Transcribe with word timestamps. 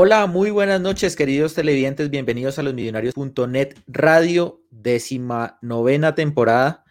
Hola, 0.00 0.28
muy 0.28 0.52
buenas 0.52 0.80
noches, 0.80 1.16
queridos 1.16 1.54
televidentes. 1.54 2.08
Bienvenidos 2.08 2.56
a 2.60 2.62
los 2.62 2.72
millonarios.net 2.72 3.74
Radio, 3.88 4.62
décima 4.70 5.58
novena 5.60 6.14
temporada. 6.14 6.84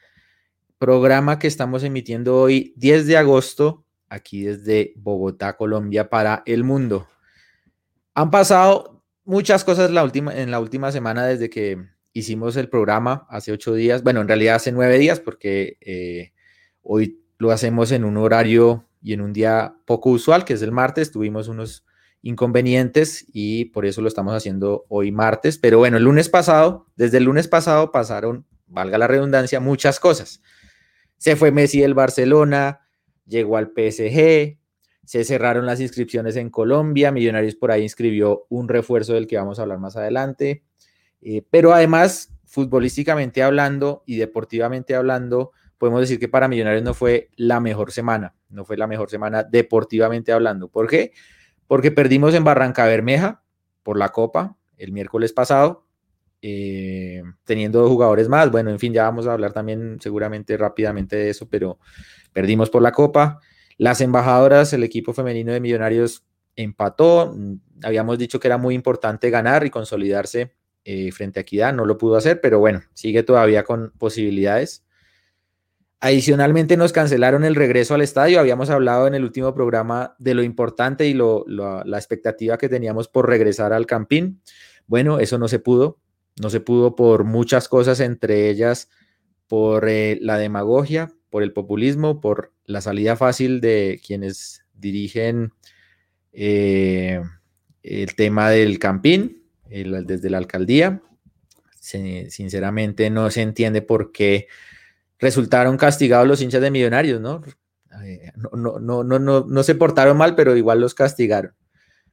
Programa 0.77 1.39
que 1.39 1.47
estamos 1.47 1.85
emitiendo 1.85 2.35
hoy, 2.35 2.73
10 2.75 3.07
de 3.07 3.15
agosto, 3.15 3.85
aquí 4.09 4.43
desde 4.43 4.91
Bogotá, 4.97 5.55
Colombia, 5.55 6.09
para 6.09 6.43
el 6.45 6.65
mundo. 6.65 7.07
Han 8.13 8.29
pasado 8.29 9.05
muchas 9.23 9.63
cosas 9.63 9.89
la 9.89 10.03
última, 10.03 10.35
en 10.35 10.51
la 10.51 10.59
última 10.59 10.91
semana 10.91 11.25
desde 11.25 11.49
que 11.49 11.81
hicimos 12.11 12.57
el 12.57 12.67
programa, 12.67 13.25
hace 13.29 13.53
ocho 13.53 13.73
días. 13.73 14.03
Bueno, 14.03 14.19
en 14.19 14.27
realidad 14.27 14.55
hace 14.55 14.73
nueve 14.73 14.97
días, 14.97 15.21
porque 15.21 15.77
eh, 15.79 16.33
hoy 16.81 17.23
lo 17.37 17.51
hacemos 17.51 17.93
en 17.93 18.03
un 18.03 18.17
horario 18.17 18.89
y 19.01 19.13
en 19.13 19.21
un 19.21 19.31
día 19.31 19.77
poco 19.85 20.09
usual, 20.09 20.43
que 20.43 20.55
es 20.55 20.61
el 20.61 20.73
martes. 20.73 21.09
Tuvimos 21.09 21.47
unos 21.47 21.85
inconvenientes 22.21 23.25
y 23.31 23.65
por 23.65 23.85
eso 23.85 24.01
lo 24.01 24.07
estamos 24.07 24.33
haciendo 24.33 24.85
hoy 24.89 25.11
martes. 25.11 25.57
Pero 25.57 25.77
bueno, 25.77 25.97
el 25.97 26.03
lunes 26.03 26.29
pasado, 26.29 26.87
desde 26.95 27.17
el 27.17 27.25
lunes 27.25 27.47
pasado 27.47 27.91
pasaron, 27.91 28.45
valga 28.67 28.97
la 28.97 29.07
redundancia, 29.07 29.59
muchas 29.59 29.99
cosas. 29.99 30.41
Se 31.17 31.35
fue 31.35 31.51
Messi 31.51 31.81
del 31.81 31.93
Barcelona, 31.93 32.81
llegó 33.25 33.57
al 33.57 33.67
PSG, 33.67 34.57
se 35.05 35.23
cerraron 35.23 35.65
las 35.65 35.79
inscripciones 35.79 36.35
en 36.35 36.49
Colombia, 36.49 37.11
Millonarios 37.11 37.55
por 37.55 37.71
ahí 37.71 37.83
inscribió 37.83 38.45
un 38.49 38.67
refuerzo 38.67 39.13
del 39.13 39.25
que 39.25 39.37
vamos 39.37 39.57
a 39.57 39.61
hablar 39.61 39.79
más 39.79 39.95
adelante. 39.95 40.63
Eh, 41.21 41.43
pero 41.49 41.73
además, 41.73 42.33
futbolísticamente 42.45 43.41
hablando 43.41 44.03
y 44.05 44.17
deportivamente 44.17 44.95
hablando, 44.95 45.53
podemos 45.77 46.01
decir 46.01 46.19
que 46.19 46.27
para 46.27 46.47
Millonarios 46.47 46.83
no 46.83 46.93
fue 46.93 47.29
la 47.35 47.59
mejor 47.59 47.91
semana, 47.91 48.35
no 48.49 48.65
fue 48.65 48.77
la 48.77 48.87
mejor 48.87 49.09
semana 49.09 49.43
deportivamente 49.43 50.31
hablando. 50.31 50.67
¿Por 50.67 50.87
qué? 50.87 51.13
Perdimos 51.91 52.33
en 52.33 52.43
Barranca 52.43 52.85
Bermeja 52.85 53.43
por 53.83 53.97
la 53.97 54.09
Copa 54.09 54.57
el 54.77 54.91
miércoles 54.91 55.33
pasado, 55.33 55.85
eh, 56.41 57.23
teniendo 57.43 57.87
jugadores 57.89 58.29
más. 58.29 58.51
Bueno, 58.51 58.69
en 58.69 58.79
fin, 58.79 58.93
ya 58.93 59.03
vamos 59.03 59.27
a 59.27 59.33
hablar 59.33 59.53
también 59.53 59.97
seguramente 59.99 60.55
rápidamente 60.55 61.15
de 61.15 61.29
eso, 61.31 61.49
pero 61.49 61.79
perdimos 62.31 62.69
por 62.69 62.81
la 62.81 62.91
Copa. 62.91 63.39
Las 63.77 64.01
embajadoras, 64.01 64.73
el 64.73 64.83
equipo 64.83 65.13
femenino 65.13 65.51
de 65.51 65.59
Millonarios 65.59 66.23
empató. 66.55 67.35
Habíamos 67.83 68.17
dicho 68.17 68.39
que 68.39 68.47
era 68.47 68.57
muy 68.57 68.75
importante 68.75 69.29
ganar 69.29 69.65
y 69.65 69.69
consolidarse 69.69 70.53
eh, 70.83 71.11
frente 71.11 71.39
a 71.39 71.41
Equidad. 71.41 71.73
No 71.73 71.85
lo 71.85 71.97
pudo 71.97 72.15
hacer, 72.15 72.39
pero 72.39 72.59
bueno, 72.59 72.81
sigue 72.93 73.23
todavía 73.23 73.63
con 73.63 73.91
posibilidades. 73.97 74.86
Adicionalmente 75.99 76.77
nos 76.77 76.93
cancelaron 76.93 77.43
el 77.43 77.55
regreso 77.55 77.95
al 77.95 78.01
estadio. 78.01 78.39
Habíamos 78.39 78.69
hablado 78.69 79.07
en 79.07 79.15
el 79.15 79.23
último 79.23 79.53
programa 79.55 80.15
de 80.19 80.35
lo 80.35 80.43
importante 80.43 81.07
y 81.07 81.15
la 81.15 81.97
expectativa 81.97 82.57
que 82.57 82.69
teníamos 82.69 83.07
por 83.07 83.27
regresar 83.27 83.73
al 83.73 83.87
Campín. 83.87 84.41
Bueno, 84.85 85.19
eso 85.19 85.39
no 85.39 85.47
se 85.47 85.59
pudo. 85.59 85.99
No 86.39 86.51
se 86.51 86.59
pudo 86.59 86.95
por 86.95 87.23
muchas 87.23 87.67
cosas, 87.67 87.99
entre 87.99 88.49
ellas 88.49 88.89
por 89.47 89.87
eh, 89.89 90.19
la 90.21 90.37
demagogia, 90.37 91.11
por 91.29 91.41
el 91.41 91.53
populismo, 91.53 92.21
por 92.21 92.53
la 92.65 92.81
salida 92.81 93.15
fácil 93.15 93.61
de 93.61 93.99
quienes 94.05 94.65
dirigen 94.73 95.53
eh, 96.31 97.21
el 97.81 98.15
tema 98.15 98.49
del 98.49 98.77
Campín 98.77 99.43
desde 99.69 100.29
la 100.29 100.37
alcaldía. 100.37 101.01
sinceramente 101.79 103.09
no 103.09 103.31
se 103.31 103.41
entiende 103.41 103.81
por 103.81 104.11
qué 104.11 104.47
resultaron 105.19 105.77
castigados 105.77 106.27
los 106.27 106.41
hinchas 106.41 106.61
de 106.61 106.71
Millonarios, 106.71 107.21
¿no? 107.21 107.41
No, 108.35 108.79
no, 108.79 109.03
no, 109.03 109.19
no, 109.19 109.45
no, 109.47 109.63
se 109.63 109.75
portaron 109.75 110.17
mal, 110.17 110.35
pero 110.35 110.55
igual 110.55 110.79
los 110.79 110.93
castigaron, 110.93 111.53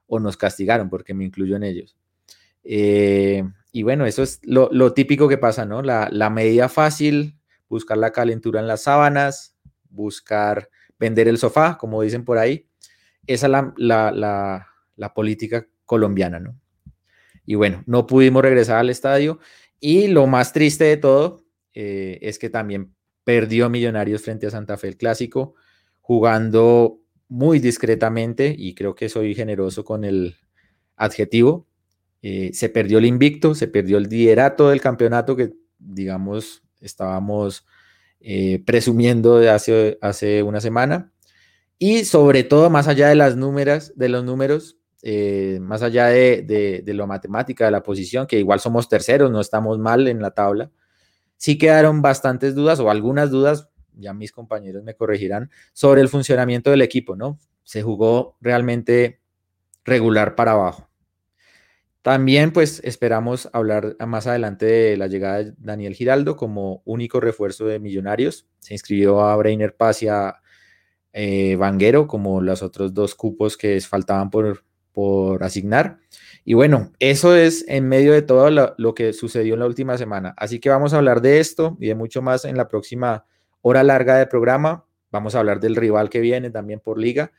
o 0.07 0.19
nos 0.19 0.37
castigaron, 0.37 0.89
porque 0.89 1.13
me 1.13 1.25
incluyo 1.25 1.57
en 1.57 1.65
ellos. 1.65 1.97
Eh, 2.63 3.45
y 3.73 3.83
bueno, 3.83 4.07
eso 4.07 4.23
es 4.23 4.41
lo, 4.45 4.95
típico 4.95 5.29
que 5.29 5.37
pasa, 5.37 5.67
¿no? 5.67 5.83
La, 5.83 6.31
medida 6.31 6.69
fácil, 6.69 7.39
buscar 7.69 7.99
la 7.99 8.13
calentura 8.13 8.61
en 8.61 8.67
las 8.67 8.83
sábanas, 8.85 9.57
buscar 9.91 10.71
vender 10.99 11.29
el 11.29 11.39
sofá, 11.39 11.77
como 11.77 12.01
dicen 12.01 12.25
por 12.25 12.39
ahí. 12.39 12.67
Esa 13.27 13.47
es 13.47 13.53
la, 13.77 14.67
la 14.97 15.15
política 15.15 15.67
colombiana, 15.85 16.41
¿no? 16.41 16.59
Y 17.47 17.57
bueno, 17.57 17.83
no 17.87 18.07
pudimos 18.07 18.43
regresar 18.43 18.79
al 18.79 18.91
estadio. 18.91 19.39
Y 19.81 20.09
lo 20.09 20.27
más 20.27 20.53
triste 20.53 20.85
de 20.85 20.97
todo, 20.97 21.45
eh, 21.75 22.19
es 22.23 22.39
que 22.39 22.51
también 22.51 22.94
perdió 23.25 23.71
Millonarios 23.71 24.23
frente 24.23 24.47
a 24.47 24.51
Santa 24.51 24.77
Fe 24.77 24.89
el 24.89 24.97
clásico, 24.97 25.55
jugando 26.01 27.01
muy 27.29 27.59
discretamente, 27.59 28.55
y 28.57 28.75
creo 28.75 28.95
que 28.95 29.09
soy 29.09 29.35
generoso 29.35 29.85
con 29.85 30.05
el 30.05 30.37
adjetivo. 30.97 31.67
Eh, 32.23 32.51
se 32.53 32.69
perdió 32.69 32.99
el 32.99 33.07
invicto, 33.07 33.55
se 33.55 33.69
perdió 33.69 33.99
el 33.99 34.05
liderato 34.05 34.69
del 34.69 34.81
campeonato 34.81 35.35
que, 35.35 35.55
digamos, 35.79 36.63
estábamos 36.81 37.67
eh, 38.21 38.63
presumiendo 38.65 39.39
de 39.39 39.51
hace, 39.51 39.99
hace 40.01 40.43
una 40.43 40.61
semana. 40.61 41.13
Y 41.79 42.05
sobre 42.05 42.45
todo, 42.45 42.71
más 42.71 42.89
allá 42.89 43.09
de 43.09 43.15
las 43.15 43.37
números, 43.37 43.93
de 43.97 44.09
los 44.09 44.25
números, 44.25 44.79
más 45.61 45.83
allá 45.83 46.07
de, 46.07 46.41
de, 46.41 46.81
de 46.83 46.95
lo 46.95 47.07
matemática, 47.07 47.67
de 47.67 47.71
la 47.71 47.83
posición, 47.83 48.27
que 48.27 48.39
igual 48.39 48.61
somos 48.61 48.89
terceros, 48.89 49.31
no 49.31 49.41
estamos 49.41 49.79
mal 49.79 50.09
en 50.09 50.23
la 50.23 50.31
tabla, 50.31 50.71
sí 51.45 51.59
quedaron 51.59 52.01
bastantes 52.01 52.55
dudas 52.55 52.81
o 52.81 52.91
algunas 52.91 53.31
dudas, 53.31 53.69
ya 53.93 54.15
mis 54.15 54.33
compañeros 54.33 54.83
me 54.83 54.95
corregirán, 54.95 55.51
sobre 55.75 56.01
el 56.01 56.09
funcionamiento 56.09 56.71
del 56.71 56.81
equipo, 56.81 57.17
¿no? 57.17 57.39
Se 57.65 57.83
jugó 57.83 58.39
realmente 58.41 59.21
regular 59.85 60.37
para 60.37 60.53
abajo. 60.53 60.89
También 62.01 62.51
pues 62.51 62.81
esperamos 62.83 63.51
hablar 63.53 63.95
más 64.07 64.27
adelante 64.27 64.65
de 64.65 64.97
la 64.97 65.07
llegada 65.07 65.45
de 65.45 65.53
Daniel 65.59 65.95
Giraldo 65.95 66.39
como 66.39 66.81
único 66.87 67.21
refuerzo 67.21 67.67
de 67.67 67.79
Millonarios. 67.79 68.49
Se 68.61 68.73
inscribió 68.73 69.21
a 69.21 69.37
Breiner 69.37 69.77
Paz 69.77 70.03
y 70.03 70.09
a 70.09 70.37
eh, 71.13 71.57
Vanguero 71.57 72.07
como 72.07 72.41
los 72.41 72.63
otros 72.63 72.95
dos 72.95 73.15
cupos 73.15 73.59
que 73.59 73.79
faltaban 73.83 74.31
por, 74.31 74.65
por 74.93 75.45
asignar. 75.45 75.99
Y 76.45 76.55
bueno, 76.55 76.93
eso 76.99 77.35
es 77.35 77.65
en 77.69 77.89
medio 77.89 78.13
de 78.13 78.21
todo 78.21 78.51
lo, 78.51 78.95
que 78.95 79.15
sucedió 79.15 79.55
en 79.55 79.61
la 79.61 79.67
última 79.67 79.97
semana. 79.97 80.35
Así 80.37 80.61
que 80.61 80.69
vamos 80.69 80.93
a 80.93 80.99
hablar 80.99 81.23
de 81.23 81.41
esto 81.41 81.77
y 81.81 81.87
de 81.87 81.95
mucho 81.95 82.21
más 82.21 82.45
en 82.45 82.57
la 82.57 82.69
próxima 82.69 83.25
hora 83.63 83.83
larga 83.83 84.19
de 84.19 84.27
programa. 84.27 84.85
Vamos 85.11 85.35
a 85.35 85.39
hablar 85.39 85.59
del 85.59 85.75
rival 85.75 86.11
que 86.11 86.21
viene 86.21 86.51
también 86.51 86.81
por 86.81 86.99
liga. 86.99 87.33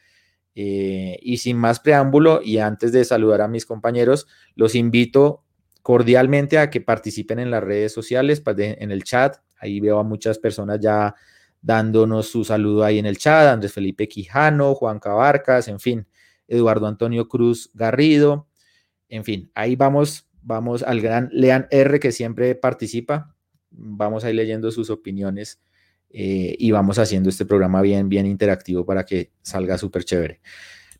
Eh, 0.55 1.19
y 1.21 1.37
sin 1.37 1.57
más 1.57 1.79
preámbulo, 1.79 2.41
y 2.41 2.57
antes 2.57 2.93
de 2.93 3.03
saludar 3.03 3.41
a 3.41 3.47
mis 3.47 3.65
compañeros, 3.65 4.25
los 4.55 4.73
invito 4.73 5.43
cordialmente 5.83 6.57
a 6.57 6.69
que 6.71 6.81
participen 6.81 7.39
en 7.39 7.51
las 7.51 7.63
redes 7.63 7.93
sociales, 7.93 8.41
pues, 8.41 8.57
en 8.57 8.91
el 8.91 9.03
chat. 9.03 9.37
Ahí 9.59 9.79
veo 9.79 9.99
a 9.99 10.03
muchas 10.03 10.39
personas 10.39 10.79
ya 10.79 11.13
dándonos 11.61 12.27
su 12.27 12.43
saludo 12.43 12.83
ahí 12.83 12.97
en 12.97 13.05
el 13.05 13.17
chat. 13.17 13.47
Andrés 13.47 13.73
Felipe 13.73 14.07
Quijano, 14.07 14.73
Juan 14.73 14.99
Cabarcas, 14.99 15.67
en 15.67 15.79
fin, 15.79 16.07
Eduardo 16.47 16.87
Antonio 16.87 17.27
Cruz 17.27 17.69
Garrido. 17.73 18.47
En 19.09 19.23
fin, 19.23 19.51
ahí 19.55 19.75
vamos, 19.75 20.27
vamos 20.41 20.83
al 20.83 21.01
gran 21.01 21.29
Lean 21.31 21.67
R 21.71 21.99
que 21.99 22.11
siempre 22.11 22.55
participa. 22.55 23.35
Vamos 23.71 24.23
ahí 24.23 24.33
leyendo 24.33 24.71
sus 24.71 24.89
opiniones 24.89 25.61
eh, 26.09 26.55
y 26.57 26.71
vamos 26.71 26.97
haciendo 26.97 27.29
este 27.29 27.45
programa 27.45 27.81
bien, 27.81 28.09
bien 28.09 28.25
interactivo 28.25 28.85
para 28.85 29.05
que 29.05 29.31
salga 29.41 29.77
súper 29.77 30.05
chévere. 30.05 30.41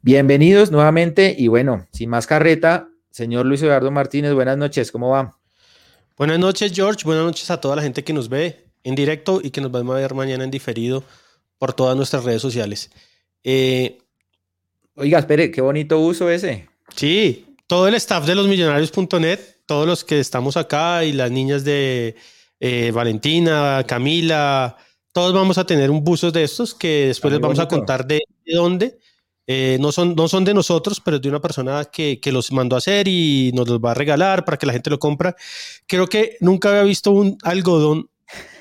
Bienvenidos 0.02 0.72
nuevamente 0.72 1.36
y 1.38 1.48
bueno, 1.48 1.88
sin 1.92 2.10
más 2.10 2.28
carreta, 2.28 2.90
señor 3.12 3.46
Luis 3.46 3.62
Eduardo 3.62 3.92
Martínez, 3.92 4.34
buenas 4.34 4.58
noches, 4.58 4.92
¿cómo 4.92 5.10
va? 5.10 5.40
Buenas 6.18 6.38
noches, 6.38 6.74
George, 6.74 7.04
buenas 7.06 7.26
noches 7.26 7.50
a 7.50 7.60
toda 7.60 7.76
la 7.76 7.82
gente 7.82 8.04
que 8.04 8.14
nos 8.14 8.30
ve 8.30 8.66
en 8.84 8.96
directo 8.96 9.40
y 9.42 9.50
que 9.50 9.62
nos 9.62 9.74
va 9.74 9.80
a 9.80 10.00
ver 10.00 10.14
mañana 10.14 10.44
en 10.44 10.52
diferido 10.52 11.04
por 11.58 11.74
todas 11.74 11.96
nuestras 11.96 12.24
redes 12.24 12.42
sociales. 12.42 12.92
Eh, 13.44 13.98
Oiga, 14.98 15.20
espere, 15.20 15.52
qué 15.52 15.60
bonito 15.60 16.00
uso 16.00 16.30
ese. 16.30 16.70
Sí, 16.96 17.45
todo 17.68 17.88
el 17.88 17.96
staff 17.96 18.26
de 18.26 18.36
los 18.36 18.48
millonarios.net, 18.48 19.40
todos 19.66 19.88
los 19.88 20.04
que 20.04 20.20
estamos 20.20 20.58
acá 20.58 21.04
y 21.04 21.12
las 21.12 21.32
niñas 21.32 21.64
de 21.64 22.16
eh, 22.60 22.92
Valentina, 22.92 23.84
Camila, 23.88 24.78
todos 25.12 25.34
vamos 25.34 25.58
a 25.58 25.66
tener 25.66 25.90
un 25.90 26.04
buzo 26.04 26.32
de 26.32 26.44
estos 26.44 26.76
que 26.76 27.08
después 27.08 27.32
les 27.32 27.42
vamos 27.42 27.60
a 27.60 27.68
contar 27.68 28.06
de, 28.06 28.22
dónde. 28.46 29.00
Eh, 29.48 29.78
no, 29.80 29.92
son, 29.92 30.16
no 30.16 30.28
son 30.28 30.44
de 30.44 30.54
nosotros, 30.54 31.00
pero 31.00 31.18
es 31.18 31.22
de 31.22 31.30
una 31.30 31.40
persona 31.40 31.86
que, 31.86 32.20
que, 32.20 32.32
los 32.32 32.52
mandó 32.52 32.76
a 32.76 32.80
hacer 32.80 33.08
y 33.08 33.52
nos 33.54 33.68
los 33.70 33.80
va 33.80 33.92
a 33.92 33.94
regalar 33.94 34.44
para 34.44 34.58
que 34.58 34.66
la 34.66 34.74
gente 34.74 34.90
lo 34.90 35.00
compra. 35.00 35.36
Creo 35.88 36.08
que 36.08 36.38
nunca 36.42 36.70
había 36.70 36.84
visto 36.84 37.12
un 37.12 37.38
algodón 37.44 38.10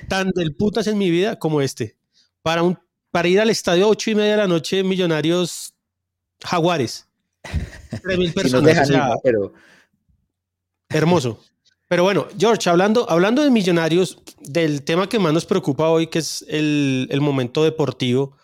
tan 0.07 0.31
del 0.31 0.55
putas 0.55 0.87
en 0.87 0.97
mi 0.97 1.09
vida 1.09 1.37
como 1.37 1.61
este. 1.61 1.97
Para, 2.41 2.63
un, 2.63 2.79
para 3.11 3.27
ir 3.27 3.39
al 3.39 3.49
estadio 3.49 3.85
a 3.85 3.89
ocho 3.89 4.11
y 4.11 4.15
media 4.15 4.31
de 4.31 4.37
la 4.37 4.47
noche, 4.47 4.83
Millonarios 4.83 5.73
Jaguares. 6.43 7.07
personas. 8.35 8.89
pero... 9.23 9.53
Hermoso. 10.89 11.39
Pero 11.87 12.03
bueno, 12.03 12.27
George, 12.37 12.69
hablando, 12.69 13.09
hablando 13.09 13.43
de 13.43 13.51
millonarios, 13.51 14.19
del 14.39 14.83
tema 14.83 15.07
que 15.07 15.19
más 15.19 15.33
nos 15.33 15.45
preocupa 15.45 15.89
hoy, 15.89 16.07
que 16.07 16.19
es 16.19 16.43
el, 16.47 17.07
el 17.11 17.21
momento 17.21 17.63
deportivo, 17.63 18.35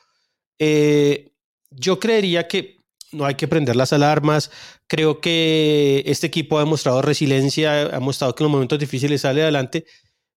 eh, 0.59 1.31
yo 1.71 1.99
creería 1.99 2.47
que 2.47 2.77
no 3.11 3.25
hay 3.25 3.35
que 3.35 3.47
prender 3.47 3.75
las 3.75 3.93
alarmas. 3.93 4.51
Creo 4.87 5.21
que 5.21 6.03
este 6.05 6.27
equipo 6.27 6.57
ha 6.57 6.63
demostrado 6.63 7.01
resiliencia, 7.01 7.95
ha 7.95 7.99
mostrado 7.99 8.35
que 8.35 8.43
en 8.43 8.45
los 8.45 8.51
momentos 8.51 8.79
difíciles 8.79 9.21
sale 9.21 9.41
adelante, 9.41 9.85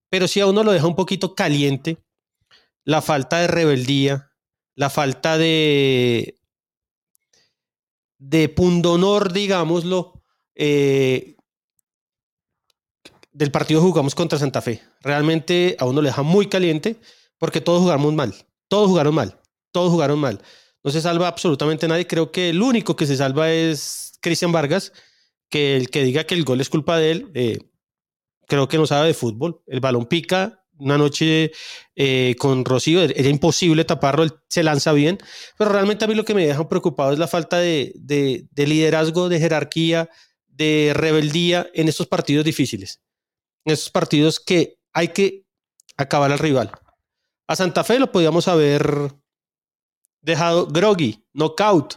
pero 0.08 0.28
si 0.28 0.40
a 0.40 0.46
uno 0.46 0.62
lo 0.62 0.72
deja 0.72 0.86
un 0.86 0.96
poquito 0.96 1.34
caliente, 1.34 1.98
la 2.84 3.02
falta 3.02 3.38
de 3.40 3.48
rebeldía, 3.48 4.30
la 4.76 4.90
falta 4.90 5.38
de, 5.38 6.36
de 8.28 8.48
pundonor, 8.48 9.32
digámoslo, 9.32 10.22
eh, 10.54 11.36
del 13.32 13.50
partido 13.50 13.82
jugamos 13.82 14.14
contra 14.14 14.38
Santa 14.38 14.62
Fe. 14.62 14.80
Realmente 15.02 15.76
a 15.78 15.84
uno 15.84 16.00
le 16.00 16.08
deja 16.08 16.22
muy 16.22 16.46
caliente 16.46 16.96
porque 17.38 17.60
todos 17.60 17.82
jugamos 17.82 18.14
mal. 18.14 18.34
Todos 18.68 18.88
jugaron 18.88 19.14
mal. 19.14 19.40
Todos 19.72 19.90
jugaron 19.90 20.18
mal. 20.18 20.40
No 20.82 20.90
se 20.90 21.00
salva 21.00 21.28
absolutamente 21.28 21.86
nadie. 21.86 22.06
Creo 22.06 22.32
que 22.32 22.50
el 22.50 22.62
único 22.62 22.96
que 22.96 23.06
se 23.06 23.16
salva 23.16 23.50
es 23.50 24.12
Cristian 24.22 24.52
Vargas, 24.52 24.92
que 25.50 25.76
el 25.76 25.90
que 25.90 26.02
diga 26.02 26.24
que 26.24 26.34
el 26.34 26.44
gol 26.44 26.60
es 26.60 26.70
culpa 26.70 26.96
de 26.96 27.10
él, 27.10 27.30
eh, 27.34 27.58
creo 28.46 28.68
que 28.68 28.78
no 28.78 28.86
sabe 28.86 29.08
de 29.08 29.14
fútbol. 29.14 29.62
El 29.66 29.80
balón 29.80 30.06
pica. 30.06 30.63
Una 30.78 30.98
noche 30.98 31.52
eh, 31.94 32.34
con 32.38 32.64
Rocío 32.64 33.02
era 33.02 33.28
imposible 33.28 33.84
taparlo, 33.84 34.42
se 34.48 34.62
lanza 34.62 34.92
bien, 34.92 35.18
pero 35.56 35.70
realmente 35.70 36.04
a 36.04 36.08
mí 36.08 36.14
lo 36.14 36.24
que 36.24 36.34
me 36.34 36.46
deja 36.46 36.68
preocupado 36.68 37.12
es 37.12 37.18
la 37.18 37.28
falta 37.28 37.58
de, 37.58 37.92
de 37.94 38.66
liderazgo, 38.66 39.28
de 39.28 39.38
jerarquía, 39.38 40.08
de 40.46 40.92
rebeldía 40.94 41.68
en 41.74 41.88
estos 41.88 42.06
partidos 42.06 42.44
difíciles 42.44 43.00
en 43.64 43.72
esos 43.72 43.90
partidos 43.90 44.40
que 44.40 44.78
hay 44.92 45.08
que 45.08 45.46
acabar 45.96 46.32
al 46.32 46.38
rival. 46.38 46.72
A 47.46 47.56
Santa 47.56 47.84
Fe 47.84 47.98
lo 47.98 48.12
podíamos 48.12 48.48
haber 48.48 49.12
dejado 50.20 50.66
groggy, 50.66 51.26
knockout, 51.32 51.96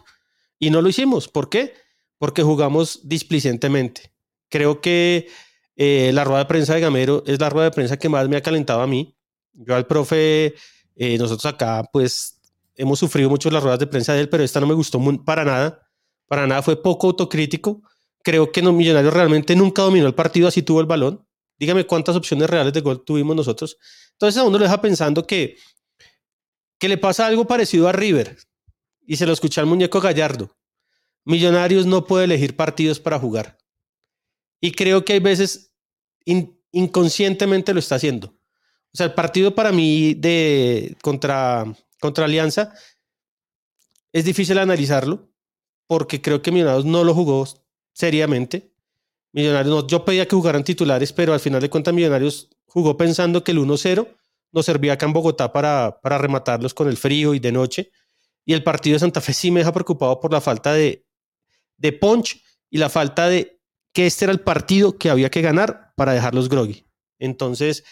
y 0.59 0.69
no 0.69 0.81
lo 0.81 0.89
hicimos. 0.89 1.27
¿Por 1.27 1.50
qué? 1.50 1.73
Porque 2.18 2.44
jugamos 2.44 3.07
displicentemente. 3.07 4.13
Creo 4.50 4.81
que 4.81 5.30
eh, 5.77 6.12
la 6.12 6.24
rueda 6.24 6.39
de 6.39 6.45
prensa 6.45 6.74
de 6.74 6.81
Gamero 6.81 7.24
es 7.27 7.39
la 7.39 7.50
rueda 7.50 7.65
de 7.65 7.71
prensa 7.71 7.97
que 7.97 8.09
más 8.09 8.27
me 8.27 8.35
ha 8.35 8.41
calentado 8.41 8.81
a 8.81 8.88
mí. 8.88 9.15
Yo 9.53 9.75
al 9.75 9.85
profe, 9.85 10.56
eh, 10.95 11.18
nosotros 11.19 11.45
acá, 11.45 11.83
pues 11.94 12.41
hemos 12.75 12.97
sufrido 12.97 13.29
mucho 13.29 13.51
las 13.51 13.62
ruedas 13.62 13.79
de 13.79 13.85
prensa 13.85 14.13
de 14.13 14.21
él, 14.21 14.29
pero 14.29 14.44
esta 14.44 14.59
no 14.59 14.65
me 14.65 14.74
gustó 14.74 15.00
para 15.24 15.45
nada. 15.45 15.88
Para 16.27 16.47
nada 16.47 16.63
fue 16.63 16.81
poco 16.81 17.07
autocrítico. 17.07 17.83
Creo 18.24 18.51
que 18.51 18.63
no, 18.63 18.74
Millonarios 18.74 19.13
realmente 19.13 19.56
nunca 19.56 19.83
dominó 19.83 20.07
el 20.07 20.15
partido, 20.15 20.47
así 20.47 20.63
tuvo 20.63 20.81
el 20.81 20.88
balón. 20.88 21.24
Dígame 21.59 21.85
cuántas 21.85 22.15
opciones 22.15 22.50
reales 22.50 22.73
de 22.73 22.81
gol 22.81 23.06
tuvimos 23.06 23.35
nosotros. 23.35 23.77
Entonces 24.13 24.41
a 24.41 24.44
uno 24.45 24.57
le 24.57 24.65
deja 24.65 24.81
pensando 24.81 25.27
que, 25.27 25.57
que 26.80 26.89
le 26.89 26.97
pasa 26.97 27.27
algo 27.27 27.45
parecido 27.45 27.88
a 27.88 27.91
River 27.91 28.38
y 29.06 29.18
se 29.18 29.27
lo 29.27 29.33
escucha 29.33 29.62
al 29.62 29.68
muñeco 29.68 30.01
Gallardo. 30.01 30.57
Millonarios 31.23 31.85
no 31.85 32.06
puede 32.06 32.25
elegir 32.25 32.56
partidos 32.56 33.00
para 33.00 33.19
jugar. 33.19 33.57
Y 34.59 34.71
creo 34.71 35.06
que 35.06 35.13
hay 35.13 35.19
veces 35.19 35.67
inconscientemente 36.71 37.74
lo 37.74 37.79
está 37.79 37.95
haciendo. 37.95 38.27
O 38.27 38.97
sea, 38.97 39.06
el 39.06 39.13
partido 39.13 39.56
para 39.56 39.71
mí 39.71 40.13
de 40.13 40.95
contra, 41.01 41.65
contra 42.00 42.25
Alianza 42.25 42.74
es 44.12 44.25
difícil 44.25 44.57
analizarlo 44.57 45.29
porque 45.88 46.21
creo 46.21 46.41
que 46.41 46.51
Millonarios 46.51 46.85
no 46.85 47.03
lo 47.03 47.13
jugó 47.13 47.47
seriamente. 47.94 48.71
Millonarios, 49.31 49.83
no, 49.83 49.88
yo 49.88 50.03
pedía 50.03 50.27
que 50.27 50.35
jugaran 50.35 50.63
titulares, 50.63 51.13
pero 51.13 51.33
al 51.33 51.39
final 51.39 51.62
de 51.62 51.69
cuentas 51.69 51.94
Millonarios 51.94 52.50
jugó 52.65 52.97
pensando 52.97 53.44
que 53.44 53.51
el 53.51 53.59
1-0 53.59 54.07
nos 54.51 54.65
servía 54.65 54.94
acá 54.94 55.06
en 55.06 55.13
Bogotá 55.13 55.51
para, 55.51 56.00
para 56.01 56.18
rematarlos 56.18 56.73
con 56.73 56.88
el 56.88 56.97
frío 56.97 57.33
y 57.33 57.39
de 57.39 57.51
noche. 57.51 57.91
Y 58.45 58.53
el 58.53 58.63
partido 58.63 58.95
de 58.95 59.00
Santa 59.00 59.21
Fe 59.21 59.33
sí 59.33 59.52
me 59.52 59.59
deja 59.59 59.73
preocupado 59.73 60.19
por 60.19 60.31
la 60.31 60.42
falta 60.42 60.73
de, 60.73 61.06
de 61.78 61.94
punch 61.94 62.42
y 62.69 62.78
la 62.78 62.90
falta 62.90 63.28
de 63.30 63.56
que 63.97 64.06
este 64.06 64.25
era 64.25 64.31
el 64.31 64.42
partido 64.42 64.99
que 64.99 65.09
había 65.09 65.31
que 65.31 65.42
ganar 65.42 65.92
para 65.95 66.13
dejarlos 66.13 66.49
groggy. 66.49 66.85
Entonces, 67.18 67.83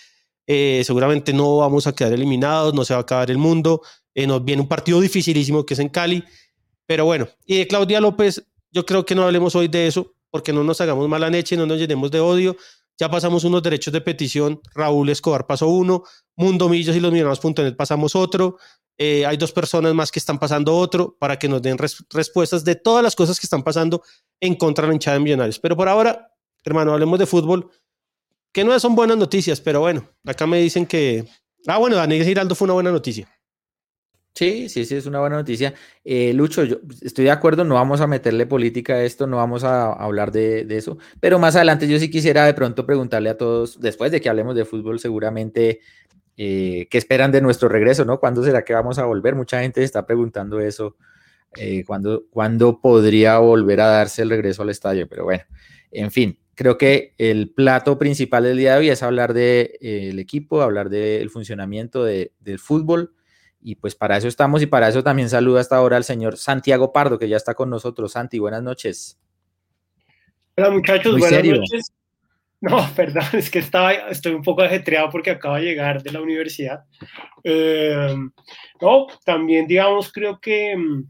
eh, 0.46 0.84
seguramente 0.86 1.34
no 1.34 1.58
vamos 1.58 1.88
a 1.88 1.96
quedar 1.96 2.14
eliminados, 2.14 2.76
no 2.76 2.86
se 2.86 2.94
va 2.94 3.00
a 3.00 3.02
acabar 3.02 3.32
el 3.32 3.40
mundo. 3.40 3.82
Eh, 4.14 4.28
nos 4.28 4.46
viene 4.46 4.62
un 4.62 4.68
partido 4.68 5.02
dificilísimo 5.02 5.66
que 5.66 5.74
es 5.74 5.80
en 5.80 5.90
Cali. 5.90 6.24
Pero 6.86 7.06
bueno, 7.06 7.28
y 7.48 7.58
de 7.58 7.68
Claudia 7.68 8.00
López, 8.02 8.46
yo 8.70 8.86
creo 8.86 9.04
que 9.04 9.16
no 9.16 9.24
hablemos 9.24 9.56
hoy 9.56 9.68
de 9.68 9.88
eso 9.88 10.14
porque 10.30 10.54
no 10.54 10.64
nos 10.64 10.80
hagamos 10.80 11.10
mala 11.10 11.28
leche, 11.28 11.58
no 11.58 11.66
nos 11.66 11.80
llenemos 11.80 12.12
de 12.12 12.20
odio. 12.20 12.56
Ya 13.00 13.10
pasamos 13.10 13.44
unos 13.44 13.64
derechos 13.64 13.92
de 13.92 14.02
petición. 14.02 14.62
Raúl 14.76 15.10
Escobar 15.10 15.48
pasó 15.48 15.70
uno, 15.70 16.04
Mundo 16.36 16.70
Millos 16.70 16.96
y 16.96 17.00
los 17.00 17.12
Millonarios.net 17.12 17.76
pasamos 17.76 18.16
otro. 18.16 18.58
Eh, 18.98 19.26
hay 19.26 19.36
dos 19.38 19.52
personas 19.52 19.94
más 19.94 20.12
que 20.12 20.20
están 20.20 20.40
pasando 20.40 20.76
otro 20.76 21.18
para 21.20 21.38
que 21.38 21.50
nos 21.50 21.62
den 21.62 21.78
respuestas 21.78 22.64
de 22.64 22.76
todas 22.76 23.04
las 23.04 23.16
cosas 23.16 23.40
que 23.40 23.46
están 23.46 23.64
pasando 23.64 24.02
en 24.40 24.56
contra 24.56 24.84
de 24.84 24.90
la 24.90 24.94
hinchada 24.94 25.18
de 25.18 25.24
Millonarios. 25.24 25.60
Pero 25.60 25.76
por 25.76 25.90
ahora, 25.90 26.32
hermano, 26.64 26.94
hablemos 26.94 27.20
de 27.20 27.26
fútbol, 27.26 27.70
que 28.52 28.64
no 28.64 28.80
son 28.80 28.96
buenas 28.96 29.18
noticias, 29.18 29.60
pero 29.60 29.82
bueno, 29.82 30.10
acá 30.26 30.48
me 30.48 30.60
dicen 30.60 30.86
que. 30.86 31.26
Ah, 31.68 31.78
bueno, 31.78 31.98
Daniel 31.98 32.24
Giraldo 32.24 32.56
fue 32.56 32.66
una 32.66 32.76
buena 32.76 32.92
noticia. 32.92 33.28
Sí, 34.36 34.68
sí, 34.68 34.84
sí, 34.84 34.96
es 34.96 35.06
una 35.06 35.22
buena 35.22 35.38
noticia. 35.38 35.74
Eh, 36.04 36.34
Lucho, 36.34 36.66
yo 36.66 36.80
estoy 37.02 37.24
de 37.24 37.32
acuerdo, 37.32 37.64
no 37.64 37.76
vamos 37.76 38.02
a 38.02 38.08
meterle 38.08 38.46
política 38.46 38.96
a 38.96 39.04
esto, 39.04 39.28
no 39.28 39.38
vamos 39.38 39.64
a, 39.64 39.94
hablar 39.94 40.34
de, 40.34 40.66
eso, 40.72 40.98
pero 41.22 41.40
más 41.40 41.56
adelante 41.56 41.88
yo 41.88 41.98
sí 42.00 42.10
quisiera 42.10 42.46
de 42.46 42.54
pronto 42.54 42.86
preguntarle 42.86 43.30
a 43.30 43.38
todos, 43.38 43.80
después 43.80 44.12
de 44.12 44.20
que 44.20 44.28
hablemos 44.28 44.54
de 44.56 44.66
fútbol, 44.66 45.00
seguramente, 45.00 45.80
eh, 46.38 46.88
¿qué 46.90 46.98
esperan 46.98 47.32
de 47.32 47.42
nuestro 47.42 47.70
regreso, 47.70 48.06
no? 48.06 48.20
¿Cuándo 48.20 48.44
será 48.44 48.64
que 48.64 48.74
vamos 48.74 49.00
a 49.00 49.06
volver? 49.06 49.36
Mucha 49.36 49.62
gente 49.62 49.84
está 49.84 50.06
preguntando 50.06 50.60
eso, 50.60 50.98
eh, 51.56 51.84
¿cuándo, 51.86 52.26
¿cuándo, 52.30 52.82
podría 52.82 53.38
volver 53.38 53.82
a 53.82 53.88
darse 53.88 54.22
el 54.22 54.30
regreso 54.30 54.64
al 54.64 54.70
estadio? 54.70 55.08
Pero 55.08 55.24
bueno, 55.24 55.44
en 55.92 56.12
fin, 56.12 56.40
creo 56.56 56.78
que 56.78 57.14
el 57.18 57.52
plato 57.52 57.98
principal 57.98 58.44
del 58.44 58.58
día 58.58 58.74
de 58.74 58.80
hoy 58.80 58.90
es 58.90 59.04
hablar 59.04 59.34
del 59.34 59.78
de, 59.80 60.20
equipo, 60.20 60.62
hablar 60.62 60.90
del 60.90 61.30
funcionamiento 61.30 62.04
del 62.04 62.60
fútbol 62.60 63.14
y 63.62 63.76
pues 63.76 63.96
para 63.96 64.18
eso 64.18 64.28
estamos 64.28 64.62
y 64.62 64.68
para 64.68 64.90
eso 64.90 65.04
también 65.04 65.28
saludo 65.28 65.58
hasta 65.58 65.76
ahora 65.78 65.98
al 65.98 66.04
señor 66.04 66.38
Santiago 66.38 66.94
Pardo, 66.94 67.18
que 67.18 67.28
ya 67.28 67.38
está 67.38 67.56
con 67.56 67.70
nosotros. 67.70 68.12
Santi, 68.12 68.38
buenas 68.38 68.62
noches. 68.62 69.20
Hola 70.56 70.70
muchachos, 70.70 71.18
buenas 71.18 71.44
noches. 71.44 71.92
No, 72.62 72.78
perdón, 72.96 73.24
es 73.34 73.50
que 73.50 73.60
estaba, 73.60 73.94
estoy 73.94 74.34
un 74.34 74.42
poco 74.42 74.62
ajetreado 74.62 75.10
porque 75.10 75.32
acabo 75.32 75.56
de 75.56 75.64
llegar 75.64 76.02
de 76.02 76.12
la 76.12 76.22
universidad. 76.22 76.84
Eh, 77.44 78.16
no, 78.82 79.08
también, 79.24 79.68
digamos, 79.68 80.12
creo 80.12 80.40
que 80.40 80.76
mm, 80.76 81.04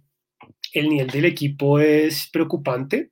el 0.73 0.89
nivel 0.89 1.07
del 1.07 1.25
equipo 1.25 1.79
es 1.79 2.29
preocupante. 2.31 3.11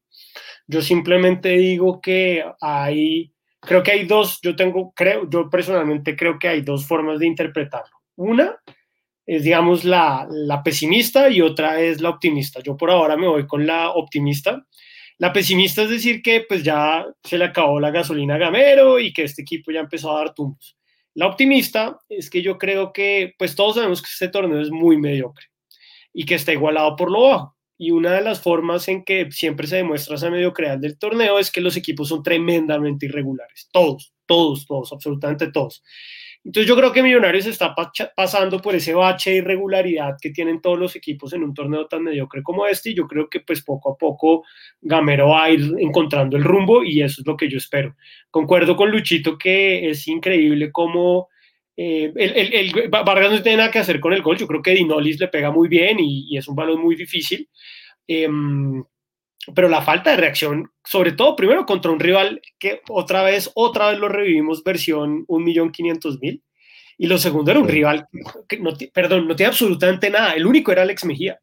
Yo 0.67 0.81
simplemente 0.81 1.49
digo 1.49 2.01
que 2.01 2.43
hay, 2.61 3.33
creo 3.61 3.83
que 3.83 3.91
hay 3.91 4.05
dos, 4.05 4.39
yo 4.41 4.55
tengo, 4.55 4.93
creo, 4.95 5.29
yo 5.29 5.49
personalmente 5.49 6.15
creo 6.15 6.39
que 6.39 6.47
hay 6.47 6.61
dos 6.61 6.85
formas 6.87 7.19
de 7.19 7.27
interpretarlo. 7.27 7.97
Una 8.15 8.57
es, 9.25 9.43
digamos, 9.43 9.85
la, 9.85 10.27
la 10.29 10.63
pesimista 10.63 11.29
y 11.29 11.41
otra 11.41 11.79
es 11.79 12.01
la 12.01 12.09
optimista. 12.09 12.61
Yo 12.61 12.75
por 12.75 12.91
ahora 12.91 13.15
me 13.15 13.27
voy 13.27 13.47
con 13.47 13.65
la 13.65 13.91
optimista. 13.91 14.65
La 15.23 15.31
pesimista 15.31 15.83
es 15.83 15.89
decir 15.89 16.21
que 16.21 16.41
pues 16.41 16.63
ya 16.63 17.05
se 17.23 17.37
le 17.37 17.45
acabó 17.45 17.79
la 17.79 17.91
gasolina 17.91 18.35
a 18.35 18.37
Gamero 18.37 18.99
y 18.99 19.13
que 19.13 19.23
este 19.23 19.43
equipo 19.43 19.71
ya 19.71 19.79
empezó 19.79 20.11
a 20.11 20.17
dar 20.17 20.33
tumbos. 20.33 20.77
La 21.13 21.27
optimista 21.27 21.97
es 22.09 22.29
que 22.29 22.41
yo 22.41 22.57
creo 22.57 22.91
que 22.91 23.33
pues 23.37 23.55
todos 23.55 23.75
sabemos 23.75 24.01
que 24.01 24.09
este 24.11 24.27
torneo 24.27 24.59
es 24.59 24.69
muy 24.69 24.97
mediocre 24.97 25.45
y 26.13 26.25
que 26.25 26.35
está 26.35 26.51
igualado 26.51 26.97
por 26.97 27.09
lo 27.09 27.21
bajo. 27.21 27.55
Y 27.77 27.91
una 27.91 28.11
de 28.11 28.21
las 28.21 28.41
formas 28.41 28.89
en 28.89 29.05
que 29.05 29.31
siempre 29.31 29.65
se 29.65 29.77
demuestra 29.77 30.15
esa 30.15 30.29
mediocridad 30.29 30.77
del 30.77 30.99
torneo 30.99 31.39
es 31.39 31.51
que 31.51 31.61
los 31.61 31.77
equipos 31.77 32.09
son 32.09 32.21
tremendamente 32.21 33.05
irregulares. 33.05 33.69
Todos, 33.71 34.13
todos, 34.25 34.65
todos, 34.67 34.91
absolutamente 34.91 35.49
todos. 35.53 35.85
Entonces 36.45 36.67
yo 36.67 36.75
creo 36.75 36.91
que 36.91 37.01
Millonarios 37.01 37.45
está 37.45 37.73
pasando 38.15 38.61
por 38.61 38.75
ese 38.75 38.93
bache 38.93 39.31
de 39.31 39.37
irregularidad 39.37 40.17
que 40.21 40.31
tienen 40.31 40.59
todos 40.59 40.77
los 40.77 40.95
equipos 40.95 41.31
en 41.31 41.43
un 41.43 41.53
torneo 41.53 41.87
tan 41.87 42.03
mediocre 42.03 42.43
como 42.43 42.67
este 42.67 42.89
y 42.89 42.95
yo 42.95 43.07
creo 43.07 43.29
que 43.29 43.39
pues 43.39 43.63
poco 43.63 43.93
a 43.93 43.97
poco 43.97 44.43
Gamero 44.81 45.29
va 45.29 45.45
a 45.45 45.51
ir 45.51 45.73
encontrando 45.79 46.35
el 46.35 46.43
rumbo 46.43 46.83
y 46.83 47.01
eso 47.01 47.21
es 47.21 47.27
lo 47.27 47.37
que 47.37 47.49
yo 47.49 47.57
espero. 47.57 47.95
Concuerdo 48.29 48.75
con 48.75 48.91
Luchito 48.91 49.37
que 49.37 49.89
es 49.89 50.05
increíble 50.09 50.69
cómo 50.71 51.29
eh, 51.77 52.11
el, 52.15 52.53
el, 52.53 52.89
Vargas 52.89 53.31
no 53.31 53.41
tiene 53.41 53.59
nada 53.59 53.71
que 53.71 53.79
hacer 53.79 54.01
con 54.01 54.11
el 54.11 54.21
gol, 54.21 54.37
yo 54.37 54.45
creo 54.45 54.61
que 54.61 54.75
Dinolis 54.75 55.19
le 55.19 55.29
pega 55.29 55.49
muy 55.49 55.69
bien 55.69 55.97
y, 55.99 56.37
es 56.37 56.47
un 56.47 56.55
balón 56.55 56.81
muy 56.81 56.95
difícil. 56.95 57.49
Eh, 58.05 58.27
pero 59.55 59.69
la 59.69 59.81
falta 59.81 60.11
de 60.11 60.17
reacción, 60.17 60.71
sobre 60.83 61.11
todo 61.13 61.35
primero 61.35 61.65
contra 61.65 61.91
un 61.91 61.99
rival 61.99 62.41
que 62.59 62.81
otra 62.89 63.23
vez, 63.23 63.51
otra 63.55 63.89
vez 63.89 63.99
lo 63.99 64.09
revivimos 64.09 64.63
versión 64.63 65.25
1.500.000 65.27 66.41
y 66.97 67.07
lo 67.07 67.17
segundo 67.17 67.51
era 67.51 67.59
un 67.59 67.67
rival 67.67 68.07
que 68.47 68.59
no, 68.59 68.71
perdón, 68.93 69.27
no 69.27 69.35
tiene 69.35 69.49
absolutamente 69.49 70.09
nada, 70.09 70.33
el 70.33 70.45
único 70.45 70.71
era 70.71 70.83
Alex 70.83 71.05
Mejía, 71.05 71.39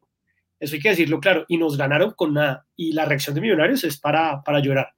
eso 0.61 0.75
hay 0.75 0.81
que 0.81 0.89
decirlo 0.89 1.19
claro, 1.19 1.43
y 1.47 1.57
nos 1.57 1.75
ganaron 1.75 2.11
con 2.11 2.35
nada. 2.35 2.67
Y 2.77 2.93
la 2.93 3.05
reacción 3.05 3.33
de 3.33 3.41
Millonarios 3.41 3.83
es 3.83 3.99
para, 3.99 4.43
para 4.43 4.59
llorar. 4.59 4.89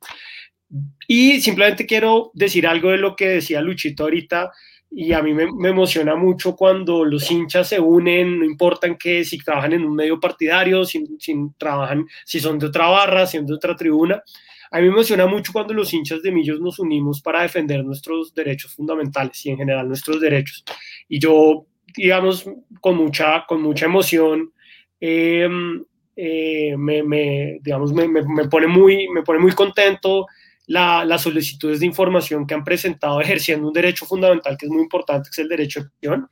Y 1.08 1.40
simplemente 1.40 1.86
quiero 1.86 2.32
decir 2.34 2.68
algo 2.68 2.92
de 2.92 2.98
lo 2.98 3.16
que 3.16 3.30
decía 3.30 3.62
Luchito 3.62 4.04
ahorita, 4.04 4.52
y 4.96 5.12
a 5.14 5.24
mí 5.24 5.34
me, 5.34 5.44
emociona 5.68 6.16
mucho 6.16 6.56
cuando 6.56 7.04
los 7.04 7.30
hinchas 7.32 7.68
se 7.70 7.80
unen, 7.80 8.40
no 8.40 8.46
importa 8.46 8.86
en 8.86 8.96
qué, 8.96 9.26
si 9.26 9.40
trabajan 9.40 9.74
en 9.74 9.86
un 9.86 9.96
medio 9.96 10.20
partidario, 10.20 10.86
si, 10.86 11.04
si, 11.18 11.36
trabajan, 11.58 12.06
si 12.24 12.40
son 12.40 12.60
de 12.60 12.68
otra 12.68 12.88
barra, 12.88 13.26
si 13.26 13.38
son 13.38 13.48
de 13.48 13.56
otra 13.56 13.76
tribuna. 13.76 14.22
A 14.70 14.78
mí 14.78 14.84
me 14.84 14.94
emociona 14.94 15.26
mucho 15.26 15.52
cuando 15.52 15.74
los 15.74 15.92
hinchas 15.94 16.22
de 16.22 16.32
Millos 16.32 16.60
nos 16.60 16.78
unimos 16.78 17.22
para 17.22 17.42
defender 17.42 17.84
nuestros 17.84 18.36
derechos 18.36 18.76
fundamentales 18.76 19.44
y 19.46 19.50
en 19.50 19.58
general 19.58 19.88
nuestros 19.88 20.22
derechos. 20.22 20.64
Y 21.08 21.20
yo, 21.20 21.66
digamos, 21.96 22.48
con 22.80 22.96
mucha, 22.96 23.46
con 23.48 23.64
mucha 23.64 23.86
emoción, 23.86 24.52
em, 25.00 25.84
eh, 26.16 26.76
me, 26.78 27.02
me, 27.02 27.60
digamos, 27.64 27.92
me, 27.94 28.08
me, 28.08 28.48
pone 28.48 28.68
muy, 28.68 29.10
me 29.10 29.24
pone 29.24 29.40
muy 29.40 29.54
contento 29.54 30.28
la, 30.68 31.06
las 31.06 31.22
solicitudes 31.22 31.80
de 31.80 31.86
información 31.86 32.48
que 32.48 32.54
han 32.54 32.64
presentado 32.64 33.22
ejerciendo 33.22 33.68
un 33.68 33.74
derecho 33.74 34.06
fundamental 34.06 34.58
que 34.58 34.66
es 34.66 34.72
muy 34.72 34.84
importante, 34.84 35.30
que 35.30 35.42
es 35.42 35.46
el 35.46 35.50
derecho 35.50 35.82
de 35.82 35.86
acción, 35.88 36.30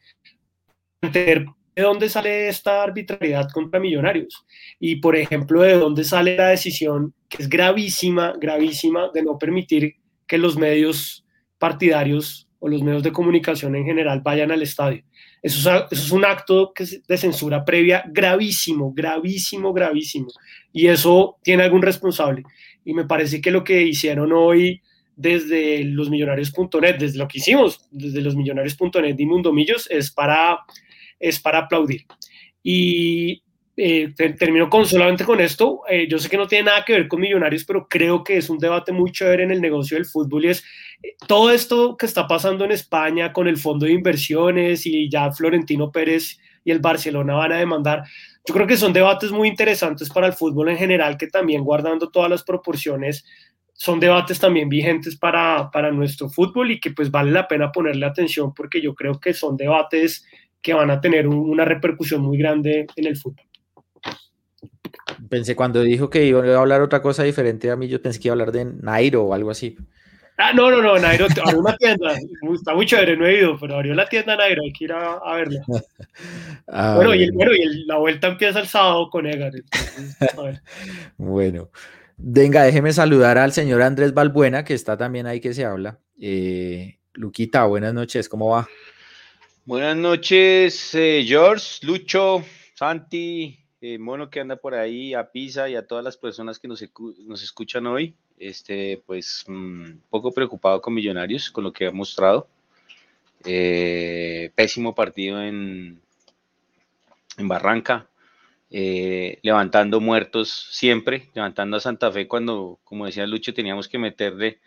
entender 1.02 1.46
de 1.76 1.84
dónde 1.84 2.10
sale 2.10 2.50
esta 2.50 2.84
arbitrariedad 2.84 3.50
contra 3.50 3.80
millonarios 3.80 4.46
y, 4.80 4.98
por 4.98 5.16
ejemplo, 5.16 5.62
de 5.62 5.78
dónde 5.78 6.04
sale 6.04 6.36
la 6.36 6.50
decisión 6.50 7.14
que 7.30 7.44
es 7.44 7.50
gravísima, 7.50 8.34
gravísima, 8.38 9.10
de 9.14 9.24
no 9.24 9.38
permitir 9.38 9.96
que 10.28 10.38
los 10.38 10.58
medios 10.58 11.26
partidarios 11.58 12.50
o 12.60 12.68
los 12.68 12.84
medios 12.84 13.04
de 13.04 13.12
comunicación 13.12 13.76
en 13.76 13.86
general 13.86 14.22
vayan 14.22 14.52
al 14.52 14.62
estadio. 14.62 15.04
Eso 15.42 15.88
es, 15.90 16.12
un 16.12 16.24
acto 16.24 16.72
de 17.08 17.18
censura 17.18 17.66
previa 17.66 18.04
gravísimo, 18.08 18.94
gravísimo, 18.94 19.74
gravísimo. 19.74 20.28
Y 20.72 20.88
eso 20.88 21.38
tiene 21.42 21.64
algún 21.64 21.82
responsable 21.82 22.44
y 22.86 22.94
me 22.94 23.06
parece 23.06 23.42
que 23.42 23.52
lo 23.52 23.64
que 23.64 23.82
hicieron 23.84 24.32
hoy 24.34 24.82
desde 25.16 25.84
losmillonarios.net, 25.84 26.98
desde 26.98 27.18
lo 27.18 27.28
que 27.28 27.38
hicimos 27.38 27.88
desde 27.92 28.22
losmillonarios.net 28.22 29.16
y 29.18 29.26
Mundomillos 29.26 29.90
es 29.92 30.12
para, 30.12 30.60
es 31.20 31.40
para 31.40 31.60
aplaudir. 31.60 32.06
Y 32.64 33.44
eh, 33.78 34.14
termino 34.38 34.70
con, 34.70 34.86
solamente 34.86 35.24
con 35.24 35.40
esto. 35.40 35.82
Eh, 35.90 36.08
yo 36.08 36.20
sé 36.20 36.30
que 36.30 36.38
no 36.38 36.48
tiene 36.48 36.66
nada 36.66 36.84
que 36.86 36.94
ver 36.94 37.08
con 37.08 37.22
millonarios, 37.22 37.64
pero 37.66 37.88
creo 37.88 38.24
que 38.24 38.38
es 38.38 38.50
un 38.50 38.58
debate 38.58 38.92
muy 38.92 39.12
chévere 39.12 39.44
en 39.44 39.52
el 39.52 39.62
negocio 39.62 39.96
del 39.98 40.06
fútbol 40.06 40.46
y 40.46 40.50
es 40.50 40.64
eh, 41.02 41.16
todo 41.28 41.52
esto 41.52 41.96
que 41.98 42.06
está 42.06 42.28
pasando 42.28 42.66
en 42.66 42.72
España 42.72 43.32
con 43.32 43.48
el 43.48 43.58
fondo 43.58 43.86
de 43.86 43.94
inversiones 43.94 44.86
y 44.86 45.10
ya 45.10 45.32
Florentino 45.32 45.92
Pérez 45.92 46.38
y 46.64 46.72
el 46.72 46.80
Barcelona 46.80 47.36
van 47.36 47.54
a 47.54 47.58
demandar. 47.58 48.04
Yo 48.46 48.54
creo 48.54 48.68
que 48.68 48.78
son 48.78 48.94
debates 48.94 49.32
muy 49.32 49.48
interesantes 49.48 50.10
para 50.10 50.28
el 50.28 50.34
fútbol 50.34 50.70
en 50.70 50.78
general, 50.78 51.18
que 51.18 51.28
también 51.28 51.64
guardando 51.64 52.10
todas 52.10 52.30
las 52.30 52.44
proporciones, 52.44 53.24
son 53.74 54.00
debates 54.00 54.40
también 54.40 54.70
vigentes 54.70 55.18
para, 55.18 55.70
para 55.72 55.92
nuestro 55.92 56.30
fútbol 56.30 56.72
y 56.72 56.80
que 56.80 56.92
pues 56.92 57.10
vale 57.10 57.32
la 57.32 57.48
pena 57.48 57.72
ponerle 57.72 58.06
atención 58.06 58.54
porque 58.54 58.82
yo 58.82 58.94
creo 58.94 59.20
que 59.20 59.34
son 59.34 59.58
debates 59.58 60.26
que 60.62 60.74
van 60.74 60.92
a 60.92 61.02
tener 61.02 61.28
una 61.28 61.66
repercusión 61.66 62.22
muy 62.22 62.38
grande 62.38 62.86
en 62.96 63.08
el 63.08 63.18
fútbol. 63.18 63.46
Pensé 65.30 65.56
cuando 65.56 65.82
dijo 65.82 66.10
que 66.10 66.26
iba 66.26 66.44
a 66.44 66.60
hablar 66.60 66.82
otra 66.82 67.02
cosa 67.02 67.24
diferente 67.24 67.72
a 67.72 67.76
mí, 67.76 67.88
yo 67.88 68.02
pensé 68.02 68.20
que 68.20 68.28
iba 68.28 68.34
a 68.34 68.36
hablar 68.36 68.52
de 68.52 68.66
Nairo 68.66 69.24
o 69.24 69.34
algo 69.34 69.50
así. 69.50 69.78
Ah, 70.44 70.54
no, 70.54 70.72
no, 70.72 70.82
no, 70.82 70.98
Nairo 70.98 71.28
abrió 71.46 71.60
una 71.60 71.78
tienda. 71.78 72.18
Está 72.54 72.74
muy 72.74 72.88
chévere, 72.88 73.16
no 73.16 73.28
he 73.28 73.38
ido, 73.38 73.60
pero 73.60 73.76
abrió 73.76 73.94
la 73.94 74.10
tienda 74.10 74.36
Nairo, 74.36 74.64
hay 74.64 74.74
que 74.74 74.86
ir 74.86 74.94
a, 74.94 75.36
verla. 75.36 75.62
Ah, 76.74 76.94
bueno, 76.96 77.14
y, 77.14 77.30
bueno, 77.32 77.52
y 77.54 77.86
la 77.86 77.98
vuelta 77.98 78.28
empieza 78.28 78.60
el 78.60 78.68
sábado 78.68 79.10
con 79.10 79.26
Egar. 79.26 79.52
bueno, 81.18 81.70
venga, 82.16 82.64
déjeme 82.64 82.94
saludar 82.94 83.38
al 83.38 83.52
señor 83.52 83.82
Andrés 83.82 84.14
Balbuena, 84.14 84.64
que 84.64 84.74
está 84.74 84.96
también 84.96 85.28
ahí 85.28 85.42
que 85.42 85.54
se 85.54 85.66
habla. 85.66 86.00
Eh, 86.20 86.98
Luquita, 87.14 87.66
buenas 87.66 87.94
noches, 87.94 88.30
¿cómo 88.30 88.50
va? 88.52 88.70
Buenas 89.66 89.98
noches, 89.98 90.96
eh, 90.96 91.26
George, 91.28 91.86
Lucho, 91.86 92.44
Santi, 92.74 93.60
eh, 93.82 93.98
Mono 93.98 94.30
que 94.30 94.40
anda 94.40 94.56
por 94.56 94.74
ahí, 94.74 95.14
a 95.14 95.30
Pisa 95.32 95.68
y 95.68 95.76
a 95.76 95.86
todas 95.86 96.06
las 96.06 96.16
personas 96.16 96.58
que 96.58 96.70
nos, 96.70 96.84
nos 97.26 97.44
escuchan 97.44 97.86
hoy 97.86 98.16
este, 98.42 99.02
pues 99.06 99.46
mm, 99.48 100.00
poco 100.10 100.32
preocupado 100.32 100.82
con 100.82 100.94
Millonarios, 100.94 101.52
con 101.52 101.64
lo 101.64 101.72
que 101.72 101.88
ha 101.88 101.92
mostrado. 101.92 102.48
Eh, 103.46 104.52
pésimo 104.56 104.94
partido 104.94 105.42
en, 105.42 106.02
en 107.38 107.48
Barranca, 107.48 108.08
eh, 108.70 109.40
levantando 109.42 110.00
muertos 110.00 110.68
siempre, 110.72 111.30
levantando 111.34 111.78
a 111.78 111.80
Santa 111.80 112.12
Fe 112.12 112.28
cuando, 112.28 112.80
como 112.84 113.06
decía 113.06 113.28
Lucho, 113.28 113.54
teníamos 113.54 113.88
que 113.88 113.98
meterle 113.98 114.60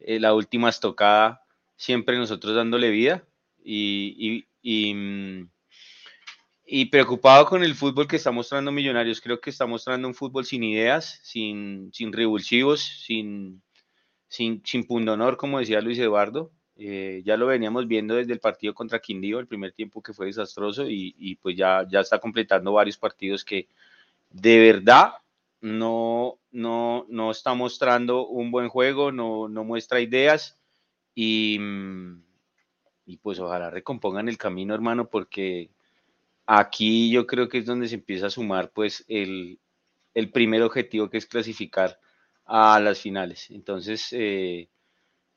eh, 0.00 0.20
la 0.20 0.34
última 0.34 0.68
estocada, 0.68 1.42
siempre 1.76 2.16
nosotros 2.16 2.54
dándole 2.54 2.90
vida 2.90 3.24
y, 3.64 4.46
y 4.62 4.94
mm, 4.94 5.48
y 6.66 6.86
preocupado 6.86 7.46
con 7.46 7.62
el 7.62 7.74
fútbol 7.74 8.08
que 8.08 8.16
está 8.16 8.30
mostrando 8.30 8.72
Millonarios. 8.72 9.20
Creo 9.20 9.40
que 9.40 9.50
está 9.50 9.66
mostrando 9.66 10.08
un 10.08 10.14
fútbol 10.14 10.44
sin 10.44 10.62
ideas, 10.64 11.20
sin, 11.22 11.90
sin 11.92 12.12
revulsivos, 12.12 12.80
sin, 12.80 13.62
sin, 14.28 14.62
sin 14.64 14.84
pundonor, 14.84 15.36
como 15.36 15.58
decía 15.58 15.80
Luis 15.80 15.98
Eduardo. 15.98 16.50
Eh, 16.76 17.22
ya 17.24 17.36
lo 17.36 17.46
veníamos 17.46 17.86
viendo 17.86 18.16
desde 18.16 18.32
el 18.32 18.40
partido 18.40 18.74
contra 18.74 18.98
Quindío, 18.98 19.38
el 19.38 19.46
primer 19.46 19.72
tiempo 19.72 20.02
que 20.02 20.12
fue 20.12 20.26
desastroso, 20.26 20.88
y, 20.88 21.14
y, 21.18 21.36
pues 21.36 21.56
ya, 21.56 21.86
ya 21.88 22.00
está 22.00 22.18
completando 22.18 22.72
varios 22.72 22.96
partidos 22.96 23.44
que 23.44 23.68
de 24.30 24.58
verdad 24.58 25.12
no, 25.60 26.40
no, 26.50 27.06
no 27.08 27.30
está 27.30 27.54
mostrando 27.54 28.26
un 28.26 28.50
buen 28.50 28.68
juego, 28.68 29.12
no, 29.12 29.48
no 29.48 29.62
muestra 29.62 30.00
ideas, 30.00 30.58
y, 31.14 31.60
y 33.06 33.18
pues 33.18 33.38
ojalá 33.38 33.70
recompongan 33.70 34.28
el 34.28 34.36
camino, 34.36 34.74
hermano, 34.74 35.08
porque 35.08 35.70
Aquí 36.46 37.10
yo 37.10 37.26
creo 37.26 37.48
que 37.48 37.58
es 37.58 37.66
donde 37.66 37.88
se 37.88 37.94
empieza 37.96 38.26
a 38.26 38.30
sumar 38.30 38.70
pues 38.72 39.04
el, 39.08 39.60
primer 40.32 40.62
objetivo 40.62 41.08
que 41.08 41.18
es 41.18 41.26
clasificar 41.26 41.98
a 42.44 42.78
las 42.80 43.00
finales. 43.00 43.50
Entonces, 43.50 44.08
eh, 44.12 44.68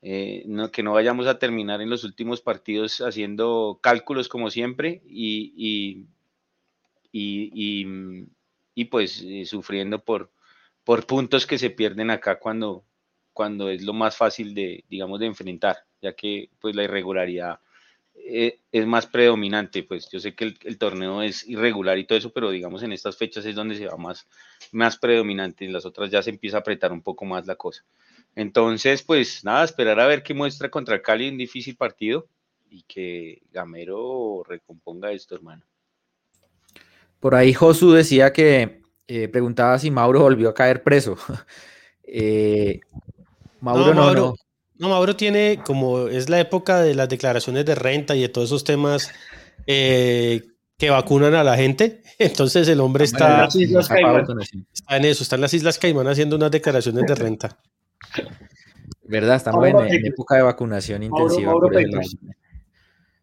eh, 0.02 0.44
que 0.72 0.82
no 0.82 0.92
vayamos 0.92 1.26
a 1.26 1.38
terminar 1.38 1.80
en 1.80 1.90
los 1.90 2.04
últimos 2.04 2.40
partidos 2.40 3.00
haciendo 3.00 3.80
cálculos 3.82 4.28
como 4.28 4.50
siempre 4.50 5.02
y, 5.06 6.06
y, 7.12 8.84
pues 8.84 9.22
eh, 9.22 9.44
sufriendo 9.44 10.04
por, 10.04 10.30
por 10.84 11.06
puntos 11.06 11.46
que 11.46 11.58
se 11.58 11.70
pierden 11.70 12.10
acá 12.10 12.38
cuando, 12.38 12.84
cuando 13.32 13.70
es 13.70 13.82
lo 13.82 13.92
más 13.92 14.16
fácil 14.16 14.54
de, 14.54 14.84
digamos, 14.88 15.20
de 15.20 15.26
enfrentar, 15.26 15.78
ya 16.00 16.14
que 16.14 16.50
pues 16.60 16.76
la 16.76 16.84
irregularidad 16.84 17.60
eh, 18.30 18.60
es 18.72 18.86
más 18.86 19.06
predominante, 19.06 19.82
pues 19.84 20.10
yo 20.10 20.20
sé 20.20 20.34
que 20.34 20.54
el, 20.62 20.76
torneo 20.76 21.22
es 21.22 21.48
irregular 21.48 21.96
y 21.96 22.04
todo 22.04 22.18
eso, 22.18 22.30
pero 22.30 22.50
digamos 22.50 22.82
en 22.82 22.92
estas 22.92 23.16
fechas 23.16 23.46
es 23.46 23.54
donde 23.54 23.74
se 23.74 23.86
va 23.86 23.96
más, 23.96 24.28
más 24.70 24.98
predominante, 24.98 25.64
en 25.64 25.72
las 25.72 25.86
otras 25.86 26.10
ya 26.10 26.22
se 26.22 26.28
empieza 26.28 26.58
a 26.58 26.60
apretar 26.60 26.92
un 26.92 27.00
poco 27.00 27.24
más 27.24 27.46
la 27.46 27.56
cosa. 27.56 27.84
Entonces, 28.34 29.02
pues 29.02 29.44
nada, 29.44 29.64
esperar 29.64 29.98
a 29.98 30.06
ver 30.06 30.22
qué 30.22 30.34
muestra 30.34 30.70
contra 30.70 31.00
Cali, 31.00 31.30
un 31.30 31.38
difícil 31.38 31.74
partido, 31.76 32.28
y 32.68 32.82
que 32.82 33.40
Gamero 33.50 34.44
recomponga 34.46 35.10
esto, 35.10 35.34
hermano. 35.34 35.64
Por 37.20 37.34
ahí 37.34 37.54
Josu 37.54 37.92
decía 37.92 38.34
que 38.34 38.82
eh, 39.06 39.28
preguntaba 39.28 39.78
si 39.78 39.90
Mauro 39.90 40.20
volvió 40.20 40.50
a 40.50 40.54
caer 40.54 40.82
preso. 40.82 41.16
Eh, 42.10 42.80
Mauro 43.60 43.92
no, 43.92 44.14
no, 44.14 44.14
no. 44.14 44.34
Mauro 44.78 45.16
tiene, 45.16 45.60
como 45.64 46.08
es 46.08 46.28
la 46.28 46.38
época 46.38 46.80
de 46.80 46.94
las 46.94 47.08
declaraciones 47.08 47.64
de 47.64 47.74
renta 47.74 48.14
y 48.14 48.22
de 48.22 48.28
todos 48.28 48.48
esos 48.48 48.64
temas 48.64 49.10
eh, 49.66 50.42
que 50.76 50.90
vacunan 50.90 51.34
a 51.34 51.42
la 51.42 51.56
gente, 51.56 52.02
entonces 52.18 52.68
el 52.68 52.80
hombre 52.80 53.04
está, 53.04 53.46
está 53.46 54.96
en 54.96 55.04
eso, 55.04 55.22
está 55.22 55.34
en 55.34 55.42
las 55.42 55.54
Islas 55.54 55.78
Caimán 55.78 56.06
haciendo 56.06 56.36
unas 56.36 56.50
declaraciones 56.50 57.04
de 57.06 57.14
renta. 57.14 57.58
¿Verdad? 59.02 59.36
Estamos 59.36 59.66
en, 59.66 60.06
época 60.06 60.36
de 60.36 60.42
vacunación 60.42 61.02
intensiva. 61.02 61.54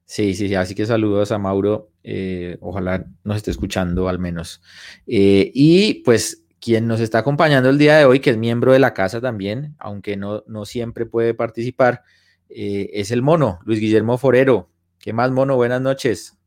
Sí, 0.08 0.36
sí, 0.36 0.48
sí, 0.48 0.56
así 0.56 0.76
que 0.76 0.86
saludos 0.86 1.32
a 1.32 1.40
Mauro, 1.40 1.92
eh, 2.04 2.58
ojalá 2.62 3.06
nos 3.24 3.38
esté 3.38 3.50
escuchando 3.52 4.08
al 4.08 4.20
menos. 4.20 4.62
Eh, 5.08 5.52
y 5.54 5.96
pues 6.04 6.45
quien 6.66 6.88
nos 6.88 7.00
está 7.00 7.20
acompañando 7.20 7.70
el 7.70 7.78
día 7.78 7.96
de 7.96 8.06
hoy, 8.06 8.20
que 8.20 8.32
es 8.32 8.38
miembro 8.38 8.74
de 8.74 8.80
la 8.80 8.96
casa 8.96 9.22
también, 9.22 9.76
aunque 9.78 10.18
no, 10.18 10.44
no 10.48 10.66
siempre 10.66 11.06
puede 11.06 11.36
participar, 11.36 12.02
eh, 12.50 12.90
es 12.94 13.12
el 13.12 13.22
mono, 13.22 13.60
Luis 13.66 13.80
Guillermo 13.80 14.18
Forero. 14.18 14.68
¿Qué 14.98 15.14
más, 15.14 15.30
mono? 15.30 15.58
Buenas 15.58 15.80
noches. 15.80 16.40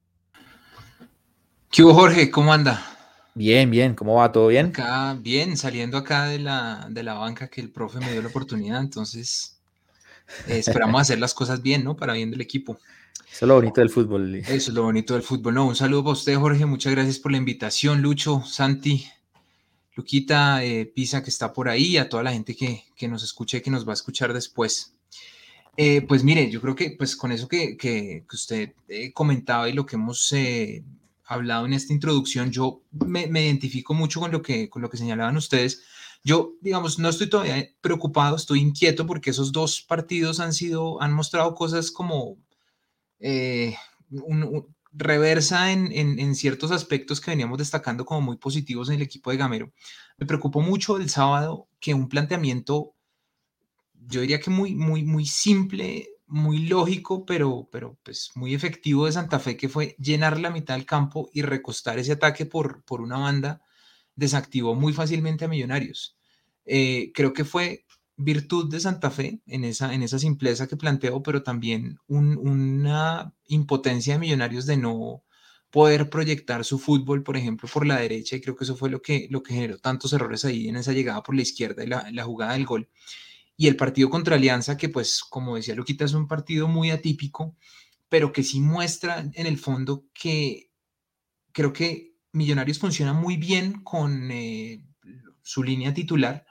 ¿Qué 1.71 1.85
hubo, 1.85 1.95
Jorge? 1.95 2.33
¿Cómo 2.33 2.53
anda? 2.53 2.85
Bien, 3.35 3.71
bien, 3.71 3.95
¿cómo 3.95 4.17
va? 4.17 4.33
¿Todo 4.33 4.49
bien? 4.49 4.67
Acá, 4.67 5.17
bien, 5.21 5.57
saliendo 5.57 5.97
acá 5.97 6.25
de 6.25 6.41
la, 6.41 6.89
de 6.91 7.05
la 7.05 7.15
banca 7.15 7.47
que 7.47 7.61
el 7.61 7.71
profe 7.71 8.01
me 8.01 8.11
dio 8.11 8.21
la 8.21 8.27
oportunidad, 8.27 8.81
entonces 8.81 9.61
esperamos 10.49 11.01
hacer 11.01 11.21
las 11.21 11.33
cosas 11.33 11.63
bien, 11.63 11.85
¿no? 11.85 11.95
Para 11.95 12.15
bien 12.15 12.33
del 12.33 12.41
equipo. 12.41 12.81
Eso 13.31 13.45
es 13.45 13.49
lo 13.49 13.55
bonito 13.55 13.81
del 13.81 13.91
fútbol. 13.91 14.35
Eso 14.35 14.53
es 14.53 14.69
lo 14.71 14.83
bonito 14.83 15.15
del 15.15 15.23
fútbol. 15.23 15.55
No, 15.55 15.67
un 15.67 15.77
saludo 15.77 16.03
para 16.03 16.15
usted, 16.15 16.35
Jorge. 16.35 16.67
Muchas 16.67 16.93
gracias 16.93 17.21
por 17.21 17.31
la 17.31 17.39
invitación, 17.39 18.03
Lucho, 18.03 18.43
Santi, 18.45 19.07
Luquita, 19.99 20.65
eh, 20.65 20.87
Pisa, 20.87 21.25
que 21.25 21.31
está 21.31 21.53
por 21.53 21.69
ahí, 21.69 21.97
a 21.97 22.09
toda 22.09 22.23
la 22.23 22.33
gente 22.33 22.55
que, 22.55 23.09
nos 23.09 23.25
escucha 23.25 23.57
y 23.57 23.63
que 23.63 23.71
nos 23.73 23.85
va 23.85 23.91
a 23.91 23.95
escuchar 23.95 24.33
después. 24.33 24.95
Eh, 25.77 26.03
pues 26.03 26.23
mire, 26.23 26.49
yo 26.53 26.61
creo 26.61 26.77
que 26.77 26.93
pues 26.97 27.17
con 27.17 27.33
eso 27.33 27.49
que, 27.49 28.25
usted 28.33 28.75
eh, 28.87 29.13
comentaba 29.13 29.69
y 29.69 29.73
lo 29.73 29.87
que 29.87 29.97
hemos 29.97 30.33
hablado 31.25 31.67
en 31.67 31.73
esta 31.73 31.93
introducción, 31.93 32.53
yo 32.53 32.81
me, 32.93 33.25
identifico 33.25 33.93
mucho 33.93 34.21
con 34.21 34.31
lo, 34.31 34.41
que, 34.41 34.71
con 34.71 34.83
lo 34.83 34.89
que 34.89 34.99
señalaban 34.99 35.37
ustedes. 35.37 35.83
Yo, 36.23 36.53
digamos, 36.61 37.01
no 37.01 37.09
estoy 37.09 37.29
todavía 37.29 37.69
preocupado, 37.81 38.37
estoy 38.37 38.61
inquieto 38.61 39.05
porque 39.05 39.31
esos 39.31 39.51
dos 39.51 39.83
partidos 39.83 40.39
han 40.39 40.53
sido, 40.53 41.03
han 41.03 41.13
mostrado 41.13 41.57
cosas 41.57 41.91
como 41.91 42.37
eh, 43.19 43.75
reversa 44.93 45.73
en, 45.73 46.35
ciertos 46.35 46.71
aspectos 46.71 47.21
que 47.21 47.31
veníamos 47.31 47.59
destacando 47.59 48.05
como 48.05 48.21
muy 48.21 48.37
positivos 48.37 48.89
en 48.89 48.97
el 48.97 49.03
equipo 49.03 49.31
de 49.31 49.37
Gamero. 49.37 49.73
Me 50.17 50.27
preocupó 50.27 50.61
mucho 50.61 50.97
el 50.97 51.11
sábado 51.11 51.69
que 51.81 51.95
un 51.95 52.09
planteamiento, 52.09 52.95
yo 53.95 54.21
diría 54.21 54.41
que 54.41 54.51
muy, 54.51 54.75
muy, 54.75 55.05
muy 55.05 55.27
simple, 55.27 56.09
muy 56.27 56.67
lógico, 56.67 57.25
pero, 57.25 57.69
pero 57.71 57.99
pues 58.03 58.31
muy 58.35 58.55
efectivo 58.55 59.07
de 59.07 59.13
Santa 59.13 59.39
Fe, 59.39 59.57
que 59.57 59.69
fue 59.69 59.95
llenar 59.99 60.41
la 60.41 60.51
mitad 60.51 60.75
del 60.75 60.87
campo 60.87 61.31
y 61.33 61.43
recostar 61.43 61.99
ese 61.99 62.13
ataque 62.13 62.47
por, 62.47 62.85
por 62.85 63.01
una 63.01 63.19
banda, 63.19 63.63
desactivó 64.15 64.75
muy 64.75 64.93
fácilmente 64.93 65.45
a 65.45 65.49
Millonarios. 65.49 66.19
Eh, 66.65 67.13
creo 67.15 67.33
que 67.33 67.45
fue 67.45 67.87
virtud 68.19 68.69
de 68.71 68.81
Santa 68.81 69.11
Fe 69.11 69.41
en 69.47 69.65
esa, 69.65 69.95
en 69.95 70.03
esa 70.03 70.19
simpleza 70.19 70.67
que 70.67 70.77
planteo, 70.77 71.23
pero 71.23 71.43
también 71.43 71.99
una 72.09 73.33
impotencia 73.47 74.15
de 74.15 74.21
millonarios 74.21 74.67
de 74.67 74.77
no 74.77 75.23
poder 75.71 76.11
proyectar 76.11 76.65
su 76.65 76.79
fútbol, 76.79 77.23
por 77.23 77.37
ejemplo, 77.37 77.69
por 77.73 77.87
la 77.87 78.01
derecha, 78.01 78.37
y 78.37 78.41
creo 78.41 78.57
que 78.57 78.65
eso 78.65 78.77
fue 78.77 78.91
lo 78.91 79.01
que, 79.01 79.29
lo 79.31 79.43
que 79.43 79.55
generó 79.55 79.79
tantos 79.79 80.13
errores 80.13 80.45
ahí 80.45 80.69
en 80.69 80.77
esa 80.77 80.93
llegada 80.93 81.23
por 81.23 81.35
la 81.37 81.43
izquierda 81.43 81.85
y 81.85 81.87
la, 81.87 82.25
jugada 82.25 82.55
del 82.55 82.67
gol. 82.67 82.89
Y 83.57 83.69
el 83.69 83.77
partido 83.77 84.11
contra 84.11 84.37
Alianza, 84.37 84.77
que 84.77 84.89
pues, 84.89 85.23
como 85.23 85.57
decía 85.57 85.75
Luquita, 85.75 86.05
es 86.05 86.15
un 86.15 86.27
partido 86.27 86.69
muy 86.69 86.91
atípico, 86.91 87.57
pero 88.09 88.33
que 88.33 88.43
sí 88.43 88.61
muestra 88.61 89.21
en 89.33 89.47
el 89.47 89.59
fondo 89.59 90.07
que 90.13 90.71
creo 91.53 91.73
que 91.73 92.09
Millonarios 92.33 92.79
funciona 92.79 93.15
muy 93.15 93.37
bien 93.37 93.83
con 93.83 94.31
eh, 94.31 94.85
su 95.43 95.63
línea 95.63 95.95
titular, 95.95 96.47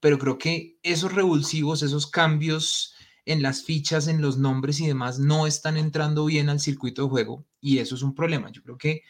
pero 0.00 0.18
creo 0.18 0.38
que 0.38 0.78
esos 0.82 1.12
revulsivos, 1.12 1.82
esos 1.82 2.06
cambios 2.06 2.94
en 3.26 3.42
las 3.42 3.62
fichas, 3.62 4.08
en 4.08 4.22
los 4.22 4.38
nombres 4.38 4.80
y 4.80 4.86
demás, 4.86 5.18
no 5.18 5.46
están 5.46 5.76
entrando 5.76 6.24
bien 6.24 6.48
al 6.48 6.58
circuito 6.58 7.02
de 7.02 7.08
juego 7.08 7.46
y 7.60 7.78
eso 7.78 7.94
es 7.94 8.02
un 8.02 8.14
problema. 8.14 8.50
Yo 8.50 8.62
creo 8.62 8.78
que 8.78 9.02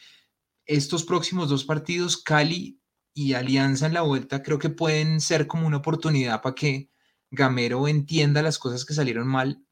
estos 0.66 1.05
próximos 1.05 1.48
dos 1.48 1.64
partidos, 1.64 2.16
Cali 2.22 2.81
y 3.14 3.33
Alianza 3.35 3.87
en 3.87 3.94
la 3.94 4.03
vuelta, 4.03 4.42
creo 4.42 4.59
que 4.59 4.70
pueden 4.70 5.20
ser 5.20 5.46
como 5.46 5.66
una 5.66 5.79
oportunidad 5.79 6.42
para 6.42 6.55
que 6.55 6.90
Gamero 7.31 7.87
entienda 7.87 8.42
las 8.42 8.59
cosas 8.59 8.85
que 8.85 8.94
salieron 8.94 9.29
mal 9.29 9.64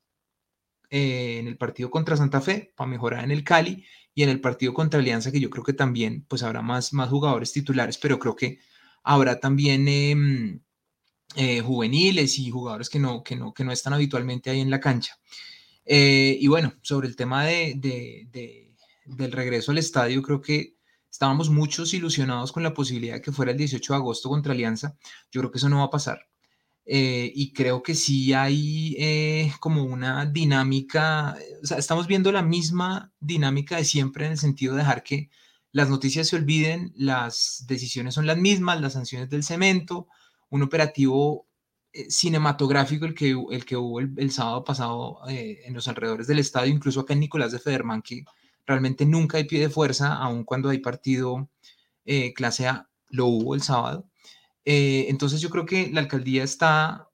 eh, 0.91 1.39
en 1.39 1.49
el 1.49 1.59
partido 1.59 1.91
contra 1.91 2.17
Santa 2.17 2.41
Fe, 2.41 2.73
para 2.77 2.89
mejorar 2.89 3.25
en 3.25 3.33
el 3.33 3.45
Cali 3.45 3.85
y 4.15 4.23
en 4.23 4.29
el 4.29 4.41
partido 4.41 4.73
contra 4.73 5.01
Alianza, 5.01 5.33
que 5.33 5.41
yo 5.41 5.51
creo 5.51 5.65
que 5.65 5.73
también 5.73 6.25
pues 6.29 6.43
habrá 6.43 6.63
más, 6.63 6.93
más 6.93 7.11
jugadores 7.11 7.53
titulares, 7.53 7.99
pero 7.99 8.19
creo 8.19 8.37
que 8.37 8.61
habrá 9.03 9.41
también... 9.41 9.89
Em, 9.89 10.61
eh, 11.37 11.61
juveniles 11.61 12.39
y 12.39 12.51
jugadores 12.51 12.89
que 12.89 12.99
no, 12.99 13.23
que, 13.23 13.37
no, 13.37 13.53
que 13.53 13.65
no 13.65 13.73
están 13.73 13.93
habitualmente 13.93 14.51
ahí 14.51 14.61
en 14.61 14.71
la 14.71 14.81
cancha. 14.81 15.19
Eh, 15.85 16.37
y 16.41 16.47
bueno, 16.47 16.75
sobre 16.83 17.09
el 17.09 17.17
tema 17.17 17.45
de, 17.45 17.75
de, 17.77 18.75
del 19.05 19.33
regreso 19.33 19.71
al 19.71 19.79
estadio, 19.79 20.23
creo 20.23 20.41
que 20.41 20.77
estábamos 21.11 21.51
muchos 21.51 21.93
ilusionados 21.95 22.53
con 22.53 22.63
la 22.63 22.75
posibilidad 22.75 23.15
de 23.15 23.23
que 23.23 23.33
fuera 23.33 23.53
el 23.53 23.59
18 23.59 23.93
de 23.93 23.97
agosto 23.97 24.29
contra 24.29 24.53
Alianza. 24.53 24.97
Yo 25.31 25.41
creo 25.41 25.51
que 25.51 25.59
eso 25.59 25.69
no 25.69 25.79
va 25.79 25.85
a 25.85 25.91
pasar. 25.91 26.27
Eh, 26.87 27.31
y 27.35 27.53
creo 27.53 27.83
que 27.83 27.95
sí 27.95 28.33
hay 28.33 29.53
como 29.61 29.85
una 29.85 30.25
dinámica, 30.25 31.37
o 31.63 31.67
sea, 31.67 31.77
estamos 31.77 32.07
viendo 32.07 32.33
la 32.33 32.43
misma 32.43 33.13
dinámica 33.21 33.77
de 33.77 33.85
siempre 33.85 34.25
en 34.25 34.33
el 34.33 34.39
sentido 34.39 34.75
de 34.75 34.81
dejar 34.81 35.03
que 35.03 35.29
las 35.73 35.91
noticias 35.91 36.29
se 36.29 36.37
olviden, 36.37 36.93
las 36.97 37.65
decisiones 37.69 38.15
son 38.15 38.27
las 38.27 38.39
mismas, 38.39 38.81
las 38.81 38.95
sanciones 38.95 39.29
del 39.29 39.45
cemento, 39.45 40.09
un 40.51 40.63
operativo 40.63 41.49
eh, 41.93 42.11
cinematográfico 42.11 43.07
el 43.07 43.15
que, 43.15 43.31
el 43.51 43.65
que 43.65 43.77
hubo 43.77 44.01
el, 44.01 44.31
sábado 44.31 44.65
pasado 44.65 45.21
eh, 45.29 45.63
en 45.65 45.75
los 45.75 45.89
alrededores 45.89 46.27
del 46.27 46.39
estadio, 46.39 46.73
incluso 46.73 47.01
acá 47.01 47.15
en 47.15 47.21
Nicolás 47.21 47.53
de 47.53 47.59
Federman, 47.59 48.03
que 48.03 48.25
realmente 48.67 49.07
nunca 49.07 49.39
hay 49.39 49.45
pie 49.45 49.61
de 49.61 49.71
fuerza, 49.71 50.15
aun 50.15 50.45
cuando 50.45 50.69
hay 50.69 50.79
partido 50.79 51.49
eh, 52.05 52.35
clase 52.35 52.67
A, 52.69 52.89
lo 53.09 53.27
hubo 53.27 53.55
el 53.55 53.63
sábado. 53.63 54.09
entonces 54.65 55.41
yo 55.41 55.51
creo 55.51 55.67
que 55.67 55.91
la 55.93 56.01
alcaldía 56.01 56.45
está, 56.45 57.09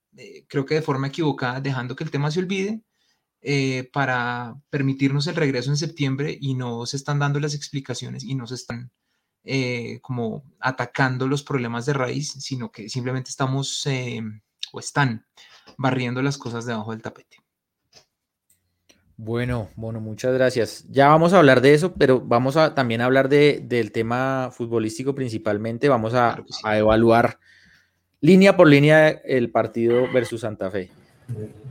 creo 0.49 0.66
que 0.66 0.75
de 0.77 0.83
forma 0.83 1.09
equivocada, 1.09 1.61
dejando 1.61 1.97
que 1.97 2.05
el 2.05 2.11
tema 2.11 2.31
se 2.31 2.40
olvide 2.40 2.83
para 3.92 4.57
permitirnos 4.70 5.27
el 5.29 5.37
regreso 5.37 5.70
en 5.70 5.77
septiembre 5.77 6.37
y 6.40 6.55
no 6.55 6.87
se 6.87 6.97
están 6.97 7.18
dando 7.20 7.40
las 7.40 7.55
explicaciones 7.55 8.25
y 8.25 8.35
no 8.35 8.47
se 8.47 8.57
están 8.57 8.90
eh, 9.45 9.99
como 10.01 10.43
atacando 10.59 11.27
los 11.29 11.43
problemas 11.43 11.85
de 11.87 11.93
raíz, 11.93 12.33
sino 12.39 12.73
que 12.73 12.89
simplemente 12.89 13.31
estamos 13.31 13.87
eh, 13.87 14.23
o 14.73 14.81
están 14.81 15.27
barriendo 15.77 16.23
las 16.23 16.39
cosas 16.39 16.65
debajo 16.65 16.93
del 16.93 17.03
tapete. 17.03 17.39
Bueno, 19.17 19.69
bueno, 19.77 20.01
muchas 20.01 20.35
gracias. 20.35 20.87
Ya 20.91 21.09
vamos 21.09 21.33
a 21.33 21.39
hablar 21.39 21.61
de 21.61 21.75
eso, 21.75 21.93
pero 21.95 22.21
vamos 22.21 22.57
a 22.57 22.75
también 22.75 23.01
hablar 23.01 23.29
de, 23.29 23.63
del 23.63 23.93
tema 23.93 24.51
futbolístico 24.51 25.15
principalmente. 25.15 25.89
Vamos 25.89 26.15
a, 26.15 26.43
a, 26.65 26.79
evaluar 26.79 27.39
línea 28.21 28.57
por 28.57 28.67
línea 28.67 29.11
el 29.11 29.51
partido 29.51 30.11
versus 30.13 30.41
Santa 30.41 30.71
Fe. 30.71 30.91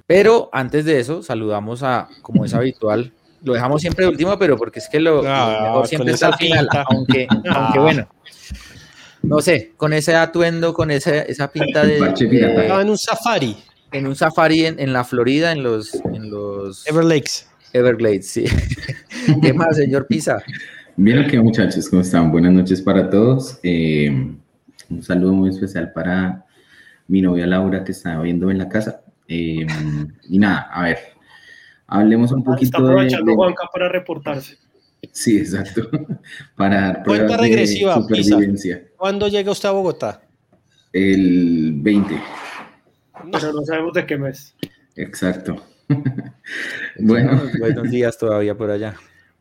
Pero 0.06 0.50
antes 0.54 0.86
de 0.86 1.00
eso, 1.00 1.22
saludamos 1.22 1.84
a, 1.84 2.08
como 2.22 2.46
es 2.46 2.54
habitual, 2.54 3.14
lo 3.44 3.54
dejamos 3.54 3.82
siempre 3.82 4.08
último, 4.08 4.38
pero 4.38 4.58
porque 4.58 4.80
es 4.80 4.90
que 4.90 5.00
lo, 5.00 5.22
mejor 5.24 5.88
siempre 5.88 6.14
está 6.14 6.28
al 6.28 6.36
final, 6.36 6.68
aunque, 6.90 7.28
aunque 7.50 7.80
bueno. 7.80 8.08
No 9.22 9.40
sé, 9.40 9.72
con 9.78 9.94
ese 9.94 10.16
atuendo, 10.16 10.74
con 10.74 10.92
esa, 10.92 11.22
esa 11.22 11.50
pinta 11.50 11.86
de, 11.86 11.98
Estaba 11.98 12.82
en 12.82 12.90
un 12.90 12.98
safari. 12.98 13.56
En 13.92 14.08
un 14.08 14.16
safari 14.16 14.66
en, 14.66 14.80
en, 14.80 14.92
la 14.92 15.04
Florida, 15.04 15.52
en 15.52 15.64
los, 15.64 15.96
en 15.96 16.30
los 16.30 16.86
Everlakes. 16.88 17.46
Everglades, 17.74 18.28
sí. 18.28 18.46
¿Qué 19.42 19.54
más, 19.54 19.78
señor 19.78 20.08
Pisa? 20.08 20.44
Bien, 20.96 21.20
aquí 21.20 21.38
muchachos, 21.40 21.90
¿cómo 21.90 22.04
están? 22.04 22.32
Buenas 22.32 22.52
noches 22.52 22.82
para 22.82 23.10
todos. 23.10 23.60
Eh, 23.64 24.10
un 24.90 25.04
saludo 25.04 25.34
muy 25.34 25.50
especial 25.50 25.92
para 25.92 26.46
mi 27.08 27.22
novia 27.22 27.48
Laura 27.48 27.84
que 27.84 27.92
está 27.94 28.20
viéndome 28.22 28.54
en 28.54 28.60
la 28.60 28.70
casa. 28.70 29.02
Em, 29.28 29.68
y 30.30 30.38
nada, 30.38 30.70
a 30.72 30.84
ver, 30.84 31.00
hablemos 31.94 32.32
un 32.32 32.44
poquito 32.44 32.66
está 32.66 32.78
aprovechando 32.80 33.32
de, 33.32 33.36
Juanca 33.36 33.70
para 33.72 33.88
reportarse. 33.88 34.58
Sí, 35.12 35.38
exacto. 35.38 35.90
Para 36.56 36.82
dar 36.82 37.04
Cuenta 37.04 37.38
regresiva, 37.38 37.96
supervivencia. 37.96 38.84
¿Cuándo 38.96 39.28
llega 39.28 39.52
usted 39.52 39.68
a 39.68 39.74
Bogotá? 39.74 40.22
El 40.94 41.74
20. 41.76 42.20
Pero 43.32 43.54
no 43.54 43.62
sabemos 43.64 43.94
de 43.94 44.06
qué 44.06 44.18
mes. 44.18 44.56
Exacto. 44.96 45.62
bueno. 47.00 47.42
Buenos 47.60 47.92
días 47.92 48.18
todavía 48.18 48.56
por 48.56 48.72
allá. 48.72 48.96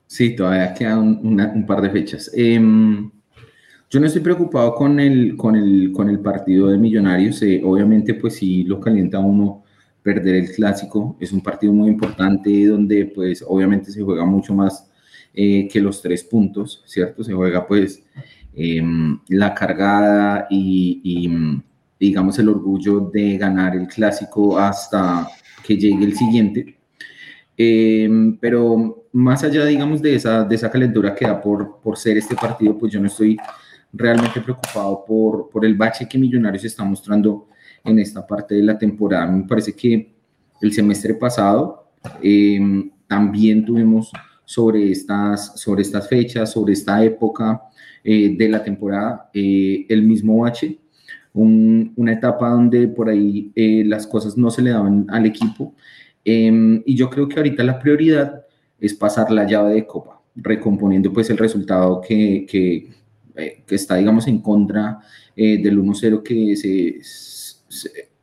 Sí, 0.07 0.35
todavía 0.35 0.75
quedan 0.75 1.21
un, 1.23 1.65
par 1.65 1.81
de 1.81 1.91
fechas. 1.91 2.31
Em, 2.35 3.11
yo 3.89 4.01
no 4.01 4.07
estoy 4.07 4.21
preocupado 4.21 4.75
con 4.75 4.99
el, 4.99 5.37
con 5.37 5.55
el, 5.55 5.93
con 5.93 6.11
el 6.11 6.19
partido 6.19 6.69
de 6.69 6.77
Millonarios. 6.77 7.41
Eh, 7.43 7.63
obviamente, 7.65 8.15
pues 8.15 8.35
sí 8.35 8.65
lo 8.65 8.81
calienta 8.81 9.21
uno 9.21 9.63
perder 10.03 10.37
el 10.37 10.53
clásico. 10.53 11.17
Es 11.21 11.33
un 11.33 11.41
partido 11.41 11.73
muy 11.73 11.89
importante 11.89 12.67
donde, 12.67 13.07
pues, 13.07 13.45
obviamente 13.47 13.91
se 13.91 14.03
juega 14.03 14.25
mucho 14.25 14.55
más 14.55 14.91
eh, 15.35 15.67
que 15.69 15.81
los 15.81 16.03
tres 16.03 16.23
puntos, 16.25 16.83
¿cierto? 16.87 17.25
Se 17.25 17.33
juega 17.33 17.67
pues 17.67 18.05
em, 18.55 19.19
la 19.29 19.55
cargada 19.55 20.47
y, 20.51 21.31
digamos 21.99 22.39
el 22.39 22.49
orgullo 22.49 23.01
de 23.13 23.39
ganar 23.39 23.77
el 23.77 23.87
clásico 23.87 24.59
hasta 24.59 25.27
que 25.65 25.77
llegue 25.77 26.05
el 26.05 26.17
siguiente. 26.17 26.77
Em, 27.57 28.37
pero 28.39 29.07
más 29.13 29.43
allá, 29.45 29.65
digamos, 29.65 30.03
de 30.03 30.17
esa, 30.17 30.45
de 30.45 30.55
esa 30.55 30.71
calentura 30.71 31.15
que 31.15 31.27
da 31.27 31.41
por, 31.41 31.81
por 31.81 31.97
ser 31.97 32.19
este 32.19 32.35
partido, 32.35 32.77
pues 32.79 32.93
yo 32.93 33.01
no 33.01 33.07
estoy 33.07 33.39
realmente 33.93 34.41
preocupado 34.41 35.05
por, 35.07 35.49
por 35.51 35.65
el 35.65 35.75
bache 35.75 36.09
que 36.09 36.19
Millonarios 36.19 36.65
está 36.65 36.85
mostrando 36.85 37.49
en 37.85 37.99
esta 37.99 38.27
parte 38.27 38.55
de 38.55 38.63
la 38.63 38.79
temporada. 38.79 39.27
Me 39.27 39.45
parece 39.45 39.75
que 39.75 40.13
el 40.61 40.73
semestre 40.73 41.15
pasado 41.15 41.93
em, 42.23 42.91
también 43.07 43.65
tuvimos 43.65 44.13
sobre 44.45 44.91
estas, 44.91 45.61
sobre 45.61 45.83
estas 45.83 46.09
fechas, 46.09 46.53
sobre 46.53 46.73
esta 46.73 47.03
época 47.05 47.63
eh, 48.05 48.35
de 48.37 48.49
la 48.49 48.63
temporada, 48.63 49.31
eh, 49.33 49.87
el 49.89 50.03
mismo 50.03 50.39
bache, 50.39 50.79
una 51.35 52.13
etapa 52.13 52.51
donde 52.51 52.87
por 52.89 53.09
ahí 53.09 53.51
eh, 53.55 53.85
las 53.87 54.07
cosas 54.07 54.37
no 54.37 54.51
se 54.51 54.61
le 54.61 54.71
daban 54.71 55.07
al 55.09 55.25
equipo. 55.25 55.75
Em, 56.25 56.83
y 56.85 56.95
yo 56.95 57.09
creo 57.09 57.29
que 57.29 57.37
ahorita 57.37 57.65
la 57.65 57.79
prioridad 57.79 58.45
es 58.79 58.95
pasar 58.95 59.31
la 59.31 59.47
llave 59.47 59.75
de 59.75 59.87
copa, 59.87 60.21
recomponiendo 60.37 61.13
pues 61.13 61.31
el 61.31 61.39
resultado 61.39 62.01
que, 62.01 62.47
que, 62.49 62.91
que 63.67 63.75
está, 63.75 63.97
digamos, 63.97 64.27
en 64.29 64.41
contra 64.41 64.99
del 65.35 65.79
1-0 65.79 66.23
que 66.23 66.55
se, 66.57 66.99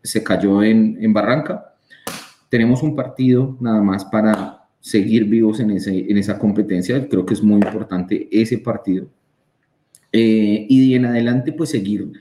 se, 0.03 0.23
cayó 0.23 0.63
en, 0.63 1.13
Barranca. 1.13 1.73
Tenemos 2.49 2.83
un 2.83 2.95
partido 2.95 3.57
nada 3.59 3.81
más 3.81 4.05
para 4.05 4.63
seguir 4.79 5.25
vivos 5.25 5.59
en, 5.59 5.71
esa 5.71 6.39
competencia. 6.39 7.07
Creo 7.07 7.25
que 7.25 7.33
es 7.33 7.43
muy 7.43 7.62
importante 7.62 8.27
ese 8.31 8.57
partido. 8.59 9.07
Eh, 10.12 10.65
y 10.69 10.95
en 10.95 11.05
adelante, 11.05 11.51
pues 11.51 11.69
seguir 11.69 12.12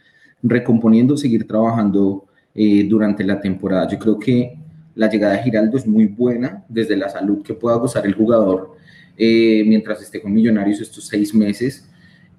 recomponiendo, 0.42 1.16
seguir 1.16 1.46
trabajando 1.46 2.26
eh, 2.54 2.86
durante 2.88 3.24
la 3.24 3.40
temporada. 3.40 3.88
Yo 3.88 3.98
creo 3.98 4.18
que 4.18 4.58
la 4.94 5.08
llegada 5.08 5.34
de 5.34 5.42
Giraldo 5.42 5.76
es 5.76 5.86
muy 5.86 6.06
buena 6.06 6.64
desde 6.68 6.96
la 6.96 7.08
salud 7.08 7.42
que 7.42 7.54
pueda 7.54 7.76
gozar 7.76 8.04
el 8.04 8.14
jugador 8.14 8.76
eh, 9.16 9.62
mientras 9.66 10.02
esté 10.02 10.20
con 10.20 10.32
Millonarios 10.32 10.80
estos 10.80 11.06
seis 11.06 11.34
meses. 11.34 11.88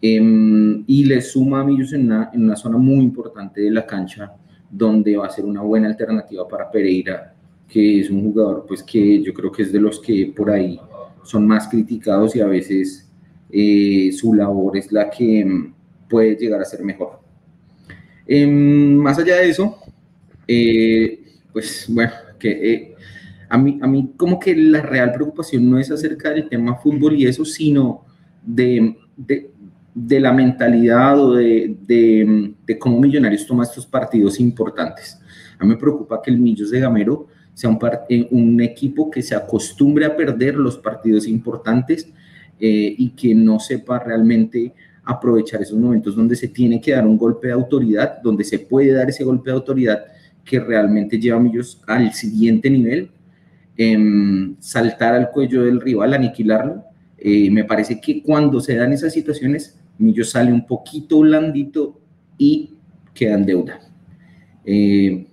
Em, 0.02 0.84
y 0.88 1.04
le 1.04 1.20
suma 1.22 1.60
a 1.62 1.64
Millos 1.66 1.92
en 1.92 2.10
una 2.34 2.56
zona 2.56 2.78
muy 2.78 3.04
importante 3.04 3.60
de 3.62 3.72
la 3.72 3.86
cancha 3.86 4.34
donde 4.70 5.18
va 5.18 5.28
a 5.28 5.30
ser 5.30 5.46
una 5.46 5.62
buena 5.62 5.88
alternativa 5.88 6.48
para 6.48 6.70
Pereira 6.70 7.34
que 7.70 8.02
es 8.02 8.10
un 8.10 8.24
jugador 8.24 8.66
pues 8.68 8.82
que 8.84 9.22
yo 9.22 9.34
creo 9.34 9.52
que 9.52 9.64
es 9.64 9.72
de 9.72 9.80
los 9.80 10.00
que 10.00 10.34
por 10.36 10.50
ahí 10.50 10.80
son 11.24 11.48
más 11.48 11.68
criticados 11.68 12.36
y 12.36 12.42
a 12.42 12.48
veces 12.48 13.08
eh, 13.52 14.12
su 14.12 14.34
labor 14.34 14.78
es 14.78 14.92
la 14.92 15.10
que 15.10 15.46
mm, 15.46 15.74
puede 16.10 16.36
llegar 16.36 16.62
a 16.62 16.66
ser 16.66 16.84
mejor. 16.84 17.20
Em, 18.26 18.96
más 18.96 19.18
allá 19.20 19.38
de 19.38 19.50
eso, 19.50 19.78
eh, 20.48 21.24
pues 21.54 21.86
bueno, 21.90 22.12
que 22.40 22.74
eh, 22.74 22.96
a, 23.50 23.58
mí, 23.58 23.80
a 23.82 23.88
mí 23.88 24.14
como 24.18 24.40
que 24.40 24.56
la 24.56 24.82
real 24.82 25.12
preocupación 25.12 25.70
no 25.70 25.78
es 25.78 25.92
acerca 25.92 26.32
del 26.32 26.50
tema 26.50 26.76
fútbol 26.76 27.16
y 27.16 27.28
eso, 27.28 27.46
sino 27.46 28.06
de, 28.44 28.98
de, 29.16 29.52
de 29.94 30.20
la 30.20 30.32
mentalidad 30.32 31.20
o 31.20 31.34
de, 31.34 31.76
de, 31.86 32.80
cómo 32.80 33.00
Millonarios 33.00 33.46
toma 33.46 33.64
estos 33.64 33.86
partidos 33.86 34.40
importantes. 34.40 35.20
A 35.58 35.64
mí 35.64 35.72
me 35.72 35.78
preocupa 35.78 36.22
que 36.22 36.32
el 36.32 36.40
Millos 36.40 36.72
de 36.72 36.80
Gamero 36.80 37.28
sea 37.54 37.70
un, 37.70 37.80
eh, 38.10 38.28
un 38.32 38.62
equipo 38.62 39.10
que 39.10 39.22
se 39.22 39.36
acostumbre 39.36 40.06
a 40.06 40.16
perder 40.16 40.56
los 40.56 40.78
partidos 40.78 41.28
importantes 41.28 42.08
eh, 42.60 42.96
y 42.98 43.10
que 43.12 43.34
no 43.34 43.60
sepa 43.60 44.00
realmente 44.00 44.74
aprovechar 45.04 45.62
esos 45.62 45.78
momentos 45.78 46.16
donde 46.16 46.36
se 46.36 46.50
tiene 46.50 46.80
que 46.80 46.92
dar 46.92 47.08
un 47.08 47.18
golpe 47.18 47.48
de 47.48 47.54
autoridad, 47.54 48.22
donde 48.22 48.44
se 48.44 48.60
puede 48.60 48.92
dar 48.92 49.10
ese 49.10 49.24
golpe 49.24 49.50
de 49.50 49.56
autoridad 49.56 50.06
que 50.46 50.60
realmente 50.60 51.20
lleva 51.20 51.38
a 51.38 51.40
Millos 51.40 51.82
al 51.88 52.14
siguiente 52.14 52.70
nivel, 52.70 53.10
em, 53.76 54.56
saltar 54.60 55.16
al 55.16 55.32
cuello 55.32 55.64
del 55.64 55.82
rival, 55.82 56.14
aniquilarlo. 56.14 56.84
Eh, 57.18 57.50
me 57.50 57.64
parece 57.64 58.00
que 58.00 58.22
cuando 58.22 58.60
se 58.60 58.76
dan 58.76 58.94
esas 58.94 59.14
situaciones, 59.14 59.79
Millos 60.00 60.32
sale 60.32 60.52
un 60.52 60.66
poquito 60.66 61.20
blandito 61.20 62.02
y 62.38 62.74
queda 63.14 63.36
en 63.36 63.46
deuda. 63.46 63.80
E, 64.66 65.28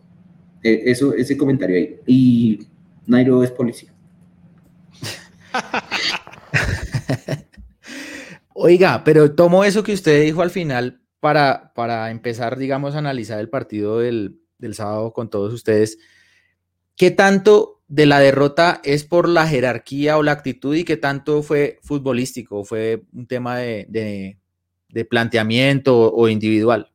eso, 0.62 1.14
ese 1.14 1.36
comentario 1.36 1.76
ahí. 1.76 1.96
Y 2.06 2.66
Nairo 3.06 3.42
es 3.42 3.50
policía. 3.50 3.94
Oiga, 8.54 9.02
pero 9.04 9.34
tomo 9.34 9.64
eso 9.64 9.82
que 9.82 9.92
usted 9.94 10.22
dijo 10.22 10.42
al 10.42 10.50
final 10.50 11.00
para, 11.20 11.72
para 11.74 12.10
empezar, 12.10 12.58
digamos, 12.58 12.94
a 12.94 12.98
analizar 12.98 13.38
el 13.40 13.48
partido 13.48 14.00
del, 14.00 14.40
del 14.58 14.74
sábado 14.74 15.12
con 15.12 15.30
todos 15.30 15.52
ustedes. 15.52 15.98
¿Qué 16.96 17.10
tanto 17.10 17.82
de 17.88 18.06
la 18.06 18.18
derrota 18.18 18.80
es 18.82 19.04
por 19.04 19.28
la 19.28 19.46
jerarquía 19.46 20.18
o 20.18 20.22
la 20.22 20.32
actitud 20.32 20.74
y 20.74 20.84
qué 20.84 20.96
tanto 20.96 21.42
fue 21.42 21.78
futbolístico? 21.82 22.64
¿Fue 22.64 23.02
un 23.12 23.26
tema 23.26 23.58
de, 23.58 24.38
de 24.88 25.04
planteamiento 25.04 26.12
o 26.12 26.28
individual? 26.28 26.90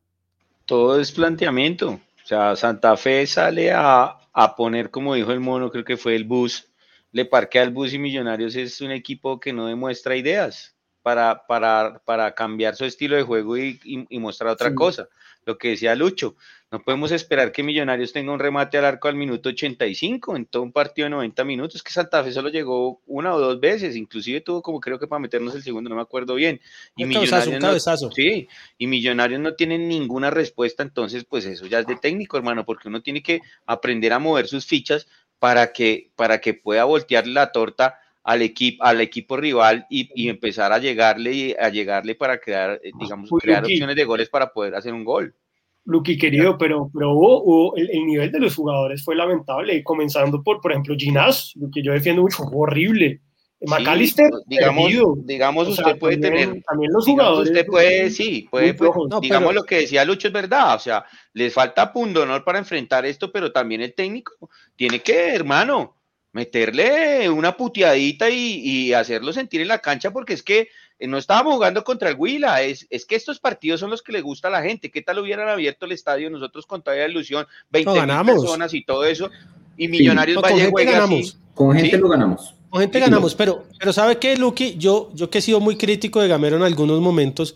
Todo 0.66 1.00
es 1.00 1.12
planteamiento. 1.12 2.00
O 2.24 2.28
sea, 2.28 2.56
Santa 2.56 2.96
Fe 2.98 3.26
sale 3.28 3.72
a, 3.74 4.18
poner, 4.56 4.90
como 4.90 5.16
dijo 5.16 5.32
el 5.32 5.40
mono, 5.40 5.72
creo 5.72 5.84
que 5.84 5.98
fue 5.98 6.16
el 6.16 6.24
bus, 6.24 6.70
le 7.12 7.26
parquea 7.26 7.64
el 7.64 7.72
bus 7.72 7.94
y 7.94 8.00
Millonarios 8.00 8.56
es 8.56 8.80
un 8.82 8.92
equipo 8.92 9.40
que 9.40 9.52
no 9.52 9.68
demuestra 9.68 10.16
ideas 10.16 10.76
para, 11.02 11.46
para, 11.48 12.02
para 12.06 12.34
cambiar 12.34 12.76
su 12.76 12.86
estilo 12.86 13.18
de 13.18 13.24
juego 13.24 13.58
y, 13.58 14.08
mostrar 14.12 14.52
otra 14.52 14.74
cosa 14.74 15.10
lo 15.46 15.58
que 15.58 15.70
decía 15.70 15.96
Lucho, 15.96 16.36
no 16.72 16.82
podemos 16.82 17.12
esperar 17.12 17.52
que 17.52 17.64
Millonarios 17.64 18.14
tenga 18.14 18.32
un 18.32 18.40
remate 18.40 18.78
al 18.78 18.86
arco 18.86 19.10
al 19.10 19.16
minuto 19.16 19.50
85 19.50 20.38
en 20.38 20.46
todo 20.46 20.64
un 20.64 20.72
partido 20.72 21.08
de 21.08 21.10
90 21.10 21.44
minutos, 21.44 21.84
que 21.84 21.92
Santa 21.92 22.24
Fe 22.24 22.32
solo 22.32 22.48
llegó 22.48 23.02
una 23.08 23.36
o 23.36 23.40
dos 23.40 23.60
veces, 23.60 23.98
inclusive 23.98 24.40
tuvo 24.40 24.62
como 24.62 24.80
creo 24.80 24.98
que 24.98 25.06
para 25.06 25.20
meternos 25.20 25.54
el 25.54 25.64
segundo, 25.64 25.90
no 25.90 25.98
me 25.98 26.02
acuerdo 26.02 26.36
bien. 26.36 26.62
Y 26.96 27.04
Millonarios 27.04 27.60
no, 27.60 28.12
sí, 28.12 28.48
y 28.78 28.88
Millonarios 28.88 29.42
no 29.42 29.54
tienen 29.56 29.90
ninguna 29.90 30.30
respuesta, 30.30 30.82
entonces 30.82 31.26
pues 31.26 31.44
eso 31.44 31.66
ya 31.66 31.80
es 31.80 31.88
de 31.88 31.98
técnico, 31.98 32.38
hermano, 32.38 32.64
porque 32.64 32.88
uno 32.88 33.02
tiene 33.02 33.22
que 33.22 33.42
aprender 33.66 34.14
a 34.14 34.20
mover 34.20 34.48
sus 34.48 34.66
fichas 34.66 35.08
para 35.40 35.74
que, 35.74 36.12
para 36.16 36.40
que 36.40 36.54
pueda 36.54 36.86
voltear 36.86 37.28
la 37.28 37.52
torta 37.52 38.00
al 38.24 38.44
equipo, 38.44 38.82
al 38.86 39.02
equipo 39.02 39.36
rival 39.36 39.88
y, 39.90 40.30
empezar 40.30 40.72
a 40.72 40.78
llegarle 40.78 41.58
a 41.60 41.68
llegarle 41.68 42.16
para 42.16 42.40
crear, 42.40 42.80
eh, 42.82 42.92
digamos, 42.98 43.30
crear 43.42 43.66
opciones 43.66 43.96
de 43.98 44.06
goles 44.06 44.30
para 44.30 44.54
poder 44.54 44.76
hacer 44.76 44.94
un 44.94 45.04
gol. 45.04 45.36
Luqui 45.86 46.18
querido, 46.18 46.58
pero, 46.58 46.90
pero 46.94 47.12
hubo, 47.14 47.76
el, 47.76 48.06
nivel 48.06 48.32
de 48.32 48.40
los 48.40 48.56
jugadores 48.56 49.04
fue 49.04 49.16
lamentable, 49.16 49.84
comenzando 49.84 50.44
por, 50.44 50.62
por 50.62 50.72
ejemplo, 50.72 50.96
Ginás, 50.98 51.54
lo 51.56 51.70
que 51.72 51.82
yo 51.82 51.92
defiendo 51.92 52.22
mucho, 52.22 52.44
horrible. 52.44 53.22
McAllister, 53.64 54.32
digamos, 54.48 54.92
digamos 55.24 55.68
usted 55.68 55.98
puede 56.00 56.18
tener, 56.18 56.64
también 56.64 56.92
los 56.92 57.06
jugadores, 57.06 57.52
usted 57.52 57.66
puede, 57.68 58.10
sí, 58.10 58.48
puede, 58.50 58.76
digamos 59.22 59.54
lo 59.54 59.64
que 59.64 59.82
decía 59.82 60.04
Lucho 60.04 60.30
es 60.30 60.34
verdad, 60.34 60.76
o 60.76 60.80
sea, 60.80 61.06
les 61.34 61.54
falta 61.54 61.94
pundonor 61.94 62.44
para 62.44 62.58
enfrentar 62.58 63.06
esto, 63.06 63.32
pero 63.32 63.52
también 63.52 63.82
el 63.82 63.94
técnico 63.94 64.50
tiene 64.76 65.02
que, 65.02 65.36
hermano, 65.36 65.96
meterle 66.34 67.30
una 67.30 67.56
puteadita 67.56 68.30
y, 68.30 68.94
hacerlo 68.94 69.34
sentir 69.34 69.62
en 69.62 69.68
la 69.68 69.80
cancha, 69.80 70.12
porque 70.12 70.34
es 70.34 70.44
que 70.44 70.70
no 71.08 71.18
estábamos 71.18 71.54
jugando 71.56 71.84
contra 71.84 72.10
el 72.10 72.16
Huila, 72.18 72.62
es, 72.62 72.88
es 72.90 73.06
que 73.06 73.16
estos 73.16 73.40
partidos 73.40 73.80
son 73.80 73.90
los 73.90 74.02
que 74.02 74.12
le 74.12 74.22
gusta 74.22 74.48
a 74.48 74.52
la 74.52 74.62
gente. 74.62 74.92
¿Qué 74.92 75.02
tal 75.02 75.20
hubieran 75.20 75.50
abierto 75.50 75.86
el 75.86 75.92
estadio 75.94 76.30
nosotros 76.30 76.66
con 76.66 76.82
toda 76.82 76.98
la 76.98 77.08
ilusión, 77.08 77.46
20 77.70 77.92
personas 78.26 78.74
y 78.74 78.84
todo 78.84 79.06
eso? 79.06 79.30
Y 79.78 79.88
Millonarios 79.88 80.42
sí, 80.44 80.50
con 80.50 80.60
gente 80.60 80.84
ganamos. 80.86 81.38
Con 81.54 81.76
gente 81.76 81.98
lo 81.98 82.10
ganamos. 82.10 82.54
Con 82.70 82.82
gente 82.82 83.00
ganamos, 83.00 83.36
pero, 83.36 83.66
pero 83.80 83.92
¿sabe 83.92 84.18
qué, 84.18 84.38
Luqui? 84.38 84.76
Yo, 84.78 85.10
yo 85.14 85.30
que 85.30 85.40
he 85.40 85.42
sido 85.42 85.60
muy 85.60 85.76
crítico 85.76 86.22
de 86.22 86.28
Gamero 86.30 86.56
en 86.56 86.64
algunos 86.64 87.02
momentos, 87.02 87.56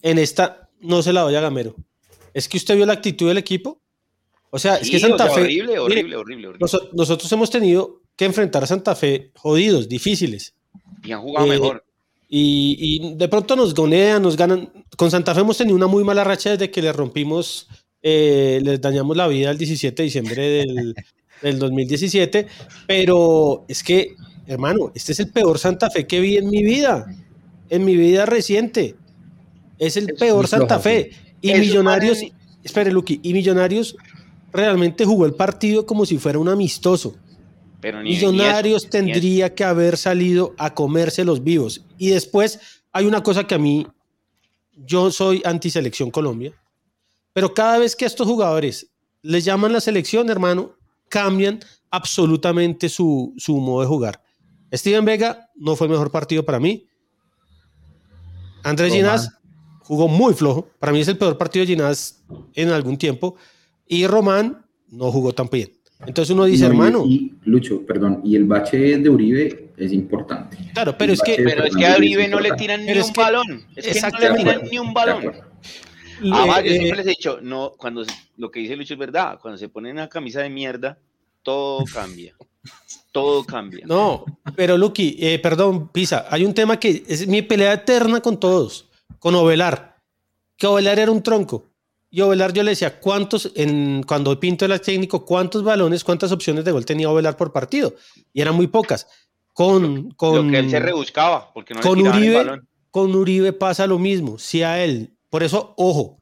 en 0.00 0.18
esta 0.18 0.70
no 0.80 1.02
se 1.02 1.12
la 1.12 1.22
doy 1.22 1.34
a 1.34 1.40
Gamero. 1.40 1.74
Es 2.32 2.48
que 2.48 2.56
usted 2.56 2.76
vio 2.76 2.86
la 2.86 2.92
actitud 2.94 3.28
del 3.28 3.38
equipo 3.38 3.80
O 4.50 4.58
sea, 4.58 4.76
es 4.76 4.88
que 4.90 4.96
o 4.96 5.00
Santa 5.00 5.24
sea, 5.26 5.34
Fe. 5.34 5.40
horrible, 5.42 5.66
mire, 5.68 5.78
horrible, 5.80 6.16
horrible, 6.16 6.48
horrible. 6.48 6.64
noso- 6.66 6.88
nosotros 6.92 7.30
hemos 7.32 7.50
tenido 7.50 8.00
que 8.14 8.24
enfrentar 8.26 8.62
a 8.62 8.66
Santa 8.66 8.94
Fe 8.94 9.30
jodidos, 9.34 9.88
difíciles. 9.88 10.54
Y 11.02 11.12
han 11.12 11.20
jugado 11.20 11.46
eh, 11.46 11.50
mejor. 11.50 11.84
Y, 12.28 12.76
y 12.78 13.14
de 13.14 13.28
pronto 13.28 13.54
nos 13.56 13.74
gonean, 13.74 14.22
nos 14.22 14.36
ganan. 14.36 14.72
Con 14.96 15.10
Santa 15.10 15.34
Fe 15.34 15.40
hemos 15.42 15.58
tenido 15.58 15.76
una 15.76 15.86
muy 15.86 16.04
mala 16.04 16.24
racha 16.24 16.50
desde 16.50 16.70
que 16.70 16.82
le 16.82 16.92
rompimos, 16.92 17.68
eh, 18.02 18.60
les 18.62 18.80
dañamos 18.80 19.16
la 19.16 19.28
vida 19.28 19.50
el 19.50 19.58
17 19.58 20.02
de 20.02 20.04
diciembre 20.04 20.42
del, 20.48 20.94
del 21.42 21.58
2017. 21.58 22.46
Pero 22.86 23.64
es 23.68 23.82
que, 23.82 24.14
hermano, 24.46 24.92
este 24.94 25.12
es 25.12 25.20
el 25.20 25.30
peor 25.30 25.58
Santa 25.58 25.90
Fe 25.90 26.06
que 26.06 26.20
vi 26.20 26.36
en 26.36 26.48
mi 26.50 26.64
vida, 26.64 27.06
en 27.70 27.84
mi 27.84 27.96
vida 27.96 28.26
reciente. 28.26 28.96
Es 29.78 29.96
el 29.96 30.10
Es 30.10 30.18
peor 30.18 30.48
Santa 30.48 30.80
flojo, 30.80 30.82
Fe. 30.82 31.10
Y 31.40 31.54
Millonarios, 31.54 32.18
espere, 32.64 32.90
Luqui, 32.90 33.20
y 33.22 33.32
Millonarios 33.32 33.96
realmente 34.52 35.04
jugó 35.04 35.26
el 35.26 35.34
partido 35.34 35.86
como 35.86 36.06
si 36.06 36.18
fuera 36.18 36.38
un 36.38 36.48
amistoso. 36.48 37.16
Pero 37.80 38.02
ni, 38.02 38.10
ni 38.10 38.16
Millonarios 38.16 38.84
eso, 38.84 38.98
ni 39.00 39.10
eso. 39.10 39.12
tendría 39.12 39.54
que 39.54 39.64
haber 39.64 39.96
salido 39.96 40.54
a 40.58 40.74
comerse 40.74 41.24
los 41.24 41.42
vivos. 41.42 41.84
Y 41.98 42.08
después 42.10 42.58
hay 42.92 43.06
una 43.06 43.22
cosa 43.22 43.46
que 43.46 43.54
a 43.54 43.58
mí, 43.58 43.86
yo 44.72 45.10
soy 45.10 45.42
antiselección 45.44 46.10
Colombia, 46.10 46.52
pero 47.32 47.52
cada 47.52 47.78
vez 47.78 47.94
que 47.94 48.04
a 48.04 48.08
estos 48.08 48.26
jugadores 48.26 48.88
les 49.22 49.44
llaman 49.44 49.72
la 49.72 49.80
selección, 49.80 50.30
hermano, 50.30 50.72
cambian 51.08 51.60
absolutamente 51.90 52.88
su, 52.88 53.34
su 53.36 53.56
modo 53.58 53.82
de 53.82 53.86
jugar. 53.86 54.22
Steven 54.72 55.04
Vega 55.04 55.50
no 55.54 55.76
fue 55.76 55.86
el 55.86 55.92
mejor 55.92 56.10
partido 56.10 56.44
para 56.44 56.60
mí. 56.60 56.86
Andrés. 58.62 58.92
Ginás 58.92 59.30
jugó 59.80 60.08
muy 60.08 60.34
flojo. 60.34 60.68
Para 60.78 60.92
mí 60.92 61.00
es 61.00 61.08
el 61.08 61.18
peor 61.18 61.38
partido 61.38 61.64
de 61.64 61.72
Ginás 61.72 62.24
en 62.54 62.70
algún 62.70 62.96
tiempo. 62.98 63.36
Y 63.86 64.06
Román 64.06 64.66
no 64.88 65.12
jugó 65.12 65.32
tan 65.32 65.48
bien. 65.48 65.75
Entonces 66.04 66.34
uno 66.34 66.44
dice, 66.44 66.64
No, 66.64 66.70
hermano, 66.70 67.04
Y, 67.06 67.32
Lucho, 67.44 67.84
perdón, 67.86 68.20
y 68.24 68.36
el 68.36 68.44
bache 68.44 68.98
de 68.98 69.08
Uribe 69.08 69.70
es 69.76 69.92
importante. 69.92 70.56
claro, 70.74 70.94
pero 70.98 71.12
es 71.14 71.22
que 71.22 71.36
Pero 71.42 71.64
es 71.64 71.74
que 71.74 71.86
a 71.86 71.96
Uribe 71.96 72.28
no 72.28 72.38
le 72.40 72.50
tiran 72.52 72.84
ni 72.84 72.92
un 72.98 73.12
balón. 73.14 73.64
Es 73.74 73.86
que 73.86 74.00
no 74.00 74.18
le 74.18 74.34
tiran 74.36 74.60
ni 74.70 74.78
un 74.78 74.92
balón. 74.92 75.32
Además, 76.32 76.64
yo 76.64 76.70
Eh, 76.70 76.78
siempre 76.78 76.96
les 76.98 77.06
he 77.06 77.10
dicho, 77.10 77.38
no, 77.42 77.72
cuando 77.76 78.04
se- 78.04 78.10
lo 78.36 78.50
que 78.50 78.60
dice 78.60 78.76
Lucho 78.76 78.94
es 78.94 78.98
verdad, 79.00 79.38
cuando 79.40 79.58
se 79.58 79.68
ponen 79.68 79.92
una 79.92 80.08
camisa 80.08 80.40
de 80.42 80.50
mierda, 80.50 80.98
todo 81.42 81.84
cambia. 81.94 82.34
Todo 83.12 83.44
cambia. 83.44 83.86
No, 83.86 84.24
pero 84.54 84.76
Lucky, 84.76 85.16
eh, 85.18 85.38
perdón, 85.38 85.88
Pisa, 85.88 86.26
hay 86.28 86.44
un 86.44 86.52
tema 86.52 86.78
que 86.78 87.04
es 87.06 87.26
mi 87.26 87.40
pelea 87.42 87.72
eterna 87.74 88.20
con 88.20 88.38
todos, 88.38 88.88
con 89.18 89.34
Ovelar, 89.34 89.96
que 90.56 90.66
Ovelar 90.66 90.98
era 90.98 91.10
un 91.10 91.22
tronco. 91.22 91.70
Y 92.10 92.20
Ovelar 92.20 92.52
yo 92.52 92.62
le 92.62 92.70
decía, 92.70 93.00
¿cuántos, 93.00 93.50
en, 93.56 94.02
cuando 94.04 94.38
Pinto 94.38 94.64
era 94.64 94.78
técnico, 94.78 95.24
cuántos 95.24 95.62
balones, 95.64 96.04
cuántas 96.04 96.32
opciones 96.32 96.64
de 96.64 96.70
gol 96.72 96.86
tenía 96.86 97.10
Ovelar 97.10 97.36
por 97.36 97.52
partido? 97.52 97.94
Y 98.32 98.40
eran 98.40 98.54
muy 98.54 98.68
pocas. 98.68 99.06
Con, 99.52 100.10
con, 100.12 100.46
lo 100.46 100.50
que 100.52 100.58
él 100.58 100.70
se 100.70 100.78
rebuscaba, 100.78 101.52
porque 101.54 101.74
no 101.74 101.80
con 101.80 101.96
le 101.96 102.02
tiraban 102.02 102.22
el 102.22 102.28
Uribe, 102.28 102.36
balón. 102.44 102.68
con 102.90 103.14
Uribe 103.16 103.52
pasa 103.52 103.86
lo 103.86 103.98
mismo. 103.98 104.38
Si 104.38 104.62
a 104.62 104.84
él, 104.84 105.14
por 105.30 105.42
eso, 105.42 105.74
ojo, 105.78 106.20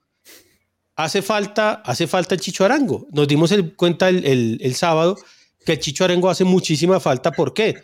hace 0.96 1.20
falta, 1.22 1.82
hace 1.84 2.06
falta 2.06 2.34
el 2.34 2.40
Chicho 2.40 2.64
Arango. 2.64 3.06
Nos 3.12 3.26
dimos 3.28 3.50
el- 3.52 3.74
cuenta 3.74 4.08
el, 4.08 4.24
el- 4.24 4.58
el 4.62 4.74
sábado 4.74 5.16
que 5.66 5.72
el 5.72 5.78
Chicho 5.80 6.04
Arango 6.04 6.30
hace 6.30 6.44
muchísima 6.44 7.00
falta. 7.00 7.32
¿Por 7.32 7.52
qué? 7.54 7.74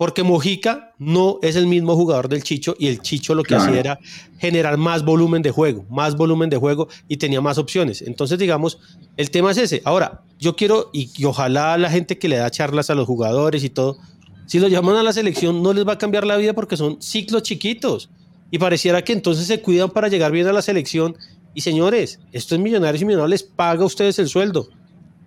Porque 0.00 0.22
Mojica 0.22 0.94
no 0.96 1.38
es 1.42 1.56
el 1.56 1.66
mismo 1.66 1.94
jugador 1.94 2.30
del 2.30 2.42
Chicho 2.42 2.74
y 2.78 2.86
el 2.86 3.02
Chicho 3.02 3.34
lo 3.34 3.42
que 3.42 3.48
Claro. 3.48 3.64
hacía 3.64 3.80
era 3.80 4.00
generar 4.38 4.78
más 4.78 5.04
volumen 5.04 5.42
de 5.42 5.50
juego, 5.50 5.84
más 5.90 6.16
volumen 6.16 6.48
de 6.48 6.56
juego 6.56 6.88
y 7.06 7.18
tenía 7.18 7.42
más 7.42 7.58
opciones. 7.58 8.00
Entonces, 8.00 8.38
digamos, 8.38 8.78
el 9.18 9.30
tema 9.30 9.50
es 9.50 9.58
ese. 9.58 9.82
Ahora, 9.84 10.22
yo 10.38 10.56
quiero, 10.56 10.88
y, 10.94 11.10
y 11.14 11.26
ojalá 11.26 11.76
la 11.76 11.90
gente 11.90 12.16
que 12.16 12.30
le 12.30 12.36
da 12.36 12.50
charlas 12.50 12.88
a 12.88 12.94
los 12.94 13.06
jugadores 13.06 13.62
y 13.62 13.68
todo, 13.68 13.98
si 14.46 14.58
lo 14.58 14.68
llaman 14.68 14.96
a 14.96 15.02
la 15.02 15.12
selección 15.12 15.62
no 15.62 15.74
les 15.74 15.86
va 15.86 15.92
a 15.92 15.98
cambiar 15.98 16.24
la 16.26 16.38
vida 16.38 16.54
porque 16.54 16.78
son 16.78 17.02
ciclos 17.02 17.42
chiquitos. 17.42 18.08
Y 18.50 18.56
pareciera 18.58 19.02
que 19.04 19.12
entonces 19.12 19.46
se 19.46 19.60
cuidan 19.60 19.90
para 19.90 20.08
llegar 20.08 20.32
bien 20.32 20.46
a 20.46 20.52
la 20.54 20.62
selección. 20.62 21.14
Y 21.52 21.60
señores, 21.60 22.20
esto 22.32 22.54
es 22.54 22.60
Millonarios 22.62 23.02
y 23.02 23.04
Millonarios 23.04 23.30
les 23.32 23.42
paga 23.42 23.82
a 23.82 23.86
ustedes 23.86 24.18
el 24.18 24.28
sueldo. 24.28 24.70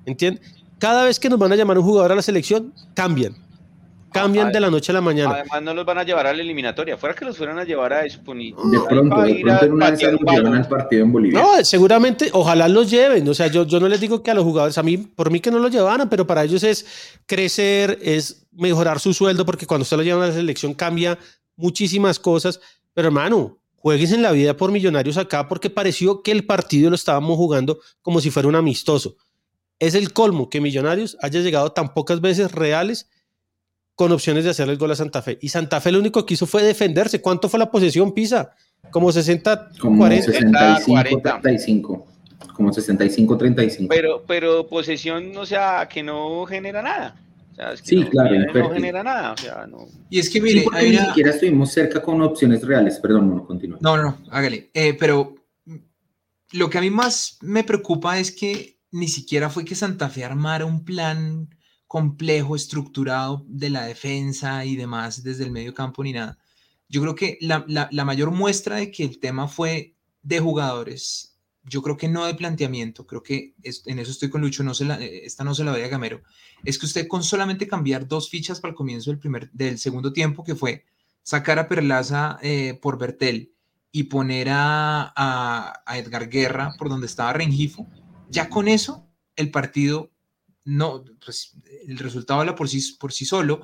¿Entienden? 0.07 0.41
Cada 0.79 1.03
vez 1.05 1.19
que 1.19 1.29
nos 1.29 1.37
van 1.37 1.51
a 1.51 1.55
llamar 1.55 1.77
un 1.77 1.85
jugador 1.85 2.11
a 2.11 2.15
la 2.15 2.23
selección, 2.23 2.73
cambian. 2.95 3.42
Cambian 4.13 4.47
Ah, 4.47 4.51
de 4.51 4.59
la 4.59 4.69
noche 4.69 4.91
a 4.91 4.93
la 4.95 5.01
mañana. 5.01 5.31
Además, 5.35 5.61
no 5.63 5.73
los 5.73 5.85
van 5.85 5.97
a 5.97 6.03
llevar 6.03 6.27
a 6.27 6.33
la 6.33 6.41
eliminatoria. 6.41 6.97
Fuera 6.97 7.15
que 7.15 7.25
los 7.25 7.35
fueran 7.37 7.59
a 7.59 7.63
llevar 7.63 7.91
a 7.93 8.03
ni- 8.03 8.51
De 8.51 8.79
pronto, 8.87 9.21
de 9.21 9.39
pronto 9.41 9.65
en 9.65 9.71
una 9.73 9.91
de 9.91 9.95
esas 9.95 10.13
al 10.13 10.67
partido 10.67 11.03
en 11.03 11.11
Bolivia. 11.11 11.41
No, 11.41 11.63
seguramente, 11.65 12.29
ojalá 12.33 12.67
los 12.67 12.89
lleven. 12.89 13.27
O 13.27 13.33
sea, 13.33 13.47
yo, 13.47 13.65
yo 13.65 13.79
no 13.79 13.87
les 13.89 13.99
digo 13.99 14.23
que 14.23 14.31
a 14.31 14.33
los 14.33 14.43
jugadores, 14.43 14.77
a 14.77 14.83
mí, 14.83 14.97
por 14.97 15.31
mí 15.31 15.39
que 15.39 15.51
no 15.51 15.59
los 15.59 15.71
llevaran, 15.71 16.09
pero 16.09 16.25
para 16.27 16.43
ellos 16.43 16.63
es 16.63 16.85
crecer, 17.25 17.99
es 18.01 18.45
mejorar 18.51 18.99
su 18.99 19.13
sueldo, 19.13 19.45
porque 19.45 19.65
cuando 19.65 19.83
usted 19.83 19.97
lo 19.97 20.03
llevan 20.03 20.23
a 20.23 20.27
la 20.27 20.33
selección 20.33 20.73
cambia 20.73 21.17
muchísimas 21.55 22.19
cosas. 22.19 22.59
Pero 22.93 23.07
hermano, 23.07 23.59
juegues 23.75 24.11
en 24.11 24.21
la 24.21 24.31
vida 24.31 24.55
por 24.55 24.71
millonarios 24.71 25.17
acá, 25.17 25.47
porque 25.47 25.69
pareció 25.69 26.21
que 26.21 26.31
el 26.31 26.45
partido 26.45 26.89
lo 26.89 26.95
estábamos 26.95 27.35
jugando 27.37 27.79
como 28.01 28.21
si 28.21 28.29
fuera 28.29 28.47
un 28.47 28.55
amistoso. 28.55 29.15
Es 29.79 29.95
el 29.95 30.13
colmo 30.13 30.49
que 30.49 30.61
Millonarios 30.61 31.17
haya 31.21 31.41
llegado 31.41 31.71
tan 31.71 31.93
pocas 31.93 32.21
veces 32.21 32.51
reales 32.51 33.09
con 33.95 34.11
opciones 34.11 34.43
de 34.43 34.49
hacer 34.51 34.67
el 34.69 34.77
gol 34.77 34.91
a 34.91 34.95
Santa 34.95 35.21
Fe. 35.21 35.37
Y 35.41 35.49
Santa 35.49 35.79
Fe 35.81 35.91
lo 35.91 35.99
único 35.99 36.25
que 36.25 36.33
hizo 36.33 36.45
fue 36.47 36.63
defenderse. 36.63 37.21
¿Cuánto 37.21 37.49
fue 37.49 37.59
la 37.59 37.69
posesión, 37.69 38.13
Pisa? 38.13 38.51
Como 38.91 39.11
60, 39.11 39.69
Como 39.79 39.97
40. 39.99 40.25
65, 40.31 40.91
40. 40.91 41.41
35. 41.41 42.07
Como 42.55 42.73
65, 42.73 43.37
35. 43.37 43.89
Pero, 43.93 44.23
pero 44.27 44.67
posesión, 44.67 45.35
o 45.37 45.45
sea, 45.45 45.87
que 45.87 46.03
no 46.03 46.45
genera 46.45 46.81
nada. 46.81 47.15
O 47.51 47.55
sea, 47.55 47.71
es 47.73 47.81
que 47.81 47.87
Sí, 47.87 47.95
no, 47.97 48.09
claro, 48.09 48.35
no 48.53 48.69
genera 48.71 49.03
nada. 49.03 49.31
O 49.33 49.37
sea, 49.37 49.67
no. 49.67 49.85
Y 50.09 50.19
es 50.19 50.27
que 50.27 50.39
Sí, 50.39 50.41
mire, 50.41 50.61
porque 50.63 50.79
hay 50.79 50.89
ni 50.89 50.95
una- 50.97 51.05
siquiera 51.07 51.29
estuvimos 51.31 51.71
cerca 51.71 52.01
con 52.01 52.21
opciones 52.21 52.63
reales. 52.65 52.99
Perdón, 52.99 53.29
no. 53.29 53.47
No, 53.79 53.97
no, 53.97 54.03
no, 54.03 54.17
hágale. 54.31 54.69
Eh, 54.73 54.95
pero 54.99 55.35
lo 56.51 56.69
que 56.69 56.77
a 56.77 56.81
mí 56.81 56.89
más 56.89 57.37
me 57.41 57.63
preocupa 57.63 58.19
es 58.19 58.31
que 58.31 58.79
ni 58.91 59.07
siquiera 59.07 59.49
fue 59.49 59.65
que 59.65 59.75
Santa 59.75 60.09
Fe 60.09 60.23
armara 60.23 60.65
un 60.65 60.83
plan 60.83 61.47
complejo, 61.93 62.55
estructurado 62.55 63.45
de 63.47 63.69
la 63.69 63.85
defensa 63.85 64.65
y 64.65 64.75
demás 64.75 65.21
desde 65.21 65.43
el 65.43 65.51
medio 65.51 65.75
campo 65.75 66.03
ni 66.03 66.11
nada. 66.11 66.39
Yo 66.89 67.01
creo 67.03 67.13
que 67.13 67.37
la, 67.39 67.63
la- 67.67 68.03
mayor 68.03 68.31
muestra 68.31 68.77
de 68.77 68.89
que 68.89 69.03
el 69.03 69.19
tema 69.19 69.47
fue 69.47 69.93
de 70.23 70.39
jugadores, 70.39 71.37
yo 71.65 71.83
creo 71.83 71.95
que 71.95 72.07
no 72.07 72.25
de 72.25 72.33
planteamiento, 72.33 73.05
creo 73.05 73.21
que 73.21 73.53
es- 73.61 73.85
en 73.85 73.99
eso 73.99 74.09
estoy 74.09 74.31
con 74.31 74.41
Lucho, 74.41 74.63
no 74.63 74.73
se 74.73 74.85
la, 74.85 74.99
eh, 74.99 75.23
esta 75.23 75.43
no 75.43 75.53
se 75.53 75.63
la 75.63 75.71
doy 75.71 75.83
a 75.83 75.87
Gamero, 75.87 76.23
es 76.63 76.79
que 76.79 76.87
usted 76.87 77.07
con 77.07 77.23
solamente 77.23 77.67
cambiar 77.67 78.07
dos 78.07 78.27
fichas 78.27 78.59
para 78.59 78.71
el 78.71 78.75
comienzo 78.75 79.11
del, 79.11 79.19
primer, 79.19 79.51
del 79.51 79.77
segundo 79.77 80.11
tiempo, 80.11 80.43
que 80.43 80.55
fue 80.55 80.85
sacar 81.21 81.59
a 81.59 81.67
Perlaza 81.67 82.39
eh, 82.41 82.73
por 82.81 82.97
Bertel 82.97 83.53
y 83.91 84.05
poner 84.05 84.49
a, 84.49 85.13
a- 85.15 85.83
a 85.85 85.97
Edgar 85.99 86.27
Guerra 86.27 86.73
por 86.79 86.89
donde 86.89 87.05
estaba 87.05 87.33
Rengifo, 87.33 87.87
ya 88.31 88.49
con 88.49 88.67
eso 88.67 89.07
el 89.35 89.51
partido 89.51 90.09
no, 90.65 91.03
pues 91.23 91.53
el 91.87 91.97
resultado 91.97 92.39
habla 92.41 92.55
por 92.55 92.69
sí, 92.69 92.81
por 92.99 93.11
sí 93.13 93.25
solo. 93.25 93.61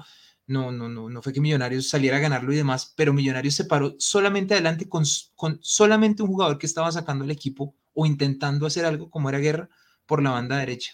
No, 0.47 0.71
no, 0.71 0.89
no, 0.89 1.09
no 1.09 1.21
fue 1.21 1.31
que 1.31 1.41
Millonarios 1.41 1.89
saliera 1.89 2.17
a 2.17 2.19
ganarlo 2.19 2.51
y 2.51 2.55
demás, 2.55 2.93
pero 2.95 3.13
Millonarios 3.13 3.53
se 3.53 3.65
paró 3.65 3.95
solamente 3.99 4.55
adelante 4.55 4.89
con, 4.89 5.03
con 5.35 5.59
solamente 5.61 6.23
un 6.23 6.29
jugador 6.29 6.57
que 6.57 6.65
estaba 6.65 6.91
sacando 6.91 7.23
el 7.23 7.31
equipo 7.31 7.75
o 7.93 8.05
intentando 8.05 8.65
hacer 8.65 8.85
algo 8.85 9.09
como 9.11 9.29
era 9.29 9.37
Guerra 9.37 9.69
por 10.07 10.23
la 10.23 10.31
banda 10.31 10.57
derecha. 10.57 10.93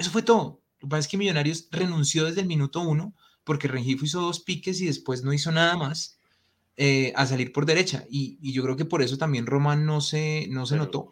Eso 0.00 0.10
fue 0.10 0.22
todo. 0.22 0.62
Lo 0.80 0.86
que 0.86 0.90
pasa 0.92 1.00
es 1.00 1.08
que 1.08 1.18
Millonarios 1.18 1.68
renunció 1.70 2.24
desde 2.24 2.40
el 2.40 2.46
minuto 2.46 2.80
uno 2.80 3.14
porque 3.44 3.68
Rengifo 3.68 4.06
hizo 4.06 4.22
dos 4.22 4.40
piques 4.40 4.80
y 4.80 4.86
después 4.86 5.22
no 5.22 5.34
hizo 5.34 5.52
nada 5.52 5.76
más 5.76 6.18
eh, 6.78 7.12
a 7.16 7.26
salir 7.26 7.52
por 7.52 7.66
derecha. 7.66 8.06
Y, 8.08 8.38
yo 8.50 8.62
creo 8.62 8.76
que 8.76 8.86
por 8.86 9.02
eso 9.02 9.18
también 9.18 9.44
Román 9.44 9.84
no 9.84 10.00
se, 10.00 10.46
no 10.48 10.64
se 10.64 10.76
notó. 10.76 11.10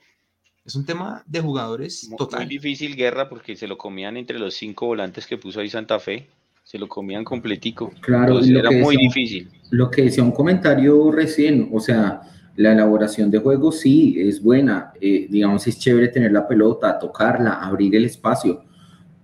Es 0.64 0.74
un 0.74 0.86
tema 0.86 1.22
de 1.26 1.40
jugadores 1.40 2.08
total. 2.16 2.40
Muy 2.40 2.48
difícil 2.48 2.96
guerra 2.96 3.28
porque 3.28 3.56
se 3.56 3.66
lo 3.66 3.76
comían 3.76 4.16
entre 4.16 4.38
los 4.38 4.54
cinco 4.54 4.86
volantes 4.86 5.26
que 5.26 5.36
puso 5.36 5.60
ahí 5.60 5.68
Santa 5.68 6.00
Fe. 6.00 6.26
Se 6.64 6.78
lo 6.78 6.88
comían 6.88 7.24
completico. 7.24 7.92
Claro, 8.00 8.40
era 8.40 8.70
muy 8.70 8.96
difícil. 8.96 9.50
Lo 9.70 9.90
que 9.90 10.02
decía 10.02 10.22
un 10.22 10.32
comentario 10.32 11.12
recién, 11.12 11.68
o 11.72 11.80
sea, 11.80 12.22
la 12.56 12.72
elaboración 12.72 13.30
de 13.30 13.38
juego 13.38 13.70
sí 13.70 14.16
es 14.18 14.42
buena. 14.42 14.92
Eh, 14.98 15.26
digamos, 15.28 15.66
es 15.66 15.78
chévere 15.78 16.08
tener 16.08 16.32
la 16.32 16.48
pelota, 16.48 16.98
tocarla, 16.98 17.54
abrir 17.54 17.94
el 17.94 18.06
espacio 18.06 18.64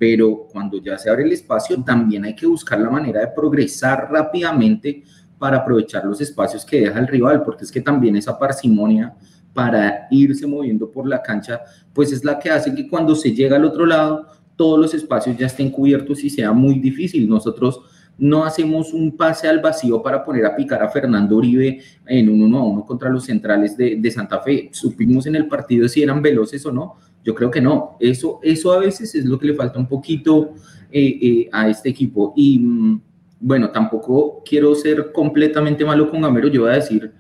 pero 0.07 0.47
cuando 0.53 0.83
ya 0.83 0.99
se 0.99 1.09
abre 1.09 1.23
el 1.23 1.33
espacio 1.33 1.83
también 1.83 2.27
hay 2.27 2.37
que 2.37 2.47
buscar 2.47 2.79
la 2.79 2.91
manera 2.91 3.21
de 3.21 3.29
progresar 3.29 4.07
rápidamente 4.13 5.03
para 5.39 5.57
aprovechar 5.57 6.05
los 6.05 6.21
espacios 6.21 6.63
que 6.63 6.81
deja 6.81 6.99
el 6.99 7.09
rival, 7.09 7.43
porque 7.43 7.65
es 7.65 7.73
que 7.73 7.81
también 7.81 8.15
esa 8.15 8.39
parsimonia 8.39 9.15
para 9.55 10.07
irse 10.11 10.47
moviendo 10.47 10.91
por 10.91 11.09
la 11.09 11.23
cancha, 11.23 11.63
pues 11.95 12.13
es 12.13 12.23
la 12.23 12.39
que 12.39 12.51
hace 12.51 12.75
que 12.75 12.87
cuando 12.87 13.15
se 13.15 13.33
llega 13.33 13.57
al 13.57 13.65
otro 13.65 13.87
lado, 13.87 14.27
todos 14.57 14.79
los 14.79 14.93
espacios 14.93 15.39
ya 15.39 15.47
estén 15.47 15.71
cubiertos 15.71 16.23
y 16.23 16.29
sea 16.29 16.53
muy 16.53 16.79
difícil. 16.81 17.27
Nosotros 17.27 17.81
no 18.19 18.45
hacemos 18.45 18.93
un 18.93 19.17
pase 19.17 19.49
al 19.49 19.61
vacío 19.61 20.03
para 20.03 20.23
poner 20.23 20.45
a 20.45 20.55
picar 20.55 20.83
a 20.83 20.91
Fernando 20.91 21.37
Uribe 21.37 21.81
en 22.07 22.29
un 22.29 22.43
uno 22.43 22.59
a 22.59 22.65
uno 22.65 22.85
contra 22.85 23.09
los 23.09 23.25
centrales 23.25 23.75
de, 23.75 23.97
de 23.97 24.11
Santa 24.11 24.41
Fe. 24.41 24.69
Supimos 24.71 25.25
en 25.25 25.37
el 25.37 25.49
partido 25.49 25.89
si 25.89 26.03
eran 26.03 26.21
veloces 26.21 26.67
o 26.67 26.73
no, 26.73 26.99
yo 27.25 27.35
creo 27.35 27.51
que 27.51 27.61
no. 27.61 27.97
Eso, 27.99 28.39
eso 28.43 28.73
a 28.73 28.79
veces 28.79 29.15
es 29.15 29.25
lo 29.25 29.39
que 29.39 29.47
le 29.47 29.55
falta 29.55 29.79
un 29.79 29.89
poquito 29.89 30.55
eh, 30.93 31.19
eh, 31.21 31.49
a 31.51 31.69
este 31.69 31.89
equipo. 31.89 32.35
Y 32.37 32.59
mm, 32.59 33.01
bueno, 33.41 33.71
tampoco 33.71 34.43
quiero 34.45 34.75
ser 34.75 35.11
completamente 35.11 35.85
malo 35.85 36.11
con 36.11 36.21
Gamero. 36.21 36.49
Yo 36.49 36.63
voy 36.63 36.71
a 36.71 36.75
decir 36.75 37.11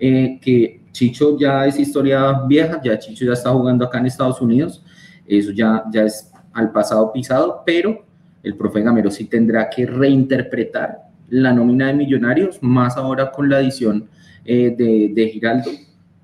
eh, 0.00 0.38
que 0.40 0.80
Chicho 0.90 1.38
ya 1.38 1.66
es 1.66 1.78
historia 1.78 2.40
vieja, 2.46 2.80
ya 2.82 2.98
Chicho 2.98 3.26
ya 3.26 3.34
está 3.34 3.50
jugando 3.50 3.84
acá 3.84 3.98
en 3.98 4.06
Estados 4.06 4.40
Unidos. 4.40 4.82
Eso 5.26 5.52
ya, 5.52 5.84
ya 5.92 6.04
es 6.04 6.32
al 6.54 6.72
pasado 6.72 7.12
pisado, 7.12 7.62
pero 7.64 8.04
el 8.42 8.56
profe 8.56 8.82
Gamero 8.82 9.10
sí 9.10 9.26
tendrá 9.26 9.68
que 9.70 9.86
reinterpretar 9.86 11.10
la 11.28 11.52
nómina 11.52 11.86
de 11.86 11.94
millonarios, 11.94 12.58
más 12.62 12.96
ahora 12.96 13.30
con 13.30 13.48
la 13.48 13.56
adición 13.58 14.08
de, 14.44 15.12
de 15.14 15.28
Giraldo, 15.28 15.70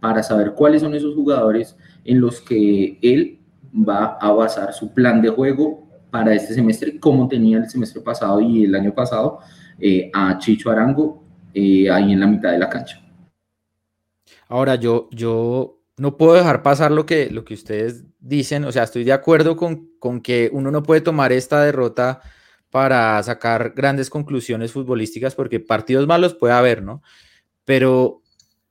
para 0.01 0.23
saber 0.23 0.53
cuáles 0.53 0.83
son 0.83 0.95
esos 0.95 1.15
jugadores 1.15 1.77
en 2.09 2.23
los 2.23 2.41
que 2.41 2.99
él 3.03 3.39
va 3.73 4.17
a 4.19 4.33
basar 4.33 4.73
su 4.73 4.95
plan 4.95 5.21
de 5.21 5.29
juego 5.29 5.87
para 6.11 6.35
este 6.35 6.55
semestre, 6.55 6.99
como 6.99 7.29
tenía 7.29 7.59
el 7.59 7.69
semestre 7.69 8.01
pasado 8.01 8.41
y 8.41 8.65
el 8.65 8.75
año 8.75 8.95
pasado, 8.95 9.41
eh, 9.79 10.11
a 10.15 10.39
Chicho 10.39 10.71
Arango 10.71 11.23
eh, 11.53 11.91
ahí 11.91 12.13
en 12.13 12.21
la 12.21 12.27
mitad 12.27 12.51
de 12.53 12.59
la 12.59 12.71
cancha. 12.71 12.99
Ahora, 14.49 14.77
yo, 14.77 15.11
yo 15.13 15.83
no 15.99 16.17
puedo 16.17 16.33
dejar 16.33 16.63
pasar 16.63 16.91
lo 16.91 17.05
que, 17.05 17.29
lo 17.29 17.45
que 17.45 17.53
ustedes 17.53 18.07
dicen, 18.19 18.65
o 18.65 18.73
sea, 18.73 18.85
estoy 18.85 19.05
de 19.05 19.13
acuerdo 19.13 19.57
con, 19.59 19.91
con 19.99 20.23
que 20.23 20.49
uno 20.51 20.71
no 20.71 20.83
puede 20.83 21.03
tomar 21.03 21.31
esta 21.33 21.63
derrota 21.63 22.23
para 22.71 23.23
sacar 23.23 23.75
grandes 23.77 24.09
conclusiones 24.09 24.73
futbolísticas, 24.73 25.35
porque 25.35 25.61
partidos 25.61 26.07
malos 26.07 26.35
puede 26.35 26.55
haber, 26.55 26.83
¿no? 26.83 27.03
Pero 27.67 28.23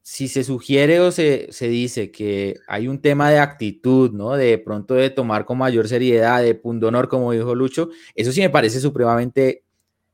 si 0.10 0.30
se 0.30 0.46
sugiere 0.46 1.02
o 1.02 1.12
se, 1.12 1.50
dice 1.60 2.12
que 2.12 2.62
hay 2.66 2.88
un 2.88 3.02
tema 3.02 3.30
de 3.30 3.40
actitud, 3.40 4.14
¿no? 4.14 4.38
De 4.38 4.58
pronto 4.58 4.94
de 4.94 5.10
tomar 5.10 5.44
con 5.44 5.58
mayor 5.58 5.90
seriedad, 5.90 6.42
de 6.42 6.56
pundonor, 6.56 7.10
como 7.10 7.34
dijo 7.34 7.54
Lucho, 7.54 7.90
eso 8.16 8.32
sí 8.32 8.40
me 8.40 8.50
parece 8.50 8.80
supremamente 8.80 9.66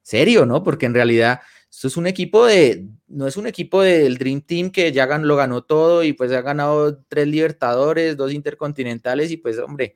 serio, 0.01 0.47
¿no? 0.47 0.63
Porque 0.63 0.87
en 0.87 0.95
realidad 0.95 1.41
esto 1.69 1.89
es 1.89 1.95
un 1.95 2.07
equipo 2.07 2.47
de, 2.47 2.87
no 3.07 3.27
es 3.27 3.37
un 3.37 3.45
equipo 3.45 3.83
del 3.83 4.17
Dream 4.17 4.41
Team 4.41 4.71
que 4.71 4.91
ya 4.91 5.05
lo 5.19 5.35
ganó 5.35 5.63
todo 5.63 6.03
y 6.03 6.13
pues 6.13 6.31
ha 6.31 6.41
ganado 6.41 6.97
tres 7.07 7.27
Libertadores, 7.27 8.17
dos 8.17 8.33
Intercontinentales 8.33 9.29
y 9.29 9.37
pues, 9.37 9.59
hombre, 9.59 9.95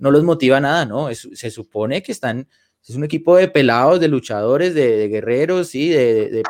no 0.00 0.10
los 0.10 0.24
motiva 0.24 0.58
nada, 0.58 0.86
¿no? 0.86 1.08
se 1.14 1.50
supone 1.52 2.02
que 2.02 2.10
están, 2.10 2.48
es 2.84 2.96
un 2.96 3.04
equipo 3.04 3.36
de 3.36 3.46
pelados, 3.46 4.00
de 4.00 4.08
luchadores, 4.08 4.74
de, 4.74 5.06
guerreros, 5.06 5.68
sí, 5.68 5.88
de, 5.88 6.42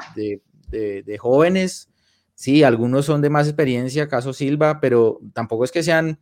de 0.71 1.19
jóvenes 1.19 1.91
Sí, 2.37 2.62
algunos 2.62 3.07
son 3.07 3.22
de 3.22 3.31
más 3.31 3.46
experiencia, 3.49 4.09
caso 4.09 4.35
Silva, 4.35 4.79
pero 4.79 5.20
tampoco 5.33 5.64
es 5.64 5.72
que 5.72 5.83
sean 5.83 6.20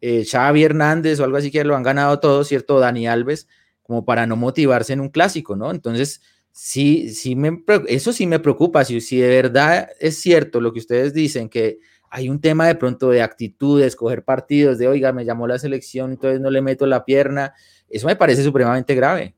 eh, 0.00 0.24
Xavi 0.28 0.64
Hernández 0.64 1.20
o 1.20 1.24
algo 1.24 1.36
así 1.36 1.52
que 1.52 1.62
lo 1.62 1.76
han 1.76 1.84
ganado 1.84 2.18
todo, 2.18 2.42
¿cierto? 2.42 2.80
Dani 2.80 3.06
Alves, 3.06 3.46
como 3.84 4.04
para 4.04 4.26
no 4.26 4.34
motivarse 4.34 4.92
en 4.92 5.00
un 5.00 5.08
clásico, 5.08 5.54
¿no? 5.54 5.70
Entonces, 5.70 6.20
sí, 6.50 7.10
sí 7.10 7.36
me, 7.36 7.62
eso 7.86 8.12
sí 8.12 8.26
me 8.26 8.40
preocupa, 8.40 8.84
si, 8.84 9.00
si 9.00 9.18
de 9.18 9.28
verdad 9.28 9.88
es 10.00 10.18
cierto 10.20 10.60
lo 10.60 10.72
que 10.72 10.80
ustedes 10.80 11.14
dicen, 11.14 11.48
que 11.48 11.78
hay 12.10 12.28
un 12.28 12.40
tema 12.40 12.66
de 12.66 12.74
pronto 12.74 13.10
de 13.10 13.22
actitud, 13.22 13.80
de 13.80 13.86
escoger 13.86 14.24
partidos, 14.24 14.78
de, 14.78 14.88
oiga, 14.88 15.12
me 15.12 15.24
llamó 15.24 15.46
la 15.46 15.60
selección, 15.60 16.10
entonces 16.10 16.40
no 16.40 16.50
le 16.50 16.60
meto 16.60 16.86
la 16.86 17.04
pierna, 17.04 17.54
eso 17.88 18.08
me 18.08 18.16
parece 18.16 18.42
supremamente 18.42 18.96
grave. 18.96 19.36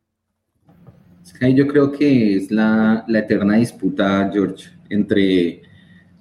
Yo 1.54 1.66
creo 1.66 1.92
que 1.92 2.36
es 2.36 2.50
la 2.50 3.04
eterna 3.08 3.56
disputa, 3.56 4.30
George, 4.32 4.70
entre 4.88 5.73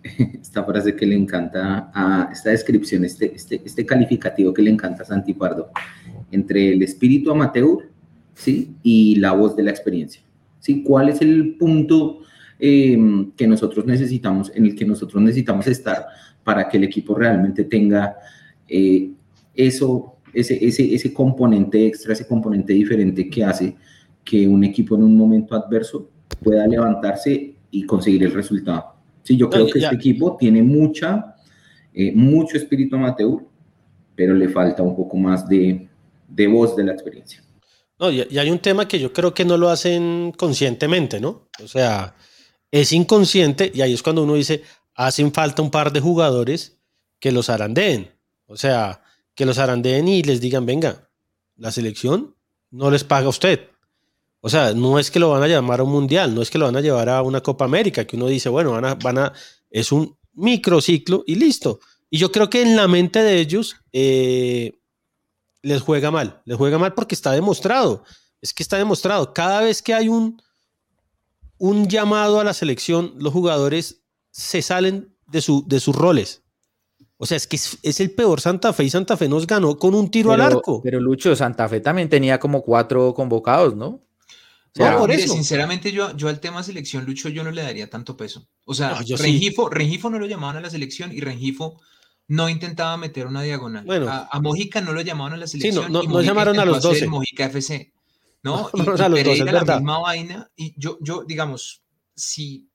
esta 0.41 0.63
frase 0.63 0.95
que 0.95 1.05
le 1.05 1.15
encanta, 1.15 1.91
a 1.93 2.29
esta 2.31 2.49
descripción, 2.49 3.05
este, 3.05 3.33
este, 3.33 3.61
este 3.63 3.85
calificativo 3.85 4.53
que 4.53 4.61
le 4.61 4.71
encanta 4.71 5.03
a 5.03 5.05
Santi 5.05 5.33
Pardo, 5.33 5.71
entre 6.31 6.73
el 6.73 6.83
espíritu 6.83 7.31
amateur 7.31 7.89
¿sí? 8.33 8.75
y 8.83 9.15
la 9.15 9.33
voz 9.33 9.55
de 9.55 9.63
la 9.63 9.71
experiencia. 9.71 10.21
¿sí? 10.59 10.83
¿Cuál 10.83 11.09
es 11.09 11.21
el 11.21 11.55
punto 11.55 12.19
em, 12.59 13.31
que 13.31 13.47
nosotros 13.47 13.85
necesitamos, 13.85 14.51
en 14.53 14.65
el 14.65 14.75
que 14.75 14.85
nosotros 14.85 15.21
necesitamos 15.21 15.67
estar 15.67 16.05
para 16.43 16.67
que 16.67 16.77
el 16.77 16.83
equipo 16.83 17.15
realmente 17.15 17.63
tenga 17.63 18.15
eh, 18.67 19.11
eso, 19.55 20.17
ese, 20.33 20.65
ese, 20.65 20.93
ese 20.93 21.13
componente 21.13 21.87
extra, 21.87 22.13
ese 22.13 22.27
componente 22.27 22.73
diferente 22.73 23.29
que 23.29 23.43
hace 23.43 23.75
que 24.23 24.47
un 24.47 24.63
equipo 24.63 24.95
en 24.95 25.03
un 25.03 25.17
momento 25.17 25.55
adverso 25.55 26.09
pueda 26.41 26.65
levantarse 26.67 27.55
y 27.71 27.85
conseguir 27.85 28.23
el 28.23 28.33
resultado? 28.33 28.92
Sí, 29.23 29.37
yo 29.37 29.49
creo 29.49 29.67
que 29.67 29.79
este 29.79 29.95
equipo 29.95 30.37
tiene 30.37 30.61
mucha, 30.61 31.35
eh, 31.93 32.11
mucho 32.13 32.57
espíritu 32.57 32.95
amateur, 32.95 33.39
pero 34.15 34.33
le 34.35 34.49
falta 34.49 34.83
un 34.83 34.95
poco 34.95 35.17
más 35.17 35.47
de, 35.47 35.87
de 36.27 36.47
voz 36.47 36.75
de 36.75 36.83
la 36.83 36.91
experiencia. 36.91 37.41
No, 37.99 38.11
y, 38.11 38.21
hay 38.37 38.49
un 38.49 38.59
tema 38.59 38.87
que 38.87 38.99
yo 38.99 39.13
creo 39.13 39.33
que 39.33 39.45
no 39.45 39.57
lo 39.57 39.69
hacen 39.69 40.33
conscientemente, 40.37 41.19
¿no? 41.19 41.47
O 41.63 41.67
sea, 41.67 42.15
es 42.69 42.91
inconsciente 42.91 43.71
y 43.73 43.81
ahí 43.81 43.93
es 43.93 44.03
cuando 44.03 44.23
uno 44.23 44.33
dice, 44.33 44.61
hacen 44.95 45.31
falta 45.31 45.61
un 45.61 45.71
par 45.71 45.93
de 45.93 46.01
jugadores 46.01 46.77
que 47.19 47.31
los 47.31 47.49
arandeen. 47.49 48.11
O 48.45 48.57
sea, 48.57 49.01
que 49.35 49.45
los 49.45 49.57
arandeen 49.57 50.07
y 50.07 50.21
les 50.21 50.41
digan, 50.41 50.65
venga, 50.65 51.09
la 51.55 51.71
selección 51.71 52.35
no 52.71 52.91
les 52.91 53.03
paga 53.03 53.27
a 53.27 53.29
usted. 53.29 53.69
O 54.45 54.49
sea, 54.49 54.73
no 54.73 54.99
es 54.99 55.09
que 55.09 55.21
lo 55.21 55.29
van 55.29 55.41
a 55.41 55.47
llamar 55.47 55.79
a 55.79 55.83
un 55.83 55.91
mundial, 55.91 56.35
no 56.35 56.41
es 56.41 56.51
que 56.51 56.57
lo 56.57 56.65
van 56.65 56.75
a 56.75 56.81
llevar 56.81 57.07
a 57.07 57.21
una 57.21 57.39
Copa 57.39 57.63
América, 57.63 58.05
que 58.05 58.17
uno 58.17 58.27
dice, 58.27 58.49
bueno, 58.49 58.71
van 58.71 58.83
a, 58.83 58.95
van 58.95 59.17
a, 59.17 59.33
es 59.69 59.93
un 59.93 60.17
microciclo 60.33 61.23
y 61.25 61.35
listo. 61.35 61.79
Y 62.09 62.17
yo 62.17 62.29
creo 62.29 62.49
que 62.49 62.61
en 62.61 62.75
la 62.75 62.89
mente 62.89 63.23
de 63.23 63.39
ellos 63.39 63.77
eh, 63.93 64.81
les 65.61 65.81
juega 65.81 66.11
mal, 66.11 66.41
les 66.43 66.57
juega 66.57 66.77
mal 66.77 66.93
porque 66.93 67.15
está 67.15 67.31
demostrado, 67.31 68.03
es 68.41 68.53
que 68.53 68.63
está 68.63 68.77
demostrado, 68.77 69.33
cada 69.33 69.61
vez 69.61 69.81
que 69.81 69.93
hay 69.93 70.09
un, 70.09 70.41
un 71.57 71.87
llamado 71.87 72.41
a 72.41 72.43
la 72.43 72.53
selección, 72.53 73.13
los 73.19 73.31
jugadores 73.31 74.03
se 74.31 74.61
salen 74.61 75.15
de, 75.25 75.39
su, 75.39 75.63
de 75.65 75.79
sus 75.79 75.95
roles. 75.95 76.43
O 77.15 77.25
sea, 77.25 77.37
es 77.37 77.47
que 77.47 77.55
es, 77.55 77.99
el 78.01 78.11
peor 78.11 78.41
Santa 78.41 78.73
Fe 78.73 78.83
y 78.83 78.89
Santa 78.89 79.15
Fe 79.15 79.29
nos 79.29 79.47
ganó 79.47 79.77
con 79.77 79.95
un 79.95 80.11
tiro 80.11 80.33
al 80.33 80.41
arco. 80.41 80.81
Pero 80.83 80.99
Lucho, 80.99 81.33
Santa 81.33 81.69
Fe 81.69 81.79
también 81.79 82.09
tenía 82.09 82.37
como 82.41 82.61
cuatro 82.61 83.13
convocados, 83.13 83.73
¿no? 83.77 84.01
Por 84.73 85.11
eso. 85.11 85.33
Sinceramente, 85.33 85.91
yo, 85.91 86.15
yo 86.15 86.29
al 86.29 86.39
tema 86.39 86.63
selección, 86.63 87.05
Lucho, 87.05 87.29
yo 87.29 87.43
no 87.43 87.51
le 87.51 87.61
daría 87.61 87.89
tanto 87.89 88.17
peso. 88.17 88.47
O 88.65 88.73
sea, 88.73 88.99
Rengifo, 89.17 90.09
no 90.09 90.19
lo 90.19 90.25
llamaban 90.25 90.57
a 90.57 90.61
la 90.61 90.69
selección 90.69 91.11
y 91.11 91.19
Rengifo 91.19 91.79
no 92.27 92.49
intentaba 92.49 92.97
meter 92.97 93.27
una 93.27 93.41
diagonal. 93.41 93.85
Bueno, 93.85 94.09
a, 94.09 94.29
a, 94.31 94.39
Mojica 94.39 94.81
no 94.81 94.93
lo 94.93 95.01
llamaban 95.01 95.33
a 95.33 95.37
la 95.37 95.47
selección. 95.47 95.91
no, 95.91 96.03
no, 96.03 96.21
llamaron 96.21 96.59
a 96.59 96.65
los 96.65 96.81
12. 96.81 97.07
Mojica 97.07 97.45
FC. 97.45 97.91
¿no? 98.43 98.69
y, 98.73 98.81
a 98.81 99.09
los 99.09 99.23
12, 99.23 99.45
la 99.45 99.63
misma 99.63 99.99
vaina. 99.99 100.51
Y 100.55 100.73
yo, 100.77 100.97
yo, 101.01 101.23
digamos, 101.23 101.81
si 102.15 102.69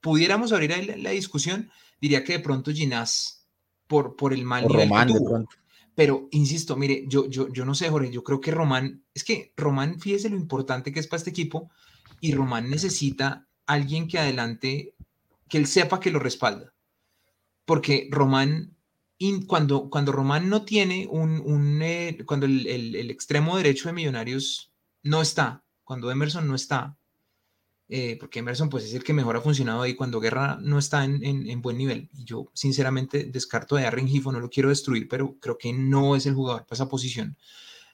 pudiéramos 0.00 0.52
abrir 0.52 0.70
la, 0.86 0.96
la 0.96 1.10
discusión, 1.10 1.70
diría 2.00 2.22
que 2.22 2.34
de 2.34 2.40
pronto 2.40 2.70
Ginás, 2.70 3.46
por, 3.86 4.16
por 4.16 4.32
el 4.32 4.44
mal 4.44 4.66
nivel 4.66 4.88
que 4.88 5.12
tuvo, 5.12 5.48
pero, 5.94 6.28
insisto, 6.32 6.76
mire, 6.76 7.04
yo, 7.08 7.28
yo, 7.28 7.52
yo 7.52 7.64
no 7.64 7.74
sé, 7.74 7.88
Jorge, 7.88 8.10
yo 8.10 8.24
creo 8.24 8.40
que 8.40 8.50
Román, 8.50 9.04
es 9.14 9.24
que 9.24 9.52
Román, 9.56 10.00
fíjese 10.00 10.30
lo 10.30 10.36
importante 10.36 10.92
que 10.92 11.00
es 11.00 11.06
para 11.06 11.18
este 11.18 11.30
equipo, 11.30 11.70
y 12.20 12.32
Román 12.32 12.70
necesita 12.70 13.46
alguien 13.66 14.08
que 14.08 14.18
adelante, 14.18 14.94
que 15.48 15.58
él 15.58 15.66
sepa 15.66 16.00
que 16.00 16.10
lo 16.10 16.18
respalda. 16.18 16.72
Porque 17.64 18.08
Román 18.10 18.74
cuando, 19.46 19.88
cuando 19.88 20.12
Román 20.12 20.48
no 20.48 20.64
tiene 20.64 21.06
un, 21.10 21.80
eh, 21.82 22.18
cuando 22.26 22.46
el, 22.46 23.10
extremo 23.10 23.56
derecho 23.56 23.88
de 23.88 23.94
Millonarios 23.94 24.72
no 25.02 25.22
está, 25.22 25.64
cuando 25.82 26.10
Emerson 26.10 26.46
no 26.46 26.54
está, 26.54 26.96
eh, 27.88 28.16
porque 28.18 28.38
Emerson 28.38 28.70
pues 28.70 28.84
es 28.84 28.94
el 28.94 29.04
que 29.04 29.12
mejor 29.12 29.36
ha 29.36 29.40
funcionado 29.40 29.82
ahí 29.82 29.94
cuando 29.94 30.20
Guerra 30.20 30.58
no 30.60 30.78
está 30.78 31.04
en, 31.04 31.62
buen 31.62 31.76
nivel. 31.76 32.08
Y 32.14 32.24
yo 32.24 32.50
sinceramente 32.54 33.24
descarto 33.24 33.76
a 33.76 33.90
Rengifo, 33.90 34.32
no 34.32 34.40
lo 34.40 34.50
quiero 34.50 34.70
destruir, 34.70 35.08
pero 35.08 35.36
creo 35.40 35.58
que 35.58 35.72
no 35.72 36.16
es 36.16 36.26
el 36.26 36.34
jugador 36.34 36.64
para 36.66 36.76
esa 36.76 36.88
posición. 36.88 37.36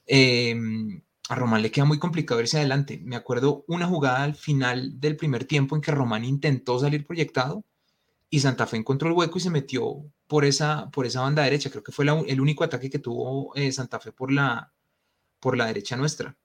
Em, 0.05 1.01
a 1.29 1.35
Román 1.35 1.61
le 1.61 1.71
queda 1.71 1.85
muy 1.85 1.99
complicado 1.99 2.41
irse 2.41 2.57
adelante. 2.57 3.01
Me 3.03 3.15
acuerdo 3.15 3.65
una 3.67 3.87
jugada 3.87 4.23
al 4.23 4.35
final 4.35 4.99
del 4.99 5.17
primer 5.17 5.45
tiempo 5.45 5.75
en 5.75 5.81
que 5.81 5.91
Román 5.91 6.25
intentó 6.25 6.79
salir 6.79 7.05
proyectado 7.05 7.65
y 8.29 8.39
Santa 8.39 8.67
Fe 8.67 8.77
encontró 8.77 9.09
el 9.09 9.15
hueco 9.15 9.37
y 9.37 9.41
se 9.41 9.49
metió 9.49 10.05
por 10.27 10.45
esa, 10.45 10.89
por 10.91 11.05
esa 11.05 11.21
banda 11.21 11.43
derecha. 11.43 11.69
Creo 11.69 11.83
que 11.83 11.91
fue 11.91 12.05
el 12.27 12.41
único 12.41 12.63
ataque 12.63 12.89
que 12.89 12.99
tuvo 12.99 13.55
eh, 13.55 13.71
Santa 13.71 13.99
Fe 13.99 14.11
por 14.13 14.31
la, 14.31 14.73
por 15.39 15.57
la 15.57 15.65
derecha 15.67 15.97
nuestra. 15.97 16.37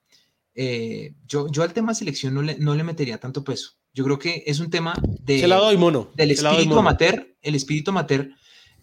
Eh, 0.57 1.15
yo, 1.29 1.49
yo 1.51 1.63
al 1.63 1.75
tema 1.75 1.95
selección 1.95 2.35
no 2.35 2.43
le, 2.43 2.59
no 2.59 2.75
le 2.75 2.83
metería 2.83 3.19
tanto 3.19 3.45
peso. 3.45 3.73
Yo 3.93 4.05
creo 4.05 4.19
que 4.19 4.43
es 4.47 4.59
un 4.59 4.71
tema 4.71 4.95
de, 5.23 5.47
mono. 5.79 6.11
del 6.15 6.31
espíritu 6.31 6.79
amateur, 6.79 7.35
el 7.43 7.55
espíritu 7.55 7.91
amateur 7.91 8.31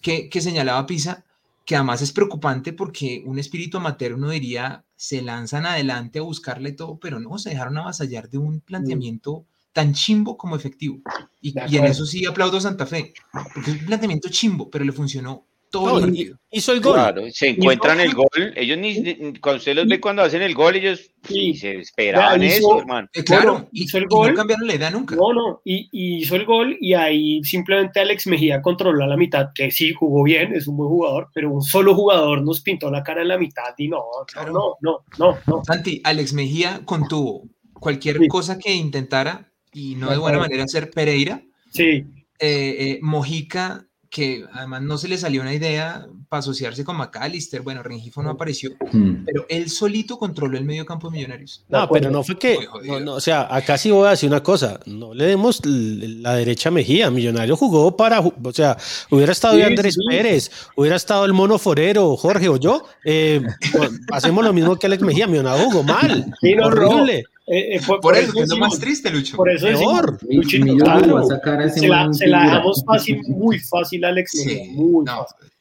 que, 0.02 0.30
que 0.30 0.42
señalaba 0.42 0.86
Pisa, 0.86 1.26
que 1.66 1.76
además 1.76 2.02
es 2.02 2.12
preocupante 2.12 2.74
porque 2.74 3.24
un 3.26 3.40
espíritu 3.40 3.78
amateur 3.78 4.14
uno 4.14 4.30
diría 4.30 4.86
se 4.96 5.22
lanzan 5.22 5.66
adelante 5.66 6.20
a 6.20 6.24
buscarle 6.24 6.72
todo, 6.72 6.98
pero 6.98 7.20
no, 7.20 7.38
se 7.38 7.50
dejaron 7.50 7.78
avasallar 7.78 8.30
de 8.30 8.38
un 8.38 8.62
planteamiento 8.62 9.46
tan 9.74 9.94
chimbo 9.94 10.38
como 10.38 10.56
efectivo. 10.56 11.02
Y, 11.42 11.54
en 11.58 11.86
eso 11.86 12.06
sí 12.06 12.26
aplaudo 12.26 12.58
a 12.58 12.62
Santa 12.62 12.86
Fe, 12.86 13.14
porque 13.54 13.72
es 13.72 13.82
un 13.82 13.86
planteamiento 13.86 14.30
chimbo, 14.30 14.70
pero 14.70 14.86
le 14.86 14.92
funcionó 14.92 15.46
todo 15.74 15.98
el 15.98 16.04
partido. 16.06 16.38
Hizo 16.52 16.72
el 16.72 16.82
gol. 16.82 16.94
Claro, 16.94 17.24
se 17.32 17.50
encuentran 17.50 18.00
el 18.00 18.14
gol. 18.14 18.54
Ellos 18.56 18.78
ni, 18.78 19.34
cuando 19.40 19.58
usted 19.58 19.76
los 19.76 19.88
ve 19.88 20.00
cuando 20.00 20.22
hacen 20.22 20.44
el 20.44 20.54
gol, 20.54 20.76
ellos 20.76 21.10
sí. 21.24 21.56
se 21.56 21.80
esperaban 21.80 22.44
eso, 22.44 22.80
hermano. 22.80 23.10
Eh, 23.12 23.24
claro, 23.24 23.68
hizo 23.72 23.98
el 23.98 24.06
gol. 24.06 24.30
no 24.30 24.36
cambiaron 24.36 24.68
la 24.68 24.76
idea 24.76 24.92
nunca. 24.92 25.16
No, 25.16 25.34
no, 25.34 25.62
y, 25.66 25.90
hizo 25.92 26.36
el 26.36 26.46
gol 26.46 26.78
y 26.80 26.94
ahí 26.94 27.44
simplemente 27.44 28.00
Alex 28.00 28.28
Mejía 28.28 28.62
controló 28.62 29.04
a 29.04 29.08
la 29.08 29.18
mitad, 29.18 29.50
que 29.56 29.72
sí 29.72 29.94
jugó 29.94 30.22
bien, 30.22 30.54
es 30.54 30.68
un 30.68 30.78
buen 30.78 30.90
jugador, 30.90 31.30
pero 31.34 31.52
un 31.52 31.64
solo 31.64 31.96
jugador 31.96 32.44
nos 32.44 32.62
pintó 32.62 32.92
la 32.92 33.02
cara 33.02 33.24
en 33.24 33.30
la 33.30 33.40
mitad 33.40 33.74
y 33.76 33.88
no, 33.88 34.04
no, 34.46 34.78
no, 34.80 35.00
no, 35.18 35.38
no. 35.48 35.64
Santi, 35.66 36.02
Alex 36.04 36.34
Mejía 36.34 36.82
contuvo 36.86 37.50
cualquier 37.74 38.28
cosa 38.28 38.60
que 38.60 38.72
intentara 38.76 39.52
y 39.74 39.96
no 39.96 40.12
de 40.12 40.18
buena 40.18 40.38
manera 40.38 40.68
ser 40.68 40.92
Pereira. 40.92 41.42
Sí. 41.72 41.84
Eh, 41.84 42.06
eh, 42.40 43.00
Mojica, 43.02 43.88
que 44.14 44.46
además 44.54 44.84
no 44.84 45.00
se 45.00 45.08
le 45.08 45.18
salió 45.18 45.42
una 45.42 45.56
idea 45.56 46.06
para 46.30 46.40
asociarse 46.40 46.86
con 46.86 46.98
McAllister. 46.98 47.62
Bueno, 47.62 47.82
Rengifo 47.82 48.22
no 48.22 48.30
apareció, 48.30 48.70
hmm. 48.92 49.26
pero 49.26 49.48
él 49.50 49.72
solito 49.72 50.20
controló 50.20 50.56
el 50.56 50.66
medio 50.66 50.86
campo 50.86 51.10
de 51.10 51.18
Millonarios. 51.18 51.66
No, 51.68 51.90
pero 51.90 52.12
no 52.12 52.24
fue 52.24 52.38
que. 52.38 52.60
No, 53.02 53.16
o 53.16 53.20
sea, 53.20 53.48
acá 53.54 53.76
sí 53.76 53.90
voy 53.90 54.06
a 54.06 54.12
decir 54.12 54.30
una 54.30 54.44
cosa. 54.44 54.80
No 54.86 55.16
le 55.16 55.26
demos 55.26 55.62
la 55.66 56.36
derecha 56.36 56.70
Mejía. 56.70 57.10
Millonario 57.10 57.58
jugó 57.58 57.98
para. 57.98 58.20
O 58.20 58.54
sea, 58.54 58.78
hubiera 59.10 59.32
estado 59.32 59.56
Andrés 59.66 59.98
Pérez, 60.08 60.52
hubiera 60.76 60.96
estado 60.96 61.26
el 61.26 61.34
Mono 61.34 61.58
Forero, 61.58 62.16
Jorge 62.16 62.50
o 62.50 62.58
yo. 62.58 62.86
Eh, 63.04 63.42
hacemos 64.12 64.46
lo 64.46 64.54
mismo 64.54 64.76
que 64.76 64.86
Alex 64.86 65.02
Mejía. 65.02 65.26
Millonario 65.26 65.72
jugó 65.72 65.82
mal. 65.82 66.32
horrible. 66.64 67.26
Eh, 67.46 67.76
eh, 67.76 67.82
por, 67.86 68.16
eso, 68.16 68.32
es 68.42 68.50
lo 68.50 68.58
más 68.58 68.80
triste, 68.80 69.10
Lucho. 69.10 69.36
Por 69.36 69.50
eso 69.50 69.68
Peor. 69.68 70.18
Luchito, 70.30 70.78
claro, 70.78 71.24
se, 71.70 71.88
la, 71.88 72.14
se 72.14 72.28
la, 72.28 72.44
dejamos 72.44 72.84
fácil, 72.86 73.22
muy 73.28 73.60
fácil, 73.60 74.06
Alex. 74.06 74.32
Sí, 74.32 74.70
muy 74.72 75.04
no. 75.04 75.26
fácil. 75.26 75.52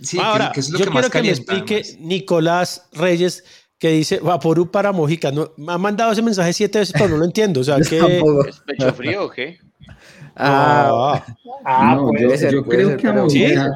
Sí, 0.00 0.18
Ahora, 0.22 0.52
que 0.52 0.60
es 0.60 0.70
lo 0.70 0.78
yo 0.78 0.84
que 0.84 0.90
quiero 0.90 1.10
que 1.10 1.22
me 1.22 1.30
explique 1.30 1.82
Nicolás 1.98 2.86
Reyes 2.92 3.42
que 3.78 3.90
dice 3.90 4.20
Vaporú 4.20 4.70
para 4.70 4.92
Mojica. 4.92 5.32
No, 5.32 5.52
me 5.56 5.72
ha 5.72 5.78
mandado 5.78 6.12
ese 6.12 6.22
mensaje 6.22 6.52
siete 6.52 6.78
veces, 6.78 6.94
pero 6.96 7.10
no 7.10 7.16
lo 7.16 7.24
entiendo. 7.24 7.60
O 7.60 7.64
sea, 7.64 7.76
que... 7.88 8.22
¿Es 8.48 8.60
pecho 8.60 8.92
frío 8.94 9.24
o 9.24 9.30
qué? 9.30 9.58
Ah, 10.36 11.24
ah 11.64 11.94
no, 11.96 12.10
yo, 12.18 12.36
ser, 12.36 12.52
yo 12.52 12.64
creo 12.64 12.96
que 12.96 13.08
a 13.08 13.12
Mojica. 13.12 13.72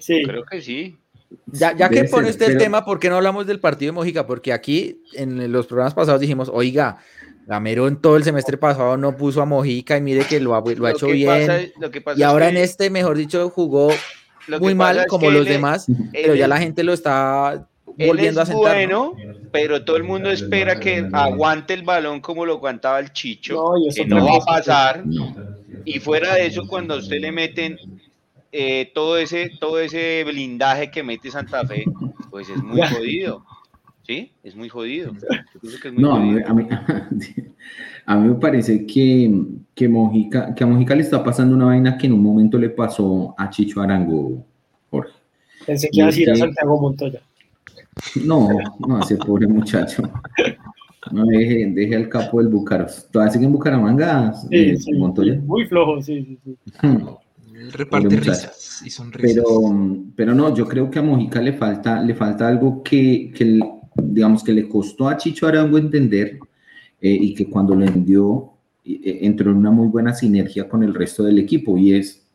Sí. 0.00 0.22
Creo 0.24 0.44
que 0.44 0.60
sí. 0.60 0.98
Ya, 1.46 1.76
ya 1.76 1.88
que 1.88 2.04
pone 2.04 2.30
usted 2.30 2.52
el 2.52 2.58
tema, 2.58 2.84
¿por 2.84 2.98
qué 2.98 3.08
no 3.08 3.16
hablamos 3.16 3.46
del 3.46 3.60
partido 3.60 3.92
de 3.92 3.96
Mojica? 3.96 4.26
Porque 4.26 4.52
aquí 4.52 5.02
en 5.14 5.50
los 5.52 5.66
programas 5.66 5.94
pasados 5.94 6.20
dijimos, 6.20 6.50
oiga, 6.52 6.98
Gamero 7.46 7.88
en 7.88 7.96
todo 7.96 8.16
el 8.16 8.24
semestre 8.24 8.56
pasado 8.56 8.96
no 8.96 9.16
puso 9.16 9.42
a 9.42 9.46
Mojica 9.46 9.96
y 9.96 10.00
mire 10.00 10.24
que 10.24 10.38
lo 10.38 10.54
ha, 10.54 10.62
lo 10.62 10.86
ha 10.86 10.92
hecho 10.92 11.08
bien. 11.08 11.72
y 12.16 12.22
ahora 12.22 12.48
en 12.48 12.56
este, 12.56 12.88
mejor 12.88 13.16
dicho, 13.16 13.50
jugó 13.50 13.90
muy 14.60 14.74
mal 14.74 15.06
como 15.08 15.30
los 15.30 15.46
demás, 15.46 15.86
pero 16.12 16.34
ya 16.34 16.46
la 16.48 16.58
gente 16.58 16.84
lo 16.84 16.92
está 16.92 17.66
volviendo 17.98 18.40
a 18.40 18.46
sentar. 18.46 18.74
Bueno, 18.74 19.14
pero 19.50 19.84
todo 19.84 19.96
el 19.96 20.04
mundo 20.04 20.30
espera 20.30 20.78
que 20.78 21.08
aguante 21.12 21.74
el 21.74 21.82
balón 21.82 22.20
como 22.20 22.46
lo 22.46 22.54
aguantaba 22.54 23.00
el 23.00 23.12
Chicho, 23.12 23.54
no, 23.54 23.94
que 23.94 24.06
no 24.06 24.24
va 24.24 24.36
a 24.36 24.40
pasar. 24.40 25.04
Y 25.84 25.98
fuera 25.98 26.34
de 26.34 26.46
eso, 26.46 26.66
cuando 26.66 26.94
a 26.94 26.98
usted 26.98 27.20
le 27.20 27.32
meten 27.32 27.76
eh, 28.52 28.92
todo, 28.94 29.16
ese, 29.16 29.50
todo 29.58 29.80
ese 29.80 30.22
blindaje 30.24 30.90
que 30.90 31.02
mete 31.02 31.30
Santa 31.30 31.66
Fe, 31.66 31.84
pues 32.30 32.50
es 32.50 32.62
muy 32.62 32.80
jodido. 32.82 33.44
¿Sí? 34.02 34.32
Es 34.42 34.54
muy 34.54 34.68
jodido. 34.68 35.12
no, 35.96 36.16
A, 36.16 36.20
mí, 36.20 36.42
a, 38.06 38.16
mí, 38.16 38.28
me 38.28 38.34
parece 38.34 38.84
que, 38.84 39.32
que, 39.74 39.88
Mojica, 39.88 40.54
que 40.54 40.64
a 40.64 40.66
Mojica 40.66 40.94
le 40.94 41.02
está 41.02 41.22
pasando 41.24 41.54
una 41.54 41.66
vaina 41.66 41.96
que 41.96 42.08
en 42.08 42.14
un 42.14 42.22
momento 42.22 42.58
le 42.58 42.68
pasó 42.70 43.34
a 43.38 43.48
Chicho 43.48 43.80
Arango, 43.80 44.44
Jorge. 44.90 45.12
Pensé 45.64 45.88
que 45.88 45.98
iba 45.98 46.08
a 46.08 46.10
decir 46.10 46.30
a 46.30 46.36
Santiago 46.36 46.80
Montoya. 46.80 47.22
No, 48.24 48.48
no, 48.86 49.00
ese 49.00 49.16
pobre 49.16 49.46
muchacho. 49.46 50.02
No, 51.10 51.24
deje, 51.26 51.66
deje 51.72 51.96
al 51.96 52.08
capo 52.08 52.40
del 52.40 52.48
Bucaros. 52.48 53.08
¿Todavía 53.10 53.32
sigue 53.32 53.46
en 53.46 53.52
Bucaramanga? 53.52 54.32
Sí, 54.34 54.48
eh, 54.50 54.76
sí, 54.76 54.92
Montoya? 54.94 55.40
Muy 55.44 55.66
flojo, 55.66 56.02
sí, 56.02 56.24
sí, 56.24 56.38
sí. 56.44 56.56
Hmm 57.62 57.70
reparte 57.70 58.16
risas 58.16 58.82
y 58.84 58.90
sonrisas. 58.90 59.34
Pero, 59.34 60.04
pero 60.16 60.34
no, 60.34 60.54
yo 60.54 60.66
creo 60.66 60.90
que 60.90 60.98
a 60.98 61.02
Mojica 61.02 61.40
le 61.40 61.52
falta, 61.52 62.02
le 62.02 62.14
falta 62.14 62.48
algo 62.48 62.82
que, 62.82 63.32
que 63.34 63.60
digamos, 63.96 64.42
que 64.42 64.52
le 64.52 64.68
costó 64.68 65.08
a 65.08 65.16
Chicho 65.16 65.46
Arango 65.46 65.78
entender 65.78 66.38
eh, 67.00 67.18
y 67.20 67.34
que 67.34 67.48
cuando 67.48 67.74
lo 67.74 67.84
entendió 67.84 68.52
eh, 68.84 69.18
entró 69.22 69.50
en 69.50 69.58
una 69.58 69.70
muy 69.70 69.88
buena 69.88 70.14
sinergia 70.14 70.68
con 70.68 70.82
el 70.82 70.94
resto 70.94 71.22
del 71.22 71.38
equipo 71.38 71.76
y 71.78 71.94
es 71.94 72.26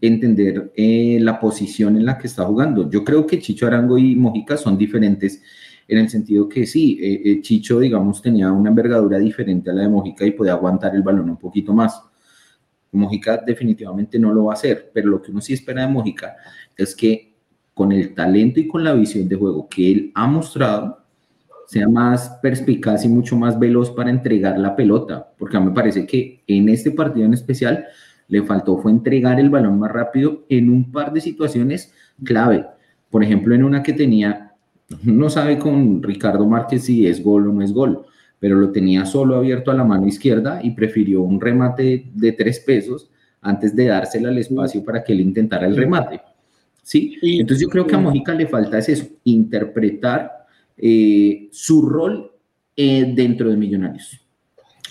entender 0.00 0.72
eh, 0.76 1.18
la 1.20 1.38
posición 1.38 1.96
en 1.96 2.04
la 2.04 2.18
que 2.18 2.26
está 2.26 2.44
jugando. 2.44 2.90
Yo 2.90 3.04
creo 3.04 3.26
que 3.26 3.38
Chicho 3.38 3.66
Arango 3.66 3.98
y 3.98 4.16
Mojica 4.16 4.56
son 4.56 4.76
diferentes 4.76 5.42
en 5.88 5.98
el 5.98 6.08
sentido 6.08 6.48
que 6.48 6.64
sí, 6.64 7.40
Chicho, 7.42 7.80
digamos, 7.80 8.22
tenía 8.22 8.50
una 8.50 8.70
envergadura 8.70 9.18
diferente 9.18 9.70
a 9.70 9.74
la 9.74 9.82
de 9.82 9.88
Mojica 9.88 10.24
y 10.24 10.30
podía 10.30 10.52
aguantar 10.52 10.94
el 10.94 11.02
balón 11.02 11.28
un 11.28 11.36
poquito 11.36 11.74
más. 11.74 12.00
Mojica 12.92 13.38
definitivamente 13.38 14.18
no 14.18 14.32
lo 14.32 14.44
va 14.44 14.52
a 14.52 14.54
hacer, 14.54 14.90
pero 14.92 15.08
lo 15.08 15.22
que 15.22 15.30
uno 15.30 15.40
sí 15.40 15.54
espera 15.54 15.82
de 15.82 15.92
Mojica 15.92 16.36
es 16.76 16.94
que 16.94 17.32
con 17.74 17.90
el 17.90 18.14
talento 18.14 18.60
y 18.60 18.68
con 18.68 18.84
la 18.84 18.92
visión 18.92 19.28
de 19.28 19.36
juego 19.36 19.68
que 19.68 19.90
él 19.90 20.12
ha 20.14 20.26
mostrado, 20.26 20.98
sea 21.66 21.88
más 21.88 22.38
perspicaz 22.42 23.04
y 23.04 23.08
mucho 23.08 23.34
más 23.34 23.58
veloz 23.58 23.90
para 23.90 24.10
entregar 24.10 24.58
la 24.58 24.76
pelota, 24.76 25.32
porque 25.38 25.56
a 25.56 25.60
mí 25.60 25.66
me 25.66 25.72
parece 25.72 26.06
que 26.06 26.42
en 26.46 26.68
este 26.68 26.90
partido 26.90 27.24
en 27.24 27.32
especial 27.32 27.86
le 28.28 28.42
faltó 28.42 28.78
fue 28.78 28.90
entregar 28.90 29.40
el 29.40 29.48
balón 29.48 29.78
más 29.78 29.90
rápido 29.90 30.44
en 30.48 30.68
un 30.68 30.92
par 30.92 31.12
de 31.12 31.20
situaciones 31.20 31.94
clave. 32.22 32.66
Por 33.10 33.24
ejemplo, 33.24 33.54
en 33.54 33.64
una 33.64 33.82
que 33.82 33.94
tenía, 33.94 34.52
no 35.02 35.30
sabe 35.30 35.58
con 35.58 36.02
Ricardo 36.02 36.46
Márquez 36.46 36.84
si 36.84 37.06
es 37.06 37.22
gol 37.22 37.48
o 37.48 37.52
no 37.52 37.62
es 37.62 37.72
gol, 37.72 38.04
pero 38.42 38.56
lo 38.56 38.72
tenía 38.72 39.06
solo 39.06 39.36
abierto 39.36 39.70
a 39.70 39.74
la 39.74 39.84
mano 39.84 40.08
izquierda 40.08 40.58
y 40.64 40.72
prefirió 40.72 41.22
un 41.22 41.40
remate 41.40 42.06
de 42.12 42.32
tres 42.32 42.58
pesos 42.58 43.08
antes 43.40 43.76
de 43.76 43.86
dársela 43.86 44.30
al 44.30 44.38
espacio 44.38 44.84
para 44.84 45.04
que 45.04 45.12
él 45.12 45.20
intentara 45.20 45.64
el 45.64 45.76
remate. 45.76 46.20
¿Sí? 46.82 47.16
Entonces 47.22 47.62
yo 47.62 47.68
creo 47.68 47.86
que 47.86 47.94
a 47.94 47.98
Mojica 47.98 48.34
le 48.34 48.48
falta 48.48 48.78
es 48.78 48.88
eso, 48.88 49.06
interpretar 49.22 50.44
eh, 50.76 51.50
su 51.52 51.82
rol 51.82 52.32
eh, 52.74 53.12
dentro 53.14 53.48
de 53.48 53.56
Millonarios. 53.56 54.20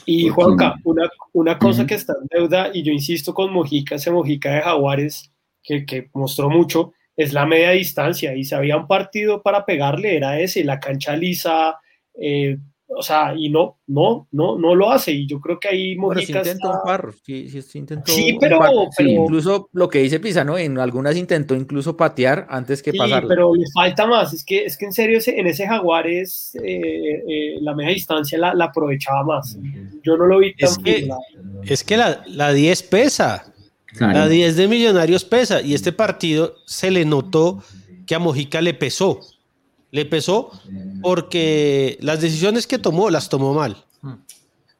Y 0.05 0.29
Juanca, 0.29 0.75
una, 0.85 1.09
una 1.33 1.59
cosa 1.59 1.85
que 1.85 1.95
está 1.95 2.13
en 2.21 2.27
deuda, 2.31 2.69
y 2.73 2.83
yo 2.83 2.93
insisto 2.93 3.33
con 3.33 3.51
Mojica, 3.51 3.95
ese 3.95 4.11
Mojica 4.11 4.49
de 4.53 4.61
Jaguares, 4.61 5.29
que, 5.61 5.85
que 5.85 6.09
mostró 6.13 6.49
mucho, 6.49 6.93
es 7.17 7.33
la 7.33 7.45
media 7.45 7.71
distancia, 7.71 8.33
y 8.33 8.45
si 8.45 8.55
había 8.55 8.77
un 8.77 8.87
partido 8.87 9.41
para 9.41 9.65
pegarle, 9.65 10.15
era 10.15 10.39
ese, 10.39 10.63
la 10.63 10.79
cancha 10.79 11.17
lisa, 11.17 11.75
eh, 12.13 12.57
o 12.95 13.01
sea, 13.01 13.33
y 13.35 13.49
no, 13.49 13.77
no, 13.87 14.27
no, 14.31 14.57
no 14.57 14.75
lo 14.75 14.91
hace. 14.91 15.11
Y 15.11 15.27
yo 15.27 15.39
creo 15.39 15.59
que 15.59 15.69
ahí 15.69 15.95
Mojica. 15.95 16.43
sí 16.43 16.49
intentó 16.49 16.71
un 16.71 16.83
par, 16.83 17.13
sí, 17.25 17.49
sí, 17.49 17.79
intentó 17.79 18.11
sí 18.11 18.37
pero, 18.39 18.59
pero, 18.95 19.09
incluso 19.09 19.69
lo 19.73 19.89
que 19.89 19.99
dice 19.99 20.19
Pisa, 20.19 20.43
¿no? 20.43 20.57
En 20.57 20.77
algunas 20.77 21.15
intentó 21.15 21.55
incluso 21.55 21.95
patear 21.95 22.47
antes 22.49 22.81
que 22.83 22.91
sí, 22.91 22.97
pasar. 22.97 23.25
pero 23.27 23.53
le 23.55 23.65
falta 23.73 24.05
más. 24.07 24.33
Es 24.33 24.43
que, 24.43 24.65
es 24.65 24.77
que 24.77 24.85
en 24.85 24.93
serio, 24.93 25.19
en 25.25 25.47
ese 25.47 25.67
Jaguares 25.67 26.55
eh, 26.63 27.23
eh, 27.27 27.57
la 27.61 27.73
media 27.75 27.93
distancia 27.93 28.37
la, 28.37 28.65
aprovechaba 28.65 29.23
más. 29.23 29.57
Yo 30.03 30.17
no 30.17 30.25
lo 30.25 30.39
vi 30.39 30.53
tan 30.55 30.69
Es 30.69 30.77
que, 30.77 31.09
es 31.63 31.83
que 31.83 31.97
la, 31.97 32.23
la 32.27 32.53
10 32.53 32.83
pesa. 32.83 33.45
La 33.99 34.27
10 34.27 34.55
de 34.55 34.67
Millonarios 34.69 35.25
pesa 35.25 35.61
y 35.61 35.73
este 35.73 35.91
partido 35.91 36.55
se 36.65 36.91
le 36.91 37.03
notó 37.03 37.61
que 38.07 38.15
a 38.15 38.19
Mojica 38.19 38.61
le 38.61 38.73
pesó. 38.73 39.19
Le 39.91 40.05
pesó 40.05 40.51
porque 41.01 41.97
las 42.01 42.21
decisiones 42.21 42.65
que 42.65 42.79
tomó 42.79 43.09
las 43.09 43.29
tomó 43.29 43.53
mal. 43.53 43.77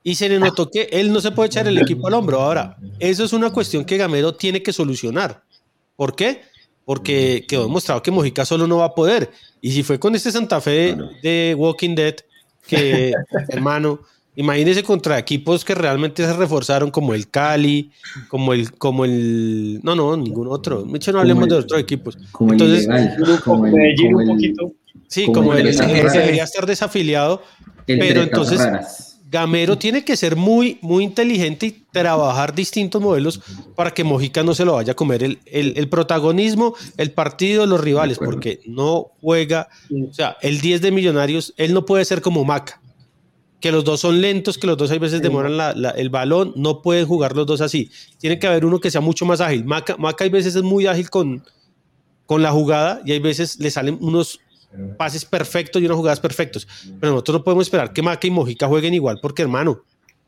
Y 0.04 0.16
se 0.16 0.30
le 0.30 0.40
notó 0.40 0.70
que 0.70 0.90
él 0.92 1.12
no 1.12 1.22
se 1.22 1.32
puede 1.32 1.48
echar 1.48 1.68
el 1.68 1.78
equipo 1.78 2.08
al 2.08 2.16
hombro. 2.16 2.42
Ahora, 2.42 2.78
eso 3.00 3.24
es 3.24 3.34
una 3.34 3.52
cuestión 3.52 3.86
que 3.86 3.98
Gamero 3.98 4.34
tiene 4.34 4.64
que 4.64 4.74
solucionar. 4.74 5.44
¿Por 5.96 6.16
qué? 6.16 6.42
Porque 6.86 7.46
quedó 7.48 7.64
demostrado 7.64 8.02
que 8.02 8.10
Mojica 8.10 8.44
solo 8.46 8.66
no 8.66 8.78
va 8.78 8.86
a 8.86 8.96
poder. 8.96 9.30
Y 9.62 9.72
si 9.72 9.84
fue 9.84 10.00
con 10.00 10.16
este 10.16 10.32
Santa 10.32 10.60
Fe 10.60 10.98
de 11.22 11.56
Walking 11.58 11.94
Dead, 11.94 12.16
que 12.68 13.14
hermano, 13.50 14.00
imagínese 14.36 14.82
contra 14.82 15.20
equipos 15.20 15.64
que 15.64 15.76
realmente 15.76 16.26
se 16.26 16.34
reforzaron 16.34 16.90
como 16.90 17.14
el 17.14 17.30
Cali, 17.30 17.92
como 18.28 18.54
el, 18.54 18.72
como 18.72 19.06
el, 19.06 19.80
no, 19.84 19.96
no, 19.96 20.18
ningún 20.18 20.48
otro. 20.48 20.86
Mucho 20.86 21.12
no 21.12 21.20
hablemos 21.20 21.48
de 21.48 21.56
otros 21.56 21.80
equipos. 21.80 22.18
Como 22.32 22.54
Entonces, 22.54 22.88
el 22.88 23.40
como 23.42 23.68
el, 23.68 23.74
Medellín 23.74 24.14
como 24.14 24.24
un 24.24 24.36
poquito. 24.36 24.74
Sí, 25.12 25.26
como 25.34 25.52
Raras. 26.04 26.14
debería 26.14 26.44
estar 26.44 26.66
desafiliado, 26.66 27.42
pero 27.86 28.22
entonces 28.24 28.60
Raras. 28.60 29.08
Gamero 29.30 29.78
tiene 29.78 30.04
que 30.04 30.18
ser 30.18 30.36
muy, 30.36 30.78
muy 30.82 31.06
inteligente 31.06 31.66
y 31.68 31.86
trabajar 31.94 32.54
distintos 32.54 33.02
modelos 33.02 33.40
para 33.78 33.92
que 33.92 34.04
Mojica 34.04 34.44
no 34.44 34.54
se 34.54 34.66
lo 34.66 34.74
vaya 34.74 34.92
a 34.92 34.96
comer 34.96 35.24
el, 35.24 35.40
el- 35.46 35.74
el 35.78 35.88
protagonismo, 35.88 36.76
el 36.98 37.12
partido, 37.12 37.66
los 37.66 37.80
rivales, 37.80 38.18
porque 38.18 38.60
no 38.66 39.12
juega, 39.22 39.70
o 40.10 40.14
sea, 40.14 40.36
el 40.42 40.60
10 40.60 40.82
de 40.82 40.92
Millonarios, 40.92 41.54
él 41.56 41.74
no 41.74 41.86
puede 41.86 42.04
ser 42.04 42.22
como 42.22 42.44
Maca, 42.44 42.82
que 43.62 43.72
los 43.72 43.86
dos 43.86 44.02
son 44.02 44.20
lentos, 44.20 44.58
que 44.58 44.68
los 44.68 44.76
dos 44.78 44.92
hay 44.92 45.00
veces 45.00 45.22
demoran 45.22 45.56
la- 45.56 45.74
la- 45.76 45.92
el 45.92 46.10
balón, 46.10 46.52
no 46.58 46.82
pueden 46.82 47.06
jugar 47.06 47.34
los 47.34 47.46
dos 47.48 47.62
así. 47.62 47.90
Tiene 48.18 48.38
que 48.38 48.48
haber 48.48 48.66
uno 48.66 48.82
que 48.82 48.92
sea 48.92 49.00
mucho 49.00 49.26
más 49.26 49.40
ágil. 49.40 49.64
Maca, 49.64 49.96
Maca 49.98 50.26
hay 50.26 50.30
veces 50.30 50.56
es 50.58 50.64
muy 50.64 50.88
ágil 50.88 51.10
con, 51.10 51.42
con 52.26 52.42
la 52.42 52.52
jugada 52.52 53.02
y 53.06 53.14
hay 53.14 53.20
veces 53.20 53.60
le 53.60 53.72
salen 53.72 53.98
unos 54.02 54.40
pases 54.98 55.26
perfectos 55.26 55.82
y 55.82 55.86
unas 55.86 55.98
jugadas 55.98 56.20
perfectos. 56.20 56.68
Pero 57.00 57.14
nosotros 57.14 57.40
no 57.40 57.44
podemos 57.44 57.68
esperar 57.68 57.94
que 57.94 58.02
Maca 58.02 58.28
y 58.28 58.32
Mojica 58.32 58.68
jueguen 58.68 58.94
igual 58.94 59.20
porque, 59.22 59.42
hermano, 59.42 59.84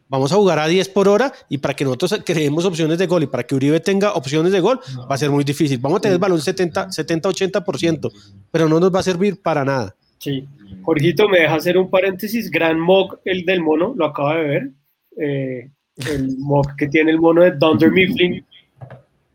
vamos 0.09 0.31
a 0.31 0.35
jugar 0.35 0.59
a 0.59 0.67
10 0.67 0.89
por 0.89 1.07
hora 1.07 1.33
y 1.49 1.57
para 1.57 1.75
que 1.75 1.83
nosotros 1.83 2.21
creemos 2.25 2.65
opciones 2.65 2.97
de 2.97 3.07
gol 3.07 3.23
y 3.23 3.27
para 3.27 3.43
que 3.43 3.55
Uribe 3.55 3.79
tenga 3.79 4.13
opciones 4.13 4.51
de 4.51 4.59
gol 4.59 4.79
va 5.09 5.15
a 5.15 5.17
ser 5.17 5.31
muy 5.31 5.43
difícil. 5.43 5.79
Vamos 5.79 5.99
a 5.99 6.01
tener 6.01 6.13
el 6.13 6.19
balón 6.19 6.41
70, 6.41 6.87
70-80%, 6.87 8.11
pero 8.51 8.69
no 8.69 8.79
nos 8.79 8.93
va 8.93 8.99
a 8.99 9.03
servir 9.03 9.41
para 9.41 9.65
nada. 9.65 9.95
Sí. 10.19 10.47
Jorgito, 10.83 11.27
me 11.27 11.39
deja 11.39 11.55
hacer 11.55 11.77
un 11.77 11.89
paréntesis. 11.89 12.49
Gran 12.49 12.79
mock, 12.79 13.19
el 13.25 13.45
del 13.45 13.61
mono, 13.61 13.93
lo 13.95 14.05
acaba 14.05 14.35
de 14.35 14.43
ver. 14.43 14.69
Eh, 15.17 15.69
el 16.09 16.37
mock 16.39 16.75
que 16.75 16.87
tiene 16.87 17.11
el 17.11 17.19
mono 17.19 17.43
de 17.43 17.51
Dunder 17.51 17.91
Mifflin. 17.91 18.45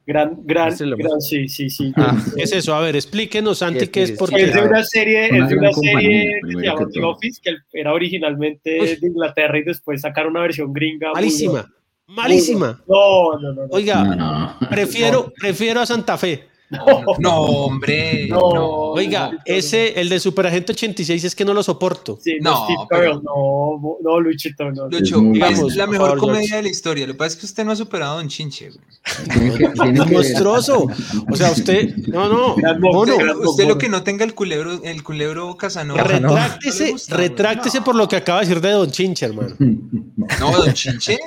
Gran, 0.08 0.38
gran, 0.44 0.74
gran, 0.96 1.20
sí, 1.20 1.48
sí, 1.48 1.68
sí. 1.68 1.92
Ah, 1.94 2.16
¿Qué 2.34 2.44
es 2.44 2.52
eso? 2.52 2.74
A 2.74 2.80
ver, 2.80 2.96
explíquenos, 2.96 3.58
Santi, 3.58 3.88
qué 3.88 4.04
es 4.04 4.12
porque... 4.12 4.42
Es 4.44 4.54
de 4.54 4.62
una 4.62 4.82
serie, 4.82 5.28
Una 5.30 5.44
es 5.44 5.50
de 5.50 5.56
una 5.58 5.72
serie 5.74 6.40
que 6.42 6.52
se 6.56 6.62
llama 6.62 6.86
The. 6.90 7.02
Office, 7.02 7.40
que 7.44 7.56
era 7.78 7.92
originalmente 7.92 8.70
de 8.70 9.06
Inglaterra 9.06 9.58
y 9.58 9.64
después 9.64 10.00
sacaron 10.00 10.30
una 10.30 10.40
versión 10.40 10.72
gringa. 10.72 11.08
muy 11.08 11.14
Malísima, 11.16 11.70
malísima. 12.06 12.82
No, 12.88 13.38
no, 13.38 13.52
no. 13.52 13.66
no. 13.66 13.68
Oiga, 13.70 14.02
No, 14.02 14.16
no. 14.16 14.58
prefiero, 14.70 15.30
prefiero 15.38 15.80
a 15.80 15.84
Santa 15.84 16.16
Fe. 16.16 16.42
No, 17.18 17.40
hombre. 17.40 18.26
No. 18.28 18.52
No. 18.52 18.68
Oiga, 18.92 19.30
ese, 19.44 19.98
el 20.00 20.08
de 20.08 20.20
Superagente 20.20 20.72
86 20.72 21.24
es 21.24 21.34
que 21.34 21.44
no 21.44 21.54
lo 21.54 21.62
soporto. 21.62 22.18
Sí, 22.22 22.34
no, 22.40 22.50
No, 22.50 22.64
Steve 22.64 22.78
Carell, 22.90 23.22
no, 23.22 23.96
no, 24.02 24.20
Luchito, 24.20 24.70
no. 24.72 24.88
Lucho, 24.88 25.16
Es 25.16 25.22
muy 25.22 25.40
es 25.42 25.60
bueno. 25.60 25.76
la 25.76 25.86
mejor 25.86 26.08
favor, 26.10 26.18
comedia 26.20 26.40
George. 26.40 26.56
de 26.56 26.62
la 26.62 26.68
historia. 26.68 27.06
Lo 27.06 27.12
que 27.14 27.18
pasa 27.18 27.34
es 27.34 27.36
que 27.40 27.46
usted 27.46 27.64
no 27.64 27.72
ha 27.72 27.76
superado 27.76 28.12
a 28.12 28.16
Don 28.16 28.28
Chinche. 28.28 28.70
Monstruoso. 30.10 30.86
O 31.30 31.36
sea, 31.36 31.50
usted, 31.52 31.96
no, 32.08 32.28
no, 32.28 32.56
mono, 32.80 33.14
Usted 33.44 33.66
lo 33.66 33.78
que 33.78 33.88
no 33.88 34.02
tenga 34.02 34.24
el 34.24 34.34
culebro, 34.34 34.82
el 34.84 35.02
culebro 35.02 35.56
Casanova. 35.56 36.02
Retráctese, 36.02 36.92
gusta, 36.92 37.16
retráctese 37.16 37.78
No. 37.78 37.84
por 37.84 37.94
lo 37.96 38.08
que 38.08 38.16
acaba 38.16 38.40
de 38.40 38.46
decir 38.46 38.60
de 38.62 38.70
Don 38.70 38.90
Chinche, 38.90 39.26
hermano. 39.26 39.54
No, 39.58 40.52
Don 40.52 40.72
Chinche, 40.72 41.18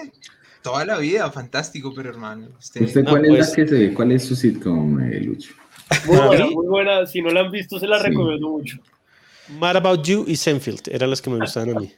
toda 0.61 0.85
la 0.85 0.97
vida, 0.97 1.29
fantástico, 1.31 1.93
pero 1.95 2.09
hermano, 2.09 2.47
usted, 2.59 2.81
¿Usted 2.81 3.03
Ah, 3.05 3.09
cuál 3.09 3.25
es 3.25 3.29
pues. 3.29 3.49
la 3.49 3.55
que 3.55 3.67
se 3.67 3.75
ve? 3.75 3.93
¿Cuál 3.93 4.11
es 4.11 4.23
su 4.25 4.35
sitcom, 4.35 4.99
eh, 5.01 5.19
Lucho? 5.21 5.53
Muy 6.05 6.15
¿Para 6.17 6.27
buena, 6.27 6.45
muy 6.47 6.67
buena. 6.67 7.05
Si 7.05 7.21
no 7.21 7.29
la 7.31 7.41
han 7.41 7.51
visto, 7.51 7.79
se 7.79 7.87
la 7.87 7.99
Sí. 7.99 8.07
recomiendo 8.07 8.49
mucho. 8.49 8.77
Mad 9.59 9.77
About 9.77 10.03
You 10.05 10.23
y 10.27 10.35
Senfield 10.35 10.81
eran 10.89 11.09
las 11.09 11.21
que 11.21 11.29
me 11.29 11.37
gustaban 11.39 11.75
a 11.75 11.79
mí. 11.79 11.91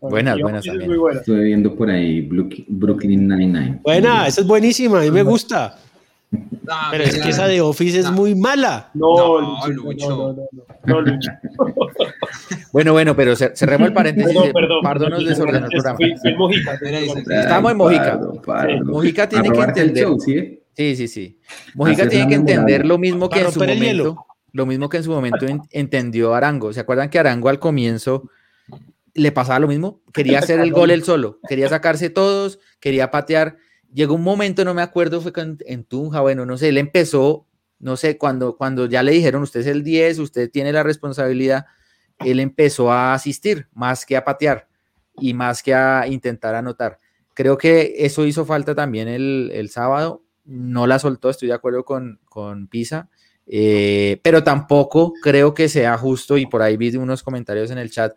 Buenas, 0.00 0.38
buenas 0.40 0.64
también. 0.64 0.88
muy 0.90 0.98
buena. 0.98 1.20
Estoy 1.20 1.44
viendo 1.44 1.74
por 1.74 1.90
ahí 1.90 2.20
Brooklyn 2.68 3.26
Nine-Nine. 3.26 3.80
Buena, 3.82 4.26
esa 4.26 4.42
es 4.42 4.46
buenísima, 4.46 4.98
a 4.98 5.02
mí 5.02 5.10
me 5.10 5.22
gusta. 5.22 5.78
Ah, 6.70 6.88
Pero 6.90 7.04
es 7.04 7.18
que 7.18 7.30
esa 7.30 7.46
de 7.46 7.62
Office 7.62 8.00
es 8.00 8.04
No. 8.04 8.12
muy 8.12 8.34
mala. 8.34 8.90
No, 8.92 9.40
No, 9.40 9.66
Lucho. 9.68 10.08
no, 10.10 10.16
no, 10.16 10.32
no, 10.34 10.48
no, 10.52 10.64
no, 10.84 11.00
Lucho. 11.00 11.30
Bueno, 12.72 12.92
bueno, 12.92 13.14
pero 13.16 13.32
cer- 13.32 13.52
cerremos 13.54 13.88
el 13.88 13.94
paréntesis. 13.94 14.32
Perdón, 14.32 14.52
perdón. 14.52 14.82
Pardo 14.82 15.08
nos 15.10 15.24
desordenó 15.26 15.66
el 15.66 15.70
programa. 15.72 15.96
Fui, 15.96 16.14
fui 16.20 16.34
Mojica. 16.34 16.78
Estamos 17.40 17.72
en 17.72 17.76
Mojica. 17.78 18.04
Pardo, 18.04 18.42
Pardo. 18.42 18.84
Mojica 18.84 19.28
tiene 19.28 19.48
A 19.48 19.52
que 19.52 19.60
entender. 19.60 20.04
show, 20.04 20.18
¿sí? 20.20 20.62
Sí, 20.76 20.96
sí, 20.96 21.08
sí. 21.08 21.38
Mojica 21.74 22.02
Hacer 22.02 22.10
tiene 22.10 22.28
que 22.28 22.34
entender 22.36 22.86
lo 22.86 22.98
mismo 22.98 23.28
que 23.28 23.40
en 23.40 23.52
su 23.52 23.60
momento, 23.60 24.26
lo 24.52 24.66
mismo 24.66 24.88
que 24.88 24.96
en 24.98 25.04
su 25.04 25.10
momento 25.10 25.46
en- 25.46 25.62
entendió 25.70 26.34
Arango. 26.34 26.72
¿Se 26.72 26.80
acuerdan 26.80 27.10
que 27.10 27.18
Arango 27.18 27.48
al 27.48 27.58
comienzo 27.58 28.30
le 29.14 29.32
pasaba 29.32 29.58
lo 29.58 29.68
mismo? 29.68 30.00
Quería 30.12 30.38
hacer 30.50 30.60
el 30.60 30.72
gol 30.72 30.90
él 30.90 31.02
solo, 31.02 31.40
quería 31.48 31.68
sacarse 31.68 32.10
todos, 32.10 32.58
quería 32.80 33.10
patear. 33.10 33.56
Llegó 33.92 34.14
un 34.14 34.22
momento, 34.22 34.64
no 34.64 34.74
me 34.74 34.82
acuerdo, 34.82 35.20
fue 35.20 35.32
con- 35.32 35.58
en 35.66 35.84
Tunja, 35.84 36.20
bueno, 36.20 36.44
no 36.46 36.58
sé, 36.58 36.68
él 36.68 36.78
empezó, 36.78 37.46
no 37.80 37.96
sé, 37.96 38.18
cuando, 38.18 38.56
cuando 38.56 38.86
ya 38.86 39.02
le 39.02 39.12
dijeron, 39.12 39.42
usted 39.42 39.60
es 39.60 39.66
el 39.66 39.82
10, 39.82 40.18
usted 40.18 40.50
tiene 40.50 40.72
la 40.72 40.82
responsabilidad, 40.82 41.66
él 42.24 42.40
empezó 42.40 42.90
a 42.92 43.14
asistir 43.14 43.68
más 43.74 44.04
que 44.04 44.16
a 44.16 44.24
patear 44.24 44.66
y 45.20 45.34
más 45.34 45.62
que 45.62 45.74
a 45.74 46.06
intentar 46.06 46.54
anotar. 46.54 46.98
Creo 47.34 47.56
que 47.56 47.94
eso 47.98 48.24
hizo 48.26 48.44
falta 48.44 48.74
también 48.74 49.08
el, 49.08 49.50
el 49.52 49.70
sábado. 49.70 50.22
No 50.44 50.86
la 50.86 50.98
soltó, 50.98 51.30
estoy 51.30 51.48
de 51.48 51.54
acuerdo 51.54 51.84
con, 51.84 52.20
con 52.24 52.68
Pisa, 52.68 53.08
eh, 53.46 54.18
pero 54.22 54.42
tampoco 54.42 55.12
creo 55.22 55.52
que 55.54 55.68
sea 55.68 55.96
justo, 55.98 56.38
y 56.38 56.46
por 56.46 56.62
ahí 56.62 56.76
vi 56.76 56.96
unos 56.96 57.22
comentarios 57.22 57.70
en 57.70 57.78
el 57.78 57.90
chat, 57.90 58.16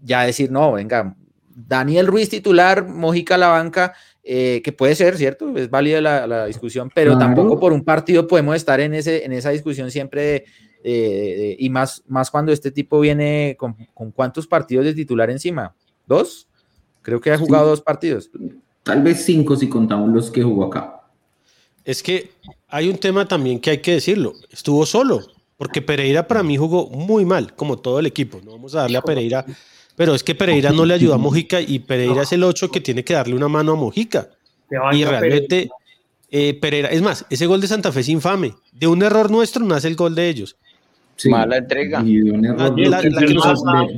ya 0.00 0.22
decir, 0.22 0.50
no, 0.52 0.72
venga, 0.72 1.16
Daniel 1.48 2.06
Ruiz 2.06 2.28
titular, 2.28 2.86
Mojica 2.86 3.36
la 3.36 3.48
banca, 3.48 3.92
eh, 4.22 4.60
que 4.62 4.72
puede 4.72 4.94
ser, 4.94 5.16
¿cierto? 5.16 5.56
Es 5.56 5.68
válida 5.68 6.00
la, 6.00 6.26
la 6.26 6.46
discusión, 6.46 6.90
pero 6.94 7.12
Claro. 7.16 7.26
tampoco 7.26 7.58
por 7.58 7.72
un 7.72 7.84
partido 7.84 8.26
podemos 8.28 8.54
estar 8.54 8.78
en, 8.80 8.94
ese, 8.94 9.24
en 9.24 9.32
esa 9.32 9.50
discusión 9.50 9.90
siempre 9.90 10.22
de, 10.22 10.44
de- 10.82 11.56
y 11.58 11.70
más, 11.70 12.02
más 12.06 12.30
cuando 12.30 12.52
este 12.52 12.70
tipo 12.70 13.00
viene 13.00 13.56
con, 13.58 13.74
con 13.94 14.10
cuántos 14.12 14.46
partidos 14.46 14.84
de 14.84 14.94
titular 14.94 15.30
encima, 15.30 15.74
¿dos? 16.06 16.46
Creo 17.02 17.20
que 17.20 17.30
ha 17.32 17.38
jugado 17.38 17.64
Sí. 17.66 17.70
dos 17.70 17.80
partidos. 17.82 18.30
Tal 18.82 19.02
vez 19.02 19.24
cinco 19.24 19.56
si 19.56 19.68
contamos 19.68 20.10
los 20.12 20.30
que 20.30 20.42
jugó 20.42 20.64
acá. 20.64 21.02
Es 21.84 22.02
que 22.02 22.30
hay 22.68 22.88
un 22.88 22.98
tema 22.98 23.26
también 23.26 23.60
que 23.60 23.70
hay 23.70 23.78
que 23.78 23.92
decirlo. 23.92 24.34
Estuvo 24.50 24.84
solo, 24.86 25.20
porque 25.56 25.80
Pereira 25.82 26.26
para 26.28 26.42
mí 26.42 26.56
jugó 26.56 26.88
muy 26.90 27.24
mal, 27.24 27.54
como 27.54 27.78
todo 27.78 27.98
el 27.98 28.06
equipo. 28.06 28.40
No 28.44 28.52
vamos 28.52 28.74
a 28.74 28.80
darle 28.82 28.98
a 28.98 29.02
Pereira, 29.02 29.44
pero 29.96 30.14
es 30.14 30.22
que 30.22 30.34
Pereira 30.34 30.70
no 30.70 30.84
le 30.84 30.94
ayudó 30.94 31.14
a 31.14 31.18
Mojica 31.18 31.60
y 31.60 31.78
Pereira 31.80 32.22
es 32.22 32.32
el 32.32 32.44
8 32.44 32.70
que 32.70 32.80
tiene 32.80 33.04
que 33.04 33.14
darle 33.14 33.34
una 33.34 33.48
mano 33.48 33.72
a 33.72 33.76
Mojica. 33.76 34.30
Y 34.92 35.02
realmente 35.04 35.70
eh, 36.30 36.52
Pereira, 36.60 36.88
es 36.90 37.00
más, 37.00 37.24
ese 37.30 37.46
gol 37.46 37.60
de 37.62 37.68
Santa 37.68 37.90
Fe 37.90 38.00
es 38.00 38.08
infame. 38.10 38.54
De 38.72 38.86
un 38.86 39.02
error 39.02 39.30
nuestro 39.30 39.64
nace 39.64 39.88
el 39.88 39.96
gol 39.96 40.14
de 40.14 40.28
ellos. 40.28 40.56
Sí. 41.18 41.28
Mala 41.30 41.56
entrega. 41.58 42.00
Y 42.04 42.20
de 42.20 42.30
un 42.30 42.44
error 42.44 42.58
La- 42.58 42.68
la- 42.68 42.74
de, 42.74 42.88
la 42.88 43.02
de, 43.02 43.08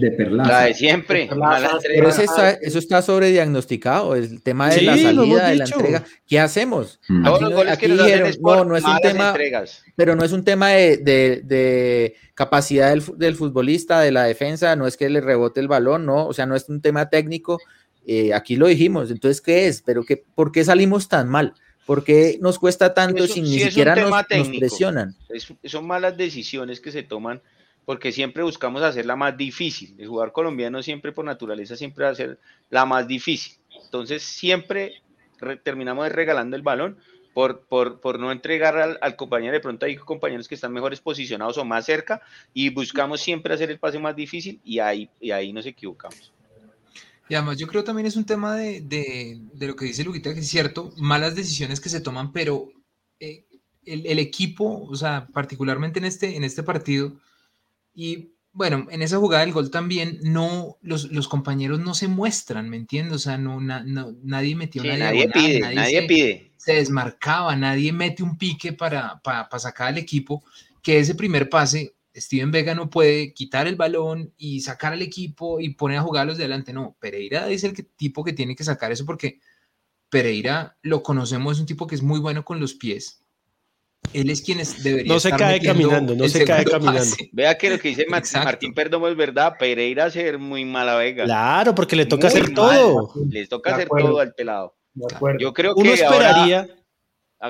de 0.00 0.10
Perlaza. 0.12 0.48
La 0.52 0.64
de 0.64 0.74
siempre. 0.74 1.26
Pero 1.28 1.38
mala 1.40 1.60
la- 1.60 1.70
entrega. 1.72 1.94
Pero 1.96 2.08
ese 2.08 2.24
está- 2.24 2.50
eso 2.52 2.78
está 2.78 3.02
sobrediagnosticado, 3.02 4.14
el 4.16 4.42
tema 4.42 4.70
de 4.70 4.78
Sí, 4.78 4.84
la 4.86 4.96
salida, 4.96 5.48
de 5.48 5.56
la 5.56 5.64
entrega. 5.64 6.04
¿Qué 6.26 6.40
hacemos? 6.40 6.98
Mm. 7.08 7.24
Todos 7.24 7.34
Aquí 7.36 7.42
los 7.44 7.50
no- 7.50 7.56
goles 7.58 7.72
aquí 7.74 7.86
que 7.86 7.92
dijeron, 7.92 8.28
es 8.28 8.38
por 8.38 8.56
no, 8.56 8.64
no 8.64 8.76
es 8.76 8.84
un 8.84 8.98
tema, 9.02 9.28
entregas. 9.28 9.82
pero 9.96 10.16
no 10.16 10.24
es 10.24 10.32
un 10.32 10.44
tema 10.44 10.70
de, 10.70 10.96
de- 10.96 11.42
de 11.44 12.14
capacidad 12.34 12.90
del, 12.90 13.02
del 13.16 13.34
futbolista, 13.36 14.00
de 14.00 14.12
la 14.12 14.24
defensa, 14.24 14.74
no 14.76 14.86
es 14.86 14.96
que 14.96 15.10
le 15.10 15.20
rebote 15.20 15.60
el 15.60 15.68
balón, 15.68 16.06
no, 16.06 16.26
o 16.26 16.32
sea, 16.32 16.46
no 16.46 16.56
es 16.56 16.68
un 16.68 16.80
tema 16.80 17.10
técnico, 17.10 17.58
eh, 18.06 18.32
aquí 18.32 18.56
lo 18.56 18.66
dijimos, 18.66 19.10
entonces, 19.10 19.42
¿qué 19.42 19.66
es? 19.66 19.82
¿Pero 19.82 20.04
qué, 20.04 20.22
por 20.34 20.52
qué 20.52 20.64
salimos 20.64 21.08
tan 21.08 21.28
mal? 21.28 21.52
¿Por 21.86 22.04
qué 22.04 22.38
nos 22.40 22.58
cuesta 22.58 22.94
tanto 22.94 23.24
Eso 23.24 23.34
si 23.34 23.40
ni 23.42 23.54
un 23.62 23.68
siquiera 23.68 23.94
nos, 23.96 24.24
presionan? 24.58 25.16
Es- 25.28 25.52
son 25.64 25.86
malas 25.86 26.16
decisiones 26.16 26.80
que 26.80 26.92
se 26.92 27.02
toman 27.02 27.40
porque 27.84 28.12
siempre 28.12 28.42
buscamos 28.42 28.82
hacerla 28.82 29.16
más 29.16 29.36
difícil. 29.36 29.94
El 29.98 30.06
jugador 30.08 30.32
colombiano 30.32 30.82
siempre 30.82 31.12
por 31.12 31.24
naturaleza 31.24 31.76
siempre 31.76 32.04
va 32.04 32.10
a 32.10 32.14
ser 32.14 32.38
la 32.68 32.84
más 32.84 33.08
difícil. 33.08 33.54
Entonces 33.84 34.22
siempre 34.22 35.02
re- 35.38 35.56
terminamos 35.56 36.08
regalando 36.10 36.54
el 36.54 36.62
balón 36.62 36.98
por, 37.34 37.62
por, 37.62 38.00
por 38.00 38.18
no 38.20 38.30
entregar 38.30 38.76
al, 38.76 38.98
al 39.00 39.16
compañero. 39.16 39.52
De 39.54 39.60
pronto 39.60 39.86
hay 39.86 39.96
compañeros 39.96 40.46
que 40.46 40.54
están 40.54 40.72
mejores 40.72 41.00
posicionados 41.00 41.58
o 41.58 41.64
más 41.64 41.86
cerca 41.86 42.20
y 42.54 42.68
buscamos 42.70 43.20
siempre 43.20 43.54
hacer 43.54 43.70
el 43.70 43.78
pase 43.78 43.98
más 43.98 44.14
difícil 44.14 44.60
y 44.64 44.78
ahí, 44.78 45.08
y 45.20 45.30
ahí 45.32 45.52
nos 45.52 45.66
equivocamos. 45.66 46.32
Y 47.30 47.36
además 47.36 47.58
yo 47.58 47.68
creo 47.68 47.84
también 47.84 48.06
es 48.06 48.16
un 48.16 48.26
tema 48.26 48.56
de, 48.56 49.40
lo 49.60 49.76
que 49.76 49.84
dice 49.84 50.02
Luquita, 50.02 50.34
que 50.34 50.40
es 50.40 50.48
cierto, 50.48 50.92
malas 50.96 51.36
decisiones 51.36 51.78
que 51.78 51.88
se 51.88 52.00
toman, 52.00 52.32
pero 52.32 52.72
eh, 53.20 53.46
el, 53.84 54.18
equipo, 54.18 54.84
o 54.84 54.96
sea, 54.96 55.28
particularmente 55.32 56.00
en 56.00 56.06
este, 56.06 56.34
en 56.34 56.42
este 56.42 56.64
partido, 56.64 57.20
y 57.94 58.32
bueno, 58.52 58.88
en 58.90 59.02
esa 59.02 59.18
jugada 59.18 59.44
del 59.44 59.52
gol 59.52 59.70
también, 59.70 60.18
no, 60.24 60.76
los, 60.82 61.28
compañeros 61.28 61.78
no 61.78 61.94
se 61.94 62.08
muestran, 62.08 62.68
¿me 62.68 62.76
entiendes? 62.76 63.14
O 63.14 63.18
sea, 63.20 63.38
no, 63.38 63.60
nadie 63.60 64.56
metió 64.56 64.82
nadie 64.82 65.28
pide, 65.28 65.60
nadie, 65.60 66.02
pide. 66.08 66.52
Se 66.56 66.72
desmarcaba, 66.72 67.54
nadie 67.54 67.92
mete 67.92 68.24
un 68.24 68.38
pique 68.38 68.72
para, 68.72 69.20
para, 69.22 69.48
para 69.48 69.60
sacar 69.60 69.86
al 69.86 69.98
equipo, 69.98 70.42
que 70.82 70.98
ese 70.98 71.14
primer 71.14 71.48
pase 71.48 71.94
Steven 72.20 72.50
Vega 72.50 72.74
no 72.74 72.90
puede 72.90 73.32
quitar 73.32 73.66
el 73.66 73.76
balón 73.76 74.32
y 74.36 74.60
sacar 74.60 74.92
al 74.92 75.02
equipo 75.02 75.60
y 75.60 75.74
poner 75.74 75.98
a 75.98 76.02
jugarlos 76.02 76.38
de 76.38 76.44
delante. 76.44 76.72
No, 76.72 76.96
Pereira 77.00 77.48
es 77.48 77.64
el 77.64 77.74
tipo 77.96 78.24
que 78.24 78.32
tiene 78.32 78.54
que 78.54 78.64
sacar 78.64 78.92
eso 78.92 79.06
porque 79.06 79.40
Pereira 80.08 80.76
lo 80.82 81.02
conocemos, 81.02 81.56
es 81.56 81.60
un 81.60 81.66
tipo 81.66 81.86
que 81.86 81.94
es 81.94 82.02
muy 82.02 82.20
bueno 82.20 82.44
con 82.44 82.60
los 82.60 82.74
pies. 82.74 83.24
Él 84.12 84.30
es 84.30 84.40
quien 84.40 84.58
debería 84.82 85.12
No 85.12 85.20
se 85.20 85.30
cae 85.30 85.60
caminando, 85.60 86.14
no 86.14 86.28
se 86.28 86.44
cae 86.44 86.64
caminando. 86.64 87.14
Vea 87.32 87.56
que 87.56 87.70
lo 87.70 87.78
que 87.78 87.88
dice 87.88 88.06
Martín 88.08 88.72
Perdomo 88.74 89.08
es 89.08 89.16
verdad, 89.16 89.54
Pereira 89.58 90.06
hace 90.06 90.36
muy 90.36 90.64
mala 90.64 90.96
Vega. 90.96 91.24
Claro, 91.24 91.74
porque 91.74 91.96
le 91.96 92.06
toca 92.06 92.28
hacer 92.28 92.54
todo. 92.54 93.12
Le 93.28 93.46
toca 93.46 93.74
hacer 93.74 93.88
todo 93.88 94.20
al 94.20 94.34
pelado. 94.34 94.76
Yo 95.38 95.52
creo 95.52 95.74
que 95.74 95.80
Uno 95.80 95.92
esperaría, 95.92 96.68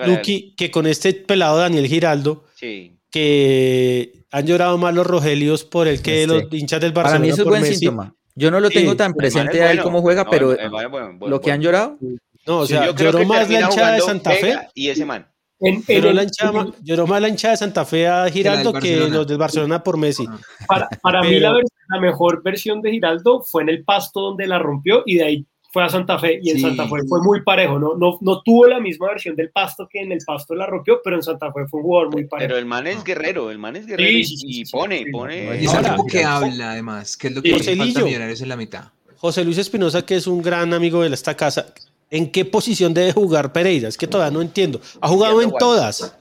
Lucky, 0.06 0.54
que 0.56 0.70
con 0.70 0.86
este 0.86 1.14
pelado 1.14 1.58
Daniel 1.58 1.86
Giraldo, 1.86 2.44
sí 2.54 3.00
que 3.10 4.19
han 4.30 4.46
llorado 4.46 4.78
más 4.78 4.94
los 4.94 5.06
Rogelios 5.06 5.64
por 5.64 5.88
el 5.88 6.02
que 6.02 6.26
los 6.26 6.44
hinchas 6.52 6.80
del 6.80 6.92
Barcelona. 6.92 7.18
Para 7.18 7.24
mí 7.24 7.28
eso 7.30 7.42
es 7.42 7.48
buen 7.48 7.64
síntoma. 7.64 8.14
Yo 8.34 8.50
no 8.50 8.60
lo 8.60 8.70
tengo 8.70 8.96
tan 8.96 9.12
presente 9.14 9.62
a 9.62 9.72
él 9.72 9.82
cómo 9.82 10.00
juega, 10.00 10.24
pero 10.28 10.56
lo 11.20 11.40
que 11.40 11.52
han 11.52 11.60
llorado. 11.60 11.98
No, 12.46 12.60
o 12.60 12.66
sea, 12.66 12.94
lloró 12.94 13.24
más 13.26 13.50
la 13.50 13.60
hinchada 13.60 13.92
de 13.92 14.00
Santa 14.00 14.30
Fe. 14.32 14.58
Y 14.74 14.88
ese 14.88 15.04
man. 15.04 15.26
lloró, 15.60 16.12
la 16.12 16.22
hinchada, 16.22 16.66
lloró, 16.82 17.06
más 17.06 17.20
la 17.20 17.28
hinchada 17.28 17.52
de 17.52 17.58
Santa 17.58 17.84
Fe 17.84 18.08
a 18.08 18.28
Giraldo 18.30 18.72
que 18.72 18.96
los 19.08 19.26
del 19.26 19.36
Barcelona 19.36 19.82
por 19.82 19.98
Messi. 19.98 20.26
Para, 20.66 20.88
para 21.02 21.22
mí 21.22 21.38
la, 21.38 21.52
la, 21.52 22.00
mejor 22.00 22.42
versión 22.42 22.80
de 22.80 22.92
Giraldo 22.92 23.42
fue 23.42 23.62
en 23.62 23.68
el 23.68 23.84
pasto 23.84 24.20
donde 24.20 24.46
la 24.46 24.58
rompió 24.58 25.02
y 25.04 25.16
de 25.16 25.24
ahí 25.24 25.46
fue 25.72 25.84
a 25.84 25.88
Santa 25.88 26.18
Fe 26.18 26.40
y 26.42 26.50
en 26.50 26.60
Santa 26.60 26.84
Fe 26.84 26.96
fue 27.08 27.22
muy 27.22 27.42
parejo, 27.42 27.78
¿no? 27.78 27.94
No, 27.96 28.18
no 28.20 28.42
tuvo 28.42 28.66
la 28.66 28.80
misma 28.80 29.08
versión 29.08 29.36
del 29.36 29.50
pasto 29.50 29.88
que 29.88 30.00
en 30.00 30.10
el 30.10 30.18
pasto 30.26 30.54
la 30.54 30.66
rompió, 30.66 31.00
pero 31.02 31.16
en 31.16 31.22
Santa 31.22 31.52
Fe 31.52 31.66
fue 31.68 31.80
un 31.80 31.86
jugador 31.86 32.12
muy 32.12 32.26
parejo. 32.26 32.48
Pero 32.48 32.58
el 32.58 32.66
man 32.66 32.86
es 32.88 33.04
guerrero, 33.04 33.50
el 33.50 33.58
man 33.58 33.76
es 33.76 33.86
guerrero 33.86 34.10
y, 34.12 34.64
pone, 34.70 35.06
pone. 35.12 35.60
Y 35.60 35.66
es 35.66 35.74
algo 35.74 36.04
que 36.06 36.24
habla 36.24 36.72
además, 36.72 37.16
que 37.16 37.28
es 37.28 37.34
lo 37.34 37.42
que 37.42 37.52
José 37.52 37.76
falta 37.76 38.02
Millonarios 38.02 38.40
en 38.40 38.48
la 38.48 38.56
mitad. 38.56 38.84
José 39.16 39.44
Luis 39.44 39.58
Espinosa, 39.58 40.04
que 40.04 40.16
es 40.16 40.26
un 40.26 40.42
gran 40.42 40.74
amigo 40.74 41.02
de 41.02 41.14
esta 41.14 41.36
casa, 41.36 41.66
¿en 42.10 42.32
qué 42.32 42.44
posición 42.44 42.92
debe 42.92 43.12
jugar 43.12 43.52
Pereira? 43.52 43.88
Es 43.88 43.96
que 43.96 44.08
todavía 44.08 44.32
no 44.34 44.42
entiendo. 44.42 44.80
Ha 45.00 45.08
jugado 45.08 45.40
en 45.40 45.52
todas. 45.56 46.16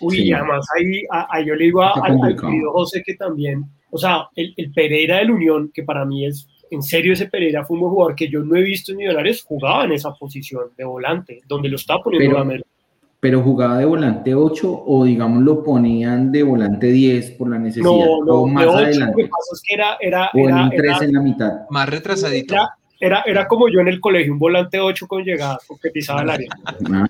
Uy, 0.00 0.32
además 0.32 0.64
ahí, 0.78 1.02
ahí, 1.28 1.44
yo 1.44 1.54
le 1.54 1.64
digo 1.64 1.82
al, 1.82 2.36
querido 2.36 2.72
José 2.72 3.02
que 3.04 3.14
también, 3.14 3.64
o 3.90 3.98
sea, 3.98 4.28
el, 4.36 4.54
el 4.56 4.72
Pereira 4.72 5.18
del 5.18 5.32
Unión, 5.32 5.70
que 5.74 5.82
para 5.82 6.04
mí 6.04 6.24
es 6.24 6.46
en 6.70 6.82
serio 6.82 7.12
ese 7.12 7.26
Pereira 7.26 7.64
fue 7.64 7.78
un 7.78 7.90
jugador 7.90 8.14
que 8.14 8.28
yo 8.28 8.40
no 8.42 8.56
he 8.56 8.62
visto 8.62 8.92
en 8.92 8.98
Millonarios, 8.98 9.42
jugaba 9.42 9.84
en 9.84 9.92
esa 9.92 10.12
posición 10.12 10.70
de 10.76 10.84
volante, 10.84 11.40
donde 11.46 11.68
lo 11.68 11.76
estaba 11.76 12.02
poniendo 12.02 12.44
pero, 12.46 12.64
Pero 13.18 13.42
jugaba 13.42 13.78
de 13.78 13.84
volante 13.84 14.34
8 14.34 14.84
o 14.86 15.04
digamos 15.04 15.42
lo 15.42 15.62
ponían 15.62 16.30
de 16.30 16.42
volante 16.42 16.86
10 16.86 17.32
por 17.32 17.50
la 17.50 17.58
necesidad. 17.58 17.90
No, 17.90 18.24
no, 18.24 18.46
más 18.46 18.64
de 18.64 18.68
8, 18.68 18.78
adelante. 18.78 19.12
Lo 19.12 19.16
que 19.16 19.30
pasa 19.30 19.50
es 19.52 19.62
que 19.66 19.74
era, 19.74 19.96
era, 20.00 20.30
o 20.32 20.48
en 20.48 20.70
3 20.70 21.02
en 21.02 21.12
la 21.12 21.20
mitad. 21.20 21.52
Más 21.70 21.88
retrasadito. 21.88 22.54
Era, 23.02 23.22
era, 23.24 23.48
como 23.48 23.68
yo 23.70 23.80
en 23.80 23.88
el 23.88 23.98
colegio, 23.98 24.34
un 24.34 24.38
volante 24.38 24.78
8 24.78 25.06
con 25.06 25.24
llegada, 25.24 25.58
porque 25.66 25.88
pisaba 25.90 26.20
el 26.20 26.30
área. 26.30 26.48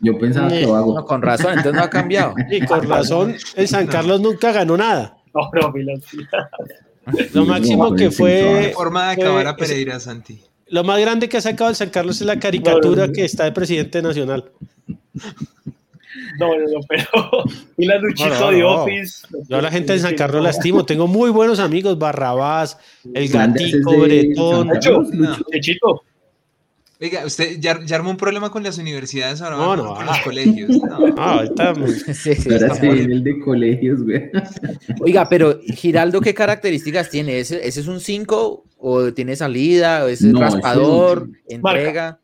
Yo 0.00 0.16
pensaba 0.18 0.48
que 0.48 0.62
lo 0.62 0.76
hago. 0.76 1.04
con 1.04 1.20
razón, 1.20 1.50
entonces 1.50 1.74
no 1.74 1.82
ha 1.82 1.90
cambiado. 1.90 2.34
Y 2.48 2.64
con 2.64 2.88
razón, 2.88 3.34
el 3.56 3.66
San 3.66 3.88
Carlos 3.88 4.20
nunca 4.20 4.52
ganó 4.52 4.76
nada. 4.76 5.16
No, 5.34 5.48
pero 5.52 5.72
lo 7.32 7.44
máximo 7.44 7.94
que 7.94 8.10
fue. 8.10 8.72
forma 8.74 9.06
de 9.06 9.22
acabar 9.22 9.46
a 9.46 9.56
Pereira, 9.56 10.00
Santi. 10.00 10.40
Lo 10.68 10.84
más 10.84 11.00
grande 11.00 11.28
que 11.28 11.36
ha 11.36 11.40
sacado 11.40 11.70
el 11.70 11.76
San 11.76 11.90
Carlos 11.90 12.20
es 12.20 12.26
la 12.26 12.38
caricatura 12.38 13.10
que 13.10 13.24
está 13.24 13.44
de 13.44 13.52
presidente 13.52 14.00
nacional. 14.02 14.52
No, 16.38 16.48
no, 16.56 16.64
no, 16.64 16.80
pero. 16.88 17.44
Y 17.76 17.86
la 17.86 17.98
Luchito 17.98 18.50
de 18.50 18.62
Office. 18.62 19.26
Yo 19.48 19.56
a 19.56 19.62
la 19.62 19.70
gente 19.70 19.94
de 19.94 19.98
San 19.98 20.14
Carlos 20.14 20.42
la 20.42 20.50
estimo. 20.50 20.84
Tengo 20.84 21.06
muy 21.06 21.30
buenos 21.30 21.58
amigos: 21.58 21.98
Barrabás, 21.98 22.78
el 23.14 23.28
Gatico, 23.28 23.98
Bretón. 23.98 24.70
Chechito. 25.52 26.02
Oiga, 27.02 27.24
usted 27.24 27.58
ya, 27.58 27.80
ya, 27.82 27.96
armó 27.96 28.10
un 28.10 28.18
problema 28.18 28.50
con 28.50 28.62
las 28.62 28.76
universidades 28.76 29.40
ahora 29.40 29.56
no, 29.56 29.74
no, 29.74 29.94
con 29.94 30.04
los 30.04 30.18
colegios. 30.18 30.68
No, 30.68 31.14
ah, 31.16 31.44
muy... 31.74 31.92
sí, 31.92 32.34
sí, 32.34 32.52
ahora 32.52 32.74
sí, 32.74 32.86
el 32.86 33.24
de 33.24 33.38
colegios, 33.40 34.02
güey. 34.02 34.30
Oiga, 35.00 35.26
pero 35.26 35.60
Giraldo, 35.62 36.20
¿qué 36.20 36.34
características 36.34 37.08
tiene? 37.08 37.38
¿Ese, 37.38 37.66
ese 37.66 37.80
es 37.80 37.86
un 37.86 38.00
5 38.00 38.64
o 38.76 39.12
tiene 39.14 39.34
salida 39.34 40.04
o 40.04 40.08
es 40.08 40.20
no, 40.20 40.40
raspador, 40.40 41.30
entrega? 41.48 42.18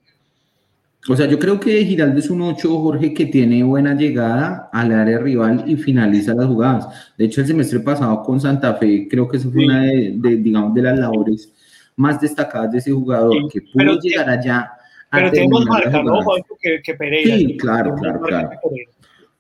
O 1.09 1.17
sea, 1.17 1.27
yo 1.27 1.39
creo 1.39 1.59
que 1.59 1.83
Giraldo 1.83 2.19
es 2.19 2.29
un 2.29 2.43
8, 2.43 2.79
Jorge, 2.79 3.15
que 3.15 3.25
tiene 3.27 3.63
buena 3.63 3.95
llegada 3.95 4.69
al 4.75 4.93
área 4.93 5.19
rival 5.19 5.65
y 5.67 5.77
finaliza 5.77 6.35
las 6.35 6.49
jugadas. 6.49 6.87
De 7.17 7.25
hecho, 7.25 7.41
el 7.41 7.47
semestre 7.47 7.81
pasado 7.81 8.23
con 8.23 8.39
Santa 8.39 8.75
Fe, 8.75 9.09
creo 9.09 9.27
que 9.27 9.39
eso 9.39 9.51
fue 9.51 9.65
una 9.65 9.85
de, 9.85 10.13
de, 10.17 10.37
digamos, 10.37 10.75
de 10.75 10.83
las 10.83 10.99
labores 10.99 11.51
más 11.97 12.21
destacadas 12.21 12.71
de 12.71 12.79
ese 12.79 12.93
jugador, 12.93 13.51
que 13.51 13.63
pudo 13.63 13.99
llegar 14.01 14.29
allá. 14.29 14.71
Pero 15.11 15.31
tenemos 15.31 15.65
marca, 15.65 16.03
¿no, 16.03 16.21
Que, 16.61 16.81
que, 16.83 16.95
Pereira. 16.95 17.37
Sí, 17.37 17.57
claro, 17.57 17.95
claro, 17.95 18.21
claro. 18.21 18.51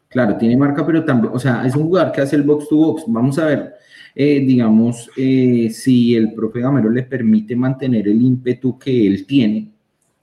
Claro, 0.08 0.36
tiene 0.38 0.56
marca, 0.56 0.86
pero 0.86 1.04
también, 1.04 1.34
o 1.34 1.38
sea, 1.38 1.66
es 1.66 1.74
un 1.76 1.84
jugador 1.84 2.12
que 2.12 2.22
hace 2.22 2.36
el 2.36 2.42
box 2.42 2.68
to 2.68 2.76
box. 2.76 3.04
Vamos 3.06 3.38
a 3.38 3.44
ver, 3.46 3.74
eh, 4.14 4.40
digamos, 4.40 5.10
eh, 5.16 5.68
si 5.70 6.16
el 6.16 6.32
profe 6.32 6.60
Gamero 6.60 6.88
le 6.88 7.02
permite 7.02 7.54
mantener 7.54 8.08
el 8.08 8.22
ímpetu 8.22 8.78
que 8.78 9.06
él 9.06 9.26
tiene, 9.26 9.72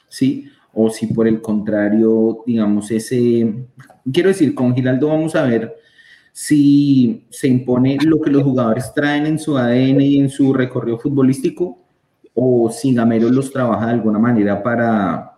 ¿sí? 0.07 0.49
O 0.73 0.89
si 0.89 1.07
por 1.07 1.27
el 1.27 1.41
contrario, 1.41 2.43
digamos, 2.47 2.89
ese, 2.89 3.53
quiero 4.11 4.29
decir, 4.29 4.55
con 4.55 4.73
Giraldo 4.73 5.09
vamos 5.09 5.35
a 5.35 5.43
ver 5.43 5.75
si 6.31 7.27
se 7.29 7.47
impone 7.47 7.97
lo 8.03 8.19
que 8.19 8.31
los 8.31 8.41
jugadores 8.41 8.91
traen 8.95 9.27
en 9.27 9.37
su 9.37 9.55
ADN 9.55 10.01
y 10.01 10.19
en 10.19 10.29
su 10.29 10.51
recorrido 10.53 10.97
futbolístico 10.97 11.82
o 12.33 12.71
si 12.71 12.93
Gamero 12.93 13.29
los 13.29 13.51
trabaja 13.51 13.87
de 13.87 13.93
alguna 13.93 14.19
manera 14.19 14.61
para 14.61 15.37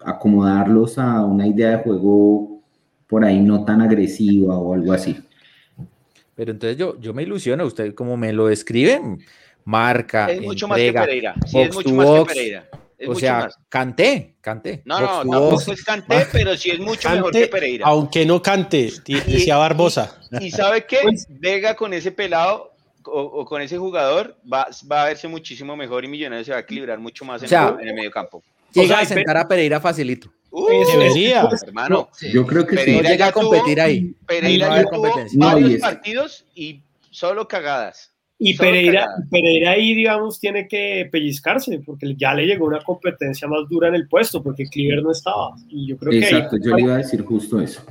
acomodarlos 0.00 0.98
a 0.98 1.24
una 1.24 1.46
idea 1.46 1.70
de 1.70 1.78
juego 1.78 2.62
por 3.06 3.24
ahí 3.24 3.40
no 3.40 3.64
tan 3.64 3.80
agresiva 3.80 4.56
o 4.58 4.74
algo 4.74 4.92
así. 4.92 5.16
Pero 6.34 6.52
entonces 6.52 6.76
yo, 6.76 7.00
yo 7.00 7.14
me 7.14 7.22
ilusiono, 7.22 7.64
usted 7.64 7.94
como 7.94 8.16
me 8.16 8.32
lo 8.32 8.46
describe, 8.46 9.00
marca, 9.64 10.30
es 10.30 10.40
mucho 10.40 10.68
más 10.68 10.78
que 10.78 10.92
Pereira. 10.92 11.34
Sí, 11.46 11.60
es 11.60 11.74
mucho 11.74 11.94
más 11.94 12.06
que 12.06 12.24
Pereira. 12.26 12.68
o 13.08 13.14
sea, 13.14 13.48
canté, 13.68 14.36
canté. 14.40 14.82
No, 14.84 15.00
no, 15.00 15.08
tampoco 15.30 15.72
es 15.72 15.82
canté, 15.82 16.26
pero 16.30 16.56
sí 16.56 16.70
es 16.70 16.78
mucho 16.78 17.08
mejor 17.10 17.32
que 17.32 17.46
Pereira. 17.48 17.86
Aunque 17.86 18.26
no 18.26 18.42
cante, 18.42 18.92
decía 19.04 19.56
Barbosa. 19.56 20.20
Y, 20.40 20.46
y, 20.46 20.50
sabe 20.50 20.84
qué, 20.86 20.98
pues 21.02 21.26
Vega 21.28 21.74
con 21.74 21.94
ese 21.94 22.12
pelado 22.12 22.75
o, 23.06 23.44
con 23.44 23.62
ese 23.62 23.78
jugador 23.78 24.36
va, 24.50 24.68
va, 24.90 25.02
a 25.02 25.04
verse 25.06 25.28
muchísimo 25.28 25.76
mejor 25.76 26.04
y 26.04 26.08
Millonarios 26.08 26.46
se 26.46 26.52
va 26.52 26.58
a 26.58 26.60
equilibrar 26.60 26.98
mucho 26.98 27.24
más 27.24 27.42
en, 27.42 27.52
el, 27.52 27.94
medio 27.94 28.10
campo. 28.10 28.42
Llega 28.72 29.00
a 29.00 29.04
sentar 29.04 29.36
a 29.36 29.48
Pereira 29.48 29.80
facilito. 29.80 30.30
Uh, 30.50 30.68
debería, 30.90 31.48
hermano. 31.66 32.08
Yo 32.32 32.46
creo 32.46 32.66
que 32.66 32.76
Pereira 32.76 33.10
llega 33.10 33.26
a 33.28 33.32
competir 33.32 33.80
ahí. 33.80 34.14
Pereira 34.26 34.76
ya 34.76 34.84
tuvo 34.84 35.14
varios 35.34 35.80
partidos 35.80 36.44
y 36.54 36.80
solo 37.10 37.46
cagadas. 37.46 38.12
Y 38.38 38.54
Pereira, 38.54 39.08
Pereira 39.30 39.70
ahí, 39.70 39.94
digamos, 39.94 40.38
tiene 40.38 40.68
que 40.68 41.08
pellizcarse, 41.10 41.80
porque 41.84 42.14
ya 42.16 42.34
le 42.34 42.44
llegó 42.44 42.66
una 42.66 42.82
competencia 42.82 43.48
más 43.48 43.66
dura 43.68 43.88
en 43.88 43.94
el 43.94 44.08
puesto, 44.08 44.42
porque 44.42 44.66
Cliver 44.66 45.02
no 45.02 45.10
estaba. 45.10 45.54
Y 45.70 45.88
yo 45.88 45.96
creo 45.96 46.12
Exacto, 46.12 46.56
yo 46.62 46.76
le 46.76 46.82
iba 46.82 46.94
a 46.94 46.98
decir 46.98 47.22
justo 47.22 47.60
eso. 47.60 47.82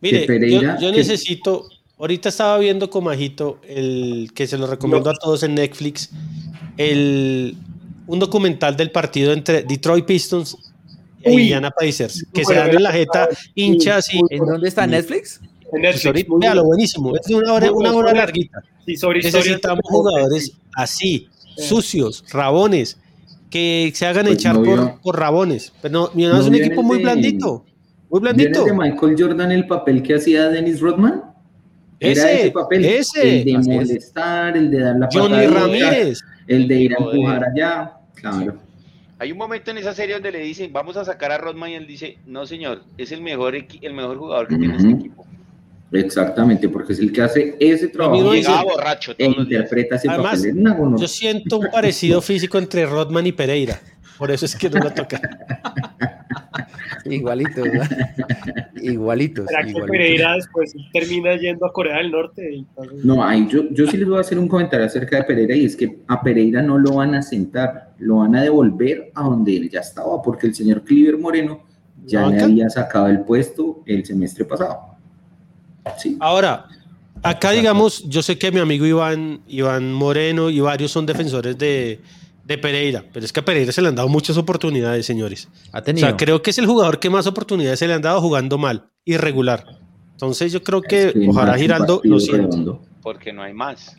Mire, 0.00 0.26
Pereira, 0.26 0.78
yo, 0.80 0.92
necesito, 0.92 1.68
Ahorita 1.98 2.28
estaba 2.28 2.58
viendo 2.58 2.88
con 2.90 3.04
Majito, 3.04 3.58
el 3.66 4.30
que 4.32 4.46
se 4.46 4.56
lo 4.56 4.68
recomiendo 4.68 5.10
a 5.10 5.14
todos 5.14 5.42
en 5.42 5.56
Netflix, 5.56 6.10
el, 6.76 7.56
un 8.06 8.18
documental 8.20 8.76
del 8.76 8.92
partido 8.92 9.32
entre 9.32 9.62
Detroit 9.62 10.04
Pistons 10.04 10.56
e 11.22 11.32
Indiana 11.32 11.70
Pacers, 11.70 12.24
que 12.32 12.44
se 12.44 12.54
dan 12.54 12.70
en 12.70 12.82
la 12.84 12.92
jeta 12.92 13.28
hinchas 13.54 14.14
y... 14.14 14.20
¿En 14.30 14.46
dónde 14.46 14.68
está 14.68 14.86
Netflix? 14.86 15.40
En 15.72 15.82
Netflix. 15.82 16.24
Pues 16.28 16.54
lo 16.54 16.64
buenísimo. 16.64 17.16
Es 17.16 17.28
una 17.30 17.52
hora, 17.52 17.72
una 17.72 17.92
hora 17.92 18.14
larguita. 18.14 18.62
Necesitamos 18.86 19.82
jugadores 19.82 20.52
así, 20.74 21.28
sucios, 21.56 22.24
rabones, 22.30 22.96
que 23.50 23.90
se 23.94 24.06
hagan 24.06 24.26
pues 24.26 24.38
echar 24.38 24.54
por, 24.54 25.00
por, 25.00 25.18
rabones. 25.18 25.72
Pero 25.82 25.92
no, 25.92 26.10
no 26.14 26.40
es 26.40 26.46
un 26.46 26.54
equipo 26.54 26.82
muy 26.84 27.02
blandito. 27.02 27.64
Muy 28.08 28.20
blandito. 28.20 28.64
de 28.64 28.72
Michael 28.72 29.16
Jordan 29.18 29.50
el 29.52 29.66
papel 29.66 30.02
que 30.02 30.14
hacía 30.14 30.48
Dennis 30.48 30.80
Rodman? 30.80 31.27
Ese, 32.00 32.40
ese 32.40 32.50
papel, 32.50 32.84
ese, 32.84 33.40
el 33.40 33.44
de 33.44 33.58
molestar, 33.58 34.56
el 34.56 34.70
de 34.70 34.80
dar 34.80 34.96
la 34.96 35.08
Johnny 35.12 35.46
Ramírez, 35.46 36.20
el 36.46 36.68
de 36.68 36.74
ir 36.76 36.94
a 36.94 36.98
empujar 36.98 37.44
allá. 37.44 37.92
Claro. 38.14 38.58
Hay 39.20 39.32
un 39.32 39.38
momento 39.38 39.72
en 39.72 39.78
esa 39.78 39.94
serie 39.94 40.14
donde 40.14 40.30
le 40.30 40.38
dicen, 40.38 40.72
vamos 40.72 40.96
a 40.96 41.04
sacar 41.04 41.32
a 41.32 41.38
Rodman 41.38 41.70
y 41.70 41.74
él 41.74 41.86
dice, 41.86 42.18
no 42.26 42.46
señor, 42.46 42.82
es 42.96 43.10
el 43.10 43.20
mejor, 43.20 43.56
el 43.56 43.94
mejor 43.94 44.16
jugador 44.16 44.46
que 44.46 44.56
tiene 44.56 44.76
este 44.76 44.90
equipo. 44.90 45.26
Exactamente, 45.90 46.68
porque 46.68 46.92
es 46.92 46.98
el 47.00 47.10
que 47.12 47.22
hace 47.22 47.56
ese 47.58 47.88
trabajo 47.88 48.34
y 48.34 48.38
Llegaba 48.38 48.62
borracho 48.62 49.14
interpreta 49.18 49.96
ese 49.96 50.08
Además, 50.08 50.38
papel. 50.38 50.96
Yo 50.98 51.08
siento 51.08 51.58
un 51.58 51.68
parecido 51.70 52.20
físico 52.22 52.58
entre 52.58 52.86
Rodman 52.86 53.26
y 53.26 53.32
Pereira. 53.32 53.80
Por 54.18 54.30
eso 54.30 54.44
es 54.44 54.54
que 54.54 54.68
no 54.68 54.80
lo 54.80 54.92
toca. 54.92 55.20
Igualitos. 57.04 57.66
Igualitos. 58.82 59.46
¿Será 59.46 59.62
que 59.62 59.70
igualitos. 59.70 59.90
Pereira 59.90 60.34
después 60.34 60.74
termina 60.92 61.36
yendo 61.36 61.66
a 61.66 61.72
Corea 61.72 61.98
del 61.98 62.10
Norte? 62.10 62.54
Entonces, 62.54 63.04
No, 63.04 63.24
ahí 63.24 63.46
yo, 63.50 63.68
yo 63.70 63.86
sí 63.86 63.96
les 63.96 64.08
voy 64.08 64.18
a 64.18 64.20
hacer 64.20 64.38
un 64.38 64.48
comentario 64.48 64.86
acerca 64.86 65.16
de 65.16 65.24
Pereira 65.24 65.54
y 65.54 65.64
es 65.64 65.76
que 65.76 66.00
a 66.06 66.22
Pereira 66.22 66.62
no 66.62 66.78
lo 66.78 66.94
van 66.94 67.14
a 67.14 67.22
sentar, 67.22 67.92
lo 67.98 68.18
van 68.18 68.36
a 68.36 68.42
devolver 68.42 69.10
a 69.14 69.24
donde 69.24 69.56
él 69.56 69.70
ya 69.70 69.80
estaba, 69.80 70.20
porque 70.22 70.46
el 70.46 70.54
señor 70.54 70.82
Cliver 70.82 71.18
Moreno 71.18 71.62
ya 72.04 72.22
¿La 72.22 72.28
le 72.28 72.42
había 72.42 72.70
sacado 72.70 73.08
el 73.08 73.20
puesto 73.20 73.82
el 73.86 74.04
semestre 74.04 74.44
pasado. 74.44 74.80
Sí. 75.98 76.16
Ahora, 76.20 76.66
acá 77.22 77.50
digamos, 77.52 78.08
yo 78.08 78.22
sé 78.22 78.38
que 78.38 78.52
mi 78.52 78.60
amigo 78.60 78.86
Iván, 78.86 79.40
Iván 79.48 79.92
Moreno 79.92 80.50
y 80.50 80.60
varios 80.60 80.90
son 80.90 81.06
defensores 81.06 81.56
de, 81.58 82.00
de 82.48 82.58
Pereira, 82.58 83.04
pero 83.12 83.24
es 83.26 83.32
que 83.32 83.40
a 83.40 83.44
Pereira 83.44 83.70
se 83.72 83.82
le 83.82 83.88
han 83.88 83.94
dado 83.94 84.08
muchas 84.08 84.36
oportunidades, 84.38 85.04
señores. 85.06 85.48
Ha 85.72 85.80
O 85.80 85.82
tenido. 85.82 86.06
sea, 86.08 86.16
creo 86.16 86.40
que 86.42 86.50
es 86.50 86.58
el 86.58 86.66
jugador 86.66 86.98
que 86.98 87.10
más 87.10 87.26
oportunidades 87.26 87.78
se 87.78 87.86
le 87.86 87.92
han 87.94 88.02
dado 88.02 88.20
jugando 88.22 88.56
mal, 88.58 88.88
irregular. 89.04 89.64
Entonces 90.12 90.50
yo 90.50 90.62
creo 90.62 90.80
que 90.82 91.08
Es 91.08 91.12
que 91.12 91.28
ojalá 91.28 91.56
Giraldo 91.58 92.00
lo 92.04 92.18
redondo. 92.18 92.82
Porque 93.02 93.32
no 93.32 93.42
hay 93.42 93.52
más. 93.54 93.96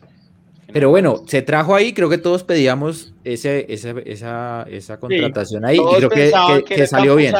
Pero 0.72 0.90
bueno, 0.90 1.22
se 1.26 1.42
trajo 1.42 1.74
ahí, 1.74 1.92
creo 1.92 2.08
que 2.08 2.18
todos 2.18 2.44
pedíamos 2.44 3.12
ese, 3.24 3.66
esa, 3.72 3.90
esa, 4.04 4.66
esa 4.70 5.00
contratación 5.00 5.64
ahí 5.64 5.78
y 5.78 5.96
creo 5.96 6.08
que, 6.10 6.16
que- 6.30 6.58
que 6.58 6.64
que 6.64 6.74
era 6.74 6.86
salió 6.86 7.16
bien. 7.16 7.34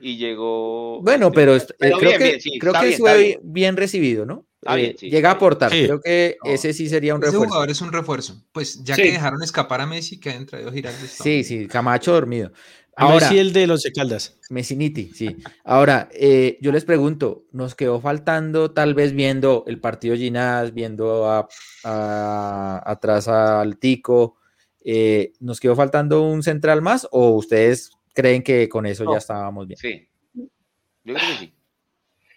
Y 0.00 0.16
llegó. 0.16 1.00
Bueno, 1.02 1.30
pero, 1.30 1.56
Pero 1.78 1.98
creo 1.98 2.10
bien, 2.10 2.18
que, 2.18 2.24
bien, 2.28 2.40
sí, 2.40 2.58
creo 2.58 2.72
que 2.72 2.86
bien, 2.86 2.98
fue 2.98 3.40
bien. 3.42 3.76
recibido, 3.76 4.26
¿no? 4.26 4.46
Está 4.62 4.78
Eh, 4.78 4.82
bien, 4.82 4.96
sí, 4.98 5.10
llega 5.10 5.30
a 5.30 5.32
aportar. 5.32 5.72
Sí. 5.72 5.84
Creo 5.84 6.00
que 6.00 6.36
No, 6.44 6.50
ese 6.52 6.72
sí 6.72 6.88
sería 6.88 7.14
un 7.16 7.22
Ese 7.22 7.32
refuerzo. 7.32 7.48
jugador 7.48 7.70
es 7.70 7.80
un 7.80 7.92
refuerzo. 7.92 8.44
Pues 8.52 8.82
ya 8.84 8.94
Sí. 8.94 9.02
que 9.02 9.12
dejaron 9.12 9.42
escapar 9.42 9.80
a 9.80 9.86
Messi, 9.86 10.20
que 10.20 10.30
hayan 10.30 10.46
traído 10.46 10.70
Giraldo. 10.72 10.98
Sí, 11.06 11.42
sí, 11.42 11.66
Camacho 11.66 12.12
dormido. 12.12 12.52
Ahora 12.94 13.28
sí 13.30 13.38
el 13.38 13.52
de 13.54 13.64
Once 13.64 13.90
Caldas. 13.90 14.38
Messiniti, 14.50 15.10
sí. 15.14 15.36
Ahora, 15.64 16.08
eh, 16.12 16.58
yo 16.60 16.70
les 16.72 16.84
pregunto, 16.84 17.46
¿nos 17.50 17.74
quedó 17.74 18.00
faltando 18.00 18.70
tal 18.70 18.94
vez 18.94 19.14
viendo 19.14 19.64
el 19.66 19.80
partido 19.80 20.14
Ginás, 20.14 20.72
viendo 20.74 21.28
a, 21.28 21.48
a- 21.84 22.82
atrás 22.86 23.26
al 23.28 23.78
Tico, 23.78 24.36
eh, 24.84 25.32
¿nos 25.40 25.58
quedó 25.58 25.74
faltando 25.74 26.22
un 26.22 26.42
central 26.42 26.82
más 26.82 27.08
o 27.10 27.30
ustedes 27.30 27.90
creen 28.14 28.42
que 28.42 28.68
con 28.68 28.84
eso 28.86 29.04
No. 29.04 29.12
ya 29.12 29.18
estábamos 29.18 29.66
bien? 29.66 29.78
Sí. 29.78 30.08
Yo 30.34 31.14
creo 31.14 31.16
que 31.16 31.36
sí. 31.46 31.54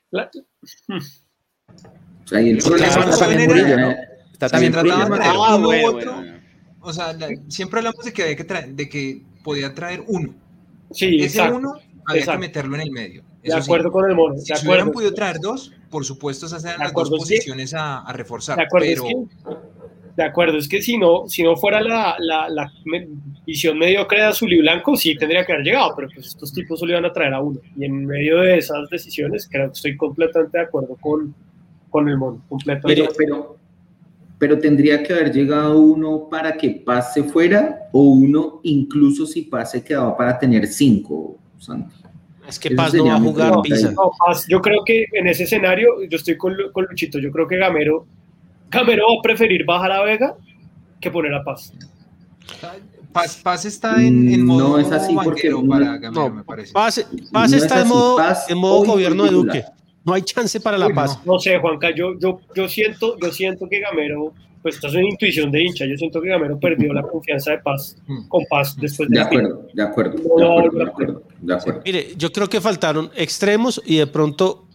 la- 0.09 0.31
O 2.25 2.27
sea, 2.27 2.41
y 2.41 2.49
el 2.49 2.57
problema 2.57 2.93
claro, 2.93 3.09
es 3.11 3.19
también 3.19 3.45
Murillo, 3.47 3.77
¿no? 3.79 3.95
Está 4.33 4.49
también 4.49 4.73
uno 4.75 5.57
u 5.57 5.61
bueno, 5.61 5.87
otro. 5.87 6.13
bueno. 6.15 6.35
O 6.81 6.93
sea, 6.93 7.13
la- 7.13 7.29
siempre 7.47 7.79
hablamos 7.79 8.03
de 8.03 8.11
que, 8.13 8.23
había 8.23 8.35
que 8.35 8.43
traer- 8.47 8.73
de 8.75 8.89
que 8.89 9.21
podía 9.43 9.73
traer 9.73 10.03
uno. 10.07 10.33
sí, 10.91 11.15
Ese 11.17 11.37
exacto. 11.39 11.57
uno 11.57 11.73
había 12.07 12.19
exacto. 12.21 12.41
que 12.41 12.47
meterlo 12.47 12.75
en 12.75 12.81
el 12.81 12.91
medio. 12.91 13.23
De 13.43 13.51
sí. 13.51 13.57
acuerdo 13.57 13.91
con 13.91 14.09
el 14.09 14.15
mono. 14.15 14.35
Si 14.37 14.45
se 14.47 14.53
hubieran 14.53 14.65
acuerdo. 14.87 14.91
podido 14.91 15.13
traer 15.13 15.39
dos, 15.39 15.71
por 15.89 16.03
supuesto, 16.03 16.47
esas 16.47 16.63
eran 16.65 16.79
las 16.79 16.93
dos 16.93 17.07
acuerdo, 17.07 17.25
sí. 17.25 17.35
posiciones 17.35 17.73
a, 17.75 17.99
a 17.99 18.13
reforzar. 18.13 18.57
De 18.57 18.63
acuerdo, 18.63 18.87
pero 18.87 19.03
es 19.07 19.13
que, 19.13 19.55
de 20.17 20.23
acuerdo, 20.23 20.57
es 20.57 20.67
que 20.67 20.81
si 20.81 20.97
no, 20.97 21.27
si 21.27 21.43
no 21.43 21.55
fuera 21.55 21.81
la, 21.81 22.15
la, 22.19 22.49
la 22.49 22.71
me- 22.85 23.07
visión 23.45 23.77
mediocre 23.77 24.19
de 24.19 24.25
azul 24.25 24.51
y 24.51 24.59
blanco, 24.61 24.95
sí 24.95 25.15
tendría 25.15 25.45
que 25.45 25.53
haber 25.53 25.65
llegado, 25.65 25.93
pero 25.95 26.07
pues 26.13 26.27
estos 26.27 26.53
tipos 26.53 26.79
solo 26.79 26.91
iban 26.93 27.05
a 27.05 27.13
traer 27.13 27.33
a 27.33 27.41
uno. 27.41 27.59
Y 27.77 27.85
en 27.85 28.05
medio 28.05 28.39
de 28.41 28.57
esas 28.57 28.89
decisiones, 28.89 29.47
creo 29.49 29.67
que 29.67 29.73
estoy 29.73 29.95
completamente 29.97 30.57
de 30.57 30.63
acuerdo 30.63 30.95
con, 30.99 31.33
con 31.95 32.09
el 32.09 32.17
mono. 32.17 32.41
Completamente. 32.49 33.01
Pero, 33.01 33.13
pero, 33.17 33.57
pero 34.37 34.59
tendría 34.59 35.01
que 35.01 35.13
haber 35.13 35.31
llegado 35.31 35.79
uno 35.79 36.27
para 36.29 36.57
que 36.57 36.69
pase 36.71 37.23
fuera 37.23 37.87
o 37.93 38.01
uno 38.03 38.59
incluso 38.63 39.25
si 39.25 39.43
pase 39.43 39.81
quedaba 39.81 40.17
para 40.17 40.37
tener 40.37 40.67
cinco, 40.67 41.37
Santi. 41.57 41.95
Es 42.45 42.59
que 42.59 42.67
Eso 42.67 42.75
Paz 42.75 42.93
no 42.93 43.05
va 43.05 43.15
a 43.15 43.19
jugar 43.21 43.61
Pisa. 43.63 43.87
ahí. 43.87 43.95
No, 43.95 44.11
Paz, 44.25 44.45
yo 44.49 44.61
creo 44.61 44.83
que 44.85 45.05
en 45.13 45.27
ese 45.27 45.43
escenario, 45.43 45.87
yo 46.09 46.17
estoy 46.17 46.35
con, 46.37 46.53
con 46.73 46.85
Luchito, 46.89 47.17
yo 47.17 47.31
creo 47.31 47.47
que 47.47 47.55
Gamero, 47.57 48.05
Gamero 48.69 49.05
va 49.07 49.19
a 49.19 49.21
preferir 49.23 49.65
bajar 49.65 49.93
a 49.93 50.03
Vega 50.03 50.35
que 50.99 51.09
poner 51.09 51.33
a 51.33 51.41
Paz. 51.43 51.71
Paz, 53.13 53.39
Paz 53.41 53.63
está 53.63 54.03
en, 54.03 54.27
en 54.27 54.43
Mm, 54.43 54.45
modo 54.47 54.69
no 54.71 54.79
es 54.79 54.91
así 54.91 55.15
porque 55.23 55.49
no- 55.49 55.65
para 55.65 55.97
Gamero, 55.97 56.11
No, 56.11 56.29
me 56.35 56.43
parece. 56.43 56.73
Paz, 56.73 57.07
Paz 57.31 57.49
No 57.51 57.57
es 57.57 57.63
está 57.63 57.81
en 57.81 57.87
modo, 57.87 58.17
Paz 58.17 58.49
en 58.49 58.57
modo 58.57 58.83
gobierno 58.83 59.23
de. 59.23 59.31
Duque. 59.31 59.65
No 60.05 60.13
hay 60.13 60.21
chance 60.21 60.59
para 60.59 60.77
la 60.77 60.87
Uy, 60.87 60.93
paz. 60.93 61.19
no. 61.25 61.33
No 61.33 61.39
sé, 61.39 61.57
Juanca, 61.59 61.89
yo, 61.95 62.17
yo, 62.19 62.39
yo, 62.55 62.69
siento, 62.69 63.17
yo 63.19 63.31
siento 63.31 63.67
que 63.67 63.79
Gamero, 63.79 64.33
pues 64.61 64.75
esto 64.75 64.87
es 64.87 64.93
una 64.93 65.09
intuición 65.09 65.51
de 65.51 65.63
hincha, 65.63 65.85
yo 65.85 65.97
siento 65.97 66.21
que 66.21 66.29
Gamero 66.29 66.59
perdió 66.59 66.93
la 66.93 67.01
confianza 67.01 67.51
de 67.51 67.59
Paz, 67.59 67.97
Mm. 68.07 68.27
con 68.27 68.43
Paz 68.49 68.75
después 68.79 69.09
De 69.09 69.15
de 69.15 69.21
acuerdo, 69.21 69.67
de 69.73 69.83
acuerdo, 69.83 70.11
de 70.17 70.19
acuerdo, 70.19 70.37
no, 70.37 70.77
de 70.79 70.83
acuerdo, 70.89 71.23
de 71.41 71.53
acuerdo. 71.55 71.81
Mire, 71.85 72.13
yo 72.17 72.31
creo 72.31 72.47
que 72.47 72.61
faltaron 72.61 73.09
extremos 73.15 73.81
y 73.85 73.97
de 73.97 74.07
pronto 74.07 74.65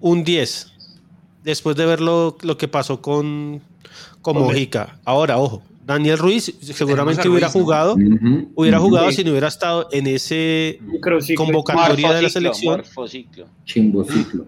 un 0.00 0.22
10. 0.22 0.70
Después 1.42 1.76
de 1.76 1.84
ver 1.86 2.00
lo, 2.00 2.36
lo 2.42 2.56
que 2.56 2.68
pasó 2.68 3.00
con, 3.02 3.60
con 4.22 4.36
Mojica. 4.38 4.98
Ahora, 5.04 5.38
ojo, 5.38 5.62
Daniel 5.84 6.16
Ruiz 6.18 6.54
seguramente 6.60 7.22
Ruiz, 7.22 7.32
hubiera 7.32 7.46
¿no? 7.48 7.52
jugado, 7.52 7.96
hubiera 8.54 8.78
jugado 8.78 9.12
si 9.12 9.22
no 9.24 9.30
hubiera 9.30 9.48
estado 9.48 9.88
en 9.92 10.06
ese 10.06 10.78
convocatoria 11.36 12.12
de 12.14 12.22
la 12.22 12.28
selección. 12.30 12.76
morfociclo. 12.78 13.46
Chimbociclo. 13.66 14.46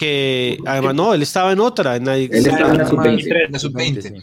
Que 0.00 0.56
además 0.66 0.94
no, 0.94 1.12
él 1.12 1.20
estaba 1.20 1.52
en 1.52 1.60
otra. 1.60 1.96
En 1.96 2.06
la, 2.06 2.16
Él 2.16 2.30
estaba 2.32 2.70
en 2.72 2.78
la 2.78 2.86
sub-20. 2.88 3.02
23. 3.04 3.50
La 3.50 3.58
sub-20. 3.58 4.00
Sí. 4.00 4.14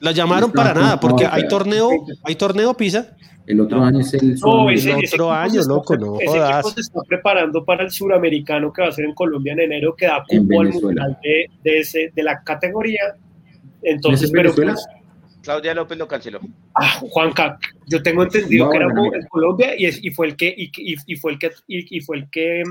la 0.00 0.12
llamaron 0.12 0.52
para 0.52 0.72
nada, 0.72 1.00
porque 1.00 1.26
hay 1.26 1.48
torneo, 1.48 1.90
hay 2.22 2.36
torneo 2.36 2.74
Pisa. 2.74 3.16
El 3.44 3.60
otro 3.60 3.82
año 3.82 4.00
es 4.00 4.12
el 4.14 4.34
No, 4.40 4.70
ese, 4.70 4.90
otro 4.92 5.00
ese 5.00 5.06
equipo 5.06 5.32
año, 5.32 5.60
está- 5.60 5.72
loco, 5.72 5.96
no 5.96 6.16
ese 6.20 6.26
jodas. 6.28 6.50
equipo 6.60 6.70
se 6.70 6.80
está 6.80 7.00
preparando 7.08 7.64
para 7.64 7.82
el 7.84 7.90
suramericano 7.90 8.72
que 8.72 8.82
va 8.82 8.88
a 8.88 8.92
ser 8.92 9.04
en 9.04 9.14
Colombia 9.14 9.52
en 9.54 9.60
enero, 9.60 9.94
que 9.96 10.06
da 10.06 10.22
cupo 10.28 10.60
al 10.60 10.68
mundial 10.72 11.18
de, 11.22 11.50
de, 11.64 11.78
ese, 11.80 12.12
de 12.14 12.22
la 12.22 12.42
categoría. 12.42 13.00
¿No 13.14 13.60
es 13.82 13.94
Entonces, 13.94 14.28
en 14.28 14.32
pero 14.32 14.50
Venezuela? 14.50 14.72
pues, 14.74 14.86
Claudia 15.42 15.74
López 15.74 15.96
lo 15.98 16.08
canceló. 16.08 16.40
ah, 16.74 16.98
Juanca, 17.08 17.58
yo 17.86 18.02
tengo 18.02 18.22
entendido 18.24 18.66
No, 18.66 18.70
que 18.72 18.76
era 18.78 18.86
en 18.86 19.26
Colombia 19.28 19.74
y, 19.78 19.86
es- 19.86 20.02
y 20.04 20.10
fue 20.10 20.26
el 20.28 20.36
que 20.36 20.52
y, 20.56 20.70
y- 20.76 20.96
y 21.06 21.16
fue 21.16 21.32
el 21.32 21.38
que 21.38 21.50
y, 21.68 21.96
y 21.98 22.00
fue 22.00 22.16
el 22.18 22.30
que 22.30 22.62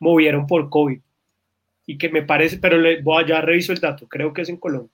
movieron 0.00 0.46
por 0.48 0.68
COVID 0.70 0.98
y 1.86 1.98
que 1.98 2.08
me 2.08 2.22
parece, 2.22 2.58
pero 2.58 2.78
le 2.78 3.00
voy 3.02 3.22
a 3.22 3.26
ya 3.26 3.40
reviso 3.40 3.72
el 3.72 3.78
dato, 3.78 4.06
creo 4.08 4.32
que 4.32 4.42
es 4.42 4.48
en 4.48 4.56
Colombia. 4.56 4.90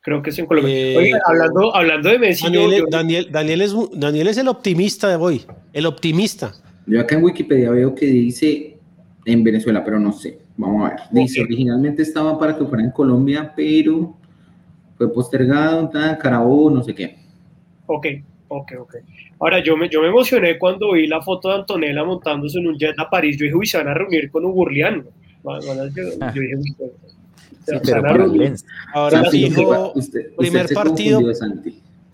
Creo 0.00 0.22
que 0.22 0.30
es 0.30 0.38
en 0.38 0.46
Colombia. 0.46 0.72
Eh, 0.74 0.96
Oiga, 0.96 1.18
hablando, 1.26 1.74
hablando 1.74 2.08
de 2.08 2.18
Messi, 2.18 2.44
Daniel, 2.44 2.70
yo- 2.78 2.86
Daniel, 2.88 3.28
Daniel, 3.30 3.60
es, 3.62 3.74
Daniel 3.92 4.28
es 4.28 4.38
el 4.38 4.48
optimista 4.48 5.08
de 5.08 5.16
hoy. 5.16 5.44
El 5.72 5.86
optimista. 5.86 6.52
Yo 6.86 7.00
acá 7.00 7.16
en 7.16 7.24
Wikipedia 7.24 7.70
veo 7.70 7.94
que 7.94 8.06
dice 8.06 8.78
en 9.26 9.44
Venezuela, 9.44 9.84
pero 9.84 9.98
no 9.98 10.12
sé. 10.12 10.38
Vamos 10.56 10.86
a 10.86 10.90
ver. 10.90 10.98
Dice, 11.10 11.40
Ok. 11.40 11.46
originalmente 11.46 12.02
estaba 12.02 12.38
para 12.38 12.56
que 12.56 12.64
fuera 12.64 12.82
en 12.84 12.90
Colombia, 12.90 13.52
pero 13.54 14.16
fue 14.96 15.12
postergado, 15.12 15.90
Carabobo, 16.18 16.70
no 16.70 16.82
sé 16.82 16.94
qué. 16.94 17.16
Ok, 17.86 18.06
ok, 18.48 18.72
ok. 18.80 18.94
Ahora, 19.40 19.62
yo 19.62 19.76
me, 19.76 19.88
yo 19.88 20.00
me 20.00 20.08
emocioné 20.08 20.58
cuando 20.58 20.92
vi 20.92 21.06
la 21.06 21.20
foto 21.20 21.48
de 21.50 21.56
Antonella 21.56 22.02
montándose 22.04 22.58
en 22.58 22.68
un 22.68 22.78
jet 22.78 22.98
a 22.98 23.10
París. 23.10 23.36
Yo 23.36 23.44
dije, 23.44 23.56
uy, 23.56 23.66
se 23.66 23.76
van 23.78 23.88
a 23.88 23.94
reunir 23.94 24.30
con 24.30 24.44
Ugurliano. 24.44 25.04
Van- 25.04 25.27
Yo, 25.44 25.60
yo 26.34 26.40
dije, 26.40 26.56
se- 26.76 26.92
Sí, 27.66 27.74
se 27.74 27.80
pero 27.80 28.02
para. 28.02 28.26
Lens. 28.26 28.64
Ahora 28.94 29.22
Santi, 29.22 29.46
fijo 29.50 29.92
usted- 29.94 30.34
primer 30.36 30.68
se 30.68 30.74
partido. 30.74 31.20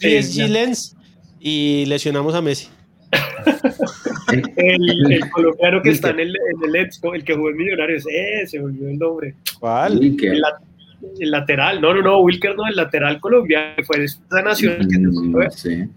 PSG 0.00 0.48
Lens 0.48 0.96
y 1.40 1.84
lesionamos 1.86 2.34
a 2.34 2.42
Messi. 2.42 2.68
El, 4.56 5.12
el 5.12 5.30
colombiano 5.30 5.82
que 5.82 5.90
está 5.90 6.10
en 6.10 6.20
el, 6.20 6.28
en 6.30 6.64
el 6.68 6.76
Expo, 6.76 7.14
el 7.14 7.24
que 7.24 7.34
jugó 7.34 7.50
en 7.50 7.56
Millonarios, 7.56 8.04
eh, 8.12 8.46
se 8.46 8.58
volvió 8.60 8.88
el 8.88 8.98
nombre. 8.98 9.34
¿Cuál? 9.60 9.98
Wilker. 9.98 10.32
El, 10.34 10.42
el 11.20 11.30
lateral, 11.30 11.80
no, 11.80 11.94
no, 11.94 12.02
no, 12.02 12.20
Wilker 12.20 12.56
no, 12.56 12.66
el 12.66 12.74
lateral 12.76 13.20
colombiano, 13.20 13.76
que 13.76 13.84
fue 13.84 13.98
de 13.98 14.04
esa 14.06 14.42
nacional 14.42 14.88
que 14.88 14.94
se 14.94 15.00
Mm, 15.00 15.32
fue, 15.32 15.44
no 15.44 15.50
sé. 15.50 15.88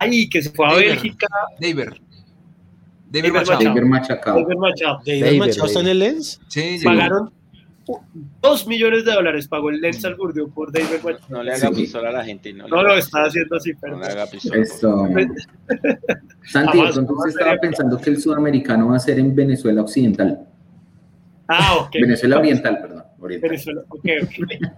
ay, 0.00 0.28
que 0.28 0.42
se 0.42 0.50
fue 0.50 0.66
a. 0.66 0.74
Bélgica, 0.74 1.26
David. 1.60 1.88
David 3.22 3.32
Machado. 3.32 3.58
Machado. 3.58 3.74
David 3.74 3.88
Machacao. 3.88 4.40
David 4.42 4.56
Machado. 4.58 4.98
David 5.06 5.24
David, 5.24 5.38
Machado 5.38 5.66
está 5.66 5.80
en 5.80 5.86
el 5.88 5.98
Lens. 5.98 6.40
Sí, 6.48 6.78
sí. 6.78 6.84
Pagaron 6.84 7.30
dos 8.42 8.66
millones 8.66 9.04
de 9.04 9.12
dólares, 9.12 9.46
pagó 9.46 9.70
el 9.70 9.80
Lens 9.80 10.04
al 10.04 10.16
Gurdio 10.16 10.48
por 10.48 10.72
David 10.72 10.86
Machado. 11.04 11.24
No 11.28 11.42
le 11.42 11.52
haga 11.52 11.68
Sí. 11.68 11.74
pistola 11.82 12.08
a 12.08 12.12
la 12.12 12.24
gente. 12.24 12.52
No, 12.52 12.66
No 12.68 12.82
lo 12.82 12.94
está 12.94 13.24
haciendo 13.24 13.56
así, 13.56 13.72
No 13.72 13.78
pero 13.80 13.98
le 13.98 14.06
haga 14.06 14.26
pistola. 14.26 14.60
Esto. 14.62 15.08
Santi, 16.46 16.78
Jamás, 16.78 16.96
entonces 16.96 17.34
estaba 17.34 17.56
pensando 17.58 17.98
que 18.00 18.10
el 18.10 18.20
sudamericano 18.20 18.88
va 18.88 18.96
a 18.96 19.00
ser 19.00 19.18
en 19.18 19.34
Venezuela 19.34 19.82
Occidental. 19.82 20.46
Ah, 21.48 21.76
ok. 21.80 21.90
Venezuela 22.00 22.38
Oriental, 22.38 22.78
perdón. 22.80 23.04
Oriental. 23.20 23.50
Venezuela, 23.50 23.82
ok, 23.88 24.04
ok. 24.22 24.70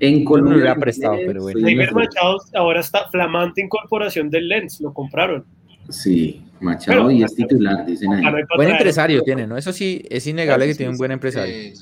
En 0.00 0.24
Colombia. 0.24 0.54
hubiera 0.58 0.74
prestado, 0.76 1.16
pero 1.26 1.42
bueno. 1.42 1.60
David. 1.60 1.90
Machado 1.90 2.36
ahora 2.54 2.78
está 2.80 3.08
flamante 3.10 3.60
incorporación 3.60 4.30
del 4.30 4.48
Lens, 4.48 4.80
lo 4.80 4.92
compraron. 4.94 5.44
Sí, 5.88 6.44
Machado 6.60 7.10
y 7.10 7.22
es 7.22 7.34
titular, 7.34 7.84
dicen 7.86 8.12
ahí. 8.12 8.24
Buen 8.56 8.70
empresario 8.70 9.22
tiene, 9.22 9.46
¿no? 9.46 9.56
Eso 9.56 9.72
sí, 9.72 10.04
es 10.08 10.26
innegable 10.26 10.66
que 10.66 10.74
tiene 10.74 10.92
un 10.92 10.98
buen 10.98 11.12
empresario. 11.12 11.72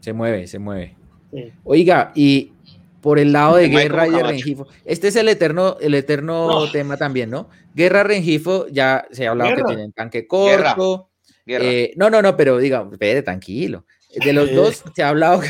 Se 0.00 0.12
mueve, 0.12 0.46
se 0.46 0.58
mueve. 0.58 0.96
Oiga, 1.64 2.12
y 2.14 2.52
por 3.00 3.18
el 3.18 3.32
lado 3.32 3.56
de 3.56 3.68
Guerra 3.68 4.06
y 4.08 4.12
de 4.12 4.22
Rengifo, 4.22 4.66
este 4.84 5.08
es 5.08 5.16
el 5.16 5.28
eterno, 5.28 5.76
el 5.80 5.94
eterno 5.94 6.70
tema 6.72 6.96
también, 6.96 7.30
¿no? 7.30 7.48
Guerra, 7.74 8.02
Rengifo, 8.02 8.66
ya 8.68 9.06
se 9.10 9.26
ha 9.26 9.30
hablado 9.30 9.56
que 9.56 9.62
tienen 9.62 9.92
tanque 9.92 10.26
corto. 10.26 11.10
Eh, 11.46 11.92
no, 11.96 12.08
no, 12.08 12.22
no, 12.22 12.36
pero 12.36 12.58
diga, 12.58 12.88
espere, 12.90 13.22
tranquilo. 13.22 13.84
De 14.24 14.32
los 14.32 14.52
dos 14.54 14.84
se 14.94 15.02
ha 15.02 15.08
hablado, 15.08 15.42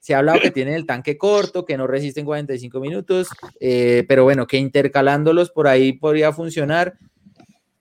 se 0.00 0.14
ha 0.14 0.18
hablado 0.18 0.40
que 0.40 0.50
tienen 0.50 0.74
el 0.74 0.86
tanque 0.86 1.18
corto, 1.18 1.64
que 1.64 1.76
no 1.76 1.86
resisten 1.86 2.24
45 2.24 2.80
minutos, 2.80 3.28
eh, 3.60 4.04
pero 4.08 4.24
bueno, 4.24 4.46
que 4.46 4.56
intercalándolos 4.56 5.50
por 5.50 5.66
ahí 5.66 5.92
podría 5.94 6.32
funcionar. 6.32 6.96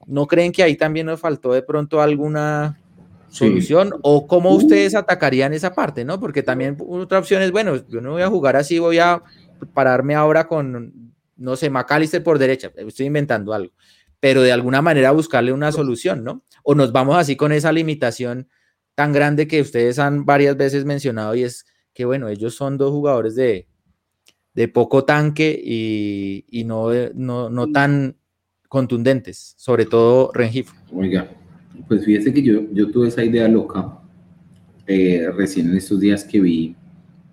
¿No 0.08 0.28
creen 0.28 0.51
que 0.51 0.64
ahí 0.64 0.76
también 0.76 1.06
nos 1.06 1.20
faltó 1.20 1.54
de 1.54 1.62
pronto 1.62 2.01
alguna 2.01 2.80
solución? 3.30 3.93
¿O 4.01 4.28
cómo 4.28 4.51
ustedes 4.51 4.95
atacarían 4.95 5.54
esa 5.54 5.74
parte, 5.74 6.06
no? 6.06 6.20
Porque 6.20 6.43
también 6.43 6.78
otra 6.88 7.20
opción 7.20 7.41
es, 7.41 7.51
bueno, 7.51 7.88
yo 7.88 8.01
no 8.01 8.12
voy 8.12 8.22
a 8.22 8.30
jugar 8.30 8.56
así, 8.56 8.80
voy 8.80 8.99
a 8.99 9.24
pararme 9.74 10.16
ahora 10.16 10.47
con, 10.47 11.14
no 11.38 11.56
sé, 11.56 11.70
McAllister 11.70 12.24
por 12.24 12.39
derecha, 12.39 12.72
estoy 12.76 13.06
inventando 13.06 13.54
algo, 13.54 13.74
pero 14.20 14.41
de 14.41 14.51
alguna 14.51 14.82
manera 14.82 15.12
buscarle 15.12 15.51
una 15.54 15.72
solución, 15.72 16.24
¿no? 16.24 16.43
O 16.64 16.76
nos 16.76 16.91
vamos 16.91 17.18
así 17.18 17.36
con 17.36 17.51
esa 17.51 17.72
limitación 17.72 18.47
tan 18.95 19.12
grande 19.12 19.47
que 19.47 19.62
ustedes 19.62 19.99
han 19.99 20.26
varias 20.26 20.56
veces 20.58 20.86
mencionado 20.86 21.36
y 21.36 21.43
es 21.43 21.66
que, 21.93 22.06
bueno, 22.06 22.28
ellos 22.28 22.56
son 22.56 22.78
dos 22.78 22.91
jugadores 22.91 23.36
de, 23.36 23.68
de 24.54 24.68
poco 24.68 25.06
tanque 25.06 25.60
y, 25.64 26.45
y 26.49 26.64
no, 26.64 26.89
no, 27.14 27.49
no, 27.49 27.72
tan 27.72 28.18
contundentes, 28.74 29.53
sobre 29.55 29.86
todo 29.86 30.32
Rengifo. 30.34 30.74
Oiga, 30.91 31.30
pues 31.88 32.03
fíjese 32.05 32.34
que 32.34 32.41
yo, 32.41 32.61
yo 32.71 32.89
tuve 32.89 33.09
esa 33.09 33.24
idea 33.24 33.47
loca 33.47 33.99
eh, 34.88 35.28
recién 35.38 35.69
en 35.69 35.78
estos 35.78 35.99
días 35.99 36.24
que 36.24 36.39
vi 36.39 36.76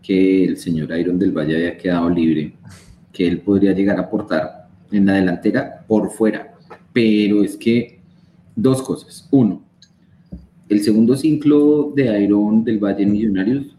que 0.03 0.45
el 0.45 0.59
señor 0.59 0.95
Iron 0.99 1.19
del 1.19 1.33
Valle 1.33 1.57
había 1.57 1.79
quedado 1.79 2.11
libre, 2.11 2.53
que 3.11 3.27
él 3.27 3.41
podría 3.41 3.73
llegar 3.73 3.97
a 3.97 4.03
aportar 4.03 4.69
en 4.93 5.07
la 5.07 5.15
delantera 5.15 5.83
por 5.89 6.11
fuera. 6.11 6.59
Pero 6.93 7.43
es 7.43 7.57
que 7.57 8.01
dos 8.55 8.83
cosas. 8.83 9.27
Uno, 9.31 9.63
el 10.69 10.83
segundo 10.83 11.17
ciclo 11.17 11.91
de 11.97 12.23
Iron 12.23 12.65
del 12.65 12.79
Valle 12.79 13.07
Millonarios 13.07 13.75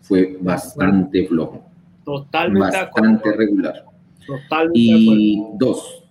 fue 0.00 0.38
bastante 0.40 1.26
flojo. 1.26 1.68
Totalmente. 2.02 2.78
Bastante 2.78 3.32
regular. 3.32 3.84
Totalmente. 4.26 4.78
Y 4.80 5.42
dos, 5.58 6.03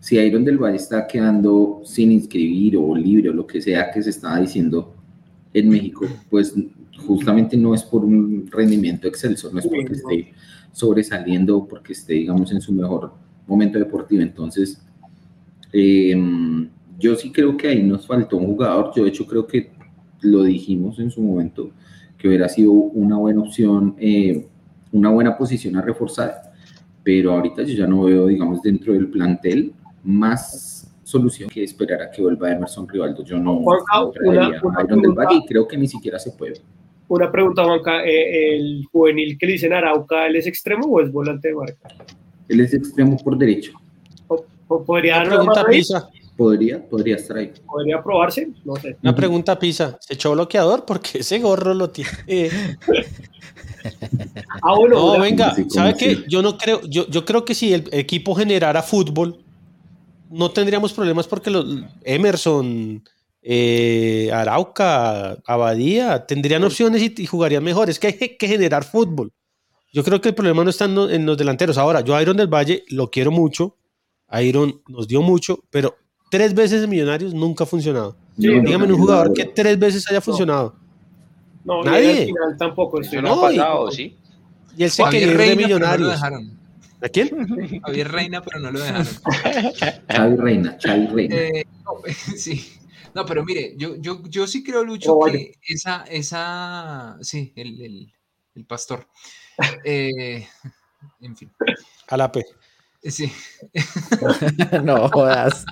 si 0.00 0.16
Iron 0.16 0.44
del 0.44 0.58
Valle 0.58 0.76
está 0.76 1.06
quedando 1.06 1.82
sin 1.84 2.12
inscribir 2.12 2.76
o 2.76 2.94
libre 2.94 3.30
o 3.30 3.32
lo 3.32 3.46
que 3.46 3.60
sea 3.60 3.90
que 3.90 4.02
se 4.02 4.10
estaba 4.10 4.38
diciendo 4.40 4.94
en 5.52 5.68
México, 5.68 6.06
pues 6.30 6.54
justamente 7.06 7.56
no 7.56 7.74
es 7.74 7.82
por 7.82 8.04
un 8.04 8.46
rendimiento 8.50 9.08
excelso, 9.08 9.50
no 9.52 9.58
es 9.58 9.66
porque 9.66 9.92
esté 9.92 10.32
sobresaliendo 10.72 11.58
o 11.58 11.68
porque 11.68 11.92
esté, 11.92 12.14
digamos, 12.14 12.52
en 12.52 12.60
su 12.60 12.72
mejor 12.72 13.12
momento 13.46 13.78
deportivo. 13.78 14.22
Entonces, 14.22 14.80
eh, 15.72 16.16
yo 16.98 17.14
sí 17.16 17.32
creo 17.32 17.56
que 17.56 17.68
ahí 17.68 17.82
nos 17.82 18.06
faltó 18.06 18.36
un 18.36 18.46
jugador. 18.46 18.92
Yo, 18.94 19.04
de 19.04 19.10
hecho, 19.10 19.26
creo 19.26 19.46
que 19.46 19.70
lo 20.20 20.42
dijimos 20.44 20.98
en 20.98 21.10
su 21.10 21.22
momento, 21.22 21.70
que 22.16 22.28
hubiera 22.28 22.48
sido 22.48 22.72
una 22.72 23.16
buena 23.16 23.40
opción, 23.40 23.94
eh, 23.98 24.46
una 24.92 25.10
buena 25.10 25.36
posición 25.36 25.76
a 25.76 25.82
reforzar. 25.82 26.52
Pero 27.02 27.32
ahorita 27.32 27.62
yo 27.62 27.74
ya 27.74 27.86
no 27.86 28.02
veo, 28.02 28.26
digamos, 28.26 28.60
dentro 28.62 28.92
del 28.92 29.08
plantel 29.08 29.72
más 30.08 30.90
solución 31.04 31.48
que 31.48 31.62
esperar 31.62 32.02
a 32.02 32.10
que 32.10 32.22
vuelva 32.22 32.50
Emerson 32.50 32.88
Rivaldo. 32.88 33.22
Yo 33.24 33.38
no, 33.38 33.58
una, 33.58 33.78
Valle 35.14 35.36
y 35.36 35.46
creo 35.46 35.68
que 35.68 35.76
ni 35.76 35.86
siquiera 35.86 36.18
se 36.18 36.32
puede. 36.32 36.60
Una 37.08 37.30
pregunta, 37.30 37.64
Juanca. 37.64 38.04
Eh, 38.04 38.56
¿El 38.56 38.86
juvenil 38.90 39.38
que 39.38 39.46
le 39.46 39.52
dicen 39.52 39.72
Arauca, 39.72 40.26
él 40.26 40.36
es 40.36 40.46
extremo 40.46 40.86
o 40.86 41.00
es 41.00 41.12
volante 41.12 41.48
de 41.48 41.54
marca? 41.54 41.88
Él 42.48 42.60
es 42.60 42.74
extremo 42.74 43.16
por 43.18 43.36
derecho. 43.36 43.72
¿O, 44.26 44.84
podría 44.84 45.16
dar 45.16 45.28
pregunta 45.28 45.64
Pisa. 45.66 46.08
Podría, 46.36 46.86
podría 46.86 47.16
estar 47.16 47.36
ahí. 47.36 47.52
¿Podría 47.66 48.02
probarse? 48.02 48.48
No 48.64 48.76
sé. 48.76 48.96
Una 49.02 49.14
pregunta, 49.14 49.58
Pisa. 49.58 49.98
¿Se 50.00 50.14
echó 50.14 50.32
bloqueador? 50.32 50.84
Porque 50.84 51.18
ese 51.18 51.38
gorro 51.40 51.74
lo 51.74 51.90
tiene. 51.90 52.10
ah, 54.62 54.74
bueno. 54.76 54.96
No, 54.96 55.20
venga, 55.20 55.54
¿sabe 55.68 55.94
qué? 55.94 56.24
Yo 56.28 56.42
no 56.42 56.56
creo, 56.56 56.80
yo, 56.82 57.06
yo 57.08 57.24
creo 57.24 57.44
que 57.44 57.54
si 57.54 57.74
el 57.74 57.88
equipo 57.92 58.34
generara 58.34 58.82
fútbol, 58.82 59.38
no 60.30 60.50
tendríamos 60.50 60.92
problemas 60.92 61.26
porque 61.26 61.50
los 61.50 61.66
Emerson, 62.04 63.02
eh, 63.42 64.30
Arauca, 64.32 65.38
Abadía 65.46 66.26
tendrían 66.26 66.64
opciones 66.64 67.02
y, 67.02 67.26
jugarían 67.26 67.64
mejor. 67.64 67.90
Es 67.90 67.98
que 67.98 68.08
hay 68.08 68.36
que 68.36 68.48
generar 68.48 68.84
fútbol. 68.84 69.32
Yo 69.92 70.04
creo 70.04 70.20
que 70.20 70.28
el 70.28 70.34
problema 70.34 70.64
no 70.64 70.70
está 70.70 70.84
en, 70.84 71.26
los 71.26 71.36
delanteros. 71.36 71.78
Ahora, 71.78 72.02
yo 72.02 72.14
a 72.14 72.22
Iron 72.22 72.36
del 72.36 72.52
Valle 72.52 72.84
lo 72.88 73.10
quiero 73.10 73.30
mucho. 73.30 73.76
Iron 74.40 74.82
nos 74.88 75.08
dio 75.08 75.22
mucho, 75.22 75.60
pero 75.70 75.96
tres 76.30 76.52
veces 76.52 76.84
en 76.84 76.90
Millonarios 76.90 77.32
nunca 77.32 77.64
ha 77.64 77.66
funcionado. 77.66 78.16
Dígame 78.36 78.84
un 78.84 78.98
jugador 78.98 79.32
que 79.32 79.46
tres 79.46 79.78
veces 79.78 80.06
haya 80.10 80.20
funcionado. 80.20 80.76
No, 81.64 81.82
nadie. 81.82 82.26
Final 82.26 82.56
tampoco. 82.58 83.00
No, 83.22 83.40
pasado, 83.40 83.88
y, 83.88 83.94
¿sí? 83.94 84.16
y 84.76 84.84
él 84.84 84.90
se 84.90 85.02
quería 85.04 85.36
de 85.36 85.56
Millonarios. 85.56 86.20
¿A 87.00 87.08
quién? 87.08 87.28
Javier 87.84 88.10
Reina, 88.10 88.42
pero 88.42 88.60
no 88.60 88.70
lo 88.70 88.80
dejaron. 88.80 89.06
Xavi 90.08 90.36
Reina, 90.36 90.78
Xavi 90.82 91.06
Reina. 91.06 91.36
Eh, 91.36 91.64
no, 91.84 91.92
sí. 92.36 92.72
No, 93.14 93.24
pero 93.24 93.44
mire, 93.44 93.74
yo, 93.76 93.96
yo, 93.96 94.22
yo 94.28 94.46
sí 94.46 94.62
creo, 94.62 94.84
Lucho, 94.84 95.18
que 95.20 95.54
esa, 95.66 96.04
esa, 96.04 97.16
sí, 97.22 97.52
el, 97.56 97.80
el, 97.80 98.12
el 98.54 98.64
pastor. 98.64 99.08
Eh, 99.84 100.46
en 101.20 101.36
fin. 101.36 101.50
A 102.08 102.16
la 102.16 102.30
P. 102.30 102.44
Sí. 103.02 103.32
no 104.84 105.08
jodas. 105.08 105.64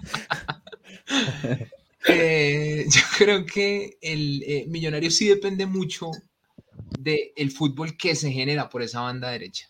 Eh, 2.08 2.86
yo 2.88 3.00
creo 3.18 3.44
que 3.44 3.98
el 4.00 4.42
eh, 4.46 4.64
millonario 4.68 5.10
sí 5.10 5.28
depende 5.28 5.66
mucho 5.66 6.10
del 6.98 7.50
fútbol 7.50 7.96
que 7.96 8.14
se 8.14 8.30
genera 8.30 8.68
por 8.68 8.82
esa 8.82 9.00
banda 9.00 9.30
derecha. 9.30 9.68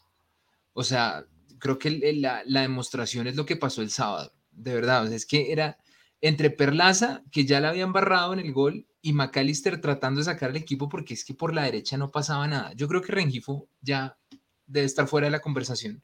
O 0.73 0.85
sea, 0.85 1.25
creo 1.67 1.79
que 1.79 2.15
la, 2.15 2.43
la, 2.47 2.63
demostración 2.63 3.27
es 3.27 3.37
lo 3.37 3.47
que 3.47 3.57
pasó 3.57 3.83
el 3.83 3.91
sábado. 3.91 4.33
De 4.51 4.75
verdad, 4.75 5.13
es 5.13 5.27
que 5.27 5.53
era 5.53 5.79
entre 6.21 6.51
Perlaza, 6.51 7.23
que 7.31 7.45
ya 7.45 7.61
la 7.61 7.69
habían 7.71 7.93
barrado 7.93 8.33
en 8.33 8.41
el 8.41 8.53
gol, 8.53 8.87
y 9.03 9.13
McAllister 9.13 9.81
tratando 9.81 10.19
de 10.19 10.25
sacar 10.25 10.51
al 10.51 10.57
equipo 10.57 10.89
porque 10.89 11.15
es 11.15 11.25
que 11.25 11.35
por 11.35 11.55
la 11.55 11.65
derecha 11.65 11.97
no 11.97 12.11
pasaba 12.11 12.49
nada. 12.49 12.73
Yo 12.75 12.89
creo 12.89 13.03
que 13.03 13.13
Rengifo 13.13 13.69
ya 13.81 14.19
debe 14.67 14.87
estar 14.87 15.07
fuera 15.07 15.27
de 15.27 15.31
la 15.31 15.41
conversación 15.41 16.03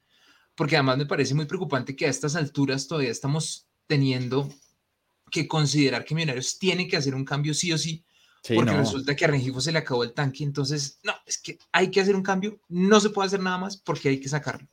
porque 0.55 0.77
además 0.77 0.99
me 0.99 1.07
parece 1.07 1.35
muy 1.35 1.47
preocupante 1.47 1.97
que 1.97 2.07
a 2.07 2.11
estas 2.11 2.37
alturas 2.37 2.87
todavía 2.87 3.11
estamos 3.11 3.67
teniendo 3.87 4.49
que 5.31 5.49
considerar 5.49 6.05
que 6.05 6.15
Millonarios 6.15 6.59
tiene 6.59 6.87
que 6.87 6.97
hacer 6.97 7.15
un 7.15 7.25
cambio 7.25 7.55
sí 7.55 7.73
o 7.73 7.79
sí, 7.79 8.05
porque 8.55 8.73
resulta 8.73 9.17
que 9.17 9.25
a 9.25 9.29
Rengifo 9.29 9.61
se 9.61 9.73
le 9.73 9.79
acabó 9.79 10.05
el 10.05 10.13
tanque, 10.13 10.45
entonces, 10.45 10.99
no, 11.05 11.15
es 11.25 11.39
que 11.39 11.59
hay 11.73 11.91
que 11.91 12.01
hacer 12.01 12.15
un 12.15 12.23
cambio, 12.23 12.61
no 12.69 13.01
se 13.01 13.11
puede 13.11 13.29
hacer 13.29 13.41
nada 13.41 13.57
más 13.57 13.77
porque 13.77 14.11
hay 14.11 14.21
que 14.21 14.29
sacarlo. 14.29 14.69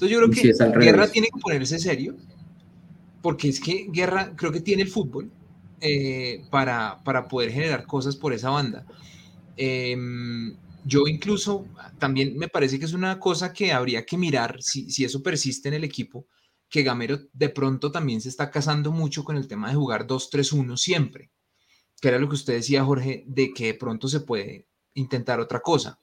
Entonces 0.00 0.16
yo 0.16 0.18
creo 0.18 0.78
que 0.78 0.78
Guerra 0.78 1.08
tiene 1.08 1.28
que 1.28 1.38
ponerse 1.38 1.78
serio, 1.78 2.16
porque 3.20 3.50
es 3.50 3.60
que 3.60 3.86
Guerra 3.90 4.32
creo 4.34 4.50
que 4.50 4.62
tiene 4.62 4.82
el 4.82 4.88
fútbol 4.88 5.30
eh, 5.78 6.42
para, 6.50 7.02
para 7.04 7.28
poder 7.28 7.52
generar 7.52 7.86
cosas 7.86 8.16
por 8.16 8.32
esa 8.32 8.48
banda. 8.48 8.86
Eh, 9.58 9.94
yo 10.86 11.06
incluso 11.06 11.66
también 11.98 12.34
me 12.38 12.48
parece 12.48 12.78
que 12.78 12.86
es 12.86 12.94
una 12.94 13.20
cosa 13.20 13.52
que 13.52 13.74
habría 13.74 14.06
que 14.06 14.16
mirar 14.16 14.62
si, 14.62 14.90
si 14.90 15.04
eso 15.04 15.22
persiste 15.22 15.68
en 15.68 15.74
el 15.74 15.84
equipo, 15.84 16.26
que 16.70 16.82
Gamero 16.82 17.18
de 17.34 17.50
pronto 17.50 17.92
también 17.92 18.22
se 18.22 18.30
está 18.30 18.50
casando 18.50 18.92
mucho 18.92 19.22
con 19.22 19.36
el 19.36 19.48
tema 19.48 19.68
de 19.68 19.74
jugar 19.74 20.06
2-3-1 20.06 20.78
siempre, 20.78 21.30
que 22.00 22.08
era 22.08 22.18
lo 22.18 22.26
que 22.26 22.36
usted 22.36 22.54
decía, 22.54 22.84
Jorge, 22.84 23.24
de 23.26 23.52
que 23.52 23.66
de 23.66 23.74
pronto 23.74 24.08
se 24.08 24.20
puede 24.20 24.66
intentar 24.94 25.40
otra 25.40 25.60
cosa. 25.60 26.00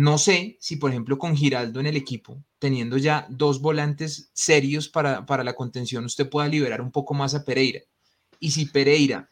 No 0.00 0.16
sé 0.16 0.56
si, 0.60 0.76
por 0.76 0.92
ejemplo, 0.92 1.18
con 1.18 1.36
Giraldo 1.36 1.78
en 1.78 1.84
el 1.84 1.94
equipo, 1.94 2.42
teniendo 2.58 2.96
ya 2.96 3.26
dos 3.28 3.60
volantes 3.60 4.30
serios 4.32 4.88
para, 4.88 5.26
para 5.26 5.44
la 5.44 5.52
contención, 5.52 6.06
usted 6.06 6.30
pueda 6.30 6.48
liberar 6.48 6.80
un 6.80 6.90
poco 6.90 7.12
más 7.12 7.34
a 7.34 7.44
Pereira. 7.44 7.80
Y 8.38 8.52
si 8.52 8.64
Pereira, 8.64 9.28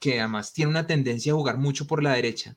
que 0.00 0.18
además 0.18 0.52
tiene 0.52 0.72
una 0.72 0.88
tendencia 0.88 1.30
a 1.30 1.36
jugar 1.36 1.56
mucho 1.56 1.86
por 1.86 2.02
la 2.02 2.14
derecha, 2.14 2.56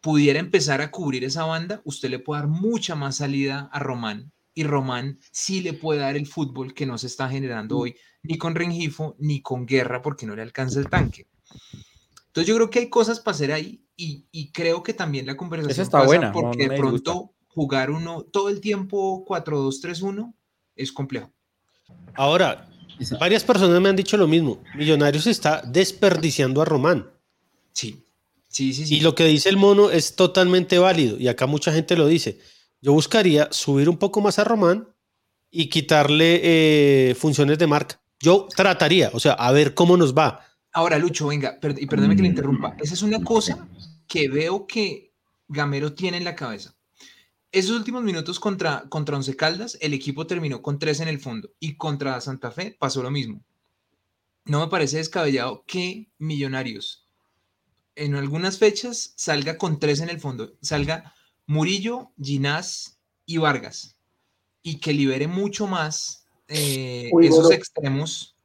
pudiera 0.00 0.38
empezar 0.38 0.80
a 0.80 0.90
cubrir 0.90 1.24
esa 1.24 1.44
banda, 1.44 1.82
usted 1.84 2.10
le 2.10 2.18
puede 2.18 2.42
dar 2.42 2.48
mucha 2.48 2.94
más 2.94 3.16
salida 3.16 3.68
a 3.72 3.78
Román 3.78 4.32
y 4.54 4.64
Román 4.64 5.18
sí 5.30 5.60
le 5.60 5.72
puede 5.72 6.00
dar 6.00 6.16
el 6.16 6.26
fútbol 6.26 6.74
que 6.74 6.86
no 6.86 6.98
se 6.98 7.06
está 7.06 7.28
generando 7.28 7.78
hoy 7.78 7.96
ni 8.22 8.36
con 8.36 8.54
Rengifo 8.54 9.16
ni 9.18 9.40
con 9.40 9.66
Guerra 9.66 10.02
porque 10.02 10.26
no 10.26 10.36
le 10.36 10.42
alcanza 10.42 10.78
el 10.78 10.88
tanque. 10.88 11.26
Entonces 12.26 12.46
yo 12.46 12.56
creo 12.56 12.70
que 12.70 12.80
hay 12.80 12.90
cosas 12.90 13.20
para 13.20 13.34
hacer 13.34 13.52
ahí 13.52 13.82
y, 13.96 14.50
creo 14.52 14.82
que 14.82 14.94
también 14.94 15.26
la 15.26 15.36
conversación 15.36 15.82
está 15.82 16.02
buena, 16.04 16.32
porque 16.32 16.68
de 16.68 16.76
pronto 16.76 17.34
jugar 17.48 17.90
uno 17.90 18.22
todo 18.22 18.48
el 18.48 18.60
tiempo 18.60 19.26
4-2-3-1 19.26 20.32
es 20.74 20.90
complejo. 20.90 21.30
Ahora, 22.14 22.70
varias 23.18 23.44
personas 23.44 23.78
me 23.80 23.90
han 23.90 23.96
dicho 23.96 24.16
lo 24.16 24.26
mismo. 24.26 24.62
Millonarios 24.74 25.26
está 25.26 25.60
desperdiciando 25.62 26.62
a 26.62 26.64
Román. 26.64 27.10
Sí. 27.72 28.06
Sí, 28.50 28.74
sí, 28.74 28.84
sí. 28.84 28.96
Y 28.96 29.00
lo 29.00 29.14
que 29.14 29.24
dice 29.24 29.48
el 29.48 29.56
mono 29.56 29.90
es 29.90 30.16
totalmente 30.16 30.78
válido, 30.78 31.16
y 31.18 31.28
acá 31.28 31.46
mucha 31.46 31.72
gente 31.72 31.96
lo 31.96 32.08
dice. 32.08 32.38
Yo 32.82 32.92
buscaría 32.92 33.48
subir 33.52 33.88
un 33.88 33.96
poco 33.96 34.20
más 34.20 34.38
a 34.38 34.44
Román 34.44 34.88
y 35.50 35.68
quitarle 35.68 36.40
eh, 36.42 37.14
funciones 37.14 37.58
de 37.58 37.68
marca. 37.68 38.00
Yo 38.18 38.48
trataría, 38.54 39.10
o 39.14 39.20
sea, 39.20 39.32
a 39.34 39.52
ver 39.52 39.74
cómo 39.74 39.96
nos 39.96 40.14
va. 40.14 40.44
Ahora, 40.72 40.98
Lucho, 40.98 41.28
venga, 41.28 41.58
y 41.76 41.86
perdóneme 41.86 42.16
que 42.16 42.22
le 42.22 42.28
interrumpa. 42.28 42.76
Esa 42.80 42.94
es 42.94 43.02
una 43.02 43.22
cosa 43.22 43.68
que 44.06 44.28
veo 44.28 44.66
que 44.66 45.12
Gamero 45.48 45.94
tiene 45.94 46.16
en 46.16 46.24
la 46.24 46.34
cabeza. 46.34 46.74
Esos 47.52 47.76
últimos 47.76 48.02
minutos 48.02 48.38
contra, 48.38 48.84
contra 48.88 49.16
Once 49.16 49.34
Caldas, 49.36 49.78
el 49.80 49.94
equipo 49.94 50.26
terminó 50.26 50.60
con 50.60 50.78
tres 50.78 51.00
en 51.00 51.08
el 51.08 51.20
fondo 51.20 51.50
y 51.60 51.76
contra 51.76 52.20
Santa 52.20 52.50
Fe 52.50 52.76
pasó 52.78 53.02
lo 53.02 53.10
mismo. 53.10 53.44
No 54.44 54.60
me 54.60 54.68
parece 54.68 54.98
descabellado 54.98 55.64
que 55.66 56.10
Millonarios 56.18 57.09
en 58.00 58.14
algunas 58.14 58.58
fechas 58.58 59.12
salga 59.16 59.58
con 59.58 59.78
tres 59.78 60.00
en 60.00 60.08
el 60.08 60.18
fondo, 60.18 60.54
salga 60.62 61.12
Murillo, 61.46 62.12
Ginás 62.20 62.98
y 63.26 63.36
Vargas, 63.36 63.98
y 64.62 64.80
que 64.80 64.94
libere 64.94 65.28
mucho 65.28 65.66
más 65.66 66.26
eh, 66.48 67.10
esos 67.22 67.50
extremos 67.52 68.36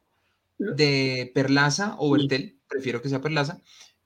de 0.58 1.32
Perlaza 1.34 1.96
o 1.98 2.10
Bertel, 2.10 2.58
prefiero 2.68 3.00
que 3.00 3.08
sea 3.08 3.22
Perlaza, 3.22 3.62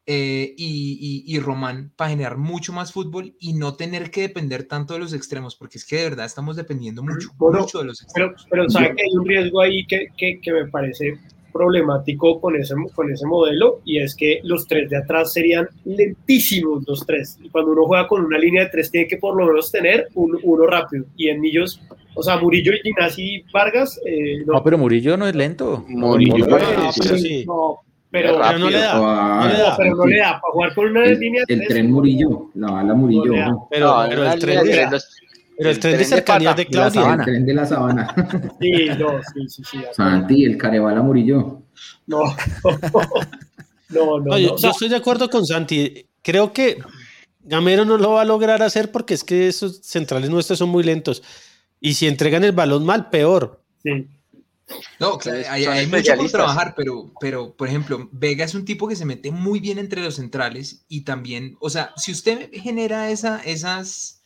eh, 0.06 0.54
y, 0.56 1.38
Román 1.40 1.92
para 1.96 2.10
generar 2.10 2.36
mucho 2.36 2.72
más 2.72 2.92
fútbol 2.92 3.34
y 3.38 3.52
no 3.52 3.74
tener 3.74 4.10
que 4.10 4.22
depender 4.22 4.64
tanto 4.64 4.94
de 4.94 5.00
los 5.00 5.12
extremos, 5.12 5.56
porque 5.56 5.78
es 5.78 5.84
que 5.84 5.96
de 5.96 6.10
verdad 6.10 6.26
estamos 6.26 6.54
dependiendo 6.54 7.02
mucho, 7.02 7.28
mucho 7.38 7.80
de 7.80 7.86
los 7.86 8.02
extremos. 8.02 8.46
Pero, 8.48 8.66
pero 8.66 8.70
sabe 8.70 8.94
que 8.94 9.02
hay 9.02 9.16
un 9.16 9.26
riesgo 9.26 9.60
ahí 9.60 9.84
que, 9.86 10.08
que, 10.16 10.40
que 10.40 10.52
me 10.52 10.68
parece 10.68 11.18
problemático 11.52 12.40
con 12.40 12.56
ese, 12.56 12.74
con 12.94 13.10
ese 13.10 13.26
modelo 13.26 13.80
y 13.84 13.98
es 13.98 14.14
que 14.14 14.40
los 14.44 14.66
tres 14.66 14.90
de 14.90 14.98
atrás 14.98 15.32
serían 15.32 15.68
lentísimos 15.84 16.84
los 16.86 17.06
tres. 17.06 17.38
Y 17.42 17.48
cuando 17.50 17.72
uno 17.72 17.84
juega 17.84 18.06
con 18.06 18.24
una 18.24 18.38
línea 18.38 18.64
de 18.64 18.70
tres 18.70 18.90
tiene 18.90 19.06
que 19.06 19.16
por 19.16 19.36
lo 19.36 19.46
menos 19.46 19.70
tener 19.70 20.08
uno 20.14 20.66
rápido. 20.66 21.04
Y 21.16 21.28
en 21.28 21.40
Millos, 21.40 21.80
o 22.14 22.22
sea, 22.22 22.38
Murillo 22.38 22.72
y 22.72 22.80
Ginasi 22.80 23.44
Vargas... 23.52 24.00
Eh, 24.04 24.44
no. 24.46 24.62
pero 24.62 24.78
Murillo 24.78 25.16
no 25.16 25.26
es 25.26 25.34
lento. 25.34 25.84
Murillo 25.88 26.46
sí, 26.92 27.44
no, 27.46 27.80
pero, 28.10 28.38
no, 28.38 28.68
le 28.68 28.78
da, 28.78 28.98
no, 28.98 29.48
le 29.48 29.58
da. 29.58 29.76
Pero 29.76 29.94
no 29.94 30.04
le 30.04 30.18
da 30.18 30.40
para 30.40 30.52
jugar 30.52 30.74
con 30.74 30.86
una 30.90 31.04
línea 31.06 31.44
de 31.46 31.54
El 31.54 31.66
tren 31.68 31.90
Murillo, 31.92 32.50
la 32.54 32.72
bala 32.72 32.94
Murillo. 32.94 33.32
Pero, 33.70 34.04
pero, 34.08 34.32
el 34.32 34.40
tren, 34.40 34.58
pero 35.60 35.72
el 35.72 35.78
tren 35.78 35.98
de 35.98 36.04
cercanía 36.06 36.54
de 36.54 36.64
Claudia. 36.64 37.12
El 37.12 37.22
tren 37.22 37.44
de 37.44 37.52
la 37.52 37.66
sabana. 37.66 38.14
Sí, 38.58 38.86
no, 38.98 39.20
sí, 39.22 39.46
sí, 39.46 39.62
sí. 39.62 39.78
Santi, 39.92 40.46
el 40.46 40.56
Carebala 40.56 41.02
Murillo. 41.02 41.64
No, 42.06 42.22
no, 43.90 44.20
no. 44.20 44.38
yo, 44.38 44.56
estoy 44.56 44.88
de 44.88 44.96
acuerdo 44.96 45.28
con 45.28 45.44
Santi. 45.44 46.06
Creo 46.22 46.54
que 46.54 46.78
Gamero 47.40 47.84
no 47.84 47.98
lo 47.98 48.12
va 48.12 48.22
a 48.22 48.24
lograr 48.24 48.62
hacer 48.62 48.90
porque 48.90 49.12
es 49.12 49.22
que 49.22 49.48
esos 49.48 49.80
centrales 49.82 50.30
nuestros 50.30 50.58
son 50.58 50.70
muy 50.70 50.82
lentos. 50.82 51.22
Y 51.78 51.92
si 51.92 52.06
entregan 52.06 52.42
el 52.42 52.52
balón 52.52 52.86
mal, 52.86 53.10
peor. 53.10 53.62
Sí. 53.82 54.08
No, 54.98 55.18
claro, 55.18 55.42
hay, 55.50 55.66
hay 55.66 55.86
mucho 55.88 56.16
por 56.16 56.30
trabajar, 56.30 56.72
pero, 56.74 57.12
pero, 57.20 57.54
por 57.54 57.68
ejemplo, 57.68 58.08
Vega 58.12 58.46
es 58.46 58.54
un 58.54 58.64
tipo 58.64 58.88
que 58.88 58.96
se 58.96 59.04
mete 59.04 59.30
muy 59.30 59.60
bien 59.60 59.78
entre 59.78 60.00
los 60.00 60.14
centrales 60.14 60.86
y 60.88 61.02
también, 61.02 61.58
o 61.60 61.68
sea, 61.68 61.92
si 61.96 62.12
usted 62.12 62.50
genera 62.50 63.10
esa, 63.10 63.40
esas 63.40 64.19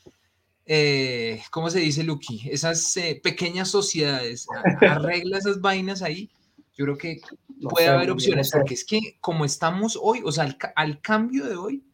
eh, 0.67 1.43
¿cómo 1.51 1.71
se 1.71 1.81
dice, 1.81 2.03
Lucky? 2.05 2.49
Esas 2.51 2.97
eh, 2.97 3.21
pequeñas 3.23 3.69
sociedades, 3.69 4.47
arregla 4.81 5.39
esas 5.39 5.61
vainas 5.61 6.03
ahí, 6.03 6.31
yo 6.77 6.85
creo 6.85 6.99
que 6.99 7.21
puede 7.69 7.89
haber 7.89 8.11
opciones, 8.11 8.51
porque 8.51 8.75
es 8.75 8.85
que 8.85 9.17
como 9.21 9.45
estamos 9.45 9.99
hoy, 10.01 10.23
o 10.25 10.33
sea, 10.33 10.57
al, 10.75 11.01
cambio 11.01 11.47
de 11.47 11.57
hoy, 11.57 11.85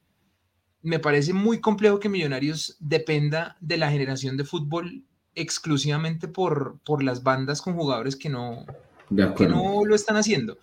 me 0.82 0.98
parece 0.98 1.32
muy 1.32 1.60
complejo 1.60 2.00
que 2.00 2.08
Millonarios 2.08 2.76
dependa 2.80 3.56
de 3.60 3.76
la 3.76 3.90
generación 3.90 4.36
de 4.36 4.44
fútbol 4.44 5.04
exclusivamente 5.34 6.28
por, 6.28 6.78
por 6.84 7.02
las 7.02 7.22
bandas 7.22 7.60
con 7.60 7.74
jugadores 7.74 8.16
que 8.16 8.30
no, 8.30 8.64
que 9.36 9.46
no 9.46 9.84
lo 9.84 9.94
están 9.94 10.16
haciendo. 10.16 10.58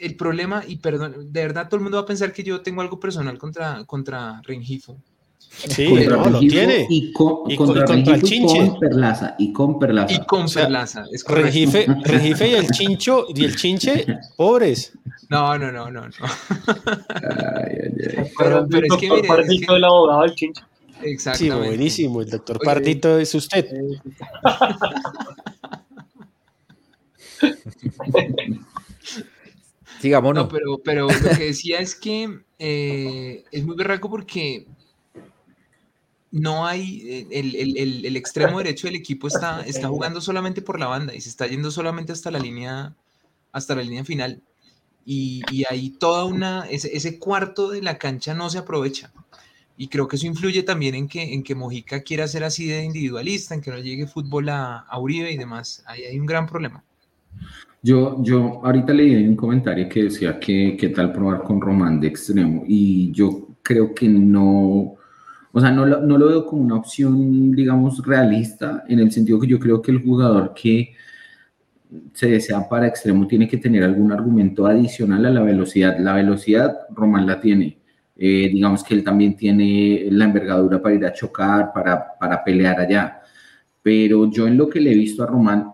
El 0.00 0.16
problema, 0.16 0.64
y 0.66 0.76
perdón, 0.76 1.32
de 1.32 1.40
verdad 1.42 1.68
todo 1.68 1.76
el 1.76 1.82
mundo 1.82 1.98
va 1.98 2.04
a 2.04 2.06
pensar 2.06 2.32
que 2.32 2.42
yo 2.42 2.62
tengo 2.62 2.80
algo 2.80 2.98
personal 2.98 3.38
contra, 3.38 3.84
contra 3.84 4.40
Rengifo, 4.42 5.00
Sí, 5.50 5.92
no, 6.06 6.28
lo 6.28 6.40
tiene. 6.40 6.86
Y, 6.88 7.12
con, 7.12 7.50
y, 7.50 7.56
contra, 7.56 7.94
el 7.94 8.22
Chinche. 8.22 8.58
Con 8.58 8.80
Perlaza, 8.80 9.34
y 9.38 9.52
con 9.52 9.78
Perlaza. 9.78 10.14
Y 10.14 10.26
con 10.26 10.46
Perlaza. 10.50 11.04
Es 11.12 11.24
Regife, 11.26 11.86
Regife 12.04 12.48
y 12.48 12.54
el 12.54 12.68
Chincho 12.68 13.26
y 13.34 13.44
el 13.44 13.56
Chinche, 13.56 14.06
pobres. 14.36 14.92
No, 15.30 15.56
no, 15.56 15.72
no, 15.72 15.90
no. 15.90 16.02
no. 16.02 16.10
Ay, 16.20 17.76
ay, 17.82 17.92
ay. 18.18 18.30
Pero, 18.36 18.66
pero 18.68 18.86
es 18.86 19.00
que 19.00 19.10
mire, 19.10 19.28
Pardito, 19.28 19.52
es 19.52 19.66
que... 19.66 19.74
el 19.76 19.84
abogado 19.84 20.22
del 20.22 20.34
Chinche. 20.34 20.62
Exactamente. 21.02 21.62
Sí, 21.62 21.68
buenísimo. 21.68 22.20
El 22.20 22.30
doctor 22.30 22.58
Pardito 22.62 23.18
es 23.18 23.34
usted. 23.34 23.66
Sigamos. 30.00 30.34
No, 30.34 30.48
pero, 30.48 30.78
pero 30.84 31.08
lo 31.08 31.36
que 31.36 31.44
decía 31.44 31.78
es 31.78 31.94
que 31.94 32.40
eh, 32.58 33.44
es 33.50 33.64
muy 33.64 33.76
berraco 33.76 34.10
porque 34.10 34.66
no 36.34 36.66
hay, 36.66 37.00
eh, 37.06 37.26
el, 37.30 38.16
extremo 38.16 38.58
derecho 38.58 38.88
del 38.88 38.96
equipo 38.96 39.28
está, 39.28 39.60
está 39.66 39.86
jugando 39.86 40.20
solamente 40.20 40.62
por 40.62 40.80
la 40.80 40.88
banda 40.88 41.14
y 41.14 41.20
se 41.20 41.28
está 41.28 41.46
yendo 41.46 41.70
solamente 41.70 42.10
hasta 42.10 42.32
la 42.32 42.40
línea, 42.40 42.92
hasta 43.52 43.76
la 43.76 43.82
línea 43.82 44.04
final. 44.04 44.42
Y, 45.06 45.42
y 45.52 45.64
ahí 45.70 45.90
toda 45.90 46.24
una, 46.24 46.66
ese, 46.68 47.18
cuarto 47.20 47.70
de 47.70 47.82
la 47.82 47.98
cancha 47.98 48.34
no 48.34 48.50
se 48.50 48.58
aprovecha. 48.58 49.12
Y 49.76 49.86
creo 49.86 50.08
que 50.08 50.16
eso 50.16 50.26
influye 50.26 50.64
también 50.64 50.96
en 50.96 51.06
que, 51.06 51.34
en 51.34 51.44
que 51.44 51.54
Mojica 51.54 52.02
quiera 52.02 52.26
ser 52.26 52.42
así 52.42 52.66
de 52.66 52.82
individualista, 52.82 53.54
en 53.54 53.60
que 53.60 53.70
no 53.70 53.78
llegue 53.78 54.08
fútbol 54.08 54.48
a, 54.48 54.86
Uribe 54.98 55.30
y 55.30 55.36
demás. 55.36 55.84
Ahí 55.86 56.02
hay 56.02 56.18
un 56.18 56.26
gran 56.26 56.48
problema. 56.48 56.82
Yo, 57.80 58.20
yo 58.24 58.60
ahorita 58.64 58.92
leí 58.92 59.14
un 59.14 59.36
comentario 59.36 59.88
que 59.88 60.04
decía 60.04 60.40
que 60.40 60.76
qué 60.76 60.88
tal 60.88 61.12
probar 61.12 61.44
con 61.44 61.60
Román 61.60 62.00
de 62.00 62.08
extremo 62.08 62.64
y 62.66 63.12
yo 63.12 63.46
creo 63.62 63.94
que 63.94 64.08
no, 64.08 64.96
o 65.56 65.60
sea, 65.60 65.70
no, 65.70 65.86
no 65.86 66.18
lo 66.18 66.26
veo 66.26 66.46
como 66.46 66.62
una 66.62 66.74
opción, 66.74 67.52
digamos, 67.52 68.04
realista, 68.04 68.82
en 68.88 68.98
el 68.98 69.12
sentido 69.12 69.38
que 69.38 69.46
yo 69.46 69.60
creo 69.60 69.80
que 69.80 69.92
el 69.92 70.02
jugador 70.02 70.52
que 70.52 70.94
se 72.12 72.28
desea 72.28 72.68
para 72.68 72.88
extremo 72.88 73.28
tiene 73.28 73.46
que 73.46 73.58
tener 73.58 73.84
algún 73.84 74.10
argumento 74.10 74.66
adicional 74.66 75.24
a 75.26 75.30
la 75.30 75.42
velocidad. 75.42 75.96
La 76.00 76.14
velocidad, 76.14 76.76
Román 76.90 77.26
la 77.26 77.40
tiene. 77.40 77.78
Eh, 78.16 78.50
digamos 78.52 78.82
que 78.82 78.94
él 78.94 79.04
también 79.04 79.36
tiene 79.36 80.08
la 80.10 80.24
envergadura 80.24 80.82
para 80.82 80.94
ir 80.96 81.06
a 81.06 81.12
chocar, 81.12 81.72
para, 81.72 82.18
para 82.18 82.42
pelear 82.42 82.80
allá. 82.80 83.20
Pero 83.80 84.28
yo 84.28 84.48
en 84.48 84.56
lo 84.56 84.68
que 84.68 84.80
le 84.80 84.90
he 84.90 84.96
visto 84.96 85.22
a 85.22 85.26
Román, 85.26 85.70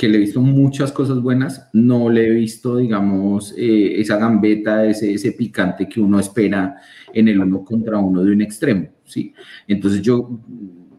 que 0.00 0.08
le 0.08 0.16
he 0.16 0.20
visto 0.20 0.40
muchas 0.40 0.92
cosas 0.92 1.20
buenas, 1.20 1.68
no 1.74 2.08
le 2.08 2.26
he 2.26 2.30
visto, 2.30 2.78
digamos, 2.78 3.52
eh, 3.54 4.00
esa 4.00 4.16
gambeta, 4.16 4.86
ese, 4.86 5.12
ese 5.12 5.32
picante 5.32 5.86
que 5.86 6.00
uno 6.00 6.18
espera 6.18 6.76
en 7.12 7.28
el 7.28 7.38
uno 7.38 7.62
contra 7.62 7.98
uno 7.98 8.24
de 8.24 8.32
un 8.32 8.40
extremo, 8.40 8.88
¿sí? 9.04 9.34
Entonces 9.68 10.00
yo, 10.00 10.40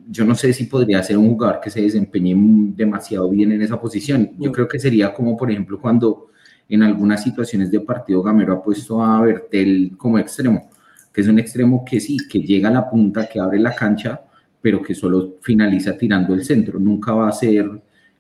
yo 0.07 0.23
no 0.23 0.35
sé 0.35 0.53
si 0.53 0.65
podría 0.65 1.01
ser 1.01 1.17
un 1.17 1.29
jugador 1.29 1.59
que 1.63 1.71
se 1.71 1.81
desempeñe 1.81 2.35
demasiado 2.75 3.27
bien 3.27 3.51
en 3.51 3.63
esa 3.63 3.81
posición. 3.81 4.33
Yo 4.37 4.51
creo 4.51 4.67
que 4.67 4.77
sería 4.77 5.11
como, 5.11 5.35
por 5.35 5.49
ejemplo, 5.49 5.81
cuando 5.81 6.27
en 6.69 6.83
algunas 6.83 7.23
situaciones 7.23 7.71
de 7.71 7.79
partido 7.79 8.21
Gamero 8.21 8.53
ha 8.53 8.63
puesto 8.63 9.03
a 9.03 9.19
Bertel 9.19 9.93
como 9.97 10.19
extremo, 10.19 10.69
que 11.11 11.21
es 11.21 11.27
un 11.27 11.39
extremo 11.39 11.83
que 11.83 11.99
sí, 11.99 12.17
que 12.29 12.37
llega 12.37 12.69
a 12.69 12.71
la 12.71 12.87
punta, 12.87 13.27
que 13.27 13.39
abre 13.39 13.57
la 13.57 13.73
cancha, 13.73 14.21
pero 14.61 14.79
que 14.79 14.93
solo 14.93 15.37
finaliza 15.41 15.97
tirando 15.97 16.35
el 16.35 16.43
centro. 16.45 16.77
Nunca 16.77 17.13
va 17.13 17.29
a 17.29 17.31
ser, 17.31 17.67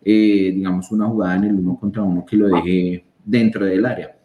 eh, 0.03 0.51
digamos, 0.55 0.91
una 0.91 1.07
jugada 1.07 1.35
en 1.35 1.43
el 1.45 1.55
uno 1.55 1.77
contra 1.79 2.01
uno 2.01 2.25
que 2.25 2.35
lo 2.35 2.47
deje 2.47 3.05
dentro 3.23 3.65
del 3.65 3.85
área. 3.85 4.15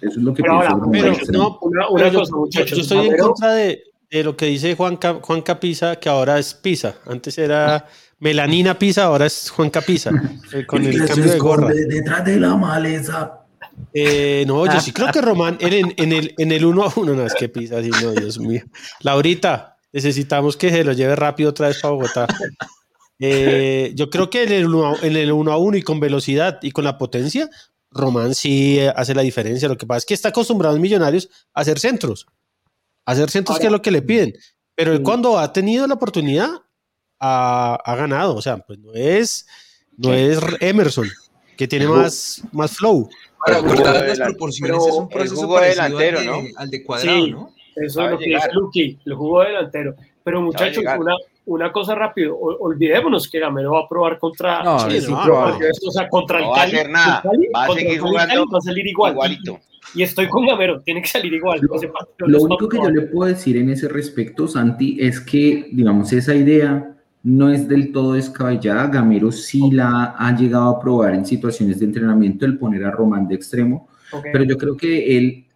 Eso 0.00 0.10
es 0.10 0.16
lo 0.16 0.34
que 0.34 0.42
pienso. 0.42 0.90
pero, 0.90 1.14
no, 1.32 1.58
una, 1.62 2.08
yo, 2.10 2.22
yo, 2.50 2.62
estoy 2.64 3.06
en 3.08 3.16
contra 3.16 3.54
de, 3.54 3.82
de, 4.10 4.24
lo 4.24 4.36
que 4.36 4.46
dice 4.46 4.74
Juan, 4.74 4.98
Juan 4.98 5.42
Capisa, 5.42 5.96
que 5.96 6.08
ahora 6.08 6.38
es 6.38 6.52
Pisa. 6.54 6.96
Antes 7.06 7.38
era 7.38 7.86
Melanina 8.18 8.78
Pisa, 8.78 9.04
ahora 9.04 9.26
es 9.26 9.50
Juan 9.50 9.70
Capisa. 9.70 10.10
Eh, 10.52 10.64
con 10.66 10.84
el 10.84 11.06
cambio 11.06 11.30
de 11.30 11.38
gorra. 11.38 11.68
Detrás 11.68 12.24
de 12.24 12.40
la 12.40 12.56
maleza. 12.56 13.38
Eh, 13.94 14.44
no, 14.46 14.66
yo 14.66 14.80
sí 14.80 14.92
creo 14.92 15.10
que 15.12 15.20
Román 15.22 15.56
en, 15.60 15.94
en, 15.96 16.12
el, 16.12 16.34
en 16.36 16.52
el 16.52 16.64
1 16.64 16.82
a 16.82 16.92
1, 16.94 17.14
no 17.14 17.26
es 17.26 17.34
que 17.34 17.48
Pisa, 17.48 17.78
así, 17.78 17.90
no, 18.02 18.10
Dios 18.12 18.38
mío. 18.38 18.62
Laurita, 19.00 19.76
necesitamos 19.92 20.56
que 20.56 20.70
se 20.70 20.84
lo 20.84 20.92
lleve 20.92 21.16
rápido 21.16 21.50
otra 21.50 21.68
vez 21.68 21.80
para 21.80 21.94
Bogotá. 21.94 22.26
Eh, 23.24 23.92
yo 23.94 24.10
creo 24.10 24.30
que 24.30 24.42
en 24.42 24.52
el, 24.52 24.66
uno, 24.66 24.96
en 25.00 25.16
el 25.16 25.30
1 25.30 25.52
a 25.52 25.56
1 25.56 25.76
y 25.76 25.82
con 25.82 26.00
velocidad 26.00 26.58
y 26.60 26.72
con 26.72 26.82
la 26.82 26.98
potencia, 26.98 27.48
Román 27.92 28.34
sí 28.34 28.80
hace 28.80 29.14
la 29.14 29.22
diferencia. 29.22 29.68
Lo 29.68 29.78
que 29.78 29.86
pasa 29.86 29.98
es 29.98 30.06
que 30.06 30.14
está 30.14 30.30
acostumbrado 30.30 30.74
en 30.74 30.82
Millonarios 30.82 31.30
a 31.54 31.60
hacer 31.60 31.78
centros. 31.78 32.26
A 33.04 33.12
hacer 33.12 33.30
centros 33.30 33.60
que 33.60 33.66
es 33.66 33.72
lo 33.72 33.80
que 33.80 33.92
le 33.92 34.02
piden. 34.02 34.34
Pero 34.74 35.00
cuando 35.04 35.38
ha 35.38 35.52
tenido 35.52 35.86
la 35.86 35.94
oportunidad, 35.94 36.50
ha, 37.20 37.78
ha, 37.84 37.94
ganado. 37.94 38.34
O 38.34 38.42
sea, 38.42 38.58
pues 38.58 38.80
no 38.80 38.92
es, 38.92 39.46
no 39.96 40.12
es 40.12 40.40
Emerson, 40.58 41.08
que 41.56 41.68
tiene 41.68 41.86
más, 41.86 42.42
más 42.50 42.72
flow. 42.72 43.08
Para 43.46 43.62
cortar 43.62 44.04
las 44.04 44.18
proporciones 44.18 44.76
es 44.84 44.94
un 44.94 45.08
proceso 45.08 45.60
delantero, 45.60 46.18
al 46.18 46.24
de, 46.24 46.30
¿no? 46.30 46.58
al 46.58 46.70
de 46.70 46.84
cuadrado, 46.84 47.26
¿no? 47.28 47.54
Eso 47.76 48.04
es 48.04 48.10
lo 48.10 48.18
que 48.18 48.34
es 48.34 48.48
Lucky, 48.52 48.98
el 49.06 49.14
jugo 49.14 49.42
delantero. 49.42 49.94
Pero 50.24 50.42
muchachos, 50.42 50.84
una, 50.98 51.14
una 51.44 51.72
cosa 51.72 51.94
rápido, 51.94 52.36
olvidémonos 52.38 53.28
que 53.28 53.40
Gamero 53.40 53.72
va 53.72 53.80
a 53.80 53.88
probar 53.88 54.18
contra 54.18 54.62
no, 54.62 54.78
Chile, 54.78 55.00
no, 55.08 55.18
o 55.18 55.90
sea, 55.90 56.08
contra 56.08 56.38
no 56.38 56.46
el 56.46 56.50
va 56.52 56.56
a 56.56 56.64
hacer 56.64 56.90
nada, 56.90 57.22
Cali, 57.22 57.48
va 57.54 57.64
a 57.64 57.74
seguir 57.74 58.00
jugando 58.00 58.46
va 58.46 58.58
a 58.58 58.60
salir 58.60 58.86
igual. 58.86 59.12
igualito. 59.12 59.58
Y 59.94 60.02
estoy 60.02 60.28
con 60.28 60.46
Gamero, 60.46 60.80
tiene 60.80 61.02
que 61.02 61.08
salir 61.08 61.34
igual. 61.34 61.60
Lo, 61.60 62.28
lo 62.28 62.42
único 62.42 62.68
que 62.68 62.78
yo 62.78 62.90
le 62.90 63.02
puedo 63.02 63.28
decir 63.28 63.56
en 63.56 63.70
ese 63.70 63.88
respecto, 63.88 64.46
Santi, 64.46 64.96
es 65.00 65.20
que, 65.20 65.68
digamos, 65.72 66.12
esa 66.12 66.34
idea 66.34 66.96
no 67.24 67.50
es 67.50 67.68
del 67.68 67.92
todo 67.92 68.14
descabellada. 68.14 68.86
Gamero 68.86 69.32
sí 69.32 69.70
la 69.70 70.14
ha 70.16 70.36
llegado 70.36 70.70
a 70.70 70.80
probar 70.80 71.14
en 71.14 71.26
situaciones 71.26 71.80
de 71.80 71.86
entrenamiento, 71.86 72.46
el 72.46 72.58
poner 72.58 72.84
a 72.84 72.90
Román 72.90 73.26
de 73.26 73.34
extremo, 73.34 73.88
okay. 74.12 74.32
pero 74.32 74.44
yo 74.44 74.56
creo 74.56 74.76
que 74.76 75.16
él 75.16 75.46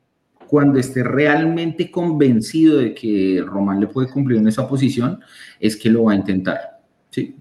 cuando 0.49 0.79
esté 0.79 1.03
realmente 1.03 1.91
convencido 1.91 2.79
de 2.79 2.95
que 2.95 3.43
Román 3.45 3.81
le 3.81 3.87
puede 3.87 4.09
cumplir 4.09 4.39
en 4.39 4.49
esa 4.49 4.69
posición, 4.69 5.21
es 5.61 5.77
que 5.77 5.91
lo 5.91 6.05
va 6.05 6.13
a 6.13 6.17
intentar. 6.17 6.81
Sí. 7.11 7.37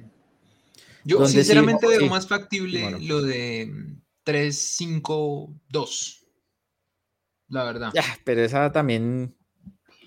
Yo 1.04 1.26
sinceramente 1.28 1.86
sí, 1.86 1.92
veo 1.92 2.02
sí. 2.02 2.10
más 2.10 2.28
factible 2.28 2.82
bueno. 2.82 2.98
lo 3.02 3.22
de 3.22 3.72
3-5-2. 4.26 6.22
La 7.50 7.64
verdad. 7.64 7.92
Ya, 7.94 8.04
pero 8.24 8.42
esa 8.42 8.72
también. 8.72 9.36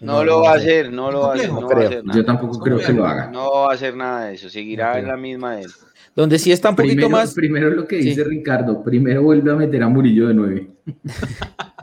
No, 0.01 0.15
no 0.19 0.25
lo 0.25 0.41
va 0.43 0.53
a 0.53 0.57
hacer, 0.57 0.93
no 0.93 1.11
lo 1.11 1.21
va 1.21 1.33
a 1.33 1.35
hacer. 1.35 1.53
No 1.53 1.67
creo. 1.67 1.79
Va 1.79 1.85
a 1.85 1.89
hacer 1.89 2.05
Yo 2.15 2.25
tampoco 2.25 2.59
creo 2.61 2.79
que 2.79 2.93
lo 2.93 3.07
haga. 3.07 3.31
No 3.31 3.51
va 3.53 3.71
a 3.71 3.75
hacer 3.75 3.97
nada 3.97 4.27
de 4.27 4.35
eso, 4.35 4.49
seguirá 4.49 4.99
en 4.99 5.07
la 5.07 5.17
misma 5.17 5.57
de 5.57 5.63
él. 5.63 5.71
Donde 6.15 6.39
sí 6.39 6.51
está 6.51 6.71
un 6.71 6.77
poquito 6.77 6.95
primero, 6.95 7.11
más. 7.11 7.35
Primero 7.35 7.71
lo 7.71 7.87
que 7.87 7.97
dice 7.97 8.25
sí. 8.25 8.29
Ricardo, 8.29 8.83
primero 8.83 9.23
vuelve 9.23 9.53
a 9.53 9.55
meter 9.55 9.83
a 9.85 9.89
Murillo 9.89 10.29
de 10.29 10.35
9. 10.35 10.71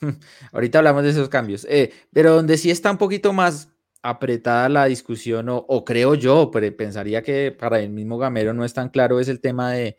Ahorita 0.52 0.78
hablamos 0.78 1.02
de 1.02 1.10
esos 1.10 1.28
cambios. 1.28 1.66
Eh, 1.68 1.92
pero 2.12 2.34
donde 2.34 2.56
sí 2.58 2.70
está 2.70 2.90
un 2.90 2.98
poquito 2.98 3.32
más 3.32 3.68
apretada 4.02 4.68
la 4.68 4.84
discusión, 4.86 5.46
o, 5.48 5.84
creo 5.84 6.14
yo, 6.14 6.50
pero 6.52 6.74
pensaría 6.76 7.22
que 7.22 7.52
para 7.52 7.80
el 7.80 7.90
mismo 7.90 8.16
Gamero 8.16 8.54
no 8.54 8.64
es 8.64 8.72
tan 8.72 8.90
claro, 8.90 9.18
es 9.20 9.28
el 9.28 9.40
tema 9.40 9.72
de, 9.72 9.96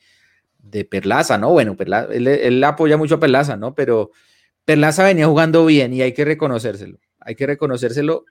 de 0.57 0.85
Perlaza, 0.85 1.37
¿no? 1.37 1.51
Bueno, 1.51 1.75
Perlaza, 1.75 2.13
él, 2.13 2.63
apoya 2.63 2.97
mucho 2.97 3.15
a 3.15 3.19
Perlaza, 3.19 3.57
¿no? 3.57 3.75
Pero 3.75 4.11
Perlaza 4.65 5.03
venía 5.03 5.27
jugando 5.27 5.65
bien 5.65 5.93
y 5.93 6.01
hay 6.01 6.13
que 6.13 6.25
reconocérselo, 6.25 6.99
hay 7.19 7.35
que 7.35 7.47
reconocérselo. 7.47 8.25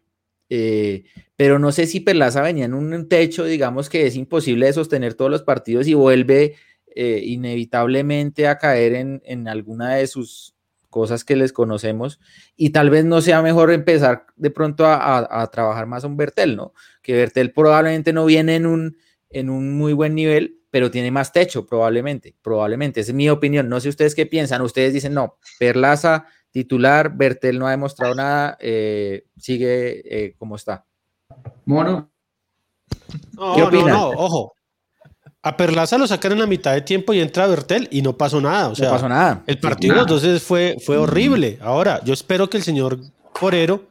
Eh, 0.50 1.04
pero 1.36 1.58
no 1.58 1.70
sé 1.72 1.86
si 1.86 2.00
Perlaza 2.00 2.40
venía 2.40 2.64
en 2.64 2.72
un 2.72 3.06
techo, 3.08 3.44
digamos 3.44 3.90
que 3.90 4.06
es 4.06 4.16
imposible 4.16 4.66
de 4.66 4.72
sostener 4.72 5.12
todos 5.14 5.30
los 5.30 5.42
partidos 5.42 5.86
y 5.86 5.92
vuelve 5.92 6.56
eh, 6.96 7.20
inevitablemente 7.22 8.48
a 8.48 8.56
caer 8.56 9.20
en 9.22 9.48
alguna 9.48 9.96
de 9.96 10.06
sus 10.06 10.54
cosas 10.98 11.24
que 11.24 11.36
les 11.36 11.52
conocemos 11.52 12.18
y 12.56 12.70
tal 12.70 12.90
vez 12.90 13.04
no 13.04 13.20
sea 13.20 13.40
mejor 13.40 13.70
empezar 13.70 14.26
de 14.34 14.50
pronto 14.50 14.84
a, 14.84 14.96
a, 14.96 15.42
a 15.42 15.46
trabajar 15.46 15.86
más 15.86 16.02
un 16.02 16.16
Bertel, 16.16 16.56
¿no? 16.56 16.74
Que 17.02 17.12
Bertel 17.12 17.52
probablemente 17.52 18.12
no 18.12 18.24
viene 18.24 18.56
en 18.56 18.66
un, 18.66 18.96
en 19.30 19.48
un 19.48 19.78
muy 19.78 19.92
buen 19.92 20.16
nivel, 20.16 20.58
pero 20.70 20.90
tiene 20.90 21.12
más 21.12 21.32
techo 21.32 21.66
probablemente, 21.66 22.34
probablemente, 22.42 23.00
esa 23.00 23.12
es 23.12 23.14
mi 23.14 23.30
opinión, 23.30 23.68
no 23.68 23.78
sé 23.78 23.88
ustedes 23.88 24.16
qué 24.16 24.26
piensan, 24.26 24.60
ustedes 24.62 24.92
dicen, 24.92 25.14
no, 25.14 25.38
Perlaza 25.60 26.26
titular, 26.50 27.16
Bertel 27.16 27.60
no 27.60 27.68
ha 27.68 27.70
demostrado 27.70 28.16
nada, 28.16 28.56
eh, 28.60 29.26
sigue 29.36 30.02
eh, 30.04 30.34
como 30.36 30.56
está. 30.56 30.84
Mono. 31.64 32.10
No, 33.34 33.70
¿Qué 33.70 33.82
no, 33.84 34.10
ojo, 34.10 34.54
a 35.48 35.56
Perlaza 35.56 35.96
lo 35.96 36.06
sacaron 36.06 36.42
a 36.42 36.46
mitad 36.46 36.74
de 36.74 36.82
tiempo 36.82 37.14
y 37.14 37.20
entra 37.20 37.46
Bertel 37.46 37.88
y 37.90 38.02
no 38.02 38.16
pasó 38.16 38.38
nada. 38.38 38.68
O 38.68 38.74
sea, 38.74 38.88
no 38.88 38.94
pasó 38.94 39.08
nada. 39.08 39.42
El 39.46 39.58
partido 39.58 39.94
nada. 39.94 40.02
entonces 40.02 40.42
fue, 40.42 40.76
fue 40.84 40.98
horrible. 40.98 41.58
Ahora, 41.62 42.02
yo 42.04 42.12
espero 42.12 42.50
que 42.50 42.58
el 42.58 42.62
señor 42.62 43.00
Forero, 43.34 43.84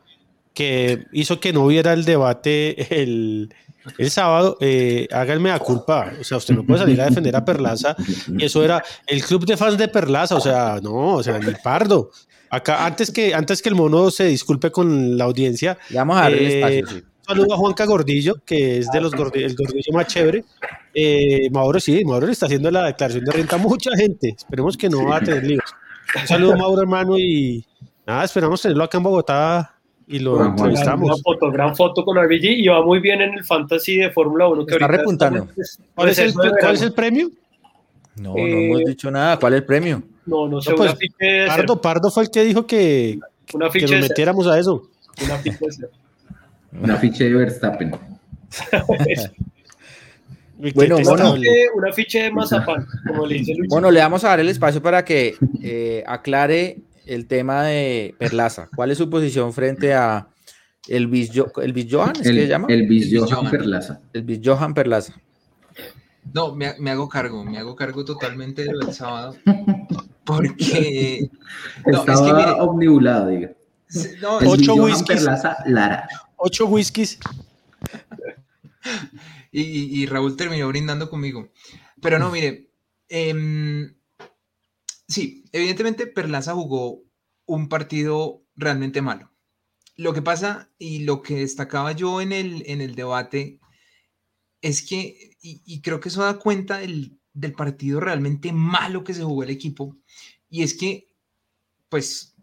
que 0.53 1.05
hizo 1.11 1.39
que 1.39 1.53
no 1.53 1.63
hubiera 1.63 1.93
el 1.93 2.05
debate 2.05 3.01
el, 3.01 3.53
el 3.97 4.11
sábado, 4.11 4.57
eh, 4.61 5.07
háganme 5.11 5.51
a 5.51 5.57
culpa. 5.57 6.13
O 6.21 6.23
sea, 6.23 6.37
usted 6.37 6.53
no 6.53 6.63
puede 6.63 6.81
salir 6.81 7.01
a 7.01 7.05
defender 7.05 7.35
a 7.35 7.43
Perlaza. 7.43 7.95
Y 8.37 8.45
eso 8.45 8.63
era 8.63 8.83
el 9.07 9.23
club 9.23 9.45
de 9.45 9.57
fans 9.57 9.79
de 9.79 9.87
Perlaza. 9.87 10.35
O 10.35 10.41
sea, 10.41 10.79
no, 10.81 11.15
o 11.15 11.23
sea, 11.23 11.39
ni 11.39 11.53
pardo. 11.63 12.11
Acá, 12.51 12.85
antes 12.85 13.09
que, 13.11 13.33
antes 13.33 13.63
que 13.63 13.69
el 13.69 13.75
mono 13.75 14.11
se 14.11 14.25
disculpe 14.25 14.69
con 14.69 15.17
la 15.17 15.23
audiencia. 15.23 15.77
Le 15.89 15.97
vamos 15.97 16.17
a 16.17 16.21
dar 16.21 16.33
eh, 16.33 16.37
el 16.37 16.45
espacio, 16.45 16.87
sí. 16.87 17.03
Saludo 17.27 17.53
a 17.53 17.57
Juanca 17.57 17.85
Gordillo, 17.85 18.35
que 18.45 18.77
es 18.77 18.89
de 18.89 19.01
los 19.01 19.13
gordillos, 19.13 19.51
el 19.51 19.57
gordillo 19.57 19.91
más 19.91 20.07
chévere. 20.07 20.45
Eh, 20.93 21.49
Mauro, 21.51 21.77
sí, 21.77 22.05
Mauro 22.05 22.25
le 22.25 22.31
está 22.31 22.45
haciendo 22.45 22.71
la 22.71 22.85
declaración 22.85 23.25
de 23.25 23.31
renta 23.33 23.57
a 23.57 23.59
mucha 23.59 23.91
gente. 23.97 24.29
Esperemos 24.37 24.77
que 24.77 24.89
no 24.89 25.05
va 25.05 25.17
a 25.17 25.19
tener 25.19 25.43
líos. 25.43 25.63
Un 26.21 26.27
saludo, 26.27 26.55
Mauro, 26.55 26.81
hermano, 26.81 27.17
y 27.17 27.65
nada, 28.05 28.23
esperamos 28.23 28.61
tenerlo 28.61 28.85
acá 28.85 28.97
en 28.97 29.03
Bogotá 29.03 29.75
y 30.07 30.19
lo 30.19 30.35
bueno, 30.35 30.49
entrevistamos. 30.51 31.09
Gran 31.09 31.19
foto, 31.19 31.51
gran 31.51 31.75
foto 31.75 32.05
con 32.05 32.17
RBG 32.17 32.45
y 32.45 32.67
va 32.69 32.81
muy 32.81 33.01
bien 33.01 33.21
en 33.21 33.33
el 33.33 33.43
fantasy 33.43 33.97
de 33.97 34.09
Fórmula 34.09 34.47
1. 34.47 34.65
Que 34.65 34.73
está 34.75 34.87
repuntando. 34.87 35.47
Está, 35.57 35.83
¿Cuál, 35.95 36.09
es 36.09 36.19
el, 36.19 36.33
¿Cuál 36.33 36.75
es 36.75 36.81
el 36.81 36.93
premio? 36.93 37.29
No, 38.15 38.37
eh, 38.37 38.49
no 38.49 38.57
hemos 38.57 38.85
dicho 38.85 39.11
nada. 39.11 39.37
¿Cuál 39.37 39.53
es 39.53 39.59
el 39.59 39.65
premio? 39.65 40.01
No, 40.25 40.47
no 40.47 40.61
sé. 40.61 40.71
No, 40.71 40.77
pues, 40.77 40.95
Pardo, 41.45 41.81
Pardo 41.81 42.09
fue 42.09 42.23
el 42.23 42.31
que 42.31 42.43
dijo 42.45 42.65
que, 42.65 43.19
una 43.53 43.69
que 43.69 43.81
nos 43.81 43.91
metiéramos 43.91 44.47
a 44.47 44.57
eso. 44.57 44.89
Una 45.21 45.35
ficha 45.39 45.57
de 45.59 45.89
ser. 46.71 46.83
Una 46.83 46.97
ficha 46.97 47.23
de 47.23 47.33
Verstappen. 47.33 47.91
bueno, 50.73 50.97
bueno, 51.03 51.35
una 51.75 51.93
ficha 51.93 52.23
de 52.23 52.31
mazapán, 52.31 52.85
como 53.07 53.25
le 53.25 53.35
dice 53.35 53.53
Lucho. 53.55 53.69
Bueno, 53.69 53.91
le 53.91 53.99
vamos 53.99 54.23
a 54.23 54.29
dar 54.29 54.39
el 54.39 54.49
espacio 54.49 54.81
para 54.81 55.03
que 55.05 55.35
eh, 55.61 56.03
aclare 56.07 56.77
el 57.05 57.27
tema 57.27 57.63
de 57.63 58.15
Perlaza. 58.17 58.69
¿Cuál 58.75 58.91
es 58.91 58.97
su 58.97 59.09
posición 59.09 59.53
frente 59.53 59.93
a 59.93 60.27
el 60.87 61.07
Bis, 61.07 61.31
el 61.61 61.73
Bis 61.73 61.87
Johan? 61.89 62.13
¿Es 62.19 62.27
el, 62.27 62.35
que 62.35 62.41
se 62.41 62.47
llama? 62.47 62.67
El 62.69 62.87
Bis 62.87 63.13
Johan 63.13 63.49
Perlaza. 63.49 63.99
El 64.13 64.23
Bis 64.23 64.39
Johan 64.43 64.73
Perlaza. 64.73 65.13
No, 66.33 66.53
me, 66.55 66.73
me, 66.79 66.91
hago 66.91 67.07
cargo, 67.07 67.43
me 67.43 67.57
hago 67.57 67.75
cargo 67.75 68.03
totalmente 68.03 68.63
de 68.63 68.73
lo 68.73 68.79
del 68.79 68.93
sábado. 68.93 69.35
Porque. 70.25 71.29
No, 71.85 71.99
Estaba 71.99 72.13
es 72.13 72.31
que, 72.31 72.33
mire, 72.33 72.51
omnibulado, 72.59 73.27
diga. 73.29 73.51
No, 74.21 74.37
ocho 74.39 74.75
whiskies. 74.75 75.19
Perlaza, 75.19 75.57
Lara. 75.65 76.07
Ocho 76.37 76.65
whiskies. 76.67 77.19
y, 79.51 79.61
y, 80.01 80.05
Raúl 80.05 80.37
terminó 80.37 80.67
brindando 80.67 81.09
conmigo. 81.09 81.51
Pero 82.01 82.19
no, 82.19 82.31
mire. 82.31 82.71
Eh, 83.09 83.33
sí, 85.07 85.45
evidentemente 85.51 86.07
Perlaza 86.07 86.53
jugó 86.53 87.03
un 87.45 87.69
partido 87.69 88.43
realmente 88.55 89.01
malo. 89.01 89.31
lo 89.95 90.13
que 90.13 90.21
pasa 90.21 90.69
y 90.77 90.99
lo 90.99 91.23
que 91.23 91.37
destacaba 91.37 91.91
yo 91.93 92.21
en 92.21 92.31
el, 92.31 92.63
en 92.67 92.81
el 92.81 92.93
debate 92.93 93.59
es 94.61 94.83
que, 94.83 95.37
y, 95.41 95.81
creo 95.81 95.99
que 95.99 96.09
eso 96.09 96.23
da 96.23 96.39
cuenta 96.39 96.77
del, 96.77 97.19
del, 97.33 97.53
partido 97.53 97.99
realmente 97.99 98.51
malo 98.51 99.03
que 99.03 99.13
se 99.13 99.23
jugó 99.23 99.43
el 99.43 99.49
equipo, 99.49 99.95
y 100.49 100.63
es 100.63 100.75
que, 100.75 101.15
pues, 101.89 102.35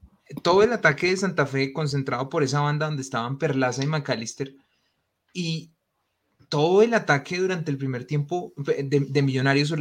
todo 0.43 0.63
el 0.63 0.73
ataque 0.73 1.11
de 1.11 1.17
Santa 1.17 1.47
Fe 1.47 1.73
concentrado 1.73 2.29
por 2.29 2.43
esa 2.43 2.61
banda 2.61 2.87
donde 2.87 3.03
estaban 3.03 3.39
Perlaza 3.39 3.85
y 3.85 3.87
McAllister, 3.87 4.55
y 5.33 5.73
todo 6.49 6.83
el 6.83 6.95
ataque 6.95 7.39
durante 7.39 7.71
el 7.71 7.79
primer 7.79 8.05
tiempo 8.05 8.53
de, 8.57 9.23
Millonarios, 9.23 9.75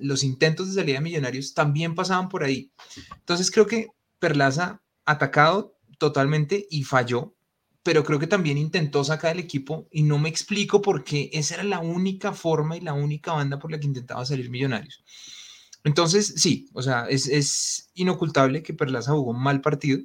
los 0.00 0.22
intentos 0.24 0.68
de 0.68 0.80
salida 0.80 0.98
de 0.98 1.04
Millonarios 1.04 1.54
también 1.54 1.94
pasaban 1.94 2.28
por 2.28 2.44
ahí. 2.44 2.70
Entonces 3.16 3.50
creo 3.50 3.66
que 3.66 3.88
Perlaza 4.18 4.82
atacado 5.04 5.78
totalmente 5.98 6.66
y 6.70 6.84
falló, 6.84 7.34
pero 7.82 8.04
creo 8.04 8.18
que 8.18 8.26
también 8.26 8.58
intentó 8.58 9.02
sacar 9.04 9.32
el 9.32 9.40
equipo 9.40 9.88
y 9.90 10.02
no 10.02 10.18
me 10.18 10.28
explico 10.28 10.82
por 10.82 11.02
qué 11.02 11.30
esa 11.32 11.54
era 11.54 11.64
la 11.64 11.80
única 11.80 12.32
forma 12.32 12.76
y 12.76 12.80
la 12.80 12.92
única 12.92 13.32
banda 13.32 13.58
por 13.58 13.70
la 13.70 13.80
que 13.80 13.86
intentaba 13.86 14.24
salir 14.24 14.50
Millonarios. 14.50 15.02
Entonces, 15.84 16.34
sí, 16.36 16.68
o 16.72 16.82
sea, 16.82 17.06
es, 17.08 17.28
es 17.28 17.90
inocultable 17.94 18.62
que 18.62 18.74
Perlaza 18.74 19.12
jugó 19.12 19.32
un 19.32 19.42
mal 19.42 19.60
partido, 19.60 20.00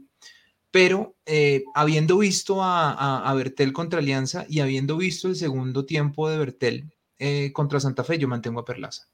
pero 0.72 1.16
eh, 1.26 1.64
habiendo 1.76 2.18
visto 2.18 2.64
a, 2.64 3.30
a, 3.30 3.34
Bertel 3.36 3.74
contra 3.74 3.99
Alianza 3.99 4.45
y 4.49 4.60
habiendo 4.60 4.98
visto 4.98 5.28
el 5.28 5.36
segundo 5.36 5.86
tiempo 5.86 6.30
de 6.30 6.38
Bertel 6.38 6.91
eh, 7.20 7.52
contra 7.54 7.80
Santa 7.80 8.04
Fe, 8.04 8.18
yo 8.18 8.28
mantengo 8.28 8.60
a 8.60 8.66
Perlaza. 8.66 9.08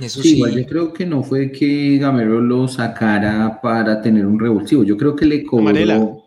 Eso 0.00 0.22
sí, 0.22 0.36
igual 0.36 0.56
yo 0.56 0.66
creo 0.66 0.92
que 0.94 1.04
no 1.04 1.22
fue 1.22 1.52
que 1.52 1.98
Gamero 1.98 2.40
lo 2.40 2.66
sacara 2.68 3.60
para 3.60 4.00
tener 4.00 4.24
un 4.24 4.38
revulsivo. 4.38 4.82
Yo 4.82 4.96
creo 4.96 5.14
que 5.14 5.26
le 5.26 5.44
cobró 5.44 6.24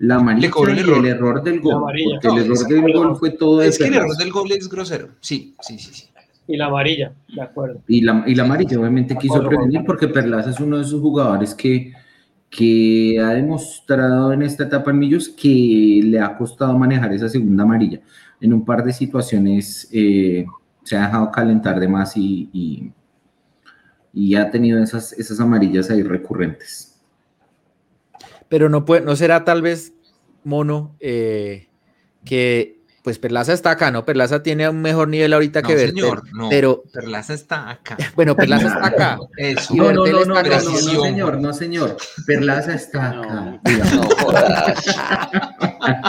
la 0.00 0.14
amarilla 0.16 0.46
le 0.46 0.50
cobró 0.50 0.72
el, 0.72 0.78
error. 0.78 0.98
el 0.98 1.06
error 1.06 1.42
del 1.42 1.60
gol. 1.60 1.82
Porque 1.82 2.28
el 2.28 2.44
error 2.44 2.66
del 2.66 2.92
gol 2.92 3.16
fue 3.18 3.30
todo 3.32 3.60
Es 3.60 3.78
que 3.78 3.84
el 3.84 3.94
error 3.94 4.16
del 4.16 4.32
gol 4.32 4.50
es 4.50 4.66
grosero. 4.68 5.10
Sí, 5.20 5.54
sí, 5.60 5.78
sí, 5.78 5.90
sí. 5.92 6.09
Y 6.50 6.56
la 6.56 6.66
amarilla, 6.66 7.12
de 7.34 7.42
acuerdo. 7.42 7.82
Y 7.86 8.00
la, 8.00 8.24
y 8.26 8.34
la 8.34 8.42
amarilla 8.42 8.78
obviamente 8.78 9.16
quiso 9.16 9.46
prevenir 9.46 9.84
porque 9.84 10.08
Perlaza 10.08 10.50
es 10.50 10.60
uno 10.60 10.76
de 10.76 10.82
esos 10.82 11.00
jugadores 11.00 11.54
que 11.54 11.92
que 12.50 13.16
ha 13.20 13.28
demostrado 13.28 14.32
en 14.32 14.42
esta 14.42 14.64
etapa 14.64 14.90
en 14.90 14.98
Millos 14.98 15.28
que 15.28 16.00
le 16.02 16.20
ha 16.20 16.36
costado 16.36 16.76
manejar 16.76 17.12
esa 17.12 17.28
segunda 17.28 17.62
amarilla. 17.62 18.00
En 18.40 18.52
un 18.52 18.64
par 18.64 18.84
de 18.84 18.92
situaciones 18.92 19.88
eh, 19.92 20.44
se 20.82 20.96
ha 20.96 21.06
dejado 21.06 21.30
calentar 21.30 21.78
de 21.78 21.86
más 21.86 22.16
y, 22.16 22.92
y, 24.12 24.34
ha 24.34 24.50
tenido 24.50 24.82
esas, 24.82 25.12
esas 25.12 25.38
amarillas 25.38 25.90
ahí 25.90 26.02
recurrentes. 26.02 27.00
Pero 28.48 28.68
no, 28.68 28.84
puede, 28.84 29.02
no 29.02 29.14
será 29.14 29.44
tal 29.44 29.62
vez, 29.62 29.94
Mono, 30.42 30.96
eh, 30.98 31.68
que 32.24 32.79
pues 33.02 33.18
Perlaza 33.18 33.52
está 33.52 33.70
acá, 33.70 33.90
¿no? 33.90 34.04
Perlaza 34.04 34.42
tiene 34.42 34.68
un 34.68 34.82
mejor 34.82 35.08
nivel 35.08 35.32
ahorita 35.32 35.62
que 35.62 35.74
Bertel. 35.74 35.94
Señor, 35.94 36.22
no, 36.34 36.48
pero 36.50 36.82
Perlaza 36.92 37.34
está 37.34 37.70
acá. 37.70 37.96
Bueno, 38.14 38.36
Perlaza 38.36 38.68
está 38.68 38.86
acá. 38.86 39.18
Eso. 39.36 39.74
No, 39.74 39.92
no, 39.92 40.06
no, 40.06 40.24
no, 40.24 40.42
no, 40.42 40.60
señor, 40.60 41.40
no, 41.40 41.52
señor. 41.54 41.96
Perlaza 42.26 42.74
está 42.74 43.10
acá. 43.10 43.34
No, 43.34 43.60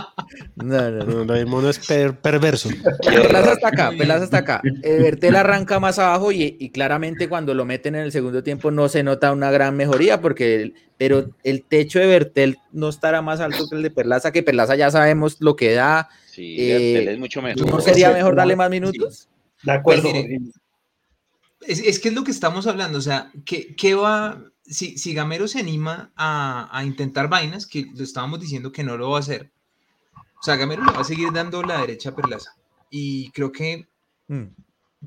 no, 0.55 0.91
no, 0.91 1.25
no, 1.25 1.35
el 1.35 1.45
mono 1.45 1.69
es 1.69 1.79
perverso. 1.79 2.69
Perlaza 3.03 3.53
está 3.53 3.67
acá, 3.69 3.91
Perlaza 3.97 4.23
está 4.25 4.37
acá. 4.39 4.61
Eh, 4.83 4.99
Bertel 5.01 5.35
arranca 5.35 5.79
más 5.79 5.99
abajo 5.99 6.31
y, 6.31 6.57
y, 6.59 6.69
claramente 6.69 7.29
cuando 7.29 7.53
lo 7.53 7.65
meten 7.65 7.95
en 7.95 8.01
el 8.01 8.11
segundo 8.11 8.43
tiempo 8.43 8.71
no 8.71 8.89
se 8.89 9.03
nota 9.03 9.31
una 9.31 9.51
gran 9.51 9.75
mejoría 9.75 10.21
porque 10.21 10.73
pero 11.01 11.31
el 11.43 11.63
techo 11.63 11.97
de 11.97 12.05
Bertel 12.05 12.59
no 12.71 12.89
estará 12.89 13.23
más 13.23 13.39
alto 13.39 13.67
que 13.67 13.75
el 13.75 13.81
de 13.81 13.89
Perlaza, 13.89 14.31
que 14.31 14.43
Perlaza 14.43 14.75
ya 14.75 14.91
sabemos 14.91 15.37
lo 15.39 15.55
que 15.55 15.73
da. 15.73 16.09
Sí, 16.27 16.57
eh, 16.59 17.11
es 17.11 17.17
mucho 17.17 17.41
mejor. 17.41 17.65
¿No 17.67 17.81
sería 17.81 18.11
mejor 18.11 18.35
darle 18.35 18.55
más 18.55 18.69
minutos? 18.69 19.27
De 19.63 19.71
acuerdo. 19.71 20.11
Pues 20.11 21.79
es, 21.79 21.99
que 21.99 22.09
es 22.09 22.13
lo 22.13 22.23
que 22.23 22.29
estamos 22.29 22.67
hablando, 22.67 22.99
o 22.99 23.01
sea, 23.01 23.31
¿qué, 23.45 23.95
va, 23.95 24.43
si, 24.63 24.97
si, 24.97 25.15
Gamero 25.15 25.47
se 25.47 25.59
anima 25.59 26.11
a, 26.15 26.83
intentar 26.85 27.29
vainas, 27.29 27.65
que 27.65 27.87
lo 27.95 28.03
estábamos 28.03 28.39
diciendo 28.39 28.71
que 28.71 28.83
no 28.83 28.95
lo 28.95 29.09
va 29.09 29.17
a 29.17 29.21
hacer, 29.21 29.51
o 30.41 30.43
sea, 30.43 30.55
Gamero 30.55 30.84
le 30.84 30.91
va 30.91 31.01
a 31.01 31.03
seguir 31.03 31.31
dando 31.31 31.61
la 31.61 31.81
derecha 31.81 32.09
a 32.09 32.15
Perlaza. 32.15 32.55
Y 32.89 33.30
creo 33.30 33.51
que 33.51 33.88
mm. 34.27 34.45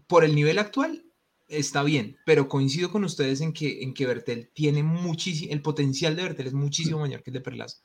por 0.07 0.25
el 0.25 0.35
nivel 0.35 0.61
actual, 0.61 1.05
está 1.49 1.83
bien, 1.83 2.17
pero 2.25 2.49
coincido 2.49 2.91
con 2.91 3.03
ustedes 3.03 3.41
en 3.41 3.53
que, 3.53 3.83
en 3.83 3.95
que 3.95 4.07
Bertel 4.07 4.49
tiene 4.55 4.85
muchísimo, 4.85 5.53
el 5.53 5.61
potencial 5.61 6.15
de 6.15 6.23
Bertel 6.23 6.47
es 6.47 6.55
muchísimo 6.55 7.01
mayor 7.01 7.23
que 7.23 7.31
el 7.31 7.35
de 7.35 7.41
Perlaza. 7.41 7.79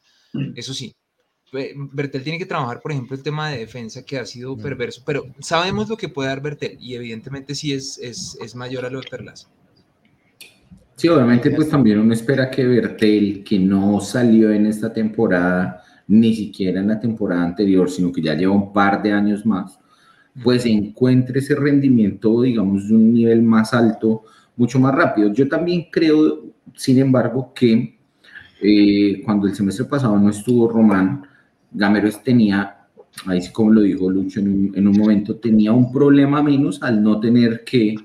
Eso 0.55 0.75
sí, 0.75 0.95
Bertel 1.51 2.23
tiene 2.23 2.37
que 2.37 2.45
trabajar, 2.45 2.81
por 2.81 2.91
ejemplo, 2.91 3.15
el 3.15 3.23
tema 3.23 3.49
de 3.49 3.57
defensa 3.57 4.05
que 4.05 4.19
ha 4.19 4.25
sido 4.27 4.55
perverso, 4.55 5.01
pero 5.03 5.25
sabemos 5.39 5.89
lo 5.89 5.97
que 5.97 6.07
puede 6.07 6.29
dar 6.29 6.41
Bertel 6.41 6.77
y 6.79 6.93
evidentemente 6.93 7.55
sí 7.55 7.73
es, 7.73 7.97
es, 7.97 8.37
es 8.39 8.55
mayor 8.55 8.85
a 8.85 8.91
lo 8.91 9.01
de 9.01 9.07
Perlaza. 9.09 9.49
Sí, 10.95 11.07
obviamente 11.07 11.49
pues 11.51 11.69
también 11.69 11.97
uno 11.97 12.13
espera 12.13 12.51
que 12.51 12.65
Bertel, 12.65 13.43
que 13.43 13.57
no 13.57 13.99
salió 14.01 14.51
en 14.51 14.67
esta 14.67 14.93
temporada, 14.93 15.83
ni 16.09 16.33
siquiera 16.33 16.81
en 16.81 16.87
la 16.87 16.99
temporada 16.99 17.43
anterior, 17.43 17.89
sino 17.89 18.11
que 18.11 18.21
ya 18.21 18.33
lleva 18.33 18.53
un 18.53 18.73
par 18.73 19.01
de 19.01 19.11
años 19.11 19.45
más, 19.45 19.79
pues 20.43 20.65
encuentre 20.65 21.39
ese 21.39 21.53
rendimiento, 21.55 22.41
digamos, 22.41 22.87
de 22.87 22.95
un 22.95 23.13
nivel 23.13 23.43
más 23.43 23.73
alto, 23.75 24.23
mucho 24.57 24.79
más 24.79 24.93
rápido. 24.95 25.31
Yo 25.31 25.47
también 25.47 25.85
creo, 25.91 26.45
sin 26.73 26.97
embargo, 26.97 27.53
que 27.53 27.99
eh, 28.59 29.21
cuando 29.23 29.47
el 29.47 29.55
semestre 29.55 29.85
pasado 29.85 30.17
no 30.17 30.31
estuvo 30.31 30.67
Román, 30.67 31.27
Gameros 31.71 32.23
tenía, 32.23 32.87
ahí 33.27 33.41
sí 33.41 33.51
como 33.51 33.71
lo 33.71 33.81
dijo 33.81 34.09
Lucho 34.09 34.39
en 34.39 34.87
un, 34.87 34.97
momento, 34.97 35.35
tenía 35.35 35.71
un 35.73 35.91
problema 35.91 36.41
menos 36.41 36.81
al 36.81 37.03
no 37.03 37.19
tener 37.19 37.63
que 37.63 37.95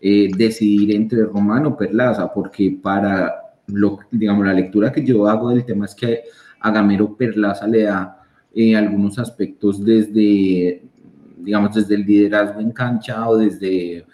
eh, 0.00 0.30
decidir 0.34 0.94
entre 0.96 1.24
Román 1.24 1.66
o 1.66 1.76
Perlaza, 1.76 2.32
porque 2.32 2.78
para, 2.82 3.30
lo, 3.66 3.98
digamos, 4.10 4.46
la 4.46 4.54
lectura 4.54 4.90
que 4.90 5.04
yo 5.04 5.28
hago 5.28 5.50
del 5.50 5.66
tema 5.66 5.84
es 5.84 5.94
que 5.94 6.22
a 6.62 6.70
Gamero 6.70 7.16
Perlaza 7.16 7.66
le 7.66 7.82
da 7.82 8.22
eh, 8.54 8.76
algunos 8.76 9.18
aspectos 9.18 9.84
desde 9.84 10.82
digamos, 11.42 11.74
desde 11.74 11.94
el 11.96 12.02
liderazgo 12.02 12.60
en 12.60 12.70
cancha 12.70 13.28
o 13.28 13.36
desde 13.36 14.04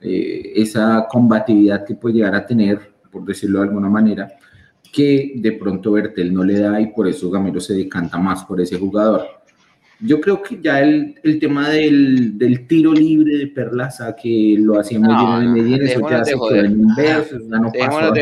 eh, 0.00 0.52
esa 0.56 1.06
combatividad 1.08 1.84
que 1.84 1.94
puede 1.94 2.16
llegar 2.16 2.34
a 2.34 2.46
tener, 2.46 2.92
por 3.10 3.24
decirlo 3.24 3.60
de 3.60 3.68
alguna 3.68 3.88
manera, 3.88 4.28
que 4.92 5.32
de 5.36 5.52
pronto 5.52 5.92
Bertel 5.92 6.32
no 6.32 6.44
le 6.44 6.58
da 6.60 6.80
y 6.80 6.86
por 6.88 7.06
eso 7.06 7.30
Gamero 7.30 7.60
se 7.60 7.74
decanta 7.74 8.18
más 8.18 8.44
por 8.44 8.60
ese 8.60 8.78
jugador. 8.78 9.26
Yo 10.00 10.20
creo 10.20 10.40
que 10.42 10.60
ya 10.62 10.80
el, 10.80 11.16
el 11.24 11.40
tema 11.40 11.68
del, 11.70 12.38
del, 12.38 12.68
tiro 12.68 12.92
libre 12.92 13.36
de 13.36 13.48
Perlaza, 13.48 14.14
que 14.14 14.54
lo 14.56 14.78
hacía 14.78 15.00
muy 15.00 15.08
bien 15.08 15.42
en 15.42 15.52
Medellín, 15.52 15.82
eso 15.88 16.08
ya 16.08 16.24
se 16.24 16.34
quedó 16.34 16.54
en 16.54 16.80
un 16.80 16.94
verso, 16.94 17.36
ya 17.40 17.58
no 17.58 17.72
pasó. 17.72 18.14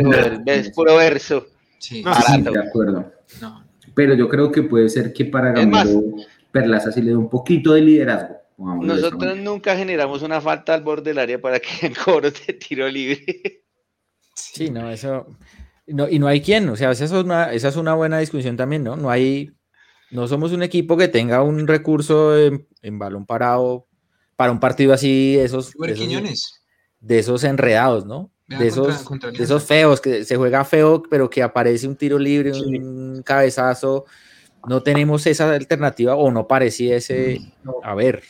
es 0.46 0.70
puro 0.70 0.96
verso. 0.96 1.46
Sí, 1.78 2.02
sí 2.26 2.42
de 2.42 2.58
acuerdo. 2.58 3.12
No. 3.42 3.65
Pero 3.96 4.12
yo 4.14 4.28
creo 4.28 4.52
que 4.52 4.62
puede 4.62 4.90
ser 4.90 5.14
que 5.14 5.24
para 5.24 5.52
Gamero 5.52 6.02
Perlaza 6.52 6.92
sí 6.92 7.00
le 7.00 7.12
dé 7.12 7.16
un 7.16 7.30
poquito 7.30 7.72
de 7.72 7.80
liderazgo. 7.80 8.36
Nosotros 8.58 9.38
nunca 9.38 9.74
generamos 9.74 10.20
una 10.20 10.42
falta 10.42 10.74
al 10.74 10.82
borde 10.82 11.10
del 11.10 11.18
área 11.18 11.40
para 11.40 11.58
que 11.60 11.68
en 11.86 11.94
cobros 11.94 12.34
de 12.46 12.52
tiro 12.52 12.86
libre. 12.88 13.64
Sí, 14.34 14.68
no, 14.68 14.90
eso. 14.90 15.26
No, 15.86 16.10
y 16.10 16.18
no 16.18 16.26
hay 16.26 16.42
quien, 16.42 16.68
o 16.68 16.76
sea, 16.76 16.90
esa 16.90 17.06
es, 17.06 17.12
una, 17.12 17.54
esa 17.54 17.68
es 17.68 17.76
una 17.76 17.94
buena 17.94 18.18
discusión 18.18 18.58
también, 18.58 18.84
¿no? 18.84 18.96
No 18.96 19.10
hay. 19.10 19.50
No 20.10 20.28
somos 20.28 20.52
un 20.52 20.62
equipo 20.62 20.98
que 20.98 21.08
tenga 21.08 21.42
un 21.42 21.66
recurso 21.66 22.36
en, 22.36 22.98
balón 22.98 23.24
parado 23.24 23.88
para 24.36 24.52
un 24.52 24.60
partido 24.60 24.92
así, 24.92 25.38
esos. 25.38 25.72
esos 25.86 26.62
de 27.00 27.18
esos 27.18 27.44
enredados, 27.44 28.04
¿no? 28.04 28.30
De 28.48 28.66
esos, 28.66 29.04
de 29.08 29.42
esos 29.42 29.64
feos, 29.64 30.00
que 30.00 30.24
se 30.24 30.36
juega 30.36 30.64
feo, 30.64 31.02
pero 31.08 31.28
que 31.28 31.42
aparece 31.42 31.88
un 31.88 31.96
tiro 31.96 32.18
libre, 32.18 32.52
un 32.52 33.22
cabezazo. 33.24 34.04
No 34.68 34.82
tenemos 34.82 35.26
esa 35.26 35.52
alternativa 35.52 36.16
o 36.16 36.30
no 36.30 36.46
pareciese 36.46 37.40
a 37.82 37.94
ver. 37.94 38.22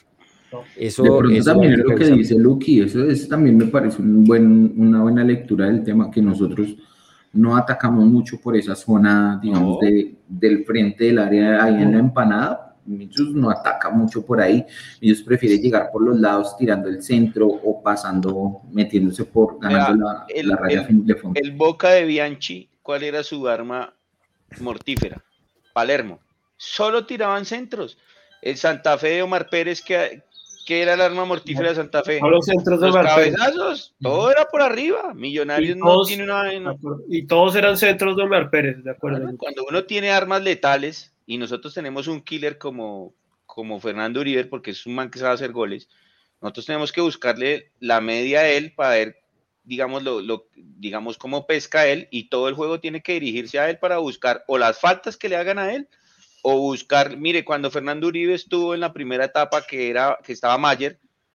Eso, 0.77 1.03
de 1.03 1.11
pronto 1.11 1.45
también 1.45 1.73
es 1.73 1.79
lo 1.79 1.95
que 1.97 2.07
dice 2.07 2.35
Lucky, 2.37 2.81
eso, 2.83 3.05
es, 3.05 3.29
también 3.29 3.57
me 3.57 3.67
parece 3.67 4.01
un 4.01 4.25
buen, 4.25 4.73
una 4.77 5.03
buena 5.03 5.25
lectura 5.25 5.67
del 5.67 5.83
tema, 5.83 6.11
que 6.11 6.23
nosotros 6.23 6.77
no 7.33 7.57
atacamos 7.57 8.07
mucho 8.07 8.41
por 8.41 8.57
esa 8.57 8.75
zona, 8.75 9.39
digamos, 9.43 9.81
de, 9.81 10.15
del 10.27 10.65
frente 10.65 11.05
del 11.05 11.19
área 11.19 11.63
ahí 11.63 11.83
en 11.83 11.93
la 11.93 11.99
empanada. 11.99 12.66
Ellos 12.89 13.35
no 13.35 13.51
ataca 13.51 13.91
mucho 13.91 14.25
por 14.25 14.41
ahí, 14.41 14.65
ellos 15.01 15.23
prefieren 15.23 15.61
llegar 15.61 15.91
por 15.93 16.03
los 16.03 16.19
lados 16.19 16.57
tirando 16.57 16.89
el 16.89 17.03
centro 17.03 17.47
o 17.47 17.83
pasando, 17.83 18.63
metiéndose 18.71 19.25
por, 19.25 19.59
ganando 19.61 20.07
la, 20.07 20.27
el, 20.29 20.51
raya 20.51 20.87
de 20.89 21.15
fondo. 21.15 21.41
El 21.41 21.53
Boca 21.53 21.91
de 21.91 22.05
Bianchi, 22.05 22.69
¿cuál 22.83 23.03
era 23.03 23.23
su 23.23 23.49
arma 23.49 23.93
mortífera? 24.61 25.23
Palermo. 25.73 26.21
Solo 26.57 27.05
tiraban 27.05 27.45
centros. 27.45 27.99
El 28.41 28.57
Santa 28.57 28.97
Fe 28.97 29.09
de 29.09 29.23
Omar 29.23 29.49
Pérez, 29.51 29.83
que, 29.83 30.23
¿Qué 30.67 30.83
era 30.83 30.95
el 30.95 31.01
arma 31.01 31.25
mortífera 31.25 31.69
de 31.69 31.77
Santa 31.77 32.03
Fe? 32.03 32.19
los 32.21 32.45
centros 32.45 32.81
de 32.81 32.89
los 32.89 32.97
cabezazos, 32.97 33.95
todo 34.03 34.33
era 34.33 34.47
por 34.47 34.61
arriba. 34.61 35.15
Millonarios 35.15 35.77
no 35.77 36.03
tiene 36.03 36.25
una. 36.25 36.77
Y 37.09 37.25
todos 37.27 37.55
eran 37.55 37.79
centros 37.79 38.17
de 38.17 38.25
Omar 38.25 38.51
Pérez, 38.51 38.83
de 38.83 38.91
acuerdo. 38.91 39.31
cuando 39.39 39.65
uno 39.71 39.85
tiene 39.85 40.11
armas 40.11 40.43
letales, 40.43 41.15
y 41.27 41.39
nosotros 41.39 41.75
tenemos 41.75 42.07
un 42.07 42.23
killer 42.23 42.57
como, 42.57 43.15
como 43.45 43.81
Fernando 43.81 44.21
Uribe, 44.21 44.45
porque 44.45 44.71
es 44.71 44.87
un 44.87 44.95
man 44.95 45.11
que 45.11 45.19
sabe 45.19 45.35
hacer 45.35 45.53
goles, 45.53 45.89
nosotros 46.41 46.67
tenemos 46.67 46.93
que 46.93 47.01
buscarle 47.01 47.73
la 47.81 48.01
media 48.01 48.41
a 48.41 48.49
él 48.49 48.73
para 48.75 48.91
ver, 48.91 49.17
digamos, 49.65 50.03
lo, 50.03 50.21
lo, 50.21 50.49
digamos 50.55 51.19
cómo 51.19 51.47
pesca 51.47 51.87
él 51.87 52.09
y 52.11 52.29
todo 52.29 52.49
el 52.49 52.55
juego 52.55 52.81
tiene 52.81 53.03
que 53.03 53.15
dirigirse 53.15 53.59
a 53.59 53.69
él 53.69 53.79
para 53.79 53.99
buscar 53.99 54.45
o 54.47 54.59
las 54.59 54.79
faltas 54.79 55.17
que 55.17 55.29
le 55.29 55.37
hagan 55.37 55.59
a 55.59 55.73
él 55.73 55.89
o 56.43 56.59
buscar, 56.59 57.17
mire, 57.17 57.45
cuando 57.45 57.73
Fernando 57.73 58.07
Uribe 58.07 58.35
estuvo 58.35 58.75
en 58.75 58.81
la 58.81 58.93
primera 58.93 59.25
etapa 59.25 59.67
que 59.67 59.91
era 59.91 60.19
que 60.23 60.33
estaba 60.33 60.57
Mayer, 60.59 61.01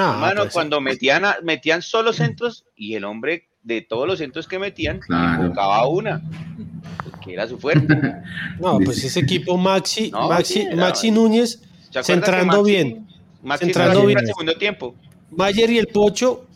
Ah, 0.00 0.12
Hermano, 0.14 0.42
pues, 0.42 0.52
cuando 0.52 0.80
metían, 0.80 1.24
a, 1.24 1.36
metían 1.42 1.82
solo 1.82 2.12
centros 2.12 2.64
y 2.76 2.94
el 2.94 3.04
hombre 3.04 3.48
de 3.62 3.82
todos 3.82 4.06
los 4.06 4.18
centros 4.18 4.46
que 4.48 4.58
metían, 4.58 5.00
Claro. 5.00 5.48
tocaba 5.48 5.86
una, 5.88 6.22
que 7.24 7.32
era 7.34 7.46
su 7.48 7.58
fuerte. 7.58 7.86
No, 8.60 8.78
pues 8.80 9.02
ese 9.04 9.20
equipo 9.20 9.56
Maxi, 9.56 10.10
No, 10.10 10.28
Maxi, 10.28 10.54
sí, 10.54 10.66
Maxi 10.76 11.10
Núñez, 11.10 11.60
¿Se 11.90 11.98
acuerda 11.98 12.04
centrando 12.04 12.62
Maxi- 12.62 12.66
bien. 12.66 13.06
Maxi 13.42 13.64
Centrando 13.66 14.06
bien. 14.06 14.18
al 14.18 14.26
segundo 14.26 14.54
tiempo. 14.56 14.94
Mayer 15.30 15.70
y 15.70 15.78
el 15.78 15.86
Pocho 15.88 16.46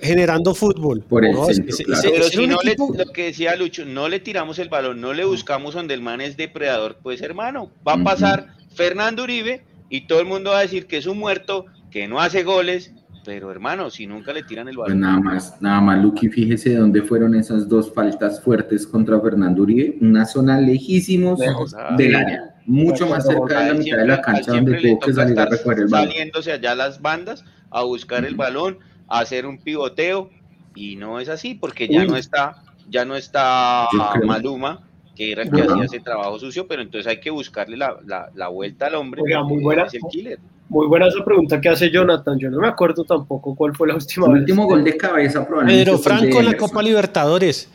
generando 0.00 0.54
fútbol. 0.54 1.02
Por 1.02 1.24
el 1.24 1.32
No, 1.32 1.48
es- 1.48 1.56
centro, 1.56 1.74
ese- 1.74 1.84
claro. 1.84 2.00
ese- 2.00 2.10
Pero 2.10 2.24
ese 2.26 2.34
era 2.34 2.42
si 2.42 2.46
no 2.48 2.58
le, 2.62 3.04
lo 3.04 3.12
que 3.12 3.24
decía 3.26 3.56
Lucho, 3.56 3.84
no 3.84 4.08
le 4.08 4.20
tiramos 4.20 4.58
el 4.58 4.68
balón, 4.68 5.00
no 5.00 5.12
le 5.12 5.24
buscamos 5.24 5.74
donde 5.74 5.94
el 5.94 6.02
man 6.02 6.20
es 6.20 6.36
depredador, 6.36 6.98
pues 7.02 7.22
hermano, 7.22 7.70
va 7.86 7.94
a 7.94 8.04
pasar 8.04 8.54
Fernando 8.74 9.22
Uribe 9.22 9.64
y 9.88 10.02
todo 10.06 10.20
el 10.20 10.26
mundo 10.26 10.50
va 10.50 10.58
a 10.58 10.62
decir 10.62 10.86
que 10.86 10.96
es 10.98 11.06
un 11.06 11.18
muerto, 11.18 11.66
que 11.94 12.08
no 12.08 12.18
hace 12.20 12.42
goles, 12.42 12.92
pero 13.24 13.52
hermano, 13.52 13.88
si 13.88 14.04
nunca 14.08 14.32
le 14.32 14.42
tiran 14.42 14.66
el 14.68 14.74
Pues 14.74 14.86
balón. 14.88 15.00
nada 15.00 15.20
más, 15.20 15.62
nada 15.62 15.80
más, 15.80 16.02
Luqui, 16.02 16.28
fíjese 16.28 16.70
de 16.70 16.76
dónde 16.78 17.02
fueron 17.02 17.36
esas 17.36 17.68
dos 17.68 17.94
faltas 17.94 18.40
fuertes 18.42 18.84
contra 18.84 19.20
Fernando 19.20 19.62
Uribe. 19.62 19.96
Una 20.00 20.26
zona 20.26 20.60
lejísimos 20.60 21.38
Lejos. 21.38 21.72
del 21.96 22.16
área, 22.16 22.56
mucho 22.66 23.06
más 23.06 23.24
cerca 23.24 23.60
de 23.60 23.68
la 23.68 23.74
mitad 23.74 23.96
de 23.98 24.06
la 24.08 24.20
cancha 24.20 24.50
donde 24.50 24.80
tuvo 24.80 24.98
que 24.98 25.12
salir 25.12 25.38
a 25.38 25.44
recoger 25.46 25.78
el 25.78 25.86
balón. 25.86 26.08
Saliéndose 26.08 26.50
allá 26.50 26.74
las 26.74 27.00
bandas 27.00 27.44
a 27.70 27.84
buscar 27.84 28.24
el 28.24 28.34
balón, 28.34 28.78
a 29.06 29.20
hacer 29.20 29.46
un 29.46 29.58
pivoteo, 29.58 30.30
y 30.74 30.96
no 30.96 31.20
es 31.20 31.28
así, 31.28 31.54
porque 31.54 31.86
ya 31.86 32.00
Uy. 32.00 32.08
no 32.08 32.16
está, 32.16 32.56
ya 32.90 33.04
no 33.04 33.14
está 33.14 33.86
Maluma, 34.26 34.80
que 35.14 35.30
era 35.30 35.42
el 35.44 35.50
que 35.52 35.62
hacía 35.62 35.84
ese 35.84 36.00
trabajo 36.00 36.40
sucio, 36.40 36.66
pero 36.66 36.82
entonces 36.82 37.06
hay 37.06 37.20
que 37.20 37.30
buscarle 37.30 37.76
la, 37.76 37.96
la- 38.04 38.30
la 38.34 38.48
vuelta 38.48 38.88
al 38.88 38.96
hombre, 38.96 39.22
Oiga, 39.22 39.44
muy 39.44 39.62
buena. 39.62 39.84
es 39.84 39.94
el 39.94 40.00
killer. 40.10 40.40
Muy 40.68 40.86
buena 40.86 41.06
esa 41.08 41.24
pregunta 41.24 41.60
que 41.60 41.68
hace 41.68 41.90
Jonathan. 41.90 42.38
Yo 42.38 42.50
no 42.50 42.58
me 42.58 42.68
acuerdo 42.68 43.04
tampoco 43.04 43.54
cuál 43.54 43.74
fue 43.74 43.88
la 43.88 43.94
última 43.96 44.26
El 44.26 44.32
vez. 44.32 44.40
último 44.42 44.66
gol 44.66 44.82
de 44.82 44.96
cabeza 44.96 45.46
probablemente 45.46 45.84
Pedro 45.84 45.96
el 45.98 46.02
Franco 46.02 46.38
en 46.40 46.44
la. 46.46 46.56
Copa 46.56 46.82
Libertadores. 46.82 47.70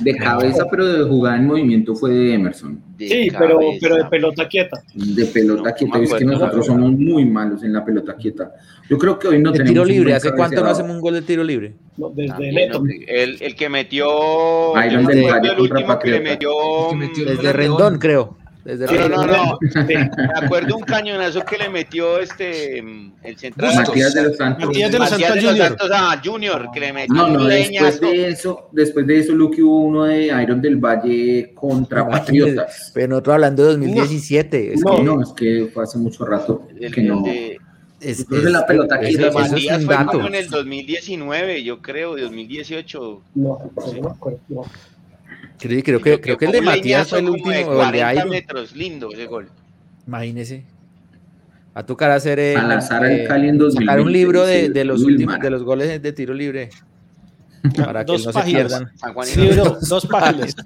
De 0.00 0.16
cabeza, 0.16 0.66
pero 0.70 0.84
de 0.86 1.04
jugada 1.08 1.36
en 1.36 1.46
movimiento 1.46 1.94
fue 1.94 2.10
de 2.10 2.34
Emerson. 2.34 2.82
De 2.96 3.08
Sí, 3.08 3.28
pero, 3.38 3.58
pero 3.80 3.96
de 3.96 4.04
pelota 4.06 4.48
quieta. 4.48 4.80
De 4.94 5.24
pelota 5.26 5.70
No, 5.70 5.74
quieta. 5.74 5.98
es 5.98 6.14
que 6.14 6.24
nosotros 6.24 6.66
somos 6.66 6.92
muy 6.92 7.24
malos 7.24 7.62
en 7.62 7.72
la 7.72 7.84
pelota 7.84 8.14
quieta. 8.16 8.52
Yo 8.88 8.98
creo 8.98 9.18
que 9.18 9.28
hoy 9.28 9.38
no 9.40 9.50
De 9.52 9.58
tenemos. 9.58 9.72
tiro 9.72 9.84
libre, 9.84 10.14
¿hace 10.14 10.32
cuánto 10.32 10.62
no 10.62 10.70
hacemos 10.70 10.90
un 10.92 11.00
gol 11.00 11.14
de 11.14 11.22
tiro 11.22 11.44
libre? 11.44 11.74
No, 11.96 12.10
desde 12.10 12.28
También, 12.30 12.54
Neto. 12.54 12.82
el, 13.06 13.36
el 13.40 13.54
que 13.54 13.68
metió. 13.68 14.06
Acuerdo 14.08 14.72
Valle 14.74 14.96
el 14.96 15.04
contra 15.06 15.60
último 15.60 15.98
que 15.98 16.10
le 16.10 16.20
metió. 16.20 16.52
El 16.92 17.02
el 17.02 17.36
Desde. 17.36 17.52
Rendón, 17.52 17.98
creo. 17.98 18.36
Desde 18.64 18.86
No, 18.86 19.08
no, 19.08 19.26
no, 19.26 19.26
no. 19.26 19.58
Me 19.86 20.10
acuerdo 20.34 20.76
un 20.76 20.82
cañonazo 20.82 21.44
que 21.44 21.56
le 21.56 21.68
metió 21.70 22.18
este 22.18 22.82
mm, 22.82 23.12
el 23.22 23.36
central. 23.38 23.74
Matías 23.74 24.12
de 24.14 24.22
los 24.24 24.36
Santos. 24.36 24.66
Matías 24.66 24.92
de 24.92 24.98
los 24.98 25.10
Matías 25.10 25.28
Santos 25.30 25.52
de 25.54 25.58
los 25.58 25.68
Junior. 25.70 25.92
A 25.94 26.22
Junior, 26.22 26.68
que 26.72 26.80
le 26.80 26.92
metió 26.92 27.14
No, 27.14 27.28
no, 27.28 27.40
un 27.44 27.48
después 27.48 27.68
leñazo. 27.70 28.00
de 28.00 28.28
eso, 28.28 28.68
después 28.72 29.06
de 29.06 29.18
eso, 29.18 29.32
Luque 29.32 29.62
hubo 29.62 29.80
uno 29.80 30.04
de 30.04 30.26
Iron 30.26 30.60
del 30.60 30.76
Valle 30.76 31.52
contra 31.54 32.06
Patriotas. 32.08 32.90
Pero 32.94 33.08
nosotros 33.08 33.34
hablando 33.34 33.62
de 33.62 33.68
2017. 33.70 34.74
Es 34.74 34.80
No, 34.80 34.96
que 34.96 35.02
No, 35.02 35.22
es 35.22 35.30
que 35.30 35.70
fue 35.72 35.84
hace 35.84 35.98
mucho 35.98 36.26
rato 36.26 36.66
El- 36.78 36.92
que 36.94 37.02
no. 37.02 37.22
de- 37.22 37.58
es, 38.00 38.24
que 38.24 38.36
la 38.36 38.66
pelota 38.66 38.96
eso 39.02 39.26
es 39.28 39.34
Matías 39.34 39.80
un 39.82 39.86
fue 39.86 40.26
en 40.26 40.34
el 40.34 40.48
2019, 40.48 41.62
yo 41.62 41.82
creo, 41.82 42.16
2018. 42.16 43.22
No, 43.34 43.58
no 43.76 44.02
me 44.02 44.08
acuerdo. 44.10 44.38
no. 44.48 44.62
Creo, 45.60 45.82
creo 45.82 46.00
que, 46.00 46.20
creo 46.20 46.38
que 46.38 46.46
el 46.46 46.52
de 46.52 46.62
Matías 46.62 47.08
fue 47.08 47.18
el 47.20 47.28
último, 47.28 47.50
de 47.50 47.64
o 47.64 47.72
el 47.82 47.92
de 47.92 47.98
40 48.00 48.14
Iron. 48.14 48.28
metros, 48.30 48.74
lindo 48.74 49.10
ese 49.12 49.26
gol. 49.26 49.48
Imagínese. 50.06 50.64
Va 51.76 51.82
a 51.82 51.86
tocar 51.86 52.10
hacer 52.10 52.38
el, 52.40 52.56
eh, 52.56 52.58
al 52.58 53.26
Cali 53.28 53.48
en 53.48 53.58
2020, 53.58 53.70
sacar 53.84 54.00
un 54.00 54.12
libro 54.12 54.44
de, 54.44 54.70
de 54.70 54.84
los 54.84 55.02
últimos 55.02 55.38
de 55.38 55.50
los 55.50 55.62
goles 55.62 56.02
de 56.02 56.12
tiro 56.12 56.34
libre 56.34 56.70
para 57.76 58.04
que 58.04 58.12
Dos 58.12 58.26
no 58.26 58.32
se 58.32 58.38
páginas. 58.38 58.66
pierdan. 58.66 58.92
Sí, 59.26 59.48
bro, 59.60 59.78
dos 59.88 60.06
páginas. 60.10 60.56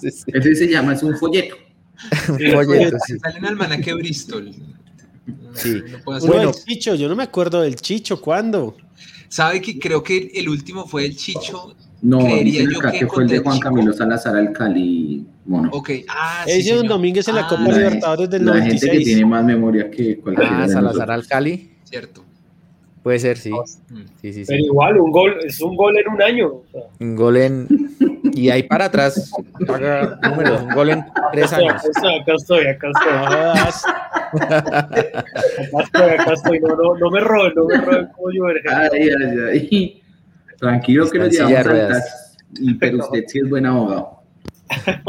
Sí, 0.00 0.10
sí. 0.10 0.24
Ese 0.32 0.54
se 0.54 0.68
llama, 0.68 0.94
es 0.94 1.02
un 1.02 1.16
folleto. 1.18 1.56
Un 2.28 2.52
folleto, 2.52 2.96
sí. 3.06 3.18
Sale 3.18 3.38
un 3.38 3.46
almanaque 3.46 3.92
Bristol. 3.94 4.52
Sí. 5.54 5.82
No 5.90 5.98
Bueno. 6.04 6.52
del 6.52 6.52
Chicho, 6.52 6.94
yo 6.94 7.08
no 7.08 7.16
me 7.16 7.22
acuerdo 7.24 7.62
del 7.62 7.76
Chicho, 7.76 8.20
¿cuándo? 8.20 8.76
¿Sabe 9.28 9.60
que 9.60 9.78
creo 9.78 10.02
que 10.02 10.30
el 10.34 10.48
último 10.48 10.86
fue 10.86 11.06
el 11.06 11.16
Chicho? 11.16 11.74
No, 12.02 12.18
Creería 12.18 12.64
yo 12.70 12.78
acá 12.78 12.92
que 12.92 12.98
que 13.00 13.06
fue 13.06 13.22
el 13.24 13.28
de 13.30 13.38
Juan 13.38 13.56
Chico. 13.56 13.68
Camilo 13.68 13.92
Salazar 13.92 14.36
al 14.36 14.52
Cali. 14.52 15.26
Bueno, 15.44 15.70
Ok. 15.72 15.90
Ah, 16.08 16.42
sí, 16.46 16.52
Ese 16.60 16.74
Don. 16.74 16.86
Domínguez 16.88 17.26
en 17.28 17.34
la 17.36 17.42
Ah, 17.42 17.48
Copa 17.48 17.62
la, 17.62 17.76
Libertadores 17.78 18.30
del 18.30 18.44
la 18.44 18.52
gente 18.54 18.68
que 18.80 18.86
96. 18.86 19.04
tiene 19.04 19.24
más 19.24 19.44
memoria 19.44 19.90
que 19.90 20.18
cualquiera 20.18 20.58
Ah, 20.58 20.66
de 20.66 20.72
Salazar 20.72 21.10
al 21.10 21.26
Cali. 21.26 21.70
Cierto. 21.84 22.22
Puede 23.02 23.18
ser, 23.20 23.38
sí. 23.38 23.50
Mm. 23.52 23.96
Sí, 24.20 24.32
sí, 24.32 24.32
sí. 24.32 24.44
Pero 24.48 24.64
igual, 24.64 24.98
un 24.98 25.12
gol, 25.12 25.36
es 25.44 25.60
un 25.60 25.76
gol 25.76 25.96
en 25.96 26.12
un 26.12 26.20
año. 26.20 26.48
o 26.48 26.64
sea, 26.72 26.82
Un 27.00 27.14
gol 27.16 27.36
en. 27.36 27.68
Y 28.34 28.50
ahí 28.50 28.64
para 28.64 28.86
atrás, 28.86 29.30
haga 29.68 30.18
números, 30.28 30.60
un 30.62 30.74
gol 30.74 30.90
en 30.90 31.04
tres 31.32 31.52
acá 31.52 31.62
años. 31.62 31.82
estoy, 31.84 32.16
acá 32.18 32.32
estoy, 32.34 32.66
acá 32.66 32.88
estoy, 32.88 33.12
No 33.12 33.26
jodas. 33.28 33.84
acá 34.42 35.82
estoy, 35.84 36.10
acá 36.10 36.32
estoy. 36.32 36.60
No, 36.60 36.68
no, 36.76 36.94
no 36.98 37.10
me 37.10 37.20
roben, 37.20 37.52
no 37.54 37.64
me 37.66 37.76
roben 37.76 38.06
como 38.08 38.30
yo. 38.32 38.46
Ay, 38.46 38.88
ay, 38.92 39.38
ay. 39.52 40.02
Tranquilo 40.58 41.10
que 41.10 41.18
nos 41.18 41.30
llevamos 41.30 41.58
altas. 41.58 42.36
Y, 42.58 42.74
pero 42.74 42.98
usted 42.98 43.24
sí 43.26 43.38
es 43.40 43.48
buen 43.50 43.66
abogado. 43.66 44.22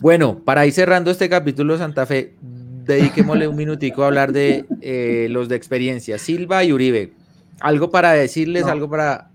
Bueno, 0.00 0.40
para 0.44 0.66
ir 0.66 0.72
cerrando 0.72 1.12
este 1.12 1.28
capítulo 1.28 1.78
Santa 1.78 2.06
Fe, 2.06 2.34
dediquémosle 2.40 3.46
un 3.46 3.54
minutico 3.54 4.02
a 4.02 4.08
hablar 4.08 4.32
de 4.32 4.64
eh, 4.80 5.28
los 5.30 5.48
de 5.48 5.54
experiencia, 5.54 6.18
Silva 6.18 6.64
y 6.64 6.72
Uribe. 6.72 7.12
¿Algo 7.60 7.92
para 7.92 8.12
decirles, 8.12 8.64
No. 8.64 8.72
algo 8.72 8.90
para 8.90 9.30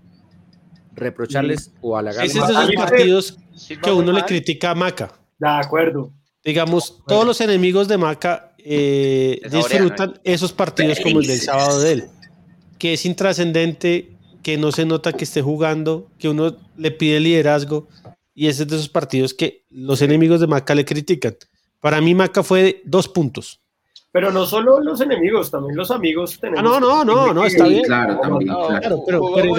reprocharles 0.94 1.72
o 1.80 1.96
halagarles? 1.96 2.36
Es 2.36 2.46
de 2.46 2.52
esos 2.52 2.74
partidos 2.74 3.38
Silva 3.54 3.82
que 3.82 3.92
uno 3.92 4.12
le 4.12 4.22
critica 4.24 4.72
a 4.72 4.74
Maca. 4.74 5.10
De 5.38 5.48
acuerdo. 5.48 6.12
Digamos, 6.44 7.02
todos 7.06 7.24
los 7.24 7.40
enemigos 7.40 7.88
de 7.88 7.96
Maca 7.96 8.52
eh, 8.58 9.40
disfrutan 9.50 10.20
esos 10.22 10.52
partidos 10.52 11.00
como 11.00 11.20
el 11.20 11.26
del 11.26 11.40
sábado 11.40 11.80
de 11.80 11.92
él, 11.92 12.04
que 12.78 12.92
es 12.92 13.06
intrascendente, 13.06 14.17
que 14.42 14.56
no 14.56 14.72
se 14.72 14.84
nota 14.86 15.12
que 15.12 15.24
esté 15.24 15.42
jugando, 15.42 16.06
que 16.18 16.28
uno 16.28 16.56
le 16.76 16.90
pide 16.90 17.20
liderazgo, 17.20 17.88
y 18.34 18.46
ese 18.46 18.62
es 18.62 18.68
de 18.68 18.76
esos 18.76 18.88
partidos 18.88 19.34
que 19.34 19.64
los 19.70 20.00
enemigos 20.02 20.40
de 20.40 20.46
Maca 20.46 20.74
le 20.74 20.84
critican. 20.84 21.36
Para 21.80 22.00
mí 22.00 22.14
Maca 22.14 22.42
fue 22.42 22.62
de 22.62 22.82
dos 22.84 23.08
puntos. 23.08 23.60
Pero 24.10 24.32
no 24.32 24.46
solo 24.46 24.80
los 24.80 25.00
enemigos, 25.00 25.50
también 25.50 25.76
los 25.76 25.90
amigos 25.90 26.38
tenemos. 26.40 26.60
Ah, 26.60 26.80
no, 26.80 26.80
no, 26.80 27.04
no, 27.04 27.34
no, 27.34 27.44
está 27.44 27.64
Sí, 27.64 27.70
bien. 27.70 27.84
claro, 27.84 28.18
también. 28.20 28.50
No, 28.52 28.66
claro. 28.68 29.04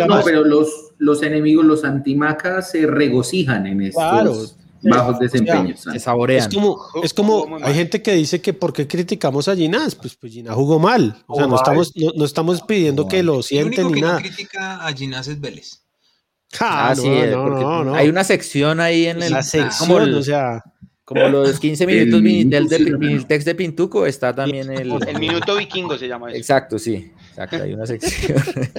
No, 0.08 0.22
pero 0.24 0.44
los, 0.44 0.92
los 0.98 1.22
enemigos, 1.22 1.66
los 1.66 1.84
antimacas, 1.84 2.72
se 2.72 2.88
regocijan 2.88 3.68
en 3.68 3.82
estos 3.84 4.04
Claro. 4.04 4.34
Bajos 4.82 5.20
desempeños. 5.20 5.82
Se 5.82 5.98
Es 5.98 6.04
saborean. 6.04 6.50
como, 6.52 6.80
es 7.04 7.14
como 7.14 7.46
muy 7.46 7.60
mal. 7.60 7.70
hay 7.70 7.76
gente 7.76 8.02
que 8.02 8.14
dice 8.14 8.42
que 8.42 8.54
por 8.54 8.72
qué 8.74 8.88
criticamos 8.88 9.48
a 9.48 9.56
Ginás, 9.56 9.96
pues, 9.96 10.16
pues 10.16 10.34
Ginás 10.34 10.56
jugó 10.56 10.80
mal. 10.80 11.24
O 11.28 11.36
sea, 11.36 11.48
no 11.48 11.56
estamos, 11.56 11.92
no, 11.96 12.12
no 12.16 12.26
estamos 12.26 12.62
pidiendo 12.62 13.08
que 13.08 13.24
lo 13.24 13.38
El 13.38 13.44
sienten 13.44 13.86
único 13.88 13.90
ni 13.90 13.96
que 13.96 14.02
no 14.02 14.08
nada. 14.08 14.20
critica 14.22 14.86
a 14.88 14.94
Ginás 14.94 15.28
es 15.28 15.40
Vélez. 15.40 15.82
Ah, 16.60 16.90
Ah, 16.90 16.96
no, 16.96 17.02
sí, 17.04 17.08
eh, 17.08 17.32
no, 17.32 17.44
porque 17.44 17.62
no, 17.64 17.84
no. 17.86 17.94
hay 17.96 18.10
una 18.10 18.24
sección 18.24 18.80
ahí 18.80 19.06
en 19.06 19.22
el. 19.22 19.32
la 19.32 19.40
como, 19.40 19.44
sección, 19.44 20.02
el- 20.02 20.16
o 20.16 20.24
sea, 20.24 20.64
como 21.06 21.28
los 21.28 21.60
15 21.60 21.86
minutos 21.86 22.16
El 22.16 22.22
Vinitel 22.24 22.68
de, 22.68 22.80
minuto, 22.80 22.98
Viniltex 23.00 23.46
de 23.46 23.56
Pintuco, 23.56 24.06
está 24.08 24.34
también 24.34 24.72
el. 24.72 24.92
El 25.08 25.20
minuto 25.20 25.56
vikingo 25.58 25.96
se 25.98 26.08
llama 26.08 26.30
eso. 26.30 26.38
Exacto, 26.38 26.80
sí. 26.80 27.12
Exacto, 27.30 27.58
hay 27.64 27.74
una 27.74 27.86
sección. 27.86 28.42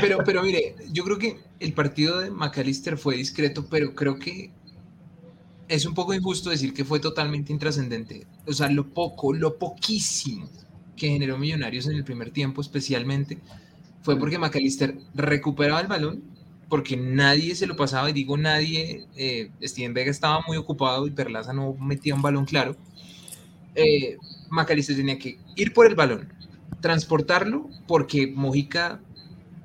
Pero, 0.00 0.18
pero 0.24 0.42
mire, 0.42 0.76
yo 0.92 1.04
creo 1.04 1.18
que 1.18 1.36
el 1.60 1.74
partido 1.74 2.20
de 2.20 2.30
McAllister 2.30 2.96
fue 2.96 3.16
discreto, 3.16 3.66
pero 3.68 3.94
creo 3.94 4.18
que 4.18 4.50
es 5.68 5.86
un 5.86 5.94
poco 5.94 6.14
injusto 6.14 6.50
decir 6.50 6.74
que 6.74 6.84
fue 6.84 7.00
totalmente 7.00 7.52
intrascendente. 7.52 8.26
O 8.46 8.52
sea, 8.52 8.70
lo 8.70 8.88
poco, 8.88 9.32
lo 9.32 9.58
poquísimo 9.58 10.48
que 10.96 11.08
generó 11.08 11.38
Millonarios 11.38 11.86
en 11.86 11.96
el 11.96 12.04
primer 12.04 12.30
tiempo, 12.30 12.60
especialmente, 12.60 13.38
fue 14.02 14.18
porque 14.18 14.38
McAllister 14.38 14.96
recuperaba 15.14 15.80
el 15.80 15.86
balón, 15.86 16.22
porque 16.68 16.96
nadie 16.96 17.54
se 17.54 17.66
lo 17.66 17.76
pasaba, 17.76 18.10
y 18.10 18.12
digo 18.12 18.36
nadie, 18.36 19.06
eh, 19.16 19.50
Steven 19.62 19.94
Vega 19.94 20.10
estaba 20.10 20.42
muy 20.46 20.56
ocupado 20.56 21.06
y 21.06 21.10
Perlaza 21.10 21.52
no 21.52 21.74
metía 21.74 22.14
un 22.14 22.22
balón 22.22 22.44
claro. 22.44 22.76
Eh, 23.74 24.18
McAllister 24.50 24.96
tenía 24.96 25.18
que 25.18 25.38
ir 25.56 25.72
por 25.72 25.86
el 25.86 25.94
balón, 25.94 26.32
transportarlo, 26.80 27.68
porque 27.86 28.26
Mojica 28.26 29.00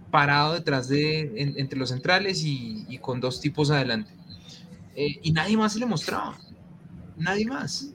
parado 0.10 0.54
detrás 0.54 0.88
de, 0.88 1.54
entre 1.58 1.78
los 1.78 1.90
centrales 1.90 2.44
y, 2.44 2.98
con 3.02 3.20
dos 3.20 3.42
tipos 3.42 3.72
adelante. 3.72 4.12
Eh, 5.00 5.18
y 5.24 5.32
nadie 5.32 5.56
más 5.56 5.72
se 5.72 5.80
le 5.80 5.86
mostraba, 5.86 6.36
nadie 7.16 7.46
más. 7.46 7.94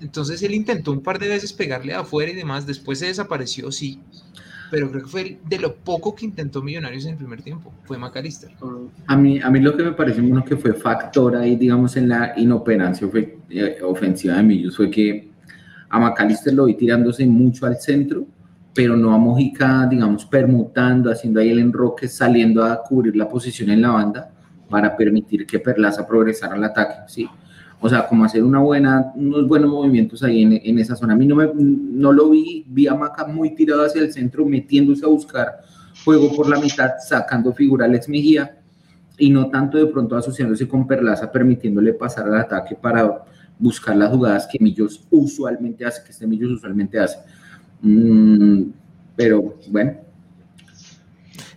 Entonces 0.00 0.42
él 0.42 0.54
intentó 0.54 0.90
un 0.90 1.02
par 1.02 1.18
de 1.18 1.28
veces 1.28 1.52
pegarle 1.52 1.92
afuera 1.92 2.32
y 2.32 2.34
demás, 2.34 2.66
después 2.66 2.98
se 2.98 3.08
desapareció, 3.08 3.70
sí, 3.70 4.00
pero 4.70 4.90
creo 4.90 5.02
que 5.02 5.10
fue 5.10 5.38
de 5.46 5.58
lo 5.58 5.74
poco 5.74 6.14
que 6.14 6.24
intentó 6.24 6.62
Millonarios 6.62 7.04
en 7.04 7.10
el 7.10 7.16
primer 7.18 7.42
tiempo, 7.42 7.74
fue 7.84 7.98
Macalister. 7.98 8.52
A 9.06 9.16
mí, 9.18 9.38
a 9.38 9.50
mí 9.50 9.60
lo 9.60 9.76
que 9.76 9.82
me 9.82 9.92
parece 9.92 10.22
uno 10.22 10.42
que 10.42 10.56
fue 10.56 10.72
factor 10.72 11.36
ahí, 11.36 11.56
digamos, 11.56 11.94
en 11.98 12.08
la 12.08 12.32
inoperancia 12.38 13.06
eh, 13.50 13.78
ofensiva 13.82 14.36
de 14.36 14.42
Millos 14.42 14.78
fue 14.78 14.90
que 14.90 15.28
a 15.90 15.98
Macalister 15.98 16.54
lo 16.54 16.64
vi 16.64 16.74
tirándose 16.74 17.26
mucho 17.26 17.66
al 17.66 17.76
centro, 17.76 18.26
pero 18.72 18.96
no 18.96 19.12
a 19.12 19.18
Mojica, 19.18 19.86
digamos, 19.86 20.24
permutando, 20.24 21.12
haciendo 21.12 21.38
ahí 21.38 21.50
el 21.50 21.58
enroque, 21.58 22.08
saliendo 22.08 22.64
a 22.64 22.82
cubrir 22.82 23.14
la 23.14 23.28
posición 23.28 23.68
en 23.68 23.82
la 23.82 23.90
banda 23.90 24.32
para 24.70 24.96
permitir 24.96 25.46
que 25.46 25.58
Perlaza 25.58 26.06
progresara 26.06 26.54
al 26.54 26.64
ataque, 26.64 26.94
¿sí? 27.08 27.28
O 27.80 27.88
sea, 27.88 28.06
como 28.06 28.24
hacer 28.24 28.44
una 28.44 28.60
buena, 28.60 29.12
unos 29.14 29.48
buenos 29.48 29.70
movimientos 29.70 30.22
ahí 30.22 30.42
en, 30.42 30.78
esa 30.78 30.94
zona. 30.94 31.14
A 31.14 31.16
mí 31.16 31.26
no, 31.26 31.34
me, 31.34 31.50
no 31.54 32.12
lo 32.12 32.30
vi, 32.30 32.64
vi 32.68 32.86
a 32.86 32.94
Maca 32.94 33.26
muy 33.26 33.54
tirado 33.54 33.84
hacia 33.84 34.02
el 34.02 34.12
centro, 34.12 34.44
metiéndose 34.44 35.04
a 35.04 35.08
buscar 35.08 35.60
juego 36.04 36.34
por 36.36 36.48
la 36.48 36.60
mitad, 36.60 36.92
sacando 37.06 37.52
figura 37.52 37.86
a 37.86 37.88
Alex 37.88 38.08
Mejía, 38.08 38.58
y 39.18 39.30
no 39.30 39.48
tanto 39.50 39.78
de 39.78 39.86
pronto 39.86 40.16
asociándose 40.16 40.68
con 40.68 40.86
Perlaza, 40.86 41.32
permitiéndole 41.32 41.94
pasar 41.94 42.26
al 42.26 42.36
ataque 42.36 42.74
para 42.74 43.24
buscar 43.58 43.96
las 43.96 44.10
jugadas 44.10 44.46
que 44.50 44.62
Millos 44.62 45.06
usualmente 45.10 45.84
hace, 45.84 46.02
que 46.04 46.10
este 46.10 46.26
Millos 46.26 46.52
usualmente 46.52 46.98
hace. 46.98 47.18
Mm, 47.82 48.64
pero 49.16 49.56
bueno. 49.68 50.09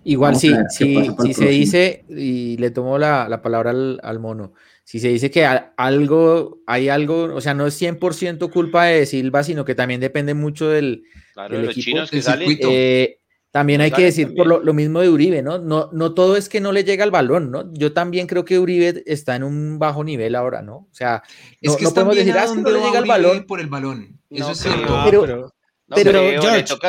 Igual 0.05 0.35
si, 0.35 0.53
si, 0.69 1.07
si 1.23 1.33
se 1.33 1.47
dice, 1.47 2.05
y 2.09 2.57
le 2.57 2.71
tomo 2.71 2.97
la, 2.97 3.29
la 3.29 3.41
palabra 3.41 3.71
al, 3.71 3.99
al 4.03 4.19
mono, 4.19 4.53
si 4.83 4.99
se 4.99 5.07
dice 5.07 5.31
que 5.31 5.45
algo, 5.45 6.59
hay 6.67 6.89
algo, 6.89 7.33
o 7.33 7.41
sea, 7.41 7.53
no 7.53 7.65
es 7.65 7.81
100% 7.81 8.51
culpa 8.51 8.85
de 8.85 9.05
Silva, 9.05 9.43
sino 9.43 9.63
que 9.63 9.75
también 9.75 10.01
depende 10.01 10.33
mucho 10.33 10.67
del, 10.67 11.03
del 11.49 11.69
equipo, 11.69 11.99
eh, 12.11 13.19
también 13.49 13.81
hay 13.81 13.91
que 13.91 14.03
decir 14.03 14.33
por 14.35 14.47
lo, 14.47 14.73
mismo 14.73 14.99
de 14.99 15.09
Uribe, 15.09 15.41
¿no? 15.41 15.59
¿no? 15.59 15.89
No 15.93 16.13
todo 16.13 16.35
es 16.35 16.49
que 16.49 16.59
no 16.59 16.71
le 16.71 16.83
llega 16.83 17.05
el 17.05 17.11
balón, 17.11 17.51
¿no? 17.51 17.71
Yo 17.73 17.93
también 17.93 18.27
creo 18.27 18.43
que 18.43 18.59
Uribe 18.59 19.03
está 19.05 19.35
en 19.35 19.43
un 19.43 19.79
bajo 19.79 20.03
nivel 20.03 20.35
ahora, 20.35 20.61
¿no? 20.63 20.75
O 20.75 20.89
sea, 20.91 21.23
es 21.61 21.75
que 21.77 21.83
no 21.83 21.93
podemos 21.93 22.15
decir, 22.15 22.35
ah, 22.37 22.47
no 22.53 22.69
le 22.69 22.81
llega 22.81 22.99
el 22.99 23.05
balón. 23.05 23.45
Por 23.45 23.59
el 23.61 23.67
balón. 23.67 24.19
Eso 24.29 24.51
es 24.51 24.57
cierto. 24.57 25.01
pero, 25.05 25.53
pero, 25.93 26.19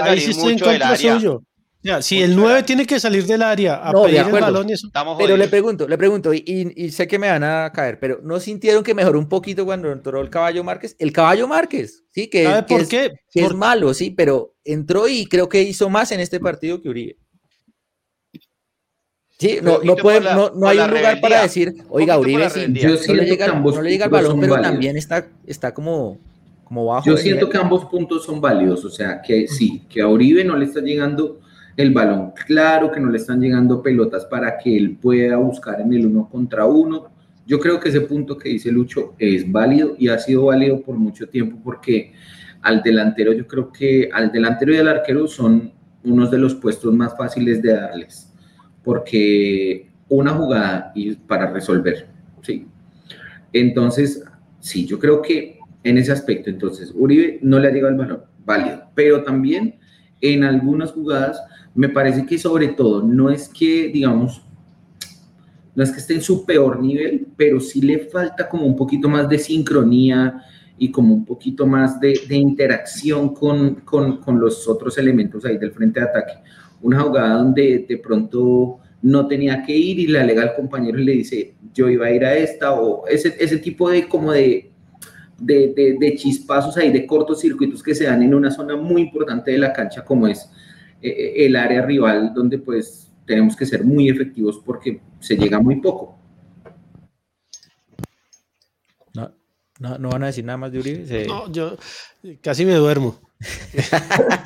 ahí 0.02 0.20
sí 0.20 0.30
estoy 0.30 0.54
en 0.54 0.58
contra 0.58 0.96
suyo 0.96 1.42
si 2.00 2.22
el 2.22 2.34
9 2.34 2.62
tiene 2.62 2.86
que 2.86 2.98
salir 2.98 3.26
del 3.26 3.42
área 3.42 3.74
a 3.74 3.92
pedir 3.92 4.20
el 4.20 4.32
balón 4.32 4.70
y 4.70 4.72
eso. 4.72 4.88
pero 5.18 5.36
le 5.36 5.48
pregunto, 5.48 5.86
le 5.86 5.98
pregunto, 5.98 6.32
y, 6.32 6.90
sé 6.90 7.06
que 7.06 7.18
me 7.18 7.28
van 7.28 7.44
a 7.44 7.70
caer, 7.72 7.98
pero 7.98 8.20
¿no 8.22 8.40
sintieron 8.40 8.82
que 8.82 8.94
mejoró 8.94 9.18
un 9.18 9.28
poquito 9.28 9.64
cuando 9.64 9.92
entró 9.92 10.20
el 10.20 10.30
caballo 10.30 10.64
Márquez? 10.64 10.96
El 10.98 11.12
caballo 11.12 11.46
Márquez, 11.46 12.04
sí, 12.10 12.28
que, 12.28 12.64
por 12.66 12.80
es, 12.80 12.88
qué? 12.88 13.12
es 13.34 13.54
malo, 13.54 13.92
sí, 13.92 14.10
pero 14.10 14.54
entró 14.64 15.08
y 15.08 15.26
creo 15.26 15.48
que 15.48 15.62
hizo 15.62 15.90
más 15.90 16.10
en 16.12 16.20
este 16.20 16.40
partido 16.40 16.80
que 16.80 16.88
Uribe. 16.88 17.16
Sí, 19.38 19.58
no, 19.62 19.80
no, 19.82 19.96
puede, 19.96 20.20
no, 20.20 20.52
no 20.54 20.68
hay 20.68 20.78
un 20.78 20.90
lugar 20.90 21.20
para 21.20 21.42
decir, 21.42 21.74
oiga, 21.88 22.18
Uribe 22.18 22.48
sí, 22.48 22.60
no, 22.60 23.14
le 23.14 23.26
llega, 23.26 23.48
no 23.48 23.82
le 23.82 23.90
llega 23.90 24.06
el 24.06 24.10
balón, 24.10 24.40
pero 24.40 24.60
también 24.60 24.96
está, 24.96 25.28
está 25.44 25.74
como, 25.74 26.18
como 26.64 26.86
bajo. 26.86 27.10
Yo 27.10 27.16
siento 27.18 27.50
que 27.50 27.58
ambos 27.58 27.84
puntos 27.86 28.24
son 28.24 28.40
válidos, 28.40 28.84
o 28.86 28.90
sea, 28.90 29.20
que 29.20 29.48
sí, 29.48 29.82
que 29.90 30.00
a 30.00 30.08
Uribe 30.08 30.44
no 30.44 30.56
le 30.56 30.64
está 30.64 30.80
llegando 30.80 31.40
el 31.76 31.92
balón. 31.92 32.32
Claro 32.46 32.90
que 32.90 33.00
no 33.00 33.10
le 33.10 33.18
están 33.18 33.40
llegando 33.40 33.82
pelotas 33.82 34.24
para 34.26 34.58
que 34.58 34.76
él 34.76 34.96
pueda 34.96 35.36
buscar 35.36 35.80
en 35.80 35.92
el 35.92 36.06
uno 36.06 36.28
contra 36.28 36.66
uno. 36.66 37.10
Yo 37.46 37.58
creo 37.58 37.80
que 37.80 37.88
ese 37.88 38.00
punto 38.02 38.38
que 38.38 38.48
dice 38.48 38.72
Lucho 38.72 39.14
es 39.18 39.50
válido 39.50 39.94
y 39.98 40.08
ha 40.08 40.18
sido 40.18 40.46
válido 40.46 40.80
por 40.80 40.96
mucho 40.96 41.28
tiempo 41.28 41.58
porque 41.62 42.12
al 42.62 42.82
delantero, 42.82 43.32
yo 43.32 43.46
creo 43.46 43.70
que 43.70 44.08
al 44.12 44.32
delantero 44.32 44.72
y 44.72 44.78
al 44.78 44.88
arquero 44.88 45.26
son 45.26 45.72
unos 46.02 46.30
de 46.30 46.38
los 46.38 46.54
puestos 46.54 46.94
más 46.94 47.16
fáciles 47.16 47.60
de 47.60 47.74
darles 47.74 48.30
porque 48.84 49.90
una 50.08 50.32
jugada 50.32 50.92
y 50.94 51.14
para 51.14 51.50
resolver, 51.50 52.06
¿sí? 52.42 52.68
Entonces, 53.52 54.22
sí, 54.60 54.86
yo 54.86 54.98
creo 54.98 55.22
que 55.22 55.58
en 55.82 55.98
ese 55.98 56.12
aspecto, 56.12 56.50
entonces, 56.50 56.92
Uribe 56.94 57.38
no 57.42 57.58
le 57.58 57.68
ha 57.68 57.70
llegado 57.72 57.92
el 57.92 57.98
balón, 57.98 58.20
válido, 58.44 58.84
pero 58.94 59.24
también 59.24 59.78
en 60.20 60.44
algunas 60.44 60.92
jugadas 60.92 61.42
me 61.74 61.88
parece 61.88 62.24
que 62.24 62.38
sobre 62.38 62.68
todo 62.68 63.02
no 63.02 63.30
es 63.30 63.48
que, 63.48 63.88
digamos, 63.88 64.42
no 65.74 65.82
es 65.82 65.90
que 65.90 65.98
esté 65.98 66.14
en 66.14 66.22
su 66.22 66.44
peor 66.44 66.80
nivel, 66.80 67.26
pero 67.36 67.58
sí 67.58 67.80
le 67.80 67.98
falta 67.98 68.48
como 68.48 68.64
un 68.64 68.76
poquito 68.76 69.08
más 69.08 69.28
de 69.28 69.38
sincronía 69.38 70.40
y 70.78 70.90
como 70.90 71.14
un 71.14 71.24
poquito 71.24 71.66
más 71.66 71.98
de, 72.00 72.16
interacción 72.30 73.34
con, 73.34 73.76
con, 73.84 74.40
los 74.40 74.68
otros 74.68 74.98
elementos 74.98 75.44
ahí 75.44 75.58
del 75.58 75.72
frente 75.72 76.00
de 76.00 76.06
ataque. 76.06 76.34
Una 76.82 77.00
jugada 77.00 77.34
donde 77.36 77.86
de 77.88 77.96
pronto 77.98 78.78
no 79.02 79.26
tenía 79.26 79.62
que 79.62 79.76
ir 79.76 79.98
y 79.98 80.06
le 80.06 80.20
alega 80.20 80.42
al 80.42 80.54
compañero 80.54 80.98
y 80.98 81.04
le 81.04 81.12
dice, 81.12 81.54
yo 81.72 81.88
iba 81.88 82.06
a 82.06 82.10
ir 82.12 82.24
a 82.24 82.34
esta, 82.34 82.72
o 82.72 83.06
ese, 83.06 83.34
ese 83.38 83.58
tipo 83.58 83.90
de 83.90 84.08
como 84.08 84.32
de, 84.32 84.70
de, 85.38 85.96
de, 85.98 86.14
chispazos 86.16 86.76
ahí, 86.76 86.92
de 86.92 87.06
cortocircuitos 87.06 87.82
que 87.82 87.94
se 87.94 88.04
dan 88.04 88.22
en 88.22 88.34
una 88.34 88.50
zona 88.50 88.76
muy 88.76 89.02
importante 89.02 89.50
de 89.50 89.58
la 89.58 89.72
cancha 89.72 90.04
como 90.04 90.26
es 90.26 90.48
eh, 91.06 91.46
el 91.46 91.56
área 91.56 91.82
rival 91.82 92.32
donde 92.34 92.56
pues 92.58 93.10
tenemos 93.26 93.54
que 93.54 93.66
ser 93.66 93.84
muy 93.84 94.08
efectivos 94.08 94.60
porque 94.64 95.00
se 95.20 95.36
llega 95.36 95.60
muy 95.60 95.76
poco. 95.76 96.18
No, 99.80 99.98
no, 99.98 100.08
van 100.08 100.22
a 100.22 100.26
decir 100.26 100.44
nada 100.44 100.56
más 100.56 100.72
de 100.72 100.78
Uribe. 100.78 101.26
No, 101.26 101.50
yo 101.50 101.76
casi 102.40 102.64
me 102.64 102.74
duermo. 102.74 103.18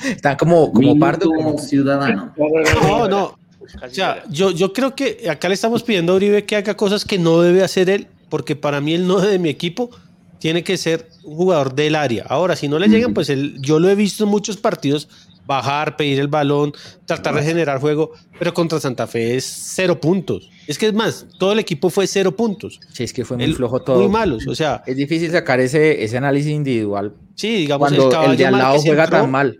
Está 0.04 0.36
como, 0.36 0.72
como 0.72 0.98
pardo. 0.98 1.30
Como 1.30 1.58
ciudadano. 1.58 2.34
No, 2.82 3.06
no. 3.06 3.38
O 3.60 3.90
sea, 3.90 4.24
yo, 4.30 4.50
yo 4.50 4.72
creo 4.72 4.96
que 4.96 5.28
acá 5.30 5.48
le 5.48 5.54
estamos 5.54 5.82
pidiendo 5.82 6.12
a 6.14 6.16
Uribe 6.16 6.44
que 6.44 6.56
haga 6.56 6.76
cosas 6.76 7.04
que 7.04 7.18
no 7.18 7.42
debe 7.42 7.62
hacer 7.62 7.90
él, 7.90 8.08
porque 8.30 8.56
para 8.56 8.80
mí 8.80 8.94
el 8.94 9.06
no 9.06 9.20
de 9.20 9.38
mi 9.38 9.50
equipo 9.50 9.90
tiene 10.38 10.64
que 10.64 10.76
ser 10.78 11.08
un 11.22 11.36
jugador 11.36 11.74
del 11.74 11.94
área. 11.94 12.24
Ahora, 12.28 12.56
si 12.56 12.66
no 12.66 12.78
le 12.78 12.88
llegan, 12.88 13.12
pues 13.12 13.28
él, 13.28 13.58
yo 13.60 13.78
lo 13.78 13.90
he 13.90 13.94
visto 13.94 14.24
en 14.24 14.30
muchos 14.30 14.56
partidos 14.56 15.08
bajar, 15.48 15.96
pedir 15.96 16.20
el 16.20 16.28
balón, 16.28 16.72
tratar 17.06 17.34
de 17.34 17.42
generar 17.42 17.80
juego, 17.80 18.12
pero 18.38 18.52
contra 18.52 18.78
Santa 18.78 19.06
Fe 19.06 19.36
es 19.36 19.44
cero 19.44 19.98
puntos. 19.98 20.50
Es 20.66 20.76
que 20.76 20.88
es 20.88 20.92
más, 20.92 21.26
todo 21.38 21.52
el 21.52 21.58
equipo 21.58 21.88
fue 21.88 22.06
cero 22.06 22.36
puntos. 22.36 22.78
Sí, 22.92 23.04
es 23.04 23.14
que 23.14 23.24
fue 23.24 23.38
muy 23.38 23.52
flojo 23.54 23.80
todo. 23.80 23.98
Muy 23.98 24.10
malos, 24.10 24.46
o 24.46 24.54
sea. 24.54 24.82
Es 24.86 24.94
difícil 24.96 25.30
sacar 25.30 25.58
ese, 25.58 26.04
ese 26.04 26.18
análisis 26.18 26.52
individual. 26.52 27.14
Sí, 27.34 27.56
digamos, 27.56 27.88
cuando 27.88 28.30
el, 28.30 28.36
de 28.36 28.46
al 28.46 28.58
lado 28.58 28.78
juega 28.78 29.08
tan 29.08 29.30
mal. 29.30 29.58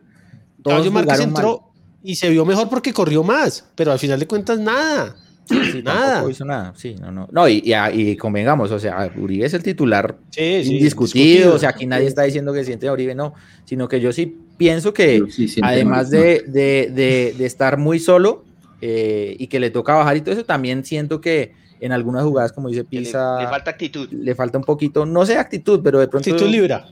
Todos 0.62 0.90
Caballo 0.90 1.22
entró 1.22 1.72
y 2.02 2.16
se 2.16 2.28
vio 2.28 2.44
mejor 2.44 2.68
porque 2.68 2.92
corrió 2.92 3.24
más, 3.24 3.64
pero 3.74 3.90
al 3.90 3.98
final 3.98 4.20
de 4.20 4.26
cuentas 4.26 4.58
nada. 4.58 5.16
Sí, 5.48 5.82
nada. 5.82 6.30
hizo 6.30 6.44
nada. 6.44 6.72
Sí, 6.76 6.94
no, 7.00 7.10
no. 7.10 7.28
No, 7.30 7.48
y, 7.48 7.62
y, 7.92 8.16
convengamos, 8.16 8.70
o 8.70 8.78
sea, 8.78 9.10
Uribe 9.16 9.46
es 9.46 9.54
el 9.54 9.62
titular 9.62 10.16
indiscutido. 10.36 11.54
O 11.54 11.58
sea, 11.58 11.70
aquí 11.70 11.86
nadie 11.86 12.06
está 12.06 12.22
diciendo 12.22 12.52
que 12.52 12.64
siente 12.64 12.88
a 12.88 12.92
Uribe, 12.92 13.14
no, 13.14 13.34
sino 13.64 13.88
que 13.88 14.00
yo 14.00 14.12
sí 14.12 14.36
pienso 14.56 14.92
que 14.92 15.22
además 15.62 16.10
de, 16.10 16.44
de, 16.46 17.34
de, 17.36 17.46
estar 17.46 17.78
muy 17.78 17.98
solo 17.98 18.44
eh, 18.82 19.36
y 19.38 19.46
que 19.46 19.60
le 19.60 19.70
toca 19.70 19.94
bajar 19.94 20.16
y 20.16 20.20
todo 20.20 20.34
eso, 20.34 20.44
también 20.44 20.84
siento 20.84 21.20
que 21.20 21.52
en 21.80 21.92
algunas 21.92 22.24
jugadas, 22.24 22.52
como 22.52 22.68
dice 22.68 22.84
Pisa, 22.84 23.40
le, 23.40 23.48
falta 23.48 23.70
actitud. 23.70 24.08
Le 24.10 24.34
falta 24.34 24.58
un 24.58 24.64
poquito, 24.64 25.06
no 25.06 25.24
sé 25.24 25.38
actitud, 25.38 25.80
pero 25.82 26.00
de 26.00 26.08
pronto. 26.08 26.28
Actitud 26.30 26.50
libra. 26.50 26.86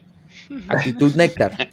Actitud 0.69 1.15
néctar. 1.15 1.71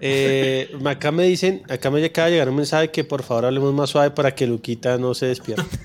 Eh, 0.00 0.70
acá 0.84 1.10
me 1.10 1.24
dicen, 1.24 1.62
acá 1.68 1.90
me 1.90 2.04
acaba 2.04 2.26
de 2.26 2.34
llegar 2.34 2.48
un 2.48 2.56
mensaje 2.56 2.90
que 2.90 3.04
por 3.04 3.22
favor 3.22 3.46
hablemos 3.46 3.72
más 3.74 3.90
suave 3.90 4.10
para 4.10 4.34
que 4.34 4.46
Luquita 4.46 4.98
no 4.98 5.14
se 5.14 5.26
despierte. 5.26 5.78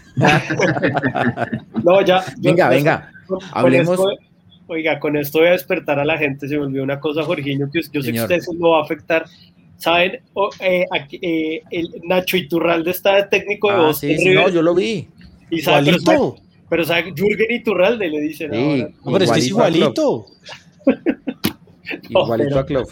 no, 1.83 2.01
ya. 2.05 2.23
venga, 2.37 2.69
venga. 2.69 3.11
hablemos. 3.51 3.99
oiga, 4.67 4.99
con 4.99 5.15
esto 5.17 5.39
voy 5.39 5.47
a 5.47 5.51
despertar 5.51 5.99
a 5.99 6.05
la 6.05 6.17
gente. 6.17 6.47
Se 6.47 6.57
me 6.57 6.65
olvidó 6.65 6.83
una 6.83 6.99
cosa, 6.99 7.23
Jorginho, 7.23 7.69
que 7.71 7.81
yo 7.91 8.01
sé 8.01 8.11
que 8.11 8.21
usted 8.21 8.35
eso 8.35 8.53
lo 8.53 8.71
va 8.71 8.79
a 8.79 8.83
afectar. 8.83 9.25
¿Saben? 9.77 10.19
eh, 10.59 10.85
aquí, 10.91 11.19
eh, 11.21 11.63
el 11.71 12.01
Nacho 12.03 12.37
Iturralde 12.37 12.91
está 12.91 13.15
de 13.15 13.23
técnico 13.23 13.71
de 13.71 13.89
ah, 13.89 13.93
Sí, 13.93 14.15
no, 14.33 14.47
yo 14.49 14.61
lo 14.61 14.75
vi. 14.75 15.07
Y 15.49 15.61
sabe, 15.61 15.93
Pero, 16.69 16.85
¿sabe? 16.85 17.11
Jürgen 17.15 17.49
Iturralde 17.49 18.07
le 18.07 18.21
dicen 18.21 18.51
Sí, 18.51 18.57
ahora. 18.57 18.89
No, 19.03 19.11
pero 19.11 19.25
es 19.25 19.31
que 19.31 19.39
es 19.39 19.47
Igualito 19.47 20.27
igualito. 20.85 21.21
Igualito 22.09 22.59
a 22.59 22.65
Klopp. 22.65 22.89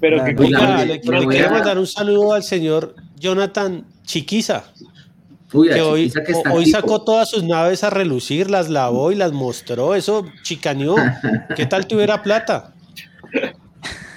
Pero 0.00 0.24
que 0.24 0.32
le, 0.32 0.48
le 0.86 0.86
le 0.86 1.24
voy 1.24 1.26
quiero 1.34 1.50
mandar 1.50 1.78
un 1.78 1.86
saludo 1.86 2.32
al 2.32 2.42
señor 2.42 2.94
Jonathan 3.18 3.84
Chiquiza, 4.04 4.64
Uy, 5.52 5.68
que 5.68 5.80
hoy, 5.80 6.02
chiquita 6.04 6.24
que 6.24 6.32
está 6.32 6.52
hoy 6.52 6.66
sacó 6.66 7.02
todas 7.02 7.30
sus 7.30 7.42
naves 7.42 7.82
a 7.84 7.90
relucir, 7.90 8.50
las 8.50 8.68
lavó 8.68 9.12
y 9.12 9.14
las 9.14 9.32
mostró, 9.32 9.94
eso 9.94 10.26
chicaneó. 10.42 10.94
¿Qué 11.56 11.66
tal 11.66 11.86
tuviera 11.86 12.22
plata? 12.22 12.74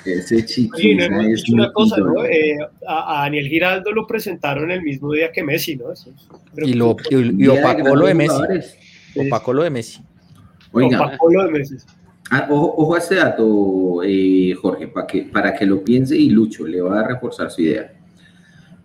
Ese 0.05 0.35
Oye, 0.35 0.41
no 0.41 0.47
chiquita 0.47 1.05
hemos 1.05 1.25
es 1.25 1.43
dicho 1.43 1.53
un 1.53 1.59
una 1.59 1.71
cosa, 1.73 1.97
¿no? 1.97 2.25
Eh, 2.25 2.57
a, 2.87 3.19
a 3.19 3.23
Daniel 3.23 3.47
Giraldo 3.47 3.91
lo 3.91 4.07
presentaron 4.07 4.71
el 4.71 4.81
mismo 4.81 5.13
día 5.13 5.31
que 5.31 5.43
Messi, 5.43 5.75
¿no? 5.75 5.91
Eso 5.91 6.09
Y, 6.57 6.73
lo, 6.73 6.95
y, 7.09 7.33
de 7.33 7.49
opacó 7.49 7.95
lo 7.95 8.05
de 8.07 8.13
grandes 8.13 8.15
Messi. 8.15 8.33
jugadores. 8.33 8.77
Opacó 9.15 9.53
lo 9.53 9.63
de 9.63 9.69
Messi. 9.69 10.01
Oiga, 10.71 11.01
opacó 11.01 11.31
lo 11.31 11.43
de 11.45 11.51
Messi. 11.51 11.75
Ah, 12.31 12.47
ojo, 12.49 12.73
ojo 12.77 12.95
a 12.95 12.97
este 12.97 13.15
dato, 13.15 14.01
eh, 14.03 14.53
Jorge, 14.59 14.87
para 14.87 15.05
que, 15.05 15.21
para 15.23 15.53
que 15.53 15.65
lo 15.65 15.83
piense 15.83 16.17
y 16.17 16.29
Lucho, 16.29 16.65
le 16.65 16.81
va 16.81 17.01
a 17.01 17.07
reforzar 17.07 17.51
su 17.51 17.61
idea. 17.61 17.93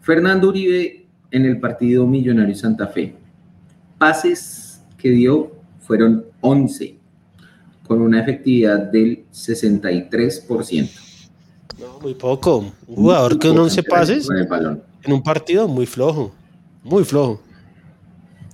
Fernando 0.03 0.49
Uribe 0.49 1.07
en 1.31 1.47
el 1.47 1.59
partido 1.59 2.07
Millonario 2.07 2.55
Santa 2.55 2.87
Fe. 2.87 3.15
Pases 3.99 4.83
que 4.99 5.11
dio 5.11 5.53
fueron 5.81 6.27
11, 6.41 6.97
con 7.87 8.01
una 8.01 8.21
efectividad 8.21 8.79
del 8.91 9.25
63%. 9.33 10.91
No, 11.79 12.01
muy 12.01 12.15
poco. 12.15 12.73
Un 12.87 12.97
jugador 12.97 13.39
con 13.39 13.59
11 13.59 13.83
pases 13.83 14.27
Con 14.27 14.39
el 14.39 14.47
balón. 14.47 14.83
en 15.03 15.13
un 15.13 15.23
partido 15.23 15.69
muy 15.69 15.87
flojo, 15.87 16.35
muy 16.83 17.05
flojo. 17.05 17.41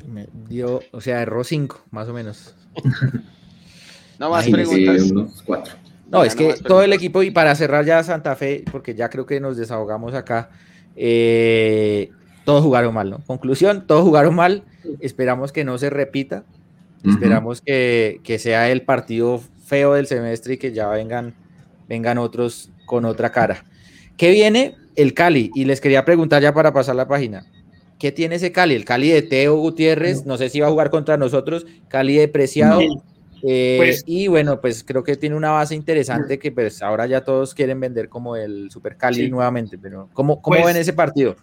Me 0.06 0.28
dio, 0.48 0.80
o 0.90 1.00
sea, 1.00 1.22
erró 1.22 1.44
cinco, 1.44 1.82
más 1.90 2.08
o 2.08 2.12
menos. 2.12 2.54
No 4.22 4.30
más 4.30 4.48
preguntas. 4.48 5.10
unos 5.10 5.42
cuatro. 5.44 5.74
No, 6.08 6.22
Ya 6.22 6.28
es 6.28 6.36
no 6.36 6.38
que 6.38 6.54
todo 6.62 6.82
el 6.82 6.92
equipo, 6.92 7.24
y 7.24 7.32
para 7.32 7.56
cerrar 7.56 7.84
ya 7.84 8.04
Santa 8.04 8.36
Fe, 8.36 8.62
porque 8.70 8.94
ya 8.94 9.10
creo 9.10 9.26
que 9.26 9.40
nos 9.40 9.56
desahogamos 9.56 10.14
acá, 10.14 10.50
eh, 10.94 12.08
todos 12.44 12.62
jugaron 12.62 12.94
mal, 12.94 13.10
¿no? 13.10 13.18
Conclusión, 13.26 13.84
todos 13.84 14.04
jugaron 14.04 14.36
mal. 14.36 14.62
Esperamos 15.00 15.50
que 15.50 15.64
no 15.64 15.76
se 15.76 15.90
repita. 15.90 16.44
Esperamos 17.04 17.62
que, 17.62 18.20
que 18.22 18.38
sea 18.38 18.70
el 18.70 18.82
partido 18.82 19.42
feo 19.64 19.94
del 19.94 20.06
semestre 20.06 20.54
y 20.54 20.56
que 20.58 20.72
ya 20.72 20.88
vengan, 20.88 21.34
vengan 21.88 22.18
otros 22.18 22.70
con 22.86 23.04
otra 23.04 23.32
cara. 23.32 23.64
¿Qué 24.16 24.30
viene? 24.30 24.76
El 24.94 25.14
Cali. 25.14 25.50
Y 25.56 25.64
les 25.64 25.80
quería 25.80 26.04
preguntar 26.04 26.40
ya 26.42 26.54
para 26.54 26.72
pasar 26.72 26.94
la 26.94 27.08
página. 27.08 27.44
¿Qué 27.98 28.12
tiene 28.12 28.36
ese 28.36 28.52
Cali? 28.52 28.76
El 28.76 28.84
Cali 28.84 29.08
de 29.08 29.22
Teo 29.22 29.56
Gutiérrez, 29.56 30.26
no 30.26 30.36
sé 30.36 30.48
si 30.48 30.60
va 30.60 30.68
a 30.68 30.70
jugar 30.70 30.90
contra 30.90 31.16
nosotros, 31.16 31.66
Cali 31.88 32.14
de 32.14 32.28
Preciado. 32.28 32.80
Eh, 33.44 33.74
Pues- 33.78 34.04
y 34.06 34.28
bueno, 34.28 34.60
pues 34.60 34.84
creo 34.84 35.02
que 35.02 35.16
tiene 35.16 35.34
una 35.36 35.50
base 35.50 35.74
interesante 35.74 36.38
que 36.38 36.52
pues 36.52 36.80
ahora 36.82 37.06
ya 37.06 37.22
todos 37.22 37.54
quieren 37.54 37.80
vender 37.80 38.08
como 38.08 38.36
el 38.36 38.70
Super 38.70 38.96
Cali 38.96 39.24
Sí. 39.24 39.30
nuevamente, 39.30 39.76
pero 39.78 40.08
¿cómo, 40.12 40.40
cómo 40.40 40.56
Pues- 40.56 40.66
ven 40.66 40.76
ese 40.76 40.92
partido? 40.92 41.36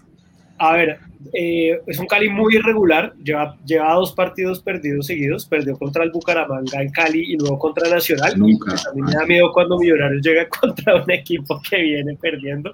A 0.61 0.73
ver, 0.73 0.97
eh, 1.33 1.79
es 1.87 1.99
un 1.99 2.05
Cali 2.05 2.27
muy 2.29 2.55
irregular, 2.57 3.13
lleva, 3.23 3.55
lleva 3.65 3.93
dos 3.93 4.11
partidos 4.13 4.61
perdidos 4.61 5.05
seguidos, 5.07 5.45
perdió 5.45 5.77
contra 5.77 6.03
el 6.03 6.11
Bucaramanga 6.11 6.81
en 6.81 6.89
Cali 6.91 7.23
y 7.33 7.37
luego 7.37 7.57
contra 7.59 7.89
Nacional. 7.89 8.37
Nunca. 8.37 8.73
A 8.73 8.93
mí 8.93 9.01
me 9.01 9.11
da 9.13 9.25
miedo 9.25 9.51
cuando 9.53 9.77
Millonarios 9.79 10.21
llega 10.21 10.47
contra 10.61 11.01
un 11.01 11.09
equipo 11.11 11.61
que 11.69 11.77
viene 11.81 12.15
perdiendo, 12.15 12.73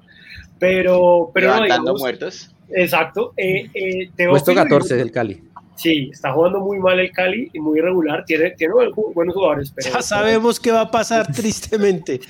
pero, 0.60 1.30
pero 1.34 1.56
no, 1.56 1.64
digamos, 1.64 1.99
muertos. 2.02 2.52
exacto. 2.73 3.34
Eh, 3.38 3.69
eh, 3.73 4.10
Puesto 4.30 4.52
Teófilo- 4.52 4.64
14 4.64 4.95
del 4.95 5.11
Cali. 5.11 5.43
Sí, 5.76 6.10
está 6.11 6.31
jugando 6.31 6.61
muy 6.61 6.80
mal 6.80 6.99
el 7.02 7.11
Cali 7.11 7.49
y 7.52 7.60
muy 7.60 7.80
irregular, 7.80 8.23
tiene, 8.26 8.52
tiene 8.52 8.73
buen- 8.73 8.91
buenos 9.14 9.35
jugadores, 9.35 9.73
pero, 9.76 9.93
Ya 9.93 10.02
sabemos 10.02 10.57
qué 10.60 10.72
va 10.72 10.81
a 10.81 10.89
pasar 10.91 11.27
tristemente. 11.35 12.22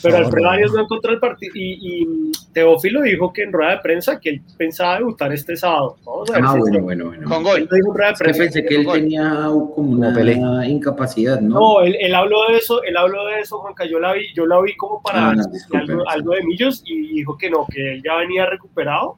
pero 0.00 0.18
No, 0.20 0.24
Alfredo 0.26 0.44
no, 0.46 0.50
Arias 0.52 0.72
no. 0.72 0.82
encontró 0.82 1.12
el 1.12 1.18
partido 1.18 1.52
y, 1.56 1.78
y 1.80 2.32
Teófilo 2.52 3.02
dijo 3.02 3.32
que 3.32 3.42
en 3.42 3.52
rueda 3.52 3.72
de 3.72 3.78
prensa 3.78 4.20
que 4.20 4.30
él 4.30 4.42
pensaba 4.56 4.98
debutar 4.98 5.32
este 5.32 5.56
sábado. 5.56 5.96
Vamos 6.04 6.30
a 6.30 6.34
ver 6.34 6.42
Ah, 6.46 6.52
si 6.52 6.58
bueno, 6.60 6.80
bueno, 6.82 7.04
bueno. 7.06 7.28
Con 7.28 7.38
Él 7.38 7.44
gol. 7.44 7.68
lo 7.68 7.76
dijo 7.76 7.88
en 7.90 7.94
rueda 7.96 8.06
de 8.08 8.12
Es 8.12 8.18
que 8.18 8.24
prensa. 8.24 8.42
pensé 8.44 8.64
que 8.64 8.74
él 8.76 8.84
Gol. 8.84 8.98
tenía 9.00 9.30
como 9.74 9.90
una 9.92 10.68
incapacidad, 10.68 11.40
¿no? 11.40 11.58
No, 11.58 11.80
él, 11.80 11.96
él 11.98 12.14
habló 12.14 12.46
de 12.48 12.58
eso, 12.58 12.80
él 12.84 12.96
habló 12.96 13.26
de 13.26 13.40
eso, 13.40 13.58
Juanca, 13.58 13.84
yo 13.86 13.98
la 13.98 14.12
vi, 14.12 14.26
yo 14.36 14.46
la 14.46 14.60
vi 14.60 14.76
como 14.76 15.02
para 15.02 15.30
Ah, 15.30 15.34
no, 15.34 15.42
algo, 15.80 16.08
algo 16.08 16.32
de 16.34 16.44
Millos 16.44 16.82
y 16.86 17.08
dijo 17.14 17.36
que 17.36 17.50
no, 17.50 17.66
que 17.66 17.94
él 17.94 18.02
ya 18.04 18.14
venía 18.16 18.46
recuperado, 18.46 19.16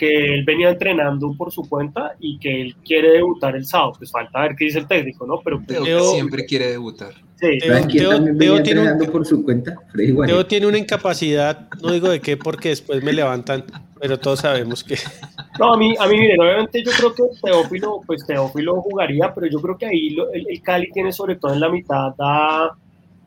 que 0.00 0.34
él 0.34 0.44
venía 0.46 0.70
entrenando 0.70 1.34
por 1.36 1.52
su 1.52 1.68
cuenta 1.68 2.14
y 2.18 2.38
que 2.38 2.62
él 2.62 2.74
quiere 2.82 3.10
debutar 3.10 3.54
el 3.54 3.66
sábado. 3.66 3.92
Pues 3.98 4.10
falta 4.10 4.40
ver 4.40 4.56
qué 4.56 4.64
dice 4.64 4.78
el 4.78 4.86
técnico, 4.88 5.26
¿no? 5.26 5.40
Pero 5.44 5.58
pues, 5.58 5.68
Teo 5.76 5.84
Teo- 5.84 6.12
siempre 6.14 6.46
quiere 6.46 6.70
debutar. 6.70 7.12
sí, 7.36 7.58
Teo-. 7.58 8.24
Teo 10.26 10.46
tiene 10.46 10.66
una 10.66 10.78
incapacidad, 10.78 11.68
no 11.82 11.92
digo 11.92 12.08
de 12.08 12.20
qué, 12.20 12.36
porque 12.36 12.70
después 12.70 13.02
me 13.02 13.12
levantan, 13.12 13.64
pero 14.00 14.18
todos 14.18 14.40
sabemos 14.40 14.82
que. 14.84 14.96
No, 15.58 15.74
a 15.74 15.76
mí, 15.76 15.94
a 15.98 16.06
mí, 16.06 16.16
miren, 16.16 16.40
obviamente 16.40 16.82
yo 16.82 16.90
creo 16.96 17.14
que 17.14 17.22
Teófilo, 17.42 18.00
pues 18.06 18.24
Teófilo 18.24 18.80
jugaría, 18.80 19.34
pero 19.34 19.46
yo 19.46 19.60
creo 19.60 19.76
que 19.76 19.84
ahí 19.84 20.10
lo- 20.10 20.32
el, 20.32 20.46
el 20.48 20.62
Cali 20.62 20.90
tiene 20.90 21.12
sobre 21.12 21.36
todo 21.36 21.52
en 21.52 21.60
la 21.60 21.68
mitad 21.68 22.14
a 22.18 22.70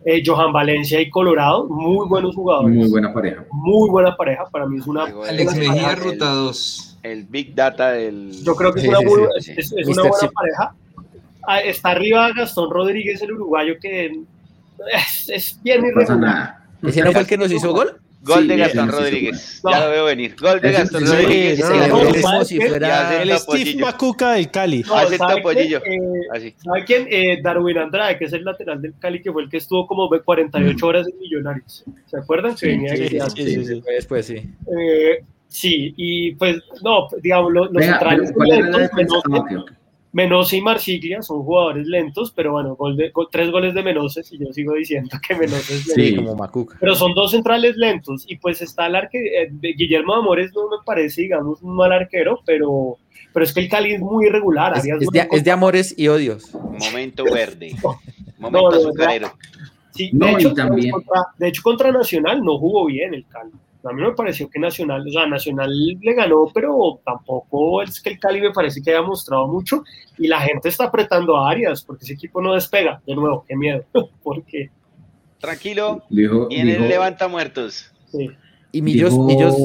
eh, 0.06 0.22
Johan 0.26 0.52
Valencia 0.54 1.00
y 1.02 1.10
Colorado, 1.10 1.68
muy 1.70 2.08
buenos 2.08 2.36
jugadores. 2.36 2.76
Muy 2.76 2.90
buena 2.90 3.14
pareja. 3.14 3.46
Muy 3.52 3.90
buena 3.90 4.16
pareja, 4.16 4.46
para 4.52 4.66
mí 4.68 4.78
es 4.80 4.88
una... 4.88 5.04
Alex 5.06 5.54
el- 5.54 5.60
Mejía, 5.60 5.92
el- 5.94 5.98
ruta 6.00 6.30
2. 6.30 6.90
El 7.04 7.24
Big 7.26 7.54
Data 7.54 7.92
del. 7.92 8.32
Yo 8.44 8.56
creo 8.56 8.74
que 8.74 8.80
es 8.80 8.88
una, 8.88 9.00
sí, 9.40 9.42
sí. 9.42 9.54
es- 9.58 9.72
una 9.88 10.04
buena 10.04 10.30
pareja. 10.34 10.74
Ah, 11.46 11.60
Está 11.60 11.90
arriba 11.92 12.32
Gastón 12.32 12.70
Rodríguez, 12.72 13.22
el 13.22 13.34
uruguayo, 13.34 13.74
que 13.82 14.06
es, 14.94 15.30
es 15.30 15.60
bien 15.62 15.82
No 15.82 15.88
pasa 15.94 16.14
irregular. 16.14 16.34
nada. 16.34 16.66
¿Ese 16.82 17.02
no 17.04 17.12
fue 17.12 17.22
el 17.22 17.28
que 17.28 17.38
nos 17.38 17.52
hizo 17.52 17.74
gol? 17.74 17.98
Gol 18.26 18.42
Sí, 18.44 18.48
de 18.48 18.58
Gastón 18.58 18.88
Rodríguez. 18.90 19.62
Ya 19.70 19.80
lo 19.86 19.90
veo 19.92 20.06
venir. 20.06 20.36
Gol 20.40 20.62
de 20.62 20.72
Gastón 20.72 21.06
Rodríguez. 21.06 21.60
El 21.60 23.38
Steve. 23.38 23.76
Macuca 23.82 24.32
del 24.34 24.50
Cali. 24.50 24.84
No, 24.88 24.96
Acepta 24.96 25.18
¿sabe 25.28 25.36
qué? 25.36 25.42
pollillo. 25.42 25.82
Eh. 25.86 26.56
¿Sabe 26.64 26.86
quién? 26.86 27.08
Eh, 27.10 27.42
Darwin 27.44 27.78
Andrade, 27.78 28.18
que 28.18 28.26
es 28.26 28.34
el 28.34 28.44
lateral 28.46 28.82
del 28.82 28.94
Cali, 28.98 29.22
que 29.22 29.32
fue 29.32 29.44
el 29.44 29.50
que 29.50 29.58
estuvo 29.58 29.86
como 29.86 30.10
48 30.10 30.86
horas 30.88 31.08
en 31.08 31.20
Millonarios. 31.20 31.84
¿Se 32.06 32.18
acuerdan? 32.18 32.58
Sí, 32.58 32.78
Sí, 32.96 33.08
sí, 33.10 33.20
sí, 33.36 33.66
sí. 33.66 33.82
Después 33.86 34.26
sí. 34.26 34.36
Eh, 34.36 35.24
sí, 35.48 35.94
y 35.98 36.36
pues, 36.36 36.58
no, 36.82 37.08
digamos, 37.22 37.52
lo- 37.52 37.66
los 37.72 37.84
centrales 37.84 38.32
Menose, 40.14 40.58
y 40.58 40.62
Marsiglia 40.62 41.22
son 41.24 41.44
jugadores 41.44 41.88
lentos, 41.88 42.32
pero 42.36 42.52
bueno, 42.54 42.76
gol 42.76 42.96
de, 42.96 43.10
gol- 43.10 43.28
tres 43.32 43.50
goles 43.52 43.74
de 43.74 43.82
Menose, 43.84 44.22
y 44.32 44.38
yo 44.38 44.54
sigo 44.54 44.74
diciendo 44.76 45.10
que 45.28 45.34
Menose 45.36 45.74
es 45.74 45.88
lento. 45.88 46.02
Sí, 46.02 46.16
como 46.16 46.36
Macuca. 46.36 46.78
Pero 46.80 46.94
son 46.96 47.14
dos 47.16 47.32
centrales 47.32 47.76
lentos, 47.78 48.24
y 48.28 48.38
pues 48.38 48.62
está 48.62 48.86
el 48.88 48.96
arque, 48.96 49.18
eh, 49.18 49.48
de 49.52 49.74
Guillermo 49.74 50.14
Amores 50.14 50.52
no 50.54 50.70
me 50.70 50.78
parece, 50.86 51.24
digamos, 51.24 51.62
un 51.64 51.76
mal 51.76 51.92
arquero, 51.92 52.40
pero, 52.46 52.98
pero 53.34 53.44
es 53.44 53.52
que 53.54 53.62
el 53.62 53.70
Cali 53.70 53.94
es 53.94 54.00
muy 54.02 54.28
irregular. 54.28 54.78
Es, 54.78 54.86
no 54.86 54.98
de, 55.00 55.06
encontró- 55.06 55.36
es 55.38 55.44
de 55.44 55.52
amores 55.52 55.96
y 55.98 56.08
odios. 56.08 56.54
Momento 56.54 57.24
verde. 57.34 57.72
No, 57.84 58.00
Momento 58.38 58.70
verdad. 58.70 58.80
azucarero. 58.88 59.32
Sí, 59.96 60.10
No, 60.14 60.28
de, 60.28 60.32
y 60.32 60.36
hecho, 60.36 60.54
también- 60.54 60.92
contra, 60.92 61.22
de 61.40 61.48
hecho, 61.48 61.62
contra 61.64 61.92
Nacional 61.92 62.44
no 62.44 62.58
jugó 62.60 62.86
bien 62.86 63.14
el 63.16 63.26
Cali. 63.28 63.52
A 63.84 63.92
mí 63.94 64.02
me 64.02 64.14
pareció 64.14 64.50
que 64.50 64.60
Nacional, 64.60 65.06
o 65.08 65.12
sea, 65.12 65.28
Nacional 65.28 65.70
le 66.02 66.14
ganó, 66.14 66.48
pero 66.54 67.02
tampoco 67.06 67.82
es 67.82 68.00
que 68.00 68.12
el 68.12 68.20
Cali 68.20 68.40
me 68.42 68.52
parece 68.52 68.82
que 68.82 68.92
haya 68.92 69.02
mostrado 69.02 69.48
mucho 69.48 69.84
y 70.18 70.28
la 70.28 70.40
gente 70.40 70.70
está 70.70 70.86
apretando 70.86 71.36
a 71.36 71.50
Arias 71.52 71.84
porque 71.84 72.06
ese 72.06 72.14
equipo 72.14 72.42
no 72.42 72.54
despega. 72.54 73.02
De 73.06 73.14
nuevo, 73.16 73.44
qué 73.48 73.56
miedo. 73.56 73.84
porque 74.24 74.70
Tranquilo. 75.40 76.04
Dijo, 76.10 76.48
Viene 76.48 76.72
dijo- 76.72 76.84
el 76.84 76.90
levanta 76.90 77.28
muertos. 77.28 77.92
sí, 78.08 78.30
Y 78.72 78.82
Millos, 78.82 79.12
dijo 79.12 79.26
Millos, 79.26 79.56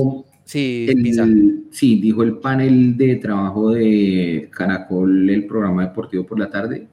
sí, 0.45 0.87
el, 0.89 1.67
sí, 1.71 2.01
dijo 2.01 2.25
el 2.25 2.39
panel 2.39 2.97
de 2.97 3.17
trabajo 3.17 3.71
de 3.71 4.49
Caracol, 4.53 5.31
el 5.31 5.47
programa 5.47 5.87
deportivo 5.87 6.27
por 6.27 6.39
la 6.41 6.51
tarde. 6.51 6.89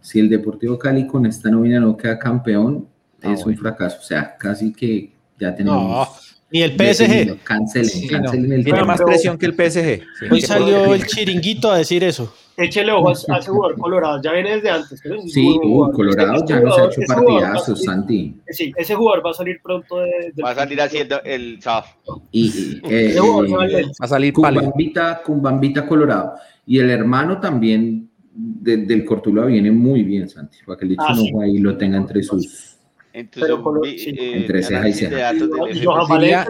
Si 0.00 0.18
el 0.18 0.28
Deportivo 0.30 0.78
Cali 0.78 1.06
con 1.06 1.26
esta 1.26 1.50
nómina 1.50 1.78
no 1.78 1.96
queda 1.96 2.18
campeón, 2.18 2.88
Ah, 3.24 3.34
es 3.34 3.46
un 3.46 3.56
fracaso. 3.56 3.98
O 4.00 4.02
sea, 4.02 4.36
casi 4.36 4.72
que 4.72 5.12
ya 5.38 5.54
tenemos. 5.54 5.80
No, 5.80 6.08
ni 6.52 6.62
el. 6.62 6.72
PSG. 6.76 7.42
Cancelen, 7.42 7.88
Sí, 7.88 8.00
Sí, 8.00 8.06
no, 8.06 8.20
cancelen 8.22 8.52
el 8.52 8.64
Tiene 8.64 8.84
más 8.84 9.00
presión 9.02 9.38
que 9.38 9.46
el 9.46 9.54
PSG. 9.54 10.00
Sí, 10.18 10.26
Hoy 10.30 10.40
salió 10.40 10.94
el 10.94 11.06
chiringuito 11.06 11.70
a 11.70 11.78
decir 11.78 12.04
eso. 12.04 12.32
échele 12.56 12.92
ojo 12.92 13.08
a, 13.08 13.12
ese 13.38 13.50
jugador 13.50 13.78
Colorado, 13.78 14.20
ya 14.22 14.32
viene 14.32 14.56
desde 14.56 14.70
antes. 14.70 14.92
es 15.04 15.32
Sí, 15.32 15.56
jugador. 15.62 15.94
Colorado 15.94 16.34
Este 16.34 16.52
ya 16.52 16.60
nos 16.60 16.78
ha 16.78 16.84
hecho 16.84 17.00
partidazos, 17.08 17.82
Santi. 17.82 18.36
Sí, 18.48 18.72
ese 18.76 18.94
jugador 18.94 19.24
va 19.26 19.30
a 19.30 19.34
salir 19.34 19.60
pronto 19.62 19.96
de, 20.00 20.32
del- 20.34 20.44
Va 20.44 20.50
a 20.50 20.54
salir 20.54 20.80
haciendo 20.80 21.22
el 21.24 21.60
sábado. 21.62 21.86
Y, 22.30 22.46
y, 22.48 22.80
eh, 22.90 23.06
Ese 23.10 23.20
jugador 23.20 23.48
se 23.48 23.56
va 23.56 23.62
a 23.62 23.66
eh. 23.80 23.84
Va 23.86 24.04
a 24.04 24.08
salir. 24.08 24.32
Cumbambita, 24.34 25.22
Cumbambita 25.24 25.86
Colorado. 25.86 26.34
Y 26.66 26.78
el 26.78 26.90
hermano 26.90 27.40
también 27.40 28.08
de- 28.34 28.78
del 28.78 29.04
Cortuluá 29.04 29.46
viene 29.46 29.70
muy 29.70 30.02
bien, 30.02 30.28
Santi, 30.28 30.58
para 30.66 30.78
que 30.78 30.84
el 30.86 30.96
Ah, 30.98 31.14
sí. 31.14 31.30
ojo 31.32 31.40
ahí 31.42 31.58
lo 31.58 31.76
tenga 31.76 31.96
entre 31.96 32.22
sus. 32.22 32.71
Entonces, 33.14 33.52
Pero 33.62 33.84
eh, 33.84 34.36
Entre 34.36 34.62
ceja 34.62 34.88
y 34.88 34.92
ceja. 34.94 35.32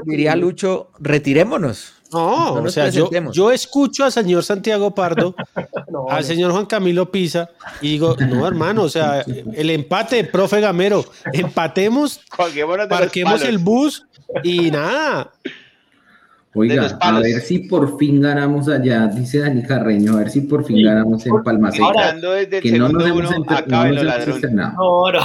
Diría, 0.05 0.36
Lucho, 0.36 0.90
retirémonos. 1.01 1.94
No, 2.12 2.56
No 2.60 2.62
o 2.64 2.68
sea, 2.68 2.90
yo, 2.90 3.51
escucho 3.51 4.05
al 4.05 4.12
señor 4.12 4.44
Santiago 4.44 4.94
Pardo, 4.94 5.34
No, 5.90 6.09
al 6.10 6.22
señor 6.24 6.52
Juan 6.52 6.66
Camilo 6.66 7.10
Pisa, 7.10 7.48
y 7.80 7.93
digo, 7.93 8.14
no, 8.28 8.47
hermano, 8.47 8.82
o 8.82 8.89
sea, 8.89 9.24
el 9.55 9.70
empate, 9.70 10.22
profe 10.24 10.60
Gamero, 10.60 11.05
empatemos, 11.32 12.20
parquemos 12.89 13.43
el 13.43 13.59
bus 13.59 14.06
y 14.44 14.70
nada. 14.70 15.30
Oiga, 16.55 16.98
a 17.01 17.18
ver 17.20 17.40
si 17.40 17.60
por 17.60 17.98
fin 17.98 18.20
ganamos 18.20 18.68
allá, 18.68 19.06
dice 19.06 19.39
Dani 19.39 19.62
Carreño, 19.62 20.12
a 20.12 20.16
ver 20.18 20.30
si 20.30 20.43
por 20.43 20.66
fin 20.66 20.76
Sí. 20.76 20.82
ganamos 20.82 21.24
en 21.24 21.43
Palmaseca. 21.43 22.12
Desde 22.12 22.59
el 22.59 22.62
Que 22.62 22.72
no 22.78 22.90
nos 22.90 23.06
hemos, 23.06 23.30
uno, 23.30 23.30
enter- 23.30 23.66
no 23.68 23.84
nos 23.86 24.28
hemos. 24.28 24.52
No, 24.52 25.12
no. 25.12 25.20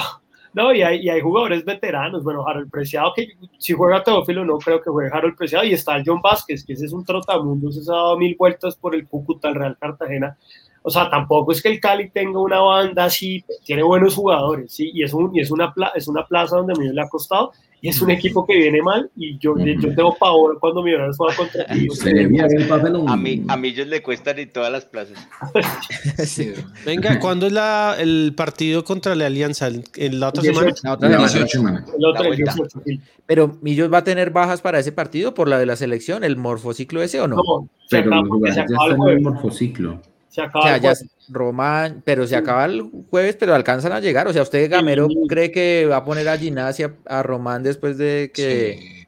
No, 0.58 0.74
y 0.74 0.82
hay, 0.82 1.02
y 1.02 1.10
hay 1.10 1.22
jugadores 1.22 1.64
veteranos. 1.64 2.24
Bueno, 2.24 2.44
Harold 2.48 2.72
Preciado, 2.72 3.14
que 3.16 3.28
si 3.60 3.74
juega 3.74 4.04
Teófilo, 4.04 4.44
no 4.44 4.58
creo 4.58 4.82
que 4.82 4.90
juegue 4.90 5.12
Harold 5.14 5.36
Preciado. 5.38 5.64
Y 5.64 5.74
está 5.74 6.02
John 6.04 6.20
Vázquez, 6.20 6.66
que 6.66 6.74
ese 6.74 6.88
es 6.88 6.94
un 6.94 7.06
trotamundos, 7.06 7.78
ese 7.78 7.92
ha 7.92 7.96
dado 7.96 8.18
mil 8.18 8.36
vueltas 8.36 8.76
por 8.76 8.96
el 8.96 9.08
Cúcuta, 9.08 9.50
el 9.50 9.54
Real 9.56 9.78
Cartagena. 9.80 10.36
O 10.82 10.90
sea, 10.90 11.12
tampoco 11.12 11.52
es 11.52 11.62
que 11.62 11.70
el 11.70 11.80
Cali 11.80 12.10
tenga 12.10 12.40
una 12.40 12.60
banda 12.60 13.04
así, 13.06 13.44
tiene 13.66 13.84
buenos 13.84 14.16
jugadores, 14.16 14.74
¿sí? 14.74 14.90
Y 14.94 15.04
es, 15.04 15.14
un, 15.14 15.36
y 15.36 15.42
es, 15.42 15.52
una, 15.52 15.72
pla- 15.72 15.92
es 15.94 16.08
una 16.08 16.26
plaza 16.26 16.58
donde 16.58 16.74
a 16.74 16.76
mí 16.76 16.88
le 16.92 17.02
ha 17.02 17.08
costado. 17.08 17.52
Y 17.80 17.90
es 17.90 18.02
un 18.02 18.10
equipo 18.10 18.44
que 18.46 18.56
viene 18.58 18.82
mal. 18.82 19.10
Y 19.16 19.38
yo, 19.38 19.56
yo 19.58 19.94
tengo 19.94 20.16
pavor 20.18 20.58
cuando 20.60 20.82
Millonarios 20.82 21.16
juega 21.16 21.36
contra 21.36 21.66
ti. 21.68 21.88
Se 21.92 22.12
le 22.12 22.26
vio 22.28 22.48
bien 22.48 22.68
papelón. 22.68 23.08
A 23.08 23.16
mí, 23.16 23.44
a 23.48 23.56
mí 23.56 23.68
ellos 23.68 23.86
le 23.88 24.02
cuestan 24.02 24.40
en 24.40 24.52
todas 24.52 24.72
las 24.72 24.86
plazas. 24.86 25.18
Sí, 26.26 26.54
Venga, 26.86 27.20
¿cuándo 27.20 27.46
es 27.48 27.54
la, 27.54 27.96
el 28.00 28.34
partido 28.36 28.84
contra 28.84 29.14
la 29.16 29.28
Alianza? 29.28 29.68
¿En- 29.68 29.84
¿En 29.96 30.20
la 30.20 30.30
otra 30.30 30.42
El 30.42 30.48
semana? 30.50 30.66
18. 30.68 30.82
La 30.88 30.94
otra 30.94 31.10
La 31.10 31.16
semana. 31.30 31.36
otra 31.46 31.48
semana. 31.48 31.86
El 31.98 32.06
otro, 32.06 32.24
La 32.24 32.30
el 32.30 32.36
vuelta. 32.36 32.54
18, 32.56 32.82
sí. 32.86 33.02
Pero 33.28 33.58
Millos 33.62 33.94
va 33.94 34.00
a 34.00 34.04
tener 34.04 34.32
bajas 34.32 34.62
para 34.62 34.80
ese 34.80 34.92
partido 34.92 35.34
por 35.36 35.48
la 35.48 35.60
de 35.60 35.66
la 35.68 35.76
selección, 35.76 36.24
el 36.24 36.36
morfociclo 36.38 37.02
ese 37.04 37.22
o 37.22 37.28
no? 37.28 37.36
No, 37.36 37.70
se 37.88 38.02
Pero 38.02 38.24
porque 38.28 38.54
se 38.54 38.62
acaba 38.62 38.86
el 38.88 38.92
están 38.94 39.08
en 39.10 39.18
el 39.18 39.22
morfociclo. 39.24 40.02
Se 40.38 40.42
O 40.42 40.46
acaba 40.46 40.66
sea, 40.66 40.76
el 40.76 40.82
ya 40.84 40.90
jueves. 40.90 41.06
Román, 41.30 42.04
pero 42.06 42.28
se 42.28 42.36
acaba 42.36 42.66
el 42.66 42.84
jueves, 43.10 43.36
pero 43.40 43.56
alcanzan 43.56 43.92
a 43.92 44.00
llegar. 44.00 44.28
O 44.28 44.34
sea, 44.34 44.44
¿usted, 44.44 44.70
Gamero, 44.70 45.08
Sí. 45.10 45.16
cree 45.28 45.52
que 45.52 45.88
va 45.90 45.98
a 45.98 46.06
poner 46.06 46.30
a 46.30 46.38
Gimnasia 46.38 46.94
a 47.08 47.24
Román 47.24 47.64
después 47.64 47.98
de 47.98 48.30
que... 48.32 48.78
sí. 48.80 49.08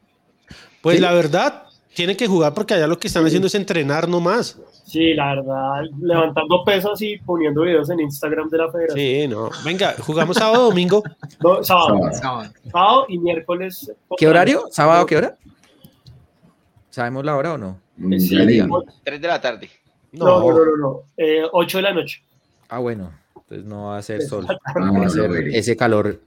Pues 0.82 0.96
Sí. 0.96 1.02
la 1.02 1.12
verdad, 1.12 1.62
tienen 1.94 2.16
que 2.16 2.26
jugar 2.26 2.52
porque 2.52 2.74
allá 2.74 2.88
lo 2.88 2.98
que 2.98 3.06
están 3.06 3.24
haciendo 3.24 3.46
es 3.46 3.54
entrenar 3.54 4.08
nomás. 4.08 4.58
Sí, 4.86 5.14
la 5.14 5.36
verdad, 5.36 5.82
levantando 6.02 6.64
pesas 6.64 7.00
y 7.00 7.16
poniendo 7.18 7.62
videos 7.62 7.88
en 7.90 8.00
Instagram 8.00 8.48
de 8.48 8.58
la 8.58 8.72
federación. 8.72 8.98
Sí, 8.98 9.28
no. 9.28 9.50
Venga, 9.64 9.94
jugamos 10.00 10.36
sábado 10.36 10.64
domingo. 10.64 11.04
No, 11.40 11.62
sábado, 11.62 11.94
Sábado. 12.00 12.12
Sábado. 12.14 12.52
sábado 12.72 13.06
y 13.08 13.18
miércoles. 13.18 13.92
¿Qué 14.18 14.26
horario? 14.26 14.64
¿Sábado 14.72 15.06
qué 15.06 15.16
hora? 15.16 15.36
¿Sabemos 16.90 17.24
la 17.24 17.36
hora 17.36 17.52
o 17.54 17.58
no? 17.58 17.78
Mm, 17.98 18.18
Sí, 18.18 18.36
ya 18.36 18.42
le 18.44 18.52
digo. 18.52 18.84
3 19.04 19.20
de 19.20 19.28
la 19.28 19.40
tarde. 19.40 19.70
No, 20.12 20.26
no, 20.40 20.50
no, 20.52 20.64
no, 20.64 20.76
no. 20.76 21.02
Eh, 21.16 21.42
8 21.52 21.78
de 21.78 21.82
la 21.82 21.92
noche. 21.94 22.22
Ah, 22.68 22.78
bueno, 22.78 23.12
entonces 23.36 23.64
no 23.66 23.86
va 23.86 23.98
a 23.98 24.02
ser 24.02 24.22
sol. 24.22 24.46
Ah, 24.48 24.90
Va 24.90 25.06
a 25.06 25.08
ser 25.08 25.48
ese 25.48 25.76
calor, 25.76 26.20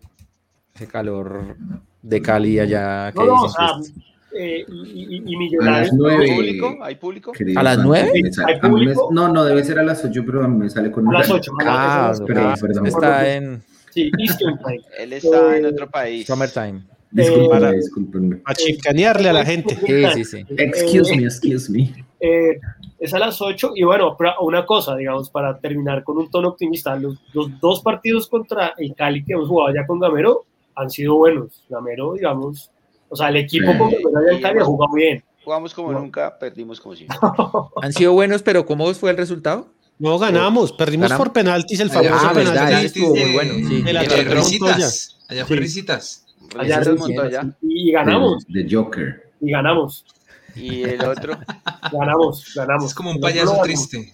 ese 0.76 0.88
calor 0.88 1.56
de 2.02 2.22
Cali 2.22 2.60
allá 2.60 3.12
que 3.12 3.20
No, 3.20 3.26
no, 3.26 3.42
o 3.44 3.50
sea, 3.50 3.68
es- 3.80 3.94
eh, 4.36 4.66
y, 4.68 4.74
y- 4.74 5.16
y 5.16 5.18
A 5.18 5.22
las 5.22 5.38
Millonarios. 5.38 5.92
¿Hay 5.92 5.98
nueve. 5.98 6.34
público? 6.36 6.78
¿Hay 6.82 6.96
público? 6.96 7.32
querido 7.34 7.60
¿A 7.60 7.64
las 7.64 7.76
Santi, 7.76 7.88
nueve? 7.88 8.12
me 8.24 8.32
sale- 8.34 8.54
¿Hay 8.54 8.60
a 8.60 8.64
mí 8.64 8.70
me- 8.70 8.70
público? 8.94 9.10
No, 9.12 9.28
no, 9.30 9.44
debe 9.46 9.64
ser 9.64 9.80
a 9.80 9.84
las 9.84 10.04
8, 10.04 10.24
pero 10.26 10.44
a 10.44 10.48
mí 10.48 10.58
me 10.58 10.70
sale 10.70 10.90
con 10.92 11.08
A 11.08 11.20
las 11.20 11.30
horario. 11.30 11.36
8. 11.36 11.52
Ah. 11.66 12.14
Perdón, 12.26 12.54
perdón. 12.60 12.88
está 12.88 13.34
en 13.36 13.64
Sí, 13.92 14.12
Eastern 14.18 14.58
Time. 14.58 14.82
Él 14.98 15.14
está 15.14 15.56
en 15.58 15.66
Eh, 15.66 15.68
otro 15.68 15.88
país. 15.90 16.26
summertime. 16.26 16.82
Discúlpenme, 17.14 17.70
Eh, 17.70 17.74
discúlpenme. 17.76 18.42
A 18.46 18.54
chicanearle 18.56 19.30
a 19.30 19.34
la 19.34 19.46
gente. 19.46 19.76
Sí, 19.76 20.04
sí, 20.14 20.26
sí. 20.26 20.46
Excuse 20.58 21.16
me, 21.16 21.24
excuse 21.24 21.72
me. 21.72 21.94
eh, 22.20 22.60
es 23.00 23.14
a 23.14 23.20
las 23.20 23.42
8 23.42 23.74
y 23.76 23.84
bueno, 23.84 24.16
una 24.42 24.66
cosa, 24.66 24.96
digamos, 24.96 25.30
para 25.30 25.60
terminar 25.60 26.04
con 26.04 26.18
un 26.18 26.32
tono 26.32 26.50
optimista, 26.50 26.96
los, 26.96 27.18
los 27.34 27.60
dos 27.60 27.82
partidos 27.82 28.28
contra 28.28 28.74
el 28.78 28.96
Cali 28.96 29.24
que 29.24 29.34
hemos 29.34 29.48
jugado 29.50 29.74
ya 29.76 29.86
con 29.86 30.00
Gamero 30.00 30.46
han 30.76 30.90
sido 30.90 31.16
buenos. 31.16 31.64
Gamero, 31.70 32.14
digamos, 32.14 32.72
o 33.10 33.16
sea, 33.16 33.30
el 33.30 33.36
equipo 33.38 33.68
con 33.78 33.92
Gamero 33.92 34.18
allá 34.20 34.32
en 34.38 34.42
Cali 34.42 34.60
ha 34.60 34.64
jugado 34.66 34.94
bien. 34.94 35.24
Jugamos 35.44 35.74
como 35.74 35.92
No. 35.92 36.00
nunca, 36.00 36.40
perdimos 36.40 36.80
como 36.80 36.96
siempre. 36.96 37.18
Han 37.82 37.92
sido 37.94 38.14
buenos, 38.14 38.42
pero 38.42 38.66
¿cómo 38.66 38.92
fue 38.94 39.12
el 39.12 39.18
resultado? 39.18 39.68
No 40.00 40.18
ganamos, 40.18 40.72
perdimos 40.72 41.10
Ganamos. 41.10 41.26
por 41.28 41.34
penaltis 41.34 41.80
el 41.82 41.90
Ah, 41.90 41.94
famoso 41.94 42.16
Ah, 42.30 42.34
verdad, 42.34 42.54
penalti. 42.54 42.74
ese 42.74 42.86
estuvo 42.86 43.16
muy 43.16 43.34
bueno. 43.34 43.54
Sí. 43.68 43.84
El 43.86 44.08
de 44.08 44.24
risitas. 44.36 45.20
Allá 45.28 45.46
fue 45.46 45.58
Sí. 45.58 45.62
risitas. 45.64 46.23
Allá 46.58 46.82
montó 46.98 47.22
allá. 47.22 47.56
Y 47.62 47.92
ganamos, 47.92 48.46
De, 48.48 48.64
de 48.64 48.76
Joker. 48.76 49.32
y 49.42 49.52
ganamos, 49.52 50.06
Y 50.56 50.84
el 50.84 51.04
otro, 51.04 51.38
ganamos, 51.92 52.54
ganamos. 52.56 52.86
Es 52.86 52.94
como 52.94 53.12
un 53.12 53.20
payaso 53.20 53.60
triste. 53.64 54.14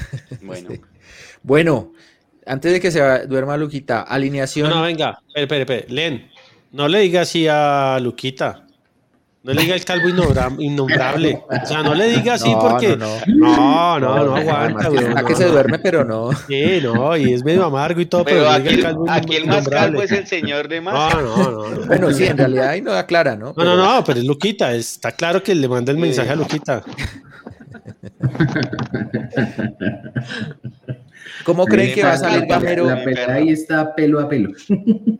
bueno, 0.42 0.70
Bueno, 1.42 1.92
antes 2.46 2.72
de 2.72 2.80
que 2.80 2.90
se 2.90 3.26
duerma 3.26 3.56
Luquita, 3.56 4.02
alineación. 4.02 4.68
No, 4.70 4.76
no, 4.76 4.82
venga, 4.82 5.18
espere, 5.34 5.42
espere, 5.42 5.60
espere. 5.80 5.86
Len, 5.94 6.30
no 6.72 6.88
le 6.88 7.00
diga 7.00 7.22
así 7.22 7.46
a 7.48 7.98
Luquita. 8.00 8.66
No 9.44 9.52
le 9.52 9.62
diga 9.62 9.74
el 9.74 9.84
calvo 9.84 10.08
innombrable. 10.60 11.42
O 11.64 11.66
sea, 11.66 11.82
no 11.82 11.96
le 11.96 12.10
diga 12.10 12.34
así 12.34 12.52
No, 12.52 12.60
porque. 12.60 12.96
no, 12.96 13.08
No, 13.26 13.98
no, 13.98 14.36
aguanta, 14.36 14.88
weón, 14.88 15.18
a 15.18 15.24
que 15.24 15.34
se 15.34 15.46
duerme, 15.46 15.80
pero 15.80 16.04
no. 16.04 16.30
Sí, 16.46 16.78
no, 16.80 17.16
y 17.16 17.32
es 17.32 17.42
medio 17.44 17.64
amargo 17.64 18.00
y 18.00 18.06
todo, 18.06 18.24
pero, 18.24 18.48
aquí, 18.48 18.68
el 18.68 18.74
el- 18.76 18.82
calvo 18.84 19.04
aquí 19.10 19.34
el 19.34 19.46
más 19.46 19.68
calvo 19.68 20.00
es 20.00 20.12
el 20.12 20.28
señor 20.28 20.68
de 20.68 20.80
más. 20.80 20.94
No, 21.14 21.22
no, 21.22 21.50
no. 21.50 21.70
No, 21.70 21.86
Bueno, 21.86 22.12
sí, 22.12 22.24
en 22.24 22.38
realidad 22.38 22.68
ahí 22.68 22.82
no 22.82 22.92
aclara, 22.92 23.34
¿no? 23.34 23.52
no, 23.56 23.64
no, 23.64 23.76
no, 23.76 24.04
pero 24.04 24.20
es 24.20 24.24
Luquita. 24.26 24.72
Está 24.74 25.10
claro 25.10 25.42
que 25.42 25.56
le 25.56 25.66
manda 25.66 25.90
el 25.90 25.98
mensaje 25.98 26.30
a 26.30 26.36
Luquita. 26.36 26.84
¿Cómo 31.44 31.66
creen 31.66 31.94
que 31.94 32.02
va 32.02 32.12
a 32.12 32.16
salir 32.18 32.46
Gamero? 32.46 32.86
La 32.86 33.02
pelea 33.04 33.34
ahí 33.34 33.50
está 33.50 33.94
pelo 33.94 34.20
a 34.20 34.28
pelo. 34.28 34.50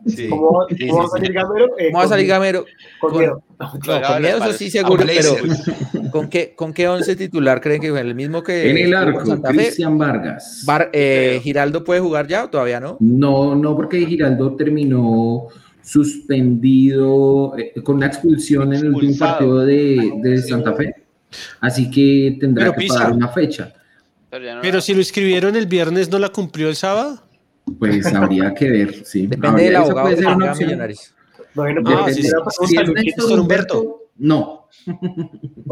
Sí. 0.05 0.27
¿Cómo, 0.29 0.65
Sí, 0.69 0.87
cómo 0.87 1.01
va 1.01 1.05
sí, 1.05 1.07
a 1.07 1.17
salir 1.17 1.33
Gamero? 1.33 1.65
Eh, 1.77 1.85
¿Cómo 1.87 1.97
va 1.97 1.99
a 1.99 2.03
con- 2.03 2.09
salir 2.09 2.27
Gamero? 2.27 2.65
Con 2.99 3.11
Con- 3.11 3.19
miedo. 3.19 3.43
No, 3.59 3.71
con 4.01 4.21
miedo, 4.21 4.37
eso 4.37 4.53
sí 4.53 4.69
palos. 4.69 4.71
seguro, 4.71 5.03
pero 5.05 5.35
Blazer. 5.43 6.11
¿con 6.11 6.29
qué, 6.29 6.53
¿con 6.55 6.73
qué 6.73 6.87
once 6.87 7.15
titular 7.15 7.61
creen 7.61 7.81
que 7.81 7.89
fue? 7.91 8.01
¿El 8.01 8.15
mismo 8.15 8.43
que 8.43 8.69
En 8.69 8.77
el 8.77 8.93
arco? 8.93 9.41
Cristian 9.41 9.97
Vargas. 9.97 10.63
Bar- 10.65 10.89
eh, 10.93 11.39
¿Giraldo 11.43 11.83
puede 11.83 11.99
jugar 12.01 12.27
ya 12.27 12.45
o 12.45 12.49
todavía 12.49 12.79
no? 12.79 12.97
No, 12.99 13.55
no, 13.55 13.75
porque 13.75 14.05
Giraldo 14.05 14.55
terminó 14.55 15.47
suspendido 15.81 17.57
eh, 17.57 17.73
con 17.83 17.95
una 17.97 18.07
expulsión 18.07 18.73
en 18.73 18.85
el 18.85 18.93
último 18.93 19.17
partido 19.17 19.59
de, 19.65 20.13
de 20.21 20.37
Santa 20.41 20.73
Fe. 20.73 20.93
Así 21.61 21.89
que 21.89 22.37
tendrá 22.39 22.65
Pero 22.65 22.73
que 22.73 22.79
Pisa. 22.81 22.95
pagar 22.95 23.13
una 23.13 23.27
fecha. 23.29 23.73
Pero 24.29 24.45
ya 24.45 24.55
no- 24.55 24.61
Pero 24.61 24.81
si 24.81 24.93
lo 24.93 25.01
escribieron 25.01 25.55
el 25.55 25.65
viernes, 25.67 26.09
¿no 26.09 26.17
la 26.19 26.29
cumplió 26.29 26.69
el 26.69 26.75
sábado? 26.75 27.21
Pues 27.79 28.05
habría 28.13 28.53
que 28.53 28.69
ver, 28.69 29.05
sí. 29.05 29.21
Depende 29.27 29.47
Habría- 29.47 29.65
del 29.67 29.75
abogado 29.77 30.01
puede 30.07 30.17
ser 30.17 30.27
una 30.27 30.51
opción. 30.51 30.67
Millonarios. 30.69 31.13
Bueno, 31.55 31.81
Ah, 31.85 32.05
sí, 32.09 32.23
sí. 32.23 32.29
Si 32.67 32.75
es 32.75 32.87
Luchito. 32.87 32.93
Néstor 33.21 33.39
Humberto, 33.39 33.99
no. 34.17 34.67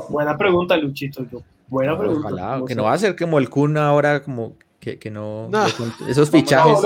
Buena 0.09 0.37
pregunta, 0.37 0.77
Luchito. 0.77 1.25
Yo. 1.31 1.41
Buena 1.67 1.97
pregunta. 1.97 2.27
Ojalá, 2.27 2.61
que 2.67 2.75
no 2.75 2.83
va 2.83 2.93
a 2.93 2.97
ser 2.97 3.15
como 3.15 3.39
el 3.39 3.49
Kun 3.49 3.77
ahora, 3.77 4.21
como 4.21 4.53
que, 4.81 4.97
que 4.97 5.11
no, 5.11 5.47
No. 5.49 5.65
esos 6.07 6.31
fichajes. 6.31 6.79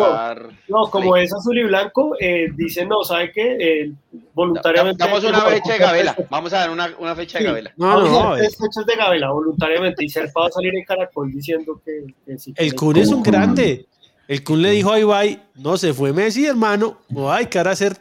No, 0.67 0.89
como 0.91 1.15
es 1.15 1.33
azul 1.33 1.57
y 1.57 1.63
blanco, 1.63 2.13
eh, 2.19 2.49
dicen, 2.53 2.89
no, 2.89 3.05
¿sabe 3.05 3.31
qué? 3.31 3.55
Eh, 3.57 3.91
voluntariamente. 4.33 5.01
Damos 5.01 5.23
una 5.23 5.41
fecha 5.43 5.73
de 5.73 5.79
Gabela. 5.79 6.15
Vamos 6.29 6.51
a 6.51 6.57
dar 6.57 6.71
una, 6.71 6.93
una 6.99 7.15
fecha 7.15 7.39
de. 7.39 7.45
Gabela. 7.45 7.73
No, 7.77 8.01
no, 8.01 8.35
el, 8.35 8.41
tres 8.41 8.57
fechas 8.57 8.85
de 8.85 8.95
Gabela, 8.97 9.31
voluntariamente. 9.31 10.03
Y 10.03 10.09
Serpa 10.09 10.41
va 10.41 10.47
a 10.47 10.51
salir 10.51 10.75
en 10.75 10.83
Caracol 10.83 11.31
diciendo 11.31 11.81
que, 11.85 12.13
que 12.25 12.37
sí. 12.37 12.53
el 12.57 12.75
Kun 12.75 12.97
es 12.97 13.07
un 13.07 13.23
grande. 13.23 13.87
El 14.27 14.43
Kun 14.43 14.61
le 14.61 14.71
dijo 14.71 14.91
a 14.91 14.99
Ibai, 14.99 15.41
no, 15.55 15.77
se 15.77 15.93
fue 15.93 16.11
Messi, 16.11 16.45
hermano, 16.45 16.97
me 17.09 17.21
voy 17.21 17.31
a 17.31 17.37
dedicar 17.37 17.67
a 17.67 17.71
hacer 17.71 17.95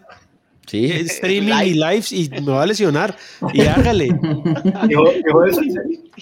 Sí, 0.66 0.86
streaming 0.86 1.48
Live. 1.52 1.66
y 1.66 1.74
lives 1.74 2.12
y 2.12 2.28
me 2.30 2.52
va 2.52 2.62
a 2.62 2.66
lesionar. 2.66 3.14
Y 3.52 3.60
hágale. 3.62 4.08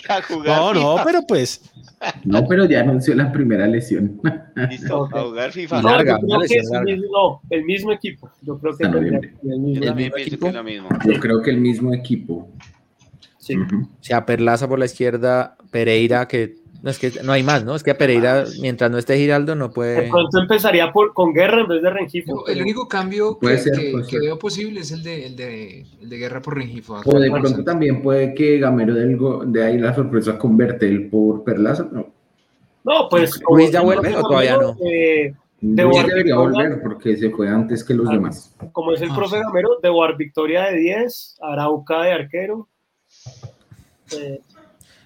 A 0.09 0.23
jugar 0.23 0.47
No, 0.47 0.74
no, 0.74 0.97
pero 1.05 1.20
pues, 1.27 1.60
No, 2.24 2.47
pero 2.48 2.64
ya 2.66 2.81
anunció 2.81 3.14
la 3.14 3.31
primera 3.31 3.66
lesión. 3.66 4.20
Listo, 4.70 5.09
a 5.12 5.23
jugar 5.23 5.52
FIFA. 5.52 5.82
No, 5.82 5.90
larga, 5.90 6.19
yo 6.20 6.27
creo 6.27 6.40
que 6.40 6.56
es 6.56 6.64
el 6.66 6.70
larga. 6.73 6.85
mismo, 6.85 7.06
no, 7.12 7.40
el 7.51 7.64
mismo 7.64 7.93
equipo. 7.93 8.31
Yo 8.43 8.59
creo 8.59 8.77
que 8.77 8.85
ser 8.86 8.97
el 8.97 9.01
mismo. 9.02 9.20
¿El 9.23 9.81
también 9.81 9.94
mismo 9.94 9.94
pienso 9.94 10.16
equipo? 10.19 10.47
que 10.47 10.48
es 10.48 10.55
lo 10.55 10.64
mismo. 10.64 10.89
Yo 11.05 11.20
creo 11.20 11.43
que 11.43 11.51
el 11.51 11.59
mismo 11.59 11.94
equipo. 11.94 12.51
Sí. 13.39 13.56
Ujú. 13.56 13.82
o 13.82 13.89
sea, 14.02 14.24
Perlaza 14.24 14.69
por 14.69 14.78
la 14.78 14.85
izquierda, 14.86 15.56
Pereira, 15.70 16.27
que 16.28 16.55
no 16.82 16.90
es 16.90 16.98
que 16.98 17.12
no 17.22 17.32
hay 17.32 17.42
más, 17.42 17.64
¿no? 17.64 17.74
Es 17.76 17.82
que 17.82 17.92
a 17.92 17.96
Pereira, 17.98 18.44
mientras 18.60 18.90
no 18.90 18.98
esté 18.98 19.16
Giraldo, 19.16 19.54
no 19.54 19.68
De 19.68 19.74
puede. 19.74 20.10
pronto 20.10 20.38
empezaría 20.40 20.92
por, 20.92 21.14
con 21.14 21.32
Guerra 21.32 21.60
en 21.62 21.68
vez 21.68 21.80
de 21.82 21.90
Rengifo. 21.90 22.34
No, 22.34 22.40
el 22.46 22.54
pero- 22.54 22.62
único 22.64 22.88
cambio 22.88 23.38
que, 23.38 23.56
ser, 23.59 23.72
que- 23.74 24.02
que 24.09 24.18
veo 24.18 24.38
posible 24.38 24.80
es 24.80 24.90
el 24.90 25.02
de, 25.02 25.26
el 25.26 25.36
de, 25.36 25.86
el 26.00 26.09
de 26.09 26.16
Guerra 26.18 26.42
por 26.42 26.56
Rengifo. 26.56 27.00
O 27.04 27.18
de 27.20 27.30
pronto 27.30 27.62
también 27.64 28.02
puede 28.02 28.34
que 28.34 28.59
Gamero 28.59 28.94
del 28.94 29.16
Go- 29.16 29.44
de 29.46 29.64
ahí 29.64 29.78
la 29.78 29.94
sorpresa 29.94 30.36
converte 30.36 30.86
el 30.88 31.09
por 31.09 31.44
Perlaza. 31.44 31.86
No, 31.92 32.06
No, 32.84 33.09
pues. 33.09 33.40
¿Luis 33.48 33.70
ya 33.70 33.80
vuelve 33.80 34.16
o 34.16 34.22
todavía 34.22 34.56
no? 34.56 34.76
eh, 34.84 35.34
De 35.60 35.82
Luis 35.84 35.96
debería 36.04 36.24
Victoria. 36.24 36.34
volver 36.68 36.82
porque 36.82 37.16
se 37.16 37.30
fue 37.30 37.48
antes 37.48 37.84
que 37.84 37.94
los 37.94 38.09
Ah. 38.09 38.12
demás. 38.14 38.56
como 38.72 38.92
es 38.92 39.00
el 39.02 39.10
Ah, 39.12 39.14
profe. 39.14 39.38
Gamero, 39.40 39.78
de 39.80 39.88
War 39.90 40.16
Victoria 40.16 40.64
de 40.64 40.78
10, 40.78 41.36
Arauca 41.40 42.02
de 42.02 42.12
arquero. 42.12 42.66
Eh, 44.12 44.40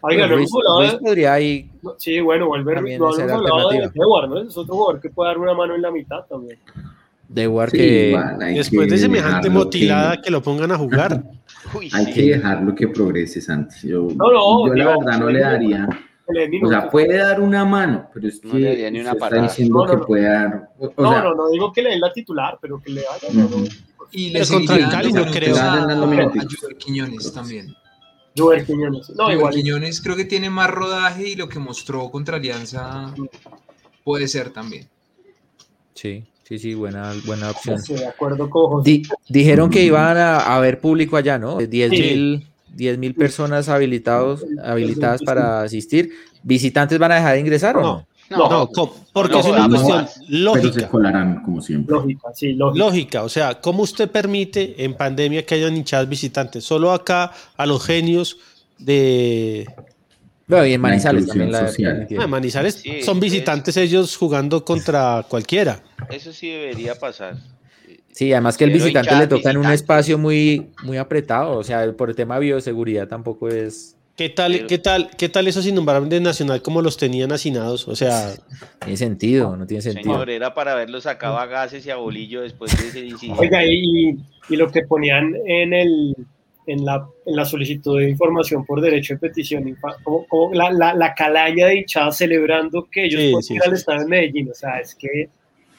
oiga, 0.01 0.27
no 0.27 0.37
Luis, 0.37 0.51
hablado 0.55 0.81
Luis 0.81 0.95
podría 0.95 1.33
ahí. 1.35 1.71
no, 1.83 1.95
Sí, 1.99 2.21
bueno, 2.21 2.47
volver. 2.49 2.77
También 2.77 2.99
No 3.01 3.13
ser 3.13 3.29
hemos 3.29 3.39
hablado 3.51 3.71
de. 3.71 3.91
Dewar, 3.95 4.29
¿no? 4.29 4.39
Es 4.41 4.57
otro 4.57 4.75
jugador 4.75 5.01
que 5.01 5.11
puede 5.11 5.31
dar 5.31 5.39
una 5.39 5.55
mano 5.55 5.75
en 5.75 5.83
la 5.83 5.91
mitad 5.91 6.25
también. 6.29 6.59
De 7.29 7.49
War 7.49 7.71
Sí, 7.71 7.77
que. 7.79 8.13
man, 8.15 8.39
después 8.55 8.87
que 8.87 8.93
de 8.95 8.99
semejante 8.99 9.51
motilada 9.51 10.17
que- 10.17 10.23
que 10.23 10.31
lo 10.31 10.43
pongan 10.43 10.71
a 10.73 10.79
jugar. 10.79 11.25
Uy, 11.75 11.91
Hay 11.93 12.07
sí. 12.07 12.13
que 12.15 12.23
dejarlo 12.23 12.75
que 12.75 12.87
progrese, 12.89 13.41
Santi. 13.41 13.89
Yo, 13.89 14.07
No, 14.15 14.31
no, 14.31 14.69
yo 14.69 14.75
la 14.75 14.97
verdad 14.99 15.19
no 15.19 15.31
le 15.31 15.41
daría. 15.41 15.89
O 16.63 16.69
sea, 16.69 16.89
puede 16.91 17.19
dar 17.19 17.41
una 17.41 17.65
mano, 17.65 18.09
pero 18.13 18.27
es 18.29 18.43
No 18.45 18.53
que 18.53 18.59
le 18.59 18.69
daría 18.69 18.91
ni 18.91 19.01
una 19.01 19.13
está 19.13 19.43
diciendo 19.43 19.75
No, 19.79 19.85
no, 19.85 19.91
que 19.93 19.97
no. 19.97 20.07
puede 20.07 20.23
dar. 20.25 20.69
O, 20.79 20.87
o 20.87 21.03
no, 21.03 21.11
sea, 21.13 21.23
no, 21.23 21.35
no 21.35 21.49
digo 21.51 21.73
que 21.73 21.83
le 21.83 21.91
den 21.91 22.01
la 22.01 22.13
titular, 22.13 22.59
pero 22.61 22.81
que 22.81 22.91
le 22.91 23.03
hagan. 23.07 23.45
Ujú. 23.45 23.65
Y 24.13 24.31
le 24.31 24.47
contra 24.47 24.77
el 24.77 24.89
Cali 24.89 25.13
no 25.13 25.25
creo. 25.27 25.57
a, 25.57 25.87
Quiñones 26.79 27.33
también. 27.33 27.75
Joel 28.37 28.65
Quiñones. 28.67 29.11
No, 29.11 29.25
Joel 29.25 29.39
igual. 29.39 29.55
Quiñones 29.55 30.01
creo 30.01 30.17
que 30.17 30.25
tiene 30.25 30.51
más 30.51 30.71
rodaje 30.71 31.29
y 31.31 31.35
lo 31.37 31.49
que 31.49 31.59
mostró 31.59 32.11
contra 32.11 32.37
Alianza 32.37 33.15
puede 34.05 34.29
ser 34.29 34.51
también. 34.51 34.89
Sí, 35.95 36.25
sí, 36.43 36.59
sí, 36.59 36.75
buena, 36.75 37.13
buena 37.25 37.51
opción. 37.51 37.81
De 37.89 38.07
acuerdo 38.07 38.49
con 38.51 38.71
José. 38.71 38.91
Di- 38.91 39.03
dijeron 39.29 39.71
que 39.71 39.83
iban 39.83 40.17
a, 40.17 40.39
a 40.41 40.57
haber 40.57 40.81
público 40.81 41.17
allá, 41.17 41.39
¿no? 41.39 41.57
10 41.59 41.91
Sí. 41.91 41.97
mil 41.97 42.47
10 42.75 42.99
mil 42.99 43.15
personas 43.15 43.71
habilitados, 43.71 44.45
habilitadas 44.63 45.23
para 45.23 45.63
asistir. 45.63 46.11
¿Visitantes 46.43 46.99
van 46.99 47.13
a 47.13 47.15
dejar 47.15 47.33
de 47.35 47.41
ingresar 47.41 47.77
o 47.79 47.81
no? 47.83 48.07
No, 48.31 48.49
No, 48.49 48.71
porque 49.13 49.35
no, 49.35 49.41
es 49.41 49.47
una 49.47 49.69
no, 49.69 49.69
cuestión 49.69 49.99
no. 50.29 50.53
pero 50.53 50.63
se 50.65 50.69
lógica. 50.69 50.89
colarán, 50.89 51.43
como 51.43 51.61
siempre. 51.61 51.95
Lógica, 51.95 52.29
sí, 52.35 52.53
lógica. 52.55 52.85
Lógica, 52.85 53.23
o 53.23 53.29
sea, 53.29 53.61
¿cómo 53.61 53.83
usted 53.83 54.11
permite 54.11 54.85
en 54.85 54.95
pandemia 54.95 55.45
que 55.47 55.55
hayan 55.55 55.77
hinchadas 55.77 56.09
visitantes? 56.09 56.65
Solo 56.65 56.93
acá 56.93 57.33
a 57.57 57.67
los 57.67 57.85
genios 57.85 58.37
de 58.79 59.67
Bueno, 60.47 60.67
y 60.67 60.73
en 60.75 60.81
Manizales 60.81 61.27
también 61.27 61.51
la 61.53 61.69
social. 61.69 62.07
Manizales 62.29 62.75
Sí, 62.75 63.03
son 63.03 63.17
es- 63.19 63.23
visitantes 63.23 63.77
ellos 63.77 64.17
jugando 64.17 64.65
contra 64.65 65.25
cualquiera. 65.29 65.81
Eso 66.11 66.33
sí 66.33 66.49
debería 66.51 66.95
pasar. 66.97 67.37
Sí, 68.13 68.33
además 68.33 68.57
que 68.57 68.65
el 68.65 68.71
visitante 68.71 69.15
le 69.17 69.27
toca 69.27 69.51
en 69.51 69.59
un 69.59 69.67
espacio 69.71 70.17
muy, 70.19 70.69
muy 70.85 70.97
apretado, 70.97 71.59
o 71.59 71.65
sea, 71.65 71.93
por 71.93 72.09
el 72.11 72.17
tema 72.17 72.37
de 72.37 72.43
bioseguridad 72.43 73.09
tampoco 73.09 73.49
es, 73.49 73.96
¿Qué 74.17 74.31
tal, 74.31 74.53
Pero- 74.53 74.67
qué 74.67 74.79
tal, 74.79 75.11
qué 75.19 75.29
tal 75.29 75.47
esos 75.47 75.67
innombrables 75.67 76.21
Nacional 76.23 76.63
como 76.63 76.81
los 76.81 76.97
tenían 76.97 77.33
hacinados? 77.33 77.87
O 77.87 77.95
sea, 77.95 78.33
tiene 78.81 78.97
sentido, 78.97 79.57
no 79.57 79.67
tiene 79.67 79.83
sentido. 79.83 80.05
Señor, 80.15 80.31
era 80.31 80.55
para 80.55 80.75
verlo 80.75 81.01
sacaba 81.03 81.43
a 81.43 81.47
gases 81.47 81.85
y 81.87 81.91
a 81.91 81.97
bolillo 81.97 82.41
después 82.41 82.75
de 82.81 82.89
ese 82.89 83.01
incidente. 83.07 83.41
Oiga, 83.41 83.65
y, 83.65 84.17
y 84.49 84.57
lo 84.57 84.71
que 84.71 84.83
ponían 84.83 85.35
en 85.47 85.73
el 85.75 86.17
en 86.69 86.85
la, 86.85 87.07
en 87.25 87.37
la 87.37 87.45
solicitud 87.45 88.01
de 88.01 88.11
información 88.11 88.65
por 88.67 88.81
derecho 88.81 89.15
de 89.15 89.21
petición, 89.21 89.77
como, 90.03 90.27
como 90.27 90.53
la, 90.53 90.69
la, 90.73 90.95
la 90.95 91.15
calaña 91.15 91.67
de 91.69 91.77
hinchadas 91.77 92.17
celebrando 92.17 92.89
que 92.91 93.05
ellos 93.05 93.21
Sí, 93.21 93.31
pueden 93.31 93.43
sí, 93.45 93.55
ir 93.55 93.63
al 93.63 93.69
sí. 93.71 93.75
estadio 93.77 94.01
de 94.01 94.07
Medellín, 94.09 94.51
o 94.51 94.55
sea, 94.55 94.81
es 94.81 94.97
que 94.97 95.29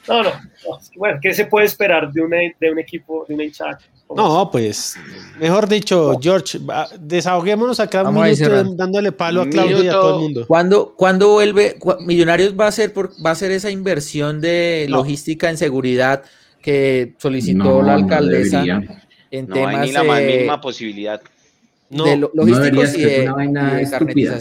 no, 0.08 0.22
no, 0.22 0.30
no, 0.30 0.78
es 0.78 0.88
que, 0.88 0.98
bueno, 0.98 1.18
¿qué 1.20 1.34
se 1.34 1.44
puede 1.44 1.66
esperar 1.66 2.10
de, 2.10 2.22
una, 2.22 2.38
de 2.58 2.70
un 2.72 2.78
equipo, 2.78 3.26
de 3.28 3.34
una 3.34 3.44
hinchada? 3.44 3.78
No, 4.16 4.50
pues, 4.50 4.96
mejor 5.38 5.68
dicho, 5.68 6.18
George, 6.20 6.58
desahoguémonos 7.00 7.78
acá 7.80 8.02
un 8.08 8.14
minuto 8.14 8.64
dándole 8.74 9.12
palo 9.12 9.42
a 9.42 9.48
Claudio 9.48 9.82
y 9.82 9.88
a 9.88 9.92
todo 9.92 10.16
el 10.16 10.22
mundo. 10.22 10.46
¿Cuándo, 10.46 10.94
cuándo 10.96 11.28
vuelve? 11.32 11.74
Cu- 11.78 11.96
Millonarios 12.00 12.54
va 12.58 12.66
a 12.66 12.68
hacer 12.68 12.92
por, 12.92 13.10
va 13.24 13.30
a 13.30 13.32
hacer 13.34 13.50
esa 13.50 13.70
inversión 13.70 14.40
de 14.40 14.86
No. 14.88 14.98
logística 14.98 15.50
en 15.50 15.56
seguridad 15.56 16.22
que 16.62 17.14
solicitó 17.18 17.64
No, 17.64 17.82
la 17.82 17.94
alcaldesa 17.94 18.62
en 19.30 19.46
No 19.46 19.54
hay 19.54 19.60
temas 19.62 19.86
ni 19.86 19.92
la 19.92 20.02
más 20.04 20.20
eh, 20.20 20.26
mínima 20.26 20.60
posibilidad. 20.60 21.20
No, 21.90 22.04
de 22.04 22.16
logísticos 22.16 22.84
es 22.90 22.98
y 22.98 23.02
de, 23.04 23.20
una 23.22 23.32
vaina 23.34 23.72
y 23.72 23.76
de 23.76 23.82
estúpida. 23.82 24.40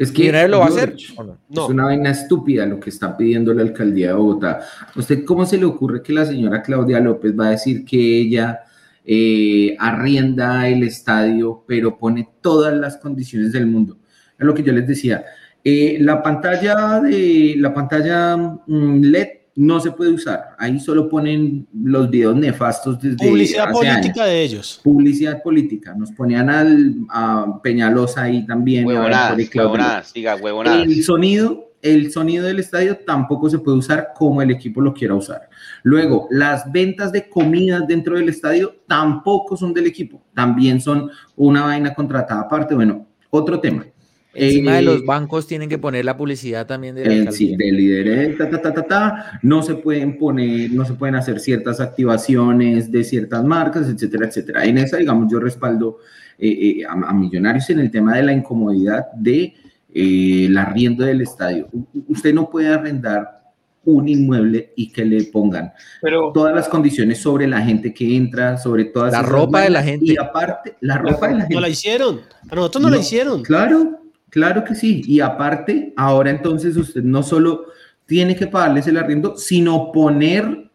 Es 0.00 0.10
que 0.10 0.22
¿Millonarios 0.22 0.50
lo 0.50 0.58
va 0.60 0.64
a 0.64 0.68
hacer 0.68 0.96
George, 0.96 1.14
o 1.14 1.24
no? 1.24 1.38
no. 1.50 1.64
Es 1.64 1.70
una 1.70 1.84
vaina 1.84 2.10
estúpida 2.10 2.64
lo 2.64 2.80
que 2.80 2.88
está 2.88 3.18
pidiendo 3.18 3.52
la 3.52 3.60
alcaldía 3.60 4.08
de 4.08 4.14
Bogotá. 4.14 4.60
¿Usted 4.96 5.26
cómo 5.26 5.44
se 5.44 5.58
le 5.58 5.66
ocurre 5.66 6.02
que 6.02 6.14
la 6.14 6.24
señora 6.24 6.62
Claudia 6.62 7.00
López 7.00 7.38
va 7.38 7.48
a 7.48 7.50
decir 7.50 7.84
que 7.84 7.98
ella 7.98 8.60
eh, 9.04 9.76
arrienda 9.78 10.66
el 10.70 10.84
estadio, 10.84 11.64
pero 11.68 11.98
pone 11.98 12.26
todas 12.40 12.72
las 12.72 12.96
condiciones 12.96 13.52
del 13.52 13.66
mundo? 13.66 13.98
Es 14.38 14.46
lo 14.46 14.54
que 14.54 14.62
yo 14.62 14.72
les 14.72 14.88
decía. 14.88 15.22
Eh, 15.62 15.98
la 16.00 16.22
pantalla 16.22 16.98
de 17.00 17.56
la 17.58 17.74
pantalla 17.74 18.38
mm, 18.38 19.02
LED 19.02 19.28
no 19.60 19.78
se 19.78 19.90
puede 19.90 20.10
usar. 20.10 20.56
Ahí 20.58 20.80
solo 20.80 21.06
ponen 21.06 21.68
los 21.84 22.08
videos 22.08 22.34
nefastos 22.34 22.98
desde 22.98 23.18
Publicidad 23.18 23.64
hace 23.64 23.72
política 23.74 24.22
años. 24.22 24.32
de 24.32 24.42
ellos. 24.42 24.80
Publicidad 24.82 25.42
política. 25.42 25.94
Nos 25.94 26.10
ponían 26.12 26.48
al, 26.48 26.94
a 27.10 27.60
Peñalosa 27.62 28.22
ahí 28.22 28.46
también. 28.46 28.86
Huevonadas, 28.86 29.38
huevonadas, 29.54 30.14
diga, 30.14 30.36
huevonadas. 30.36 30.86
El 30.86 31.04
sonido, 31.04 31.74
el 31.82 32.10
sonido 32.10 32.46
del 32.46 32.58
estadio 32.58 32.96
tampoco 33.04 33.50
se 33.50 33.58
puede 33.58 33.76
usar 33.76 34.12
como 34.16 34.40
el 34.40 34.50
equipo 34.50 34.80
lo 34.80 34.94
quiera 34.94 35.14
usar. 35.14 35.50
Luego, 35.82 36.26
las 36.30 36.72
ventas 36.72 37.12
de 37.12 37.28
comidas 37.28 37.86
dentro 37.86 38.16
del 38.16 38.30
estadio 38.30 38.76
tampoco 38.86 39.58
son 39.58 39.74
del 39.74 39.86
equipo, 39.86 40.22
también 40.32 40.80
son 40.80 41.10
una 41.36 41.64
vaina 41.64 41.92
contratada 41.92 42.40
aparte. 42.40 42.74
Bueno, 42.74 43.06
otro 43.28 43.60
tema. 43.60 43.84
Encima 44.32 44.74
de 44.74 44.78
Eh, 44.78 44.82
los 44.82 45.04
bancos 45.04 45.46
tienen 45.46 45.68
que 45.68 45.78
poner 45.78 46.04
la 46.04 46.16
publicidad 46.16 46.66
también 46.66 46.94
de 46.94 47.04
la 47.04 47.30
eh, 47.30 47.32
sí, 47.32 47.56
de 47.56 47.72
líderes, 47.72 48.38
ta, 48.38 48.48
ta, 48.48 48.62
ta, 48.62 48.72
ta, 48.72 48.82
ta, 48.86 49.40
no 49.42 49.62
se 49.62 49.74
pueden 49.74 50.18
poner, 50.18 50.70
no 50.70 50.84
se 50.84 50.94
pueden 50.94 51.16
hacer 51.16 51.40
ciertas 51.40 51.80
activaciones 51.80 52.92
de 52.92 53.02
ciertas 53.02 53.44
marcas, 53.44 53.88
etcétera, 53.88 54.26
etcétera. 54.26 54.64
En 54.64 54.78
esa, 54.78 54.98
digamos, 54.98 55.30
yo 55.30 55.40
respaldo 55.40 55.98
eh, 56.38 56.80
eh, 56.80 56.84
a, 56.86 56.92
a 56.92 57.12
Millonarios 57.12 57.68
en 57.70 57.80
el 57.80 57.90
tema 57.90 58.16
de 58.16 58.22
la 58.22 58.32
incomodidad 58.32 59.06
de 59.14 59.54
eh, 59.92 60.46
el 60.46 60.56
arriendo 60.56 61.04
del 61.04 61.20
estadio. 61.20 61.68
Usted 62.08 62.32
no 62.32 62.48
puede 62.48 62.68
arrendar 62.68 63.40
un 63.84 64.08
inmueble 64.08 64.72
y 64.76 64.92
que 64.92 65.04
le 65.04 65.24
pongan 65.24 65.72
Pero 66.00 66.30
todas 66.32 66.54
las 66.54 66.68
condiciones 66.68 67.18
sobre 67.18 67.46
la 67.46 67.60
gente 67.62 67.92
que 67.92 68.14
entra, 68.14 68.56
sobre 68.56 68.84
todas 68.84 69.12
La 69.12 69.22
ropa 69.22 69.62
de 69.62 69.70
la 69.70 69.82
gente. 69.82 70.12
y 70.12 70.16
aparte 70.16 70.76
la 70.80 70.98
ropa 70.98 71.28
de 71.28 71.34
la 71.34 71.40
gente. 71.40 71.54
No 71.54 71.60
la 71.60 71.68
hicieron. 71.68 72.20
A 72.48 72.54
nosotros 72.54 72.82
no, 72.82 72.90
la 72.90 72.98
hicieron. 72.98 73.42
Claro, 73.42 73.99
claro 74.30 74.64
que 74.64 74.74
sí. 74.74 75.02
Y 75.06 75.20
aparte, 75.20 75.92
ahora 75.96 76.30
entonces 76.30 76.76
usted 76.76 77.02
no 77.02 77.22
solo 77.22 77.66
tiene 78.06 78.34
que 78.34 78.46
pagarles 78.46 78.86
el 78.86 78.96
arriendo, 78.96 79.36
sino 79.36 79.92
poner 79.92 80.70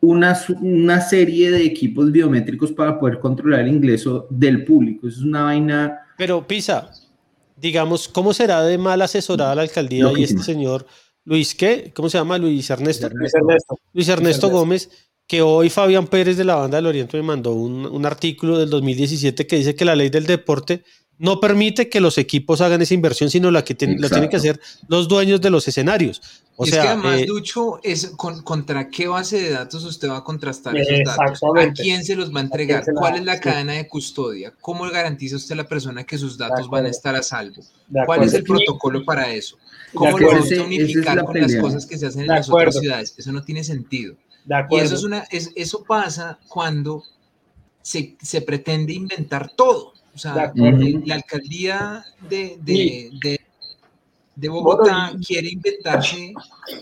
una, 0.00 0.38
una 0.60 1.00
serie 1.00 1.50
de 1.50 1.64
equipos 1.64 2.12
biométricos 2.12 2.70
para 2.72 2.98
poder 2.98 3.18
controlar 3.18 3.60
el 3.60 3.68
ingreso 3.68 4.26
del 4.30 4.64
público. 4.64 5.08
Eso 5.08 5.20
es 5.20 5.24
una 5.24 5.44
vaina. 5.44 5.98
Pero 6.16 6.46
Pisa, 6.46 6.90
digamos, 7.56 8.08
¿cómo 8.08 8.32
será 8.32 8.62
de 8.62 8.78
mal 8.78 9.02
asesorada 9.02 9.54
la 9.54 9.62
alcaldía 9.62 10.10
y 10.16 10.22
este 10.22 10.42
señor 10.42 10.86
Luis 11.24 11.54
qué? 11.54 11.92
¿Cómo 11.94 12.08
se 12.08 12.18
llama? 12.18 12.38
Luis 12.38 12.70
Ernesto. 12.70 13.08
Luis 13.12 13.34
Ernesto, 13.34 13.78
Luis 13.92 14.08
Ernesto 14.08 14.46
Ernesto. 14.46 14.50
Gómez, 14.50 14.90
que 15.26 15.42
hoy 15.42 15.70
Fabián 15.70 16.06
Pérez 16.06 16.36
de 16.36 16.44
la 16.44 16.54
Banda 16.54 16.76
del 16.76 16.86
Oriente 16.86 17.16
me 17.16 17.24
mandó 17.24 17.52
un, 17.52 17.84
un 17.84 18.06
artículo 18.06 18.58
del 18.58 18.70
2017 18.70 19.46
que 19.46 19.56
dice 19.56 19.74
que 19.74 19.84
la 19.84 19.96
ley 19.96 20.08
del 20.08 20.26
deporte 20.26 20.84
no 21.18 21.40
permite 21.40 21.88
que 21.88 22.00
los 22.00 22.18
equipos 22.18 22.60
hagan 22.60 22.82
esa 22.82 22.94
inversión, 22.94 23.30
sino 23.30 23.50
la 23.50 23.64
que 23.64 23.74
tienen 23.74 24.28
que 24.28 24.36
hacer 24.36 24.60
los 24.88 25.08
dueños 25.08 25.40
de 25.40 25.50
los 25.50 25.66
escenarios. 25.66 26.20
O 26.56 26.64
es 26.64 26.70
sea, 26.70 26.82
que 26.82 26.88
además, 26.88 27.20
eh, 27.20 27.26
Lucho, 27.26 27.80
es 27.82 28.12
con, 28.16 28.42
contra 28.42 28.88
qué 28.88 29.08
base 29.08 29.40
de 29.40 29.50
datos 29.50 29.84
usted 29.84 30.08
va 30.08 30.18
a 30.18 30.24
contrastar 30.24 30.76
esos 30.76 31.04
datos, 31.04 31.42
a 31.42 31.72
quién 31.72 32.04
se 32.04 32.16
los 32.16 32.34
va 32.34 32.40
a 32.40 32.44
entregar, 32.44 32.84
cuál 32.94 33.16
es 33.16 33.24
la 33.24 33.40
cadena 33.40 33.74
de 33.74 33.88
custodia, 33.88 34.52
cómo 34.60 34.84
garantiza 34.90 35.36
usted 35.36 35.52
a 35.52 35.56
la 35.56 35.68
persona 35.68 36.04
que 36.04 36.18
sus 36.18 36.38
datos 36.38 36.68
van 36.68 36.86
a 36.86 36.88
estar 36.88 37.14
a 37.14 37.22
salvo, 37.22 37.62
cuál 38.06 38.22
es 38.22 38.34
el 38.34 38.44
protocolo 38.44 39.04
para 39.04 39.32
eso, 39.32 39.58
cómo 39.94 40.18
lo 40.18 40.28
va 40.28 40.38
a 40.38 40.64
unificar 40.64 41.24
con 41.24 41.40
las 41.40 41.54
cosas 41.56 41.86
que 41.86 41.98
se 41.98 42.06
hacen 42.06 42.22
en 42.22 42.28
las 42.28 42.48
otras 42.48 42.78
ciudades. 42.78 43.14
Eso 43.16 43.32
no 43.32 43.42
tiene 43.42 43.64
sentido. 43.64 44.14
Y 44.70 44.76
eso, 44.76 44.94
es 44.94 45.02
una, 45.02 45.24
es, 45.30 45.50
eso 45.56 45.82
pasa 45.82 46.38
cuando 46.48 47.02
se, 47.82 48.16
se 48.22 48.40
pretende 48.42 48.92
inventar 48.92 49.50
todo. 49.54 49.95
O 50.16 50.18
sea, 50.18 50.50
la 50.54 51.14
alcaldía 51.14 52.02
de, 52.30 52.58
de, 52.62 53.10
de, 53.20 53.40
de 54.34 54.48
Bogotá 54.48 55.12
quiere 55.26 55.50
inventarse 55.50 56.32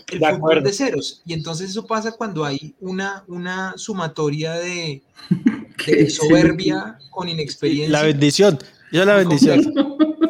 el 0.09 0.19
de 0.19 0.33
fútbol 0.35 0.63
de 0.63 0.71
ceros. 0.71 1.21
Y 1.25 1.33
entonces 1.33 1.71
eso 1.71 1.85
pasa 1.85 2.13
cuando 2.13 2.45
hay 2.45 2.73
una, 2.79 3.25
una 3.27 3.73
sumatoria 3.75 4.53
de, 4.53 5.03
de 5.85 6.09
soberbia 6.09 6.97
con 7.11 7.27
inexperiencia. 7.27 7.91
La 7.91 8.05
bendición. 8.05 8.57
Yo 8.93 9.03
la 9.03 9.15
bendición. 9.15 9.73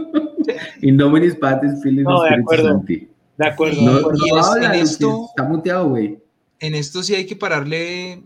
Indominis 0.82 1.36
patis 1.36 1.74
No, 1.84 2.24
de 2.24 2.36
acuerdo. 2.36 2.84
De 2.88 3.08
acuerdo. 3.48 3.82
No, 3.84 4.00
y 4.16 4.30
habla, 4.32 4.74
en 4.74 4.82
esto, 4.82 5.28
está 5.30 5.44
muteado, 5.44 5.90
güey. 5.90 6.18
en 6.60 6.74
esto 6.74 7.04
sí 7.04 7.14
hay 7.14 7.28
que 7.28 7.36
pararle 7.36 8.24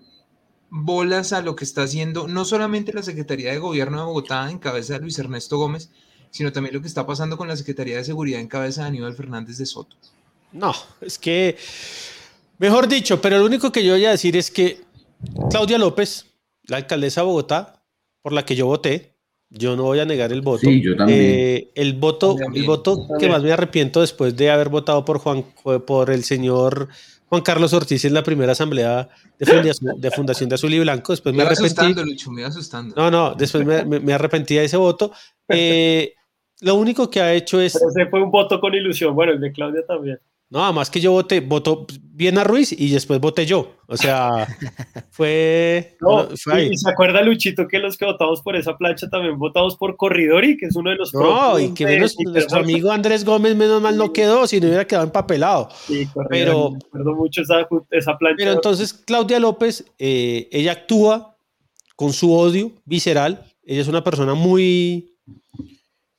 bolas 0.69 1.33
a 1.33 1.41
lo 1.41 1.55
que 1.55 1.63
está 1.63 1.83
haciendo 1.83 2.27
no 2.27 2.45
solamente 2.45 2.93
la 2.93 3.03
Secretaría 3.03 3.51
de 3.51 3.59
Gobierno 3.59 3.99
de 3.99 4.05
Bogotá 4.05 4.49
en 4.49 4.59
cabeza 4.59 4.93
de 4.93 4.99
Luis 4.99 5.17
Ernesto 5.19 5.57
Gómez, 5.57 5.89
sino 6.31 6.51
también 6.51 6.75
lo 6.75 6.81
que 6.81 6.87
está 6.87 7.05
pasando 7.05 7.37
con 7.37 7.47
la 7.47 7.55
Secretaría 7.55 7.97
de 7.97 8.03
Seguridad 8.03 8.39
en 8.39 8.47
cabeza 8.47 8.83
de 8.83 8.89
Aníbal 8.89 9.15
Fernández 9.15 9.57
de 9.57 9.65
Soto. 9.65 9.95
No, 10.51 10.73
es 11.01 11.17
que, 11.17 11.57
mejor 12.57 12.87
dicho, 12.87 13.21
pero 13.21 13.39
lo 13.39 13.45
único 13.45 13.71
que 13.71 13.83
yo 13.83 13.93
voy 13.93 14.05
a 14.05 14.11
decir 14.11 14.35
es 14.35 14.51
que 14.51 14.81
Claudia 15.49 15.77
López, 15.77 16.25
la 16.63 16.77
alcaldesa 16.77 17.21
de 17.21 17.27
Bogotá, 17.27 17.83
por 18.21 18.33
la 18.33 18.45
que 18.45 18.55
yo 18.55 18.65
voté, 18.67 19.15
yo 19.49 19.75
no 19.75 19.83
voy 19.83 19.99
a 19.99 20.05
negar 20.05 20.31
el 20.31 20.41
voto. 20.41 20.61
Sí, 20.61 20.81
yo 20.81 20.95
también. 20.95 21.19
Eh, 21.19 21.71
el 21.73 21.93
voto, 21.93 22.35
También. 22.35 22.63
el 22.63 22.67
voto 22.67 23.07
que 23.19 23.27
más 23.27 23.41
me 23.41 23.51
arrepiento 23.51 24.01
después 24.01 24.35
de 24.35 24.51
haber 24.51 24.69
votado 24.69 25.03
por 25.05 25.17
Juan, 25.17 25.43
por 25.87 26.11
el 26.11 26.23
señor 26.23 26.89
Juan 27.29 27.41
Carlos 27.43 27.71
Ortiz 27.73 28.03
en 28.05 28.13
la 28.13 28.23
primera 28.23 28.51
asamblea 28.53 29.07
de 29.37 29.45
fundación 29.45 30.01
de, 30.01 30.11
fundación 30.11 30.49
de 30.49 30.55
Azul 30.55 30.73
y 30.73 30.79
Blanco. 30.79 31.13
Después 31.13 31.33
Me 31.33 31.37
me 31.37 31.43
iba 31.43 31.51
arrepentí. 31.51 31.75
asustando, 31.81 32.03
Lucho, 32.05 32.31
me 32.31 32.41
iba 32.41 32.49
asustando. 32.49 32.95
No, 32.95 33.11
no, 33.11 33.35
después 33.35 33.65
me, 33.65 33.85
me- 33.85 33.99
me 33.99 34.13
arrepentí 34.13 34.55
de 34.55 34.65
ese 34.65 34.77
voto. 34.77 35.11
Eh, 35.47 36.13
lo 36.61 36.75
único 36.75 37.09
que 37.09 37.21
ha 37.21 37.33
hecho 37.33 37.61
es 37.61 37.73
Pero 37.73 37.89
ese 37.89 38.09
fue 38.09 38.21
un 38.21 38.31
voto 38.31 38.59
con 38.59 38.73
ilusión. 38.73 39.15
Bueno, 39.15 39.31
el 39.33 39.39
de 39.39 39.51
Claudia 39.51 39.81
también. 39.87 40.19
No, 40.51 40.63
además 40.63 40.89
que 40.89 40.99
yo 40.99 41.11
voté, 41.11 41.41
votó 41.41 41.85
bien 42.01 42.39
a 42.39 42.43
Ruiz 42.43 42.71
y 42.71 42.89
después 42.89 43.19
voté 43.19 43.45
yo. 43.45 43.75
O 43.87 43.95
sea, 43.95 44.47
fue, 45.11 45.95
No, 46.01 46.27
fue 46.35 46.53
ahí. 46.53 46.69
y, 46.71 46.77
se 46.77 46.89
acuerda 46.89 47.21
Luchito 47.21 47.67
que 47.67 47.77
los 47.77 47.97
que 47.97 48.05
votamos 48.05 48.41
por 48.41 48.55
esa 48.55 48.75
plancha 48.75 49.07
también 49.09 49.37
votamos 49.37 49.77
por 49.77 49.95
Corridori, 49.95 50.57
que 50.57 50.65
es 50.65 50.75
uno 50.75 50.89
de 50.89 50.95
los 50.95 51.13
No, 51.13 51.59
y 51.59 51.73
que 51.75 51.85
de 51.85 51.95
menos 51.95 52.15
nuestro 52.25 52.59
amigo 52.59 52.91
Andrés 52.91 53.23
Gómez 53.23 53.55
menos 53.55 53.79
mal 53.79 53.95
no 53.95 54.11
quedó, 54.11 54.47
si 54.47 54.59
no 54.59 54.67
hubiera 54.67 54.87
quedado 54.87 55.05
empapelado. 55.05 55.69
Sí, 55.85 56.07
pero- 56.29 56.71
me 56.71 56.77
acuerdo 56.77 57.15
mucho 57.15 57.41
esa, 57.43 57.67
esa 57.91 58.17
plancha. 58.17 58.37
Pero 58.37 58.53
entonces 58.53 58.91
Claudia 58.93 59.39
López, 59.39 59.85
eh, 59.99 60.49
ella 60.51 60.71
actúa 60.71 61.37
con 61.95 62.11
su 62.11 62.33
odio 62.33 62.71
visceral. 62.85 63.45
Ella 63.63 63.81
es 63.81 63.87
una 63.87 64.03
persona 64.03 64.33
muy, 64.33 65.15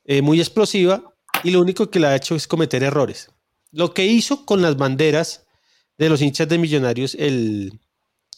eh, 0.04 0.22
muy 0.22 0.38
explosiva 0.38 1.02
y 1.42 1.50
lo 1.50 1.60
único 1.60 1.90
que 1.90 1.98
le 1.98 2.06
ha 2.06 2.14
hecho 2.14 2.36
es 2.36 2.46
cometer 2.46 2.84
errores. 2.84 3.28
Lo 3.72 3.94
que 3.94 4.06
hizo 4.06 4.44
con 4.44 4.62
las 4.62 4.76
banderas 4.76 5.46
de 5.98 6.08
los 6.08 6.22
hinchas 6.22 6.48
de 6.48 6.58
Millonarios 6.58 7.14
el, 7.14 7.78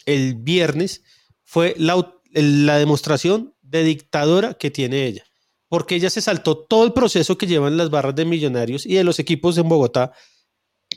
el 0.06 0.34
viernes 0.34 1.02
fue 1.44 1.74
la, 1.78 2.14
la 2.32 2.78
demostración 2.78 3.54
de 3.62 3.84
dictadora 3.84 4.54
que 4.54 4.70
tiene 4.70 5.06
ella. 5.06 5.24
Porque 5.68 5.94
ella 5.94 6.10
se 6.10 6.20
saltó 6.20 6.58
todo 6.58 6.84
el 6.84 6.92
proceso 6.92 7.38
que 7.38 7.46
llevan 7.46 7.76
las 7.76 7.88
barras 7.88 8.14
de 8.14 8.24
Millonarios 8.24 8.84
y 8.84 8.94
de 8.94 9.04
los 9.04 9.18
equipos 9.18 9.56
en 9.56 9.68
Bogotá 9.68 10.12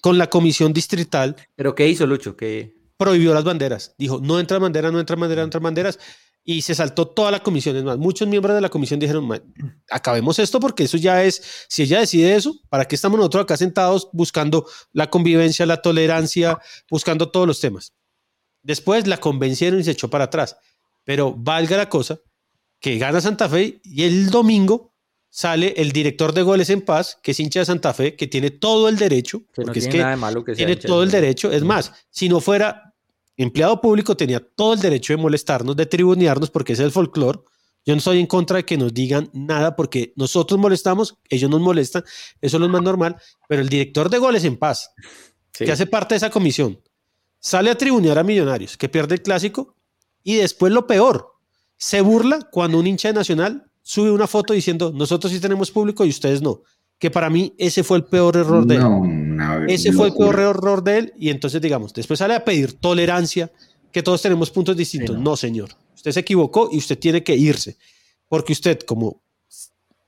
con 0.01 0.17
la 0.17 0.29
comisión 0.29 0.73
distrital 0.73 1.35
¿Pero 1.55 1.73
qué 1.75 1.87
hizo 1.87 2.05
Lucho? 2.05 2.35
¿Qué... 2.35 2.75
prohibió 2.97 3.33
las 3.33 3.43
banderas. 3.43 3.95
Dijo, 3.97 4.19
no 4.21 4.39
entra 4.39 4.59
bandera, 4.59 4.91
no 4.91 4.99
entra 4.99 5.15
bandera, 5.15 5.41
no 5.41 5.45
entra 5.45 5.59
banderas. 5.59 5.99
Y 6.47 6.61
se 6.61 6.75
saltó 6.75 7.07
toda 7.07 7.31
la 7.31 7.41
comisión. 7.41 7.75
Es 7.75 7.83
más, 7.83 7.97
muchos 7.97 8.27
miembros 8.27 8.55
de 8.55 8.61
la 8.61 8.69
comisión 8.69 8.99
dijeron, 8.99 9.25
"Ma, 9.27 9.41
acabemos 9.89 10.37
esto 10.37 10.59
porque 10.59 10.83
eso 10.83 10.95
ya 10.95 11.23
es, 11.23 11.65
si 11.67 11.81
ella 11.83 11.99
decide 11.99 12.35
eso, 12.35 12.55
¿para 12.69 12.85
qué 12.85 12.95
estamos 12.95 13.17
nosotros 13.17 13.43
acá 13.43 13.57
sentados 13.57 14.09
buscando 14.13 14.65
la 14.93 15.09
convivencia, 15.09 15.65
la 15.65 15.81
tolerancia, 15.81 16.59
buscando 16.89 17.31
todos 17.31 17.47
los 17.47 17.59
temas? 17.59 17.93
Después 18.61 19.07
la 19.07 19.17
convencieron 19.17 19.79
y 19.79 19.83
se 19.83 19.91
echó 19.91 20.09
para 20.09 20.25
atrás. 20.25 20.55
Pero 21.03 21.33
valga 21.35 21.77
la 21.77 21.89
cosa 21.89 22.19
que 22.79 22.97
gana 22.97 23.21
Santa 23.21 23.49
Fe 23.49 23.81
y 23.83 24.03
el 24.03 24.29
domingo 24.29 24.93
sale 25.29 25.73
el 25.77 25.91
director 25.91 26.33
de 26.33 26.43
goles 26.43 26.69
en 26.69 26.81
paz, 26.81 27.17
que 27.21 27.31
es 27.31 27.39
hincha 27.39 27.59
de 27.59 27.65
Santa 27.65 27.93
Fe, 27.93 28.15
que 28.15 28.27
tiene 28.27 28.51
todo 28.51 28.87
el 28.87 28.97
derecho, 28.97 29.41
Que 29.53 29.61
no 29.61 29.65
porque 29.65 29.79
es 29.79 29.85
tiene 29.85 29.91
que 29.91 29.97
nada 29.97 30.11
de 30.11 30.17
malo 30.17 30.43
que 30.43 30.53
tiene 30.53 30.73
hincha 30.73 30.87
todo 30.87 31.03
el 31.03 31.11
derecho. 31.11 31.51
Es 31.51 31.63
más, 31.63 31.91
si 32.09 32.29
no 32.29 32.39
fuera 32.39 32.84
empleado 33.37 33.81
público, 33.81 34.15
tenía 34.15 34.39
todo 34.39 34.73
el 34.73 34.79
derecho 34.79 35.13
de 35.13 35.17
molestarnos, 35.17 35.75
de 35.75 35.85
tribunearnos, 35.85 36.49
porque 36.49 36.73
es 36.73 36.79
el 36.79 36.91
folclore. 36.91 37.39
Yo 37.85 37.93
no 37.93 37.99
estoy 37.99 38.19
en 38.19 38.25
contra 38.25 38.57
de 38.57 38.65
que 38.65 38.77
nos 38.77 38.93
digan 38.93 39.29
nada, 39.33 39.75
porque 39.75 40.13
nosotros 40.15 40.59
molestamos, 40.59 41.17
ellos 41.29 41.49
nos 41.49 41.61
molestan, 41.61 42.03
eso 42.41 42.57
es 42.57 42.61
lo 42.61 42.69
más 42.69 42.81
normal. 42.81 43.15
Pero 43.47 43.61
el 43.61 43.69
director 43.69 44.09
de 44.09 44.17
goles 44.17 44.43
en 44.43 44.57
paz, 44.57 44.91
Sí. 45.53 45.65
que 45.65 45.71
hace 45.71 45.85
parte 45.85 46.15
de 46.15 46.17
esa 46.17 46.29
comisión, 46.29 46.81
sale 47.39 47.69
a 47.69 47.77
tribunear 47.77 48.17
a 48.17 48.23
Millonarios, 48.23 48.75
que 48.75 48.89
pierde 48.89 49.15
el 49.15 49.21
clásico, 49.21 49.75
y 50.23 50.35
después 50.35 50.73
lo 50.73 50.87
peor, 50.87 51.33
se 51.77 52.01
burla 52.01 52.39
cuando 52.51 52.79
un 52.79 52.87
hincha 52.87 53.09
de 53.09 53.13
Nacional 53.13 53.69
sube 53.83 54.09
una 54.11 54.25
foto 54.27 54.53
diciendo, 54.53 54.91
nosotros 54.93 55.31
sí 55.31 55.39
tenemos 55.39 55.69
público 55.71 56.03
y 56.05 56.09
ustedes 56.09 56.41
no. 56.41 56.63
Que 57.05 57.11
para 57.11 57.29
mí 57.29 57.53
ese 57.59 57.83
fue 57.83 57.97
el 57.97 58.05
peor 58.05 58.35
error 58.35 58.65
de 58.65 58.77
él. 58.77 58.81
No, 58.81 59.65
Ese 59.67 59.91
fue 59.93 60.07
el 60.07 60.15
peor 60.15 60.39
error 60.39 60.83
de 60.83 60.97
él 60.97 61.13
y 61.19 61.29
entonces 61.29 61.61
digamos, 61.61 61.93
después 61.93 62.17
sale 62.17 62.33
a 62.33 62.43
pedir 62.43 62.73
tolerancia, 62.73 63.51
que 63.91 64.01
todos 64.01 64.23
tenemos 64.23 64.49
puntos 64.49 64.75
distintos. 64.75 65.15
Sí, 65.15 65.21
no. 65.21 65.29
no. 65.29 65.37
señor, 65.37 65.69
usted 65.93 66.11
se 66.11 66.21
equivocó 66.21 66.67
y 66.71 66.77
usted 66.79 66.97
tiene 66.97 67.21
que 67.21 67.35
irse, 67.35 67.77
porque 68.27 68.53
usted 68.53 68.79
como 68.79 69.21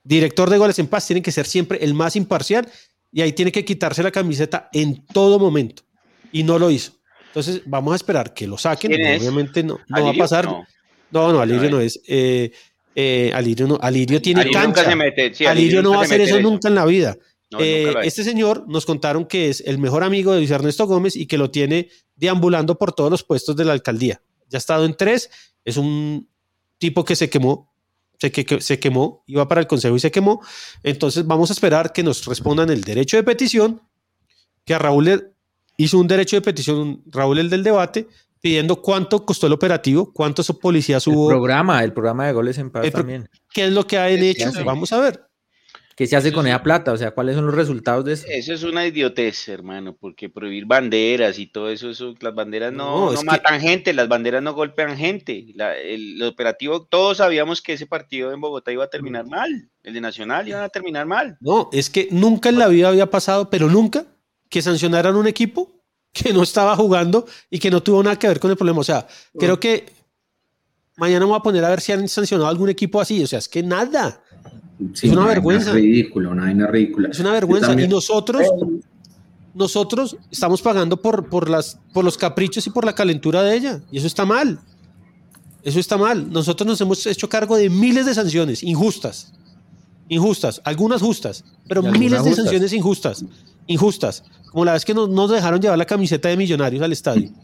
director 0.04 0.50
de 0.50 0.58
goles 0.58 0.80
en 0.80 0.88
paz 0.88 1.06
tiene 1.06 1.22
que 1.22 1.32
ser 1.32 1.46
siempre 1.46 1.78
el 1.84 1.94
más 1.94 2.16
imparcial 2.16 2.68
y 3.12 3.22
ahí 3.22 3.32
tiene 3.34 3.52
que 3.52 3.64
quitarse 3.64 4.02
la 4.02 4.10
camiseta 4.10 4.68
en 4.74 5.06
todo 5.06 5.38
momento 5.38 5.84
y 6.32 6.42
no 6.42 6.58
lo 6.58 6.72
hizo. 6.72 6.94
Entonces 7.28 7.62
vamos 7.68 7.94
a 7.94 7.98
esperar 7.98 8.34
que 8.34 8.48
lo 8.48 8.58
saquen, 8.58 8.94
obviamente 8.94 9.62
no, 9.62 9.78
no 9.88 10.04
va 10.04 10.10
a 10.10 10.14
pasar. 10.16 10.46
No. 10.46 10.66
No, 11.12 11.32
no, 11.32 11.42
Alirio 11.42 11.70
No, 11.70 11.78
no 11.78 11.80
es. 11.80 12.02
eh, 12.08 12.52
eh, 13.00 13.32
Alirio 13.36 13.68
no, 13.68 13.78
Alirio 13.80 14.20
tiene 14.22 14.42
Alirio 14.42 14.60
nunca 14.62 14.74
cancha. 14.82 14.90
se 14.90 14.96
mete, 14.96 15.34
sí, 15.34 15.46
Alirio 15.46 15.84
no 15.84 15.90
nunca 15.90 15.98
va 15.98 16.02
a 16.02 16.06
hacer 16.06 16.22
eso 16.22 16.40
nunca 16.42 16.68
en 16.68 16.74
la 16.76 16.86
vida. 16.86 17.16
No, 17.52 17.60
nunca 17.60 17.64
Eh, 17.64 17.94
este 18.04 18.24
señor 18.24 18.66
nos 18.68 18.88
contaron 18.88 19.26
que 19.26 19.50
es 19.50 19.62
el 19.68 19.78
mejor 19.78 20.04
amigo 20.04 20.32
de 20.34 20.40
Luis 20.40 20.50
Ernesto 20.50 20.88
Gómez 20.88 21.16
y 21.16 21.28
que 21.28 21.38
lo 21.38 21.52
tiene 21.52 21.90
deambulando 22.16 22.78
por 22.80 22.94
todos 22.94 23.12
los 23.12 23.24
puestos 23.24 23.56
de 23.56 23.66
la 23.66 23.74
alcaldía. 23.74 24.20
Ya 24.50 24.58
ha 24.58 24.60
estado 24.60 24.84
en 24.86 24.96
tres, 24.98 25.30
es 25.64 25.78
un 25.78 26.28
tipo 26.80 27.06
que 27.06 27.16
se 27.16 27.30
quemó, 27.30 27.72
se, 28.20 28.32
que, 28.32 28.46
que- 28.46 28.62
se 28.62 28.80
quemó, 28.80 29.24
iba 29.28 29.48
para 29.48 29.62
el 29.62 29.68
consejo 29.68 29.96
y 29.96 30.00
se 30.00 30.10
quemó. 30.10 30.42
Entonces 30.82 31.26
vamos 31.28 31.52
a 31.52 31.54
esperar 31.54 31.94
que 31.94 32.02
nos 32.02 32.26
respondan 32.26 32.72
el 32.72 32.82
derecho 32.84 33.16
de 33.18 33.24
petición, 33.24 33.82
que 34.66 34.74
a 34.74 34.80
Raúl 34.80 35.06
le 35.06 35.22
hizo 35.78 36.00
un 36.00 36.08
derecho 36.08 36.36
de 36.36 36.42
petición, 36.42 37.04
Raúl 37.06 37.38
el 37.38 37.50
del 37.52 37.62
debate, 37.64 38.08
pidiendo 38.42 38.82
cuánto 38.82 39.26
costó 39.26 39.48
el 39.48 39.54
operativo, 39.54 40.12
cuántos 40.14 40.48
policías 40.62 41.06
El 41.08 41.14
hubo, 41.14 41.28
programa, 41.30 41.84
el 41.84 41.94
programa 41.94 42.28
de 42.28 42.34
goles 42.34 42.58
en 42.58 42.70
paz 42.72 42.86
El 42.86 42.92
pro- 42.92 43.02
también. 43.02 43.30
qué 43.54 43.66
es 43.66 43.72
lo 43.72 43.86
que 43.88 43.98
han 43.98 44.12
hecho. 44.12 44.52
Vamos 44.64 44.94
a 44.94 45.00
ver. 45.00 45.24
¿Qué 45.96 46.06
se 46.06 46.16
hace 46.16 46.32
con 46.32 46.46
esa 46.46 46.62
plata? 46.62 46.92
O 46.94 46.98
sea, 46.98 47.10
¿cuáles 47.10 47.34
son 47.34 47.48
los 47.48 47.56
resultados 47.56 48.06
de 48.06 48.14
eso? 48.14 48.26
Eso 48.30 48.54
es 48.54 48.62
una 48.62 48.86
idiotez, 48.86 49.48
hermano, 49.48 49.98
porque 50.00 50.30
prohibir 50.30 50.68
banderas 50.68 51.40
y 51.40 51.48
todo 51.48 51.72
eso, 51.72 51.90
eso 51.90 52.14
las 52.22 52.36
banderas 52.36 52.72
No, 52.72 52.86
no, 52.86 53.06
no, 53.08 53.14
es 53.14 53.20
que- 53.22 53.26
matan 53.26 53.60
gente, 53.60 53.94
las 53.94 54.08
banderas 54.08 54.44
no 54.44 54.54
golpean 54.54 54.96
gente. 54.96 55.48
La- 55.56 55.76
el, 55.76 56.22
el 56.22 56.24
operativo, 56.28 56.86
todos 56.86 57.18
sabíamos 57.18 57.64
que 57.64 57.74
ese 57.74 57.88
partido 57.88 58.32
en 58.32 58.40
Bogotá 58.40 58.72
iba 58.72 58.84
a 58.84 58.90
terminar 58.92 59.26
mal, 59.26 59.72
el 59.82 59.94
de 59.96 60.02
Nacional 60.02 60.48
iba 60.48 60.64
a 60.64 60.70
terminar 60.70 61.08
mal. 61.08 61.36
No, 61.40 61.68
es 61.74 61.90
que 61.90 62.08
nunca 62.12 62.50
en 62.50 62.60
la 62.60 62.68
vida 62.68 62.90
había 62.90 63.10
pasado, 63.10 63.50
pero 63.50 63.68
nunca, 63.68 64.06
que 64.50 64.62
sancionaran 64.62 65.16
un 65.16 65.26
equipo 65.26 65.77
que 66.12 66.34
no 66.34 66.44
estaba 66.44 66.76
jugando 66.76 67.26
y 67.50 67.60
que 67.60 67.70
no 67.70 67.82
tuvo 67.82 68.02
nada 68.04 68.18
que 68.18 68.28
ver 68.28 68.40
con 68.40 68.52
el 68.52 68.58
problema. 68.58 68.80
O 68.80 68.84
sea, 68.84 69.08
creo 69.38 69.60
que 69.60 69.86
mañana 70.98 71.26
me 71.26 71.30
voy 71.32 71.40
a 71.40 71.44
poner 71.44 71.64
a 71.64 71.70
ver 71.70 71.82
si 71.82 71.92
han 71.92 72.08
sancionado 72.08 72.50
algún 72.50 72.70
equipo 72.70 73.00
así. 73.00 73.24
O 73.24 73.28
sea, 73.28 73.40
es 73.40 73.48
que 73.48 73.62
nada. 73.64 74.22
Sí, 74.94 75.08
Es 75.08 75.14
una 75.14 75.26
vergüenza. 75.26 75.72
ridícula, 75.74 76.30
una 76.30 76.44
vaina 76.44 76.68
ridícula. 76.68 77.10
Es 77.10 77.20
una 77.20 77.32
vergüenza. 77.32 77.80
Y 77.80 77.88
nosotros, 77.88 78.48
nosotros 79.54 80.18
estamos 80.32 80.62
pagando 80.62 81.02
por, 81.02 81.30
por, 81.30 81.50
las, 81.50 81.80
por 81.94 82.04
los 82.06 82.18
caprichos 82.18 82.66
y 82.68 82.70
por 82.70 82.86
la 82.86 82.94
calentura 82.94 83.42
de 83.44 83.56
ella. 83.56 83.82
Y 83.92 83.98
eso 83.98 84.08
está 84.08 84.26
mal. 84.26 84.60
Eso 85.64 85.80
está 85.80 85.98
mal. 85.98 86.32
Nosotros 86.32 86.68
nos 86.68 86.80
hemos 86.82 87.06
hecho 87.08 87.28
cargo 87.28 87.58
de 87.58 87.70
miles 87.70 88.06
de 88.06 88.14
sanciones 88.14 88.64
injustas. 88.64 89.34
Injustas, 90.10 90.62
algunas 90.64 91.02
justas, 91.02 91.44
pero 91.68 91.80
algunas 91.82 92.00
miles 92.00 92.24
de 92.24 92.30
justas. 92.30 92.46
sanciones 92.46 92.74
injustas, 92.74 93.26
injustas, 93.68 94.24
como 94.52 94.66
la 94.66 94.74
vez 94.74 94.86
que 94.86 94.94
nos, 94.94 95.10
nos 95.10 95.30
dejaron 95.32 95.60
llevar 95.62 95.78
la 95.78 95.86
camiseta 95.86 96.30
de 96.30 96.38
millonarios 96.38 96.82
al 96.84 96.92
estadio. 96.92 97.30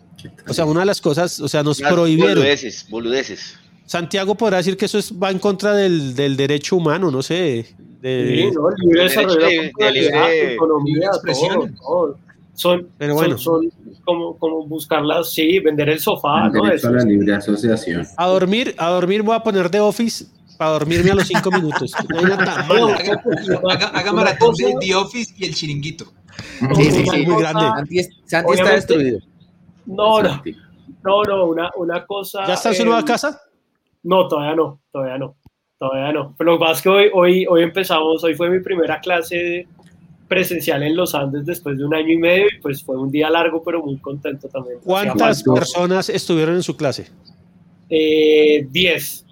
O 0.47 0.53
sea, 0.53 0.63
una 0.63 0.81
de 0.81 0.85
las 0.85 1.01
cosas, 1.01 1.39
o 1.41 1.49
sea, 1.49 1.63
nos 1.63 1.81
prohibieron. 1.81 2.35
Boludeces, 2.35 2.87
boludeces. 2.89 3.55
Santiago 3.85 4.35
podrá 4.35 4.57
decir 4.57 4.77
que 4.77 4.85
eso 4.85 4.97
es, 4.97 5.11
va 5.11 5.29
en 5.31 5.39
contra 5.39 5.73
del, 5.73 6.15
del 6.15 6.37
derecho 6.37 6.77
humano, 6.77 7.11
no 7.11 7.21
sé. 7.21 7.65
de- 7.99 8.49
economía, 10.53 11.07
expresión. 11.07 11.75
todo, 11.75 11.85
todo. 11.85 12.17
Son, 12.55 12.87
Pero 12.97 13.15
bueno. 13.15 13.37
son, 13.37 13.63
son 13.63 13.93
como, 14.05 14.37
como 14.37 14.65
buscarlas, 14.67 15.33
sí, 15.33 15.59
vender 15.59 15.89
el 15.89 15.99
sofá, 15.99 16.49
¿no? 16.49 16.63
derecho 16.63 16.87
a 16.87 16.91
Eso, 16.91 16.91
la 16.91 17.03
libre 17.03 17.33
asociación. 17.33 18.05
A 18.15 18.27
dormir, 18.27 18.75
a 18.77 18.89
dormir 18.91 19.23
voy 19.23 19.35
a 19.35 19.39
poner 19.41 19.71
de 19.71 19.79
Office 19.79 20.25
para 20.63 20.71
dormirme 20.79 21.11
a 21.11 21.15
los 21.15 21.27
cinco 21.27 21.51
minutos. 21.51 21.91
No 22.09 22.19
hay 22.19 22.25
nada 22.25 22.45
tan 22.45 22.67
malo. 22.67 22.87
Haga, 22.89 23.21
haga- 23.69 23.87
haga 23.87 24.11
Una 24.11 24.23
maratón 24.23 24.55
de 24.55 24.75
The 24.79 24.95
Office 24.95 25.33
y 25.37 25.45
el 25.45 25.53
chiringuito. 25.53 26.05
Sí, 26.75 26.91
sí, 26.91 26.99
una 27.03 27.11
sí. 27.13 27.25
Muy 27.27 27.41
grande. 27.41 27.61
Santi, 27.61 27.99
es- 27.99 28.09
Santi 28.25 28.53
está 28.53 28.71
destruido. 28.73 29.19
No, 29.85 30.21
no, 30.21 30.41
no, 31.03 31.23
no, 31.23 31.45
una, 31.45 31.69
una 31.75 32.05
cosa. 32.05 32.45
¿Ya 32.47 32.53
está 32.53 32.69
en 32.69 32.75
su 32.75 32.85
nueva 32.85 33.03
casa? 33.03 33.39
No, 34.03 34.27
todavía 34.27 34.55
no, 34.55 34.79
todavía 34.91 35.17
no, 35.17 35.35
todavía 35.77 36.11
no. 36.13 36.33
Pero 36.37 36.51
lo 36.53 36.57
que 36.57 36.61
pasa 36.61 36.73
es 36.73 36.81
que 36.81 36.89
hoy, 36.89 37.09
hoy, 37.13 37.45
hoy 37.49 37.63
empezamos, 37.63 38.23
hoy 38.23 38.35
fue 38.35 38.49
mi 38.49 38.59
primera 38.61 38.99
clase 39.01 39.67
presencial 40.27 40.81
en 40.83 40.95
los 40.95 41.13
Andes 41.13 41.45
después 41.45 41.77
de 41.77 41.85
un 41.85 41.93
año 41.93 42.09
y 42.13 42.17
medio 42.17 42.45
y 42.47 42.59
pues 42.61 42.81
fue 42.83 42.97
un 42.97 43.11
día 43.11 43.29
largo 43.29 43.61
pero 43.63 43.83
muy 43.83 43.97
contento 43.97 44.47
también. 44.47 44.77
¿Cuántas 44.83 45.43
personas 45.43 46.09
estuvieron 46.09 46.55
en 46.55 46.63
su 46.63 46.75
clase? 46.75 47.09
Eh, 47.89 48.65
diez. 48.71 49.25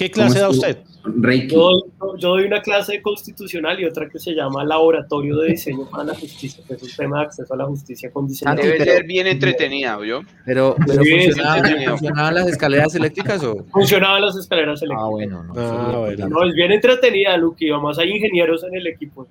¿Qué 0.00 0.10
clase 0.10 0.38
da 0.38 0.48
usted? 0.48 0.78
Reiki. 1.04 1.54
Yo 1.54 1.60
doy, 1.60 1.82
yo 2.18 2.28
doy 2.30 2.44
una 2.44 2.62
clase 2.62 3.02
constitucional 3.02 3.78
y 3.80 3.84
otra 3.84 4.08
que 4.08 4.18
se 4.18 4.32
llama 4.32 4.64
Laboratorio 4.64 5.36
de 5.36 5.50
Diseño 5.50 5.84
para 5.90 6.04
la 6.04 6.14
Justicia, 6.14 6.64
que 6.66 6.72
es 6.72 6.82
un 6.82 6.88
tema 6.96 7.18
de 7.18 7.24
acceso 7.26 7.52
a 7.52 7.56
la 7.58 7.66
justicia 7.66 8.10
con 8.10 8.26
diseño. 8.26 8.50
Santi, 8.50 8.62
Debe 8.66 8.78
pero- 8.78 8.92
ser 8.92 9.04
bien 9.04 9.26
entretenida, 9.26 9.98
¿yo? 10.06 10.22
Pero, 10.46 10.74
pero 10.86 11.02
Sí, 11.02 11.10
¿funcionaban, 11.26 11.66
sí, 11.66 11.74
sí. 11.80 11.84
¿funcionaban 11.86 12.34
las 12.34 12.48
escaleras 12.48 12.94
eléctricas 12.94 13.44
o? 13.44 13.66
Funcionaban 13.70 14.22
las 14.22 14.36
escaleras 14.38 14.80
eléctricas. 14.80 15.04
Ah, 15.06 15.10
bueno, 15.10 15.44
no. 15.44 15.52
Ah, 15.54 15.98
bueno. 15.98 16.28
No, 16.30 16.44
es 16.48 16.54
bien 16.54 16.72
entretenida, 16.72 17.36
Luqui. 17.36 17.70
Además 17.70 17.98
hay 17.98 18.10
ingenieros 18.12 18.64
en 18.64 18.74
el 18.76 18.86
equipo. 18.86 19.26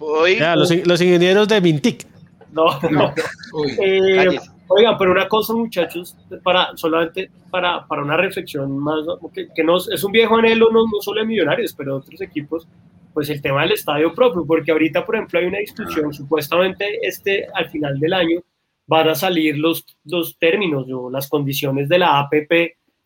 entonces- 0.00 0.38
Ya, 0.40 0.56
los, 0.56 0.68
los 0.84 1.00
ingenieros 1.00 1.46
de 1.46 1.60
Mintic. 1.60 2.06
No, 2.52 2.64
no. 2.90 3.14
Uy, 3.54 3.72
Eh. 3.80 4.38
Oigan, 4.72 4.96
pero 4.98 5.12
una 5.12 5.28
cosa, 5.28 5.52
muchachos, 5.54 6.16
para 6.42 6.76
solamente 6.76 7.30
para, 7.50 7.86
para 7.86 8.02
una 8.02 8.16
reflexión 8.16 8.78
más, 8.78 9.00
que, 9.32 9.48
que 9.54 9.64
nos, 9.64 9.90
es 9.90 10.02
un 10.04 10.12
viejo 10.12 10.36
anhelo 10.36 10.70
no, 10.70 10.84
no 10.84 11.00
solo 11.00 11.20
de 11.20 11.26
Millonarios, 11.26 11.72
pero 11.74 11.92
de 11.94 11.98
otros 12.00 12.20
equipos, 12.20 12.66
pues 13.14 13.28
el 13.30 13.42
tema 13.42 13.62
del 13.62 13.72
estadio 13.72 14.14
propio, 14.14 14.44
porque 14.46 14.72
ahorita, 14.72 15.04
por 15.04 15.16
ejemplo, 15.16 15.38
hay 15.38 15.46
una 15.46 15.58
discusión, 15.58 16.12
supuestamente 16.14 16.98
este 17.06 17.46
al 17.54 17.68
final 17.70 17.98
del 18.00 18.12
año 18.14 18.40
van 18.86 19.08
a 19.08 19.14
salir 19.14 19.58
los, 19.58 19.84
los 20.04 20.36
términos 20.38 20.86
o 20.92 21.10
las 21.10 21.28
condiciones 21.28 21.88
de 21.88 21.98
la 21.98 22.18
APP 22.20 22.50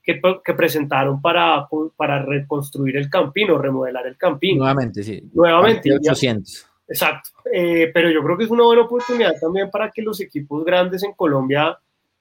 que, 0.02 0.20
que 0.44 0.54
presentaron 0.54 1.20
para, 1.20 1.66
para 1.96 2.22
reconstruir 2.24 2.96
el 2.96 3.10
Campino, 3.10 3.58
remodelar 3.58 4.06
el 4.06 4.16
Campino. 4.16 4.58
Nuevamente, 4.58 5.02
sí. 5.02 5.20
Nuevamente, 5.34 5.88
ya- 5.90 6.12
800. 6.12 6.65
Exacto, 6.88 7.30
Eh, 7.52 7.90
pero 7.92 8.10
yo 8.10 8.22
creo 8.22 8.36
que 8.38 8.44
es 8.44 8.50
una 8.50 8.62
buena 8.64 8.82
oportunidad 8.82 9.32
también 9.40 9.70
para 9.70 9.90
que 9.90 10.02
los 10.02 10.20
equipos 10.20 10.64
grandes 10.64 11.02
en 11.02 11.12
Colombia 11.14 11.76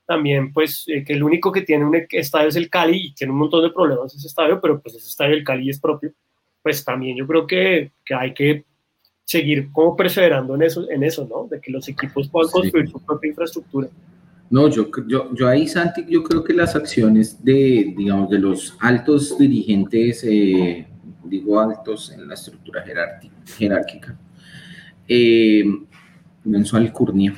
también, 0.08 0.52
pues, 0.54 0.86
eh, 0.88 1.04
que 1.04 1.14
el 1.14 1.24
único 1.24 1.52
que 1.52 1.62
tiene 1.62 1.84
un 1.86 1.96
e- 1.96 2.08
estadio 2.12 2.48
es 2.48 2.56
el 2.56 2.70
Cali 2.70 3.08
y 3.08 3.14
tiene 3.14 3.34
un 3.34 3.40
montón 3.40 3.64
de 3.64 3.72
problemas 3.72 4.14
ese 4.16 4.28
estadio, 4.28 4.60
pero 4.62 4.80
pues 4.80 4.96
ese 4.96 5.08
estadio 5.08 5.36
del 5.36 5.44
Cali 5.44 5.70
es 5.70 5.80
propio, 5.80 6.12
pues 6.62 6.84
también 6.86 7.16
yo 7.18 7.26
creo 7.28 7.46
que, 7.48 7.92
que 8.06 8.14
hay 8.16 8.34
que 8.34 8.66
seguir 9.24 9.72
como 9.72 9.96
perseverando 9.96 10.54
en 10.56 10.62
eso, 10.64 10.90
en 10.90 11.04
eso, 11.04 11.28
¿no? 11.28 11.48
De 11.50 11.60
que 11.60 11.72
los 11.72 11.88
equipos 11.88 12.30
puedan 12.30 12.48
Sí. 12.50 12.54
construir 12.54 12.88
su 12.90 13.04
propia 13.04 13.30
infraestructura. 13.30 13.88
No, 14.52 14.68
yo, 14.68 14.88
yo, 15.08 15.34
yo 15.34 15.48
ahí, 15.48 15.68
Santi, 15.68 16.06
yo 16.08 16.22
creo 16.22 16.44
que 16.44 16.54
las 16.54 16.76
acciones 16.76 17.44
de, 17.44 17.94
digamos, 17.98 18.30
de 18.30 18.38
los 18.38 18.78
altos 18.80 19.36
dirigentes, 19.40 20.24
eh, 20.24 20.86
digo 21.24 21.60
altos 21.60 22.12
en 22.12 22.28
la 22.28 22.36
estructura 22.36 22.84
jerárquica 23.58 24.16
eh, 25.08 25.64
mensual 26.46 26.92
Curnio, 26.92 27.34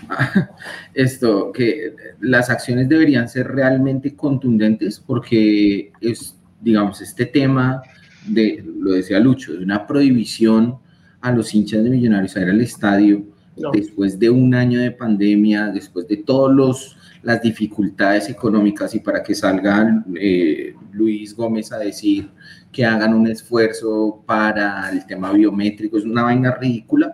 esto, 0.93 1.51
que 1.51 1.93
las 2.19 2.49
acciones 2.49 2.89
deberían 2.89 3.27
ser 3.29 3.47
realmente 3.47 4.15
contundentes 4.15 4.99
porque 4.99 5.91
es, 6.01 6.37
digamos, 6.61 7.01
este 7.01 7.25
tema 7.25 7.81
de, 8.27 8.63
lo 8.79 8.91
decía 8.91 9.19
Lucho, 9.19 9.53
de 9.53 9.63
una 9.63 9.87
prohibición 9.87 10.77
a 11.21 11.31
los 11.31 11.53
hinchas 11.53 11.83
de 11.83 11.89
millonarios 11.89 12.35
a 12.35 12.41
ir 12.41 12.49
al 12.49 12.61
estadio, 12.61 13.23
No. 13.55 13.71
después 13.71 14.19
de 14.19 14.29
un 14.29 14.53
año 14.53 14.79
de 14.79 14.91
pandemia, 14.91 15.67
después 15.67 16.07
de 16.07 16.17
todas 16.17 16.95
las 17.23 17.41
dificultades 17.41 18.29
económicas 18.29 18.93
y 18.93 18.99
para 18.99 19.23
que 19.23 19.33
salgan 19.33 20.05
eh, 20.19 20.75
Luis 20.91 21.35
Gómez 21.35 21.71
a 21.71 21.79
decir 21.79 22.29
que 22.71 22.85
hagan 22.85 23.13
un 23.13 23.27
esfuerzo 23.27 24.21
para 24.25 24.89
el 24.91 25.05
tema 25.07 25.31
biométrico, 25.31 25.97
es 25.97 26.05
una 26.05 26.23
vaina 26.23 26.51
ridícula. 26.51 27.13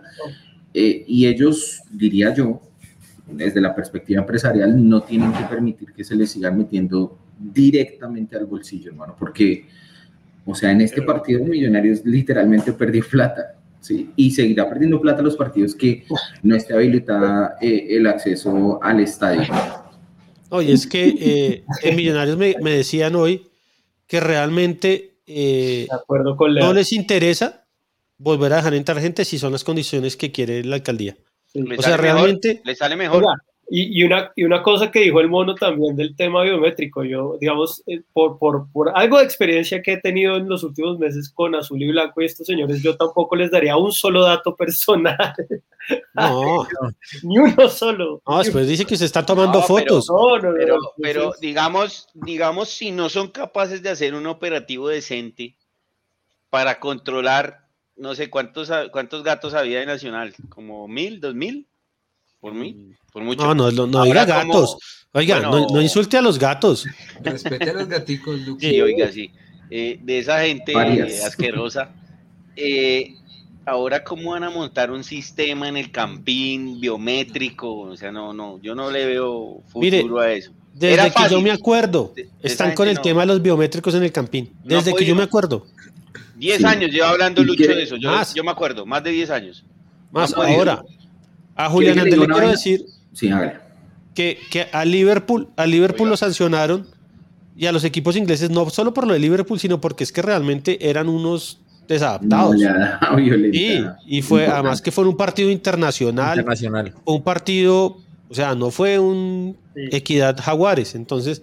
Eh, 0.74 1.04
y 1.06 1.26
ellos, 1.26 1.82
diría 1.90 2.34
yo, 2.34 2.60
desde 3.26 3.60
la 3.60 3.74
perspectiva 3.74 4.20
empresarial, 4.20 4.86
no 4.86 5.02
tienen 5.02 5.32
que 5.32 5.44
permitir 5.44 5.92
que 5.92 6.04
se 6.04 6.16
les 6.16 6.30
sigan 6.30 6.58
metiendo 6.58 7.18
directamente 7.38 8.36
al 8.36 8.46
bolsillo, 8.46 8.90
hermano, 8.90 9.16
porque, 9.18 9.66
o 10.44 10.54
sea, 10.54 10.72
en 10.72 10.80
este 10.80 11.02
partido 11.02 11.44
Millonarios 11.44 12.04
literalmente 12.04 12.72
perdió 12.72 13.04
plata. 13.08 13.56
¿sí? 13.80 14.10
Y 14.16 14.30
seguirá 14.30 14.68
perdiendo 14.68 15.00
plata 15.00 15.22
los 15.22 15.36
partidos 15.36 15.74
que 15.74 16.04
no 16.42 16.54
esté 16.54 16.74
habilitada 16.74 17.56
eh, 17.60 17.86
el 17.90 18.06
acceso 18.06 18.82
al 18.82 19.00
estadio. 19.00 19.42
Oye, 20.50 20.72
es 20.72 20.86
que 20.86 21.08
eh, 21.08 21.64
en 21.82 21.96
Millonarios 21.96 22.36
me, 22.36 22.56
me 22.62 22.70
decían 22.70 23.14
hoy 23.14 23.46
que 24.06 24.20
realmente 24.20 25.14
eh, 25.26 25.86
De 25.88 25.96
acuerdo 25.96 26.36
con 26.36 26.54
no 26.54 26.72
les 26.72 26.92
interesa 26.92 27.63
volver 28.18 28.52
a 28.52 28.56
dejar 28.56 28.74
entrar 28.74 29.00
gente 29.00 29.24
si 29.24 29.38
son 29.38 29.52
las 29.52 29.64
condiciones 29.64 30.16
que 30.16 30.32
quiere 30.32 30.64
la 30.64 30.76
alcaldía. 30.76 31.16
le 31.54 31.76
O 31.78 31.82
sea, 31.82 31.96
mejor, 31.96 32.00
realmente- 32.00 32.62
le 32.64 32.74
sale 32.74 32.96
mejor. 32.96 33.22
Oiga, 33.24 33.34
y, 33.70 33.98
y 33.98 34.04
una, 34.04 34.30
y 34.36 34.44
una 34.44 34.62
cosa 34.62 34.90
que 34.90 35.00
dijo 35.00 35.20
el 35.20 35.28
mono 35.30 35.54
también 35.54 35.96
del 35.96 36.14
tema 36.14 36.42
biométrico, 36.42 37.02
yo, 37.02 37.38
digamos, 37.40 37.82
eh, 37.86 38.02
por, 38.12 38.38
por, 38.38 38.70
por 38.70 38.92
algo 38.94 39.16
de 39.18 39.24
experiencia 39.24 39.80
que 39.80 39.94
he 39.94 40.00
tenido 40.00 40.36
en 40.36 40.46
los 40.48 40.62
últimos 40.64 40.98
meses 40.98 41.30
con 41.30 41.54
Azul 41.54 41.82
y 41.82 41.90
Blanco 41.90 42.20
y 42.20 42.26
estos 42.26 42.46
señores, 42.46 42.82
yo 42.82 42.94
tampoco 42.96 43.34
les 43.36 43.50
daría 43.50 43.76
un 43.78 43.90
solo 43.90 44.22
dato 44.22 44.54
personal, 44.56 45.16
No, 46.14 46.66
ni 47.22 47.38
uno 47.38 47.68
solo. 47.70 48.20
no, 48.28 48.38
después 48.38 48.68
dice 48.68 48.84
que 48.84 48.96
se 48.98 49.06
está 49.06 49.24
tomando 49.24 49.60
No, 49.60 49.66
pero- 49.66 50.00
fotos. 50.00 50.08
No, 50.10 50.38
no, 50.38 50.50
no, 50.50 50.54
Pero, 50.58 50.76
no, 50.76 50.88
pero 51.00 51.20
entonces, 51.20 51.40
digamos, 51.40 52.08
digamos, 52.12 52.68
si 52.68 52.90
no 52.90 53.08
son 53.08 53.28
capaces 53.28 53.82
de 53.82 53.88
hacer 53.88 54.14
un 54.14 54.26
operativo 54.26 54.88
decente 54.88 55.56
para 56.50 56.78
controlar, 56.78 57.63
no 57.96 58.14
sé 58.14 58.30
cuántos, 58.30 58.70
cuántos 58.90 59.22
gatos 59.22 59.54
había 59.54 59.80
de 59.80 59.86
Nacional, 59.86 60.34
como 60.48 60.88
mil, 60.88 61.20
dos 61.20 61.34
mil, 61.34 61.66
por 62.40 62.52
mí, 62.54 62.92
por 63.12 63.22
mucho. 63.22 63.42
No, 63.44 63.54
no, 63.54 63.70
no, 63.70 63.86
no 63.86 63.98
como- 64.00 64.14
gatos. 64.14 64.76
Oiga, 65.12 65.36
bueno, 65.48 65.66
no, 65.68 65.74
no 65.76 65.80
insulte 65.82 66.16
a 66.16 66.22
los 66.22 66.38
gatos. 66.38 66.86
respete 67.22 67.70
a 67.70 67.72
los 67.74 67.88
gaticos, 67.88 68.40
Luke. 68.40 68.68
Sí, 68.68 68.80
oiga, 68.80 69.10
sí. 69.12 69.30
Eh, 69.70 69.98
de 70.02 70.18
esa 70.18 70.42
gente 70.44 70.72
eh, 70.72 71.22
asquerosa. 71.24 71.90
eh, 72.56 73.14
ahora, 73.64 74.02
¿cómo 74.04 74.32
van 74.32 74.42
a 74.44 74.50
montar 74.50 74.90
un 74.90 75.04
sistema 75.04 75.68
en 75.68 75.76
el 75.76 75.90
campín 75.90 76.80
biométrico? 76.80 77.72
O 77.78 77.96
sea, 77.96 78.10
no, 78.12 78.32
no, 78.32 78.60
yo 78.60 78.74
no 78.74 78.90
le 78.90 79.06
veo 79.06 79.62
futuro 79.68 79.80
Mire, 79.80 80.20
a 80.20 80.32
eso. 80.32 80.52
Desde 80.74 80.94
Era 80.94 81.10
que 81.10 81.28
yo 81.30 81.40
me 81.40 81.52
acuerdo, 81.52 82.12
De- 82.16 82.24
de 82.24 82.30
están 82.42 82.74
con 82.74 82.88
el 82.88 82.96
no. 82.96 83.02
tema 83.02 83.20
de 83.20 83.26
los 83.28 83.40
biométricos 83.40 83.94
en 83.94 84.02
el 84.02 84.10
campín. 84.12 84.52
Desde 84.64 84.92
que 84.94 85.04
yo 85.04 85.14
me 85.14 85.22
acuerdo. 85.22 85.66
Diez 86.44 86.58
Sí. 86.58 86.64
años 86.64 86.90
lleva 86.90 87.10
hablando 87.10 87.42
¿Y 87.42 87.44
Lucho 87.44 87.58
quiere- 87.58 87.76
de 87.76 87.82
eso. 87.84 87.96
Yo, 87.96 88.10
más? 88.10 88.34
yo 88.34 88.44
me 88.44 88.50
acuerdo, 88.50 88.84
más 88.86 89.02
de 89.02 89.10
10 89.10 89.30
años. 89.30 89.64
Más 90.10 90.32
ahora, 90.34 90.82
a 91.56 91.68
Julián 91.70 91.98
Andrés 91.98 92.18
le 92.18 92.26
quiero 92.26 92.48
decir 92.50 92.84
Sí, 93.12 93.30
que, 94.14 94.38
que 94.50 94.66
a 94.72 94.84
Liverpool, 94.84 95.48
a 95.56 95.66
Liverpool 95.66 96.02
Oiga. 96.06 96.10
lo 96.10 96.16
sancionaron 96.16 96.86
y 97.56 97.66
a 97.66 97.72
los 97.72 97.84
equipos 97.84 98.16
ingleses 98.16 98.50
no 98.50 98.68
solo 98.70 98.92
por 98.94 99.06
lo 99.06 99.12
de 99.12 99.18
Liverpool, 99.20 99.58
sino 99.58 99.80
porque 99.80 100.04
es 100.04 100.12
que 100.12 100.22
realmente 100.22 100.88
eran 100.88 101.08
unos 101.08 101.60
desadaptados. 101.88 102.56
No, 102.56 103.18
y, 103.52 103.84
y 104.06 104.22
fue 104.22 104.40
Importante. 104.42 104.50
además 104.52 104.82
que 104.82 104.90
fue 104.92 105.06
un 105.06 105.16
partido 105.16 105.50
internacional, 105.50 106.38
Internacional. 106.38 106.94
un 107.04 107.22
partido, 107.22 107.98
o 108.28 108.34
sea, 108.34 108.54
no 108.54 108.70
fue 108.70 108.98
un 108.98 109.56
Sí. 109.74 109.80
Equidad 109.90 110.36
Jaguares. 110.40 110.94
Entonces, 110.94 111.42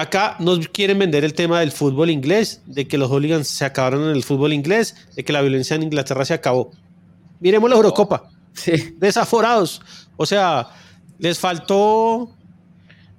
acá 0.00 0.36
nos 0.38 0.68
quieren 0.68 0.98
vender 0.98 1.24
el 1.24 1.34
tema 1.34 1.60
del 1.60 1.72
fútbol 1.72 2.10
inglés, 2.10 2.62
de 2.66 2.88
que 2.88 2.98
los 2.98 3.10
hooligans 3.10 3.48
se 3.48 3.64
acabaron 3.64 4.04
en 4.04 4.10
el 4.16 4.22
fútbol 4.22 4.52
inglés, 4.52 4.96
de 5.14 5.24
que 5.24 5.32
la 5.32 5.42
violencia 5.42 5.76
en 5.76 5.82
Inglaterra 5.82 6.24
se 6.24 6.34
acabó. 6.34 6.70
Miremos 7.40 7.68
la 7.70 7.76
Eurocopa, 7.76 8.30
Sí. 8.52 8.94
desaforados. 8.98 9.80
O 10.16 10.26
sea, 10.26 10.68
les 11.18 11.38
faltó 11.38 12.34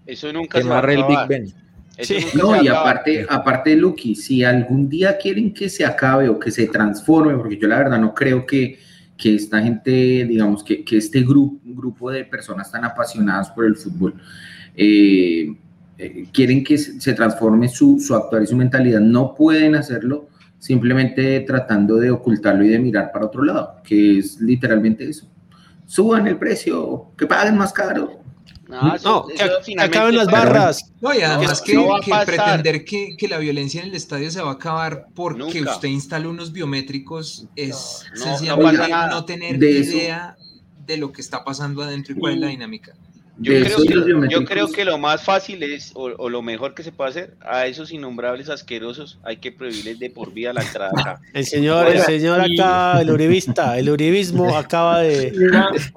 Eso 0.05 0.31
nunca 0.33 0.61
se 0.61 0.67
va 0.67 0.79
el 0.79 1.03
Big. 1.05 1.27
Ben. 1.27 1.53
Sí. 1.99 2.17
No, 2.33 2.61
y 2.61 2.67
aparte, 2.67 3.25
aparte, 3.29 3.75
Lucky, 3.75 4.15
si 4.15 4.43
algún 4.43 4.89
día 4.89 5.17
quieren 5.17 5.53
que 5.53 5.69
se 5.69 5.85
acabe 5.85 6.29
o 6.29 6.39
que 6.39 6.49
se 6.49 6.67
transforme, 6.67 7.35
porque 7.35 7.57
yo 7.57 7.67
la 7.67 7.77
verdad 7.77 7.99
no 7.99 8.13
creo 8.15 8.45
que, 8.45 8.79
que 9.17 9.35
esta 9.35 9.61
gente, 9.61 9.91
digamos, 9.91 10.63
que, 10.63 10.83
que 10.83 10.97
este 10.97 11.21
grupo, 11.21 11.59
grupo 11.63 12.09
de 12.09 12.25
personas 12.25 12.71
tan 12.71 12.83
apasionadas 12.85 13.51
por 13.51 13.65
el 13.65 13.75
fútbol, 13.75 14.15
eh, 14.75 15.53
eh, 16.01 16.25
quieren 16.33 16.63
que 16.63 16.77
se, 16.77 17.13
transforme 17.13 17.69
su, 17.69 17.99
su 17.99 18.15
actuar 18.15 18.41
y 18.43 18.47
su 18.47 18.55
mentalidad, 18.55 18.99
no 18.99 19.33
pueden 19.35 19.75
hacerlo 19.75 20.27
simplemente 20.59 21.39
tratando 21.41 21.95
de 21.97 22.11
ocultarlo 22.11 22.63
y 22.63 22.69
de 22.69 22.79
mirar 22.79 23.11
para 23.11 23.25
otro 23.25 23.43
lado, 23.43 23.75
que 23.83 24.19
es 24.19 24.39
literalmente 24.39 25.09
eso. 25.09 25.27
Suban 25.85 26.27
el 26.27 26.37
precio, 26.37 27.07
que 27.17 27.25
paguen 27.27 27.57
más 27.57 27.73
caro. 27.73 28.19
No, 28.69 28.95
eso- 28.95 29.09
No, 29.09 29.27
que, 29.27 29.33
eso 29.35 29.43
que 29.57 29.63
finalmente 29.65 29.97
acaben 29.97 30.15
las 30.15 30.27
barras. 30.27 30.93
No, 31.01 31.13
y 31.13 31.21
además 31.21 31.59
no, 31.59 31.65
que, 31.65 31.73
no 31.73 32.25
pretender 32.25 32.85
que, 32.85 33.15
que 33.17 33.27
la 33.27 33.37
violencia 33.37 33.81
en 33.81 33.89
el 33.89 33.95
estadio 33.95 34.31
se 34.31 34.41
va 34.41 34.51
a 34.51 34.53
acabar 34.53 35.07
porque 35.13 35.59
Nunca. 35.59 35.73
usted 35.73 35.89
instala 35.89 36.29
unos 36.29 36.53
biométricos 36.53 37.47
es 37.55 38.03
sencillamente 38.15 38.87
no, 39.09 39.25
tener 39.25 39.57
De 39.59 39.79
eso- 39.79 39.97
idea 39.97 40.37
de 40.87 40.97
lo 40.97 41.11
que 41.11 41.21
está 41.21 41.43
pasando 41.43 41.81
adentro 41.83 42.13
y 42.15 42.19
cuál 42.19 42.33
es 42.35 42.39
la 42.39 42.47
dinámica. 42.47 42.93
Yo 43.41 43.53
creo, 43.53 43.77
que, 43.77 43.93
yo 43.93 44.05
biométricos. 44.05 44.49
creo 44.49 44.67
que 44.71 44.85
lo 44.85 44.97
más 44.97 45.23
fácil 45.23 45.63
es, 45.63 45.91
o, 45.95 46.03
o 46.17 46.29
lo 46.29 46.41
mejor 46.41 46.73
que 46.73 46.83
se 46.83 46.91
puede 46.91 47.09
hacer, 47.09 47.33
a 47.41 47.65
esos 47.67 47.91
innombrables 47.91 48.49
asquerosos 48.49 49.19
hay 49.23 49.37
que 49.37 49.51
prohibirles 49.51 49.99
de 49.99 50.09
por 50.09 50.31
vida 50.33 50.53
la 50.53 50.61
entrada 50.61 50.91
acá. 50.95 51.21
El 51.33 51.45
señor, 51.45 51.87
el 51.87 51.99
señor 52.01 52.41
y- 52.47 52.59
acá, 52.59 53.01
el 53.01 53.09
uribista, 53.09 53.77
el 53.79 53.89
uribismo 53.89 54.55
acaba 54.57 54.99
de... 55.01 55.33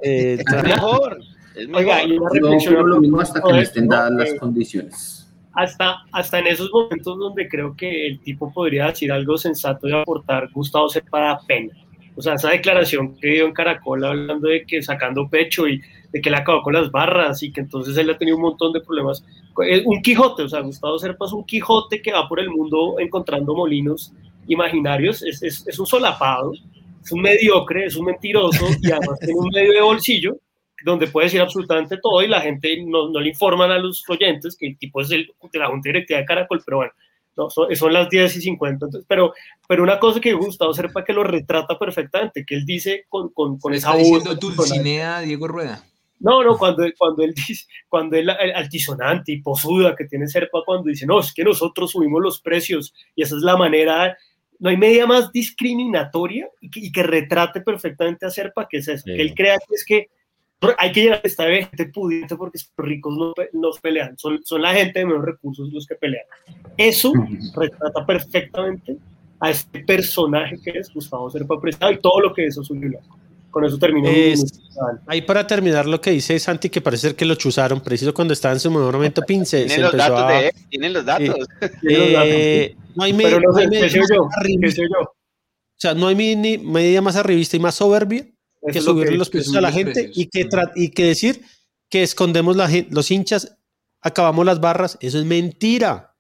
Eh, 0.02 0.38
Es 0.46 0.62
mejor, 0.62 1.18
es 1.56 1.68
mejor. 1.68 1.82
Oiga, 1.84 2.02
y 2.04 2.18
No 2.18 2.82
lo 2.86 3.00
mismo 3.00 3.20
hasta 3.20 3.40
que 3.42 3.52
no 3.52 3.58
estén 3.60 3.88
dadas 3.88 4.12
las 4.12 4.30
eh, 4.30 4.36
condiciones. 4.38 5.28
hasta, 5.52 5.96
hasta 6.12 6.38
en 6.38 6.46
esos 6.48 6.70
momentos 6.72 7.18
donde 7.18 7.48
creo 7.48 7.76
que 7.76 8.06
el 8.08 8.20
tipo 8.20 8.52
podría 8.52 8.86
decir 8.86 9.12
algo 9.12 9.36
sensato 9.38 9.88
y 9.88 9.92
aportar, 9.92 10.50
Gustavo 10.52 10.88
Serpa 10.88 11.20
da 11.20 11.40
pena. 11.46 11.72
O 12.16 12.23
sea, 12.23 12.35
esa 12.35 12.51
declaración 12.51 13.16
que 13.16 13.28
dio 13.28 13.47
en 13.47 13.53
Caracol 13.53 14.05
hablando 14.05 14.49
de 14.49 14.65
que 14.65 14.82
sacando 14.82 15.28
pecho 15.28 15.66
y 15.66 15.81
de 16.12 16.20
que 16.20 16.28
él 16.28 16.35
acabó 16.36 16.62
con 16.62 16.74
las 16.74 16.91
barras 16.91 17.43
y 17.43 17.51
que 17.51 17.61
entonces 17.61 17.97
él 17.97 18.09
ha 18.11 18.16
tenido 18.16 18.36
un 18.36 18.45
montón 18.45 18.73
de 18.73 18.81
problemas. 18.81 19.24
Es 19.66 19.82
un 19.85 20.01
Quijote, 20.01 20.45
o 20.45 20.49
sea, 20.49 20.61
Gustavo 20.61 20.99
Serpa 20.99 21.27
es 21.27 21.32
un 21.32 21.45
Quijote 21.45 22.01
que 22.01 22.12
va 22.12 22.28
por 22.28 22.39
el 22.39 22.51
mundo 22.51 22.97
encontrando 22.99 23.55
molinos 23.55 24.12
imaginarios, 24.47 25.23
es, 25.23 25.43
es, 25.43 25.66
es 25.66 25.78
un 25.78 25.86
solapado, 25.86 26.53
es 27.03 27.12
un 27.12 27.20
mediocre, 27.20 27.86
es 27.86 27.97
un 27.97 28.07
mentiroso 28.07 28.66
y 28.81 28.91
además 28.91 29.19
tiene 29.19 29.39
un 29.39 29.49
medio 29.49 29.73
de 29.73 29.81
bolsillo 29.81 30.36
donde 30.85 31.07
puede 31.07 31.27
decir 31.27 31.41
absolutamente 31.41 31.97
todo 31.97 32.23
y 32.23 32.28
la 32.28 32.41
gente 32.41 32.77
no, 32.85 33.09
no 33.09 33.19
le 33.19 33.31
informan 33.31 33.70
a 33.70 33.78
los 33.78 34.05
oyentes 34.09 34.57
que 34.57 34.66
el 34.66 34.78
tipo 34.78 35.01
es 35.01 35.11
el, 35.11 35.31
de 35.51 35.59
la 35.59 35.69
Junta 35.69 35.89
Directiva 35.89 36.20
de 36.20 36.27
Caracol, 36.27 36.62
pero 36.65 36.77
bueno, 36.78 36.93
no, 37.36 37.51
son, 37.51 37.74
son 37.74 37.93
las 37.93 38.09
10 38.09 38.36
y 38.36 38.40
50. 38.40 38.86
Entonces, 38.86 39.06
pero, 39.09 39.32
pero 39.69 39.82
una 39.82 39.98
cosa 39.98 40.20
que 40.20 40.32
Gustavo 40.32 40.73
Serpa 40.73 41.05
que 41.05 41.12
lo 41.12 41.24
retrata 41.24 41.78
perfectamente, 41.78 42.44
que 42.47 42.55
él 42.55 42.65
dice 42.65 43.06
con, 43.09 43.31
con, 43.31 43.74
esa 43.74 43.94
voz. 43.94 44.39
Dulcinea 44.39 45.20
Diego 45.20 45.48
Rueda. 45.48 45.85
No, 46.20 46.43
no, 46.43 46.56
cuando, 46.56 46.85
cuando 46.97 47.23
él 47.23 47.35
dice, 47.35 47.66
cuando 47.89 48.16
él 48.16 48.31
el 48.40 48.52
altisonante 48.52 49.32
y 49.32 49.43
posuda 49.43 49.94
que 49.97 50.05
tiene 50.05 50.28
Serpa, 50.28 50.62
cuando 50.65 50.89
dice, 50.89 51.06
no, 51.06 51.20
es 51.20 51.32
que 51.35 51.44
nosotros 51.44 51.90
subimos 51.90 52.23
los 52.23 52.40
precios 52.40 52.94
y 53.15 53.23
esa 53.23 53.36
es 53.36 53.43
la 53.43 53.56
manera, 53.56 54.16
no 54.59 54.70
hay 54.70 54.77
media 54.77 55.06
más 55.06 55.32
discriminatoria 55.32 56.48
y 56.61 56.70
que, 56.70 56.81
y 56.81 56.93
que 56.93 57.02
retrate 57.02 57.61
perfectamente 57.61 58.27
a 58.27 58.31
Serpa, 58.31 58.69
que 58.69 58.78
es 58.78 58.89
eso, 58.89 59.05
que 59.05 59.20
él 59.20 59.35
crea 59.35 59.59
que 59.59 59.74
es 59.74 59.85
que 59.85 60.09
hay 60.78 60.93
que 60.93 61.02
llegar 61.02 61.18
a 61.22 61.26
esta 61.28 61.44
gente 61.44 61.86
pudiente 61.86 62.36
porque 62.36 62.59
los 62.76 62.86
ricos 62.86 63.16
no, 63.16 63.35
no 63.52 63.70
pelean, 63.82 64.16
son, 64.18 64.40
son 64.44 64.62
la 64.62 64.72
gente 64.74 65.01
de 65.01 65.06
menos 65.06 65.24
recursos 65.24 65.70
los 65.72 65.86
que 65.86 65.94
pelean. 65.97 66.24
Eso 66.76 67.12
retrata 67.55 68.06
perfectamente 68.06 68.97
a 69.40 69.51
este 69.51 69.81
personaje 69.81 70.56
que 70.64 70.70
es 70.78 70.93
Gustavo 70.93 71.28
Serpa 71.31 71.60
Prestado 71.60 71.93
y 71.93 71.98
todo 71.98 72.20
lo 72.20 72.32
que 72.32 72.47
es 72.47 72.59
Azul 72.59 72.78
y 72.82 72.89
Blanco. 72.89 73.18
Con 73.51 73.64
eso 73.64 73.78
termino. 73.78 74.09
mi 74.10 74.18
Es-. 74.18 74.60
Ahí 75.06 75.22
para 75.22 75.47
terminar 75.47 75.86
lo 75.86 76.01
que 76.01 76.10
dice 76.10 76.39
Santi, 76.40 76.70
que 76.70 76.81
parece 76.81 77.09
ser 77.09 77.16
que 77.16 77.24
lo 77.24 77.35
chuzaron, 77.36 77.81
preciso 77.81 78.12
cuando 78.14 78.32
estaba 78.32 78.55
en 78.55 78.60
su 78.60 78.70
mejor 78.70 78.94
momento, 78.94 79.22
Pince. 79.26 79.66
Tienen 79.66 79.82
los 79.82 79.93
datos 79.97 80.20
a- 80.20 80.28
de 80.32 80.47
él, 80.48 80.52
tienen 80.70 80.93
los 80.93 81.05
datos. 81.05 81.36
Eh, 81.89 82.74
no 82.97 83.05
hay 83.05 83.12
me- 83.12 83.24
Pero 83.24 83.40
no 83.40 83.51
no 83.52 83.56
hay 83.59 83.64
sé, 83.66 83.70
me- 83.70 83.81
¿qué 83.82 83.90
sé 83.90 83.98
más 84.01 84.09
yo? 84.12 84.28
arribista. 84.40 84.66
¿Qué 84.66 84.72
sé 84.72 84.82
yo? 84.82 85.02
O 85.02 85.14
sea, 85.76 85.94
no 85.94 86.06
hay 86.09 86.16
media 86.16 87.02
más 87.02 87.14
arribista 87.16 87.56
y 87.56 87.60
más 87.60 87.74
soberbia 87.76 88.20
Eso 88.20 88.34
que 88.73 88.78
es 88.78 88.85
lo 88.85 88.93
subirle 88.93 89.12
que- 89.12 89.19
los 89.19 89.31
precios 89.31 89.55
a 89.57 89.61
la 89.61 89.73
gente 89.73 89.93
precios. 89.93 90.16
y 90.19 90.27
que, 90.28 90.49
tra- 90.49 90.73
y 90.74 90.91
que 90.91 91.05
decir 91.07 91.43
que 91.91 92.03
escondemos 92.03 92.57
la 92.57 92.69
los 92.91 93.11
hinchas, 93.11 93.57
acabamos 94.01 94.45
las 94.47 94.61
barras. 94.61 94.99
Eso 95.01 95.19
es 95.19 95.24
mentira. 95.24 96.11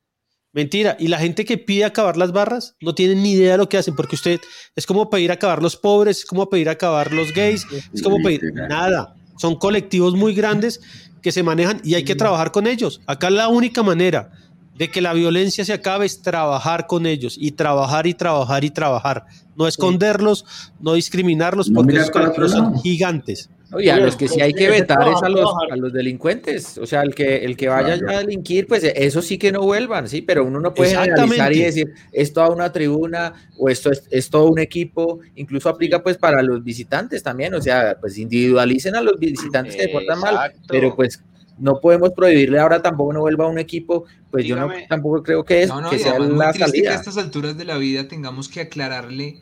Mentira. 0.52 0.96
Y 1.00 1.08
la 1.08 1.18
gente 1.18 1.44
que 1.44 1.58
pide 1.58 1.84
acabar 1.84 2.16
las 2.16 2.30
barras 2.32 2.76
no 2.80 2.94
tiene 2.94 3.16
ni 3.16 3.32
idea 3.32 3.52
de 3.52 3.58
lo 3.58 3.68
que 3.68 3.76
hacen, 3.76 3.96
porque 3.96 4.14
usted 4.14 4.40
es 4.76 4.86
como 4.86 5.10
pedir 5.10 5.32
acabar 5.32 5.60
los 5.62 5.76
pobres, 5.76 6.18
es 6.18 6.24
como 6.24 6.48
pedir 6.48 6.68
acabar 6.68 7.12
los 7.12 7.32
gays, 7.34 7.66
es 7.92 8.02
como 8.02 8.22
pedir 8.22 8.40
nada. 8.54 9.16
Son 9.36 9.56
colectivos 9.56 10.14
muy 10.14 10.32
grandes 10.32 10.80
que 11.22 11.32
se 11.32 11.42
manejan 11.42 11.80
y 11.82 11.94
hay 11.94 12.04
que 12.04 12.14
trabajar 12.14 12.52
con 12.52 12.68
ellos. 12.68 13.00
Acá 13.06 13.30
la 13.30 13.48
única 13.48 13.82
manera 13.82 14.30
de 14.76 14.90
que 14.90 15.00
la 15.00 15.12
violencia 15.12 15.64
se 15.64 15.72
acabe 15.72 16.06
es 16.06 16.20
trabajar 16.20 16.86
con 16.86 17.06
ellos 17.06 17.36
y 17.38 17.52
trabajar 17.52 18.06
y 18.06 18.14
trabajar 18.14 18.64
y 18.64 18.70
trabajar. 18.70 19.24
No 19.56 19.68
esconderlos, 19.68 20.72
no 20.80 20.94
discriminarlos, 20.94 21.70
No 21.70 21.80
porque 21.80 21.96
esos 21.96 22.10
colectivos 22.10 22.50
son 22.50 22.80
gigantes. 22.80 23.48
Oye, 23.72 23.90
a 23.90 23.98
los 23.98 24.14
que 24.16 24.28
sí 24.28 24.40
hay 24.40 24.52
que 24.52 24.68
vetar 24.68 25.08
es 25.08 25.22
a 25.22 25.28
los, 25.28 25.50
a 25.70 25.76
los 25.76 25.92
delincuentes. 25.92 26.78
O 26.78 26.86
sea, 26.86 27.02
el 27.02 27.14
que, 27.14 27.44
el 27.44 27.56
que 27.56 27.68
vaya 27.68 27.94
a 27.94 28.18
delinquir, 28.18 28.66
pues 28.66 28.84
eso 28.84 29.20
sí 29.20 29.36
que 29.36 29.50
no 29.50 29.62
vuelvan, 29.62 30.08
sí, 30.08 30.22
pero 30.22 30.44
uno 30.44 30.60
no 30.60 30.74
puede 30.74 30.90
generalizar 30.96 31.52
y 31.52 31.60
decir 31.60 31.94
esto 32.12 32.42
a 32.42 32.50
una 32.50 32.70
tribuna 32.70 33.32
o 33.58 33.68
esto 33.68 33.90
es, 33.90 34.04
es 34.10 34.30
todo 34.30 34.48
un 34.48 34.60
equipo. 34.60 35.20
Incluso 35.34 35.68
aplica 35.68 36.02
pues 36.02 36.16
para 36.18 36.42
los 36.42 36.62
visitantes 36.62 37.22
también. 37.22 37.54
O 37.54 37.60
sea, 37.60 37.96
pues 38.00 38.16
individualicen 38.18 38.94
a 38.94 39.02
los 39.02 39.18
visitantes 39.18 39.74
que 39.74 39.82
se 39.82 39.88
portan 39.88 40.20
mal, 40.20 40.52
pero 40.68 40.94
pues 40.94 41.20
no 41.58 41.80
podemos 41.80 42.10
prohibirle 42.16 42.58
ahora 42.58 42.82
tampoco 42.82 43.12
no 43.12 43.20
vuelva 43.20 43.44
a 43.44 43.48
un 43.48 43.58
equipo. 43.58 44.04
Pues 44.30 44.44
yo 44.44 44.56
Dígame. 44.56 44.82
no 44.82 44.86
tampoco 44.88 45.22
creo 45.22 45.44
que, 45.44 45.62
es, 45.62 45.68
No, 45.68 45.80
no, 45.80 45.90
que 45.90 45.96
y 45.96 45.98
sea 46.00 46.12
además 46.12 46.28
muy 46.30 46.38
la 46.38 46.52
triste 46.52 46.58
que 46.58 46.64
a 46.64 46.68
salida. 46.90 46.94
estas 46.94 47.16
alturas 47.18 47.56
de 47.56 47.64
la 47.64 47.76
vida 47.78 48.08
tengamos 48.08 48.48
que 48.48 48.60
aclararle 48.60 49.40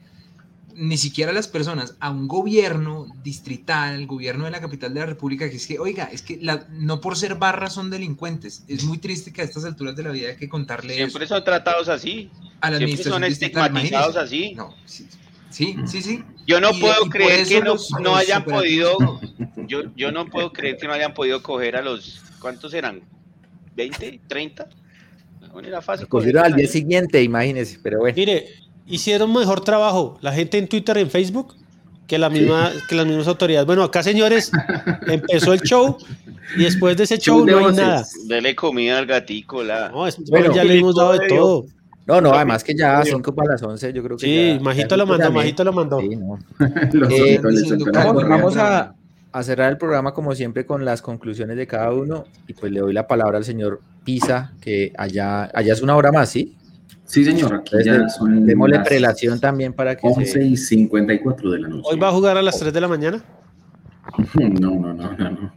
ni 0.75 0.97
siquiera 0.97 1.33
a 1.33 1.35
las 1.35 1.49
personas, 1.49 1.97
a 2.01 2.11
un 2.11 2.27
gobierno 2.29 3.07
distrital, 3.23 3.95
el 3.95 4.07
gobierno 4.07 4.47
de 4.47 4.53
la 4.53 4.61
capital 4.61 4.95
de 4.95 5.01
la 5.01 5.07
República, 5.07 5.51
que 5.51 5.57
es 5.57 5.67
que, 5.67 5.79
oiga, 5.79 6.05
es 6.11 6.23
que 6.23 6.39
la- 6.41 6.67
no 6.71 6.99
por 7.03 7.17
ser 7.19 7.35
barras 7.35 7.75
son 7.75 7.91
delincuentes. 7.91 8.65
Es 8.69 8.83
muy 8.85 8.97
triste 8.97 9.35
que 9.35 9.43
a 9.43 9.45
estas 9.45 9.67
alturas 9.67 9.95
de 9.97 10.03
la 10.03 10.11
vida 10.13 10.29
hay 10.31 10.37
que 10.37 10.49
contarle 10.49 10.95
Siempre 10.95 11.27
eso 11.27 11.35
son 11.35 11.45
tratados 11.45 11.89
así. 11.91 12.31
a 12.63 12.71
la 12.71 12.79
Siempre 12.79 12.85
administración 12.85 13.13
son 13.23 13.29
distrital. 13.29 13.63
estigmatizados 13.67 14.17
así. 14.17 14.55
No, 14.55 14.75
sí, 14.87 15.07
sí, 15.11 15.19
sí. 15.53 15.77
sí. 16.03 16.25
Yo 16.47 16.61
no 16.61 16.71
Y- 16.73 16.81
puedo 16.81 17.07
y 17.07 17.09
creer 17.09 17.47
que 17.47 17.61
no, 17.61 17.67
los- 17.75 17.91
no 17.93 17.99
los 18.01 18.17
hayan 18.19 18.45
podido, 18.45 18.97
yo, 19.69 19.83
yo 19.97 20.11
no 20.11 20.27
puedo 20.27 20.53
creer 20.53 20.77
que 20.77 20.87
no 20.89 20.93
hayan 20.93 21.15
podido 21.15 21.43
coger 21.43 21.77
a 21.77 21.83
los, 21.83 22.21
¿cuántos 22.41 22.75
eran? 22.75 23.03
¿20? 23.77 24.21
¿30? 24.29 24.67
No, 25.53 25.61
era 25.61 25.81
fácil. 25.83 26.09
Cogieron 26.09 26.45
al 26.45 26.55
día 26.55 26.67
siguiente, 26.67 27.23
imagínense, 27.23 27.79
pero 27.83 28.01
bueno. 28.01 28.15
Mire, 28.17 28.49
hicieron 28.87 29.33
mejor 29.33 29.63
trabajo 29.63 30.19
la 30.21 30.33
gente 30.33 30.59
en 30.59 30.67
Twitter 30.69 30.97
y 30.97 31.01
en 31.03 31.11
Facebook 31.11 31.55
que, 32.07 32.19
la 32.19 32.29
misma, 32.29 32.73
que 32.89 32.95
las 32.95 33.07
mismas 33.07 33.29
autoridades. 33.29 33.67
Bueno, 33.67 33.83
acá, 33.85 34.03
señores, 34.03 34.51
empezó 35.07 35.53
el 35.53 35.61
show 35.63 35.97
y 36.57 36.65
después 36.65 36.97
de 36.97 37.05
ese 37.05 37.19
show 37.19 37.39
Show 37.39 37.47
de 37.47 37.53
no 37.53 37.59
hay 37.59 37.65
voces. 37.65 37.79
nada. 37.81 38.05
Dele 38.27 38.55
comida 38.57 38.99
al 38.99 39.07
gatico, 39.07 39.63
la. 39.63 39.89
No, 39.91 40.07
Bueno, 40.29 40.55
ya 40.55 40.65
le 40.65 40.79
hemos 40.79 40.97
dado 40.97 41.13
de 41.19 41.29
todo. 41.29 41.67
No, 42.07 42.21
no, 42.21 42.33
además 42.33 42.65
que 42.65 42.75
ya 42.75 42.97
Dios. 43.03 43.15
5 43.17 43.35
para 43.35 43.53
las 43.53 43.63
11, 43.63 43.93
yo 43.93 44.03
creo 44.03 44.17
que 44.17 44.27
Sí, 44.27 44.55
ya- 44.57 44.61
Majito 44.61 44.89
ya 44.91 44.97
lo 44.97 45.07
mandó, 45.07 45.25
también. 45.25 45.45
Majito 45.45 45.65
lo 45.65 45.73
mandó. 45.73 46.01
Sí, 46.01 46.17
no. 46.17 46.39
Eh, 47.11 47.41
Vamos, 48.29 48.57
a, 48.57 48.95
a 49.33 49.43
cerrar 49.43 49.71
el 49.71 49.79
programa 49.79 50.13
como 50.13 50.35
siempre 50.35 50.67
con 50.67 50.85
las 50.85 51.01
conclusiones 51.01 51.57
de 51.57 51.67
cada 51.67 51.93
uno 51.93 52.25
y 52.49 52.55
pues 52.55 52.73
le 52.73 52.81
doy 52.81 52.93
la 52.93 53.07
palabra 53.07 53.39
al 53.39 53.45
señor 53.45 53.81
Pisa, 54.05 54.53
que 54.61 54.93
allá, 54.99 55.45
allá 55.55 55.73
es 55.73 55.81
una 55.83 55.95
hora 55.97 56.11
más, 56.11 56.29
¿sí? 56.29 56.57
Sí, 57.05 57.25
señor, 57.25 57.55
aquí 57.55 57.77
ya 57.85 57.93
Entonces, 57.95 58.17
son 58.19 58.47
Démosle 58.47 58.81
prelación 58.81 59.39
también 59.39 59.73
para 59.73 59.95
que 59.97 60.07
11 60.07 60.27
se... 60.27 60.43
y 60.45 60.57
54 60.57 61.51
de 61.51 61.59
la 61.61 61.69
noche. 61.69 61.83
Hoy 61.85 61.99
va 61.99 62.09
a 62.09 62.13
jugar 62.13 62.37
a 62.37 62.43
las 62.43 62.59
3 62.59 62.73
de 62.73 62.81
la 62.81 62.89
mañana. 62.89 63.23
No, 64.61 64.71
no, 64.71 64.93
no, 64.93 65.13
no. 65.17 65.31
no. 65.31 65.53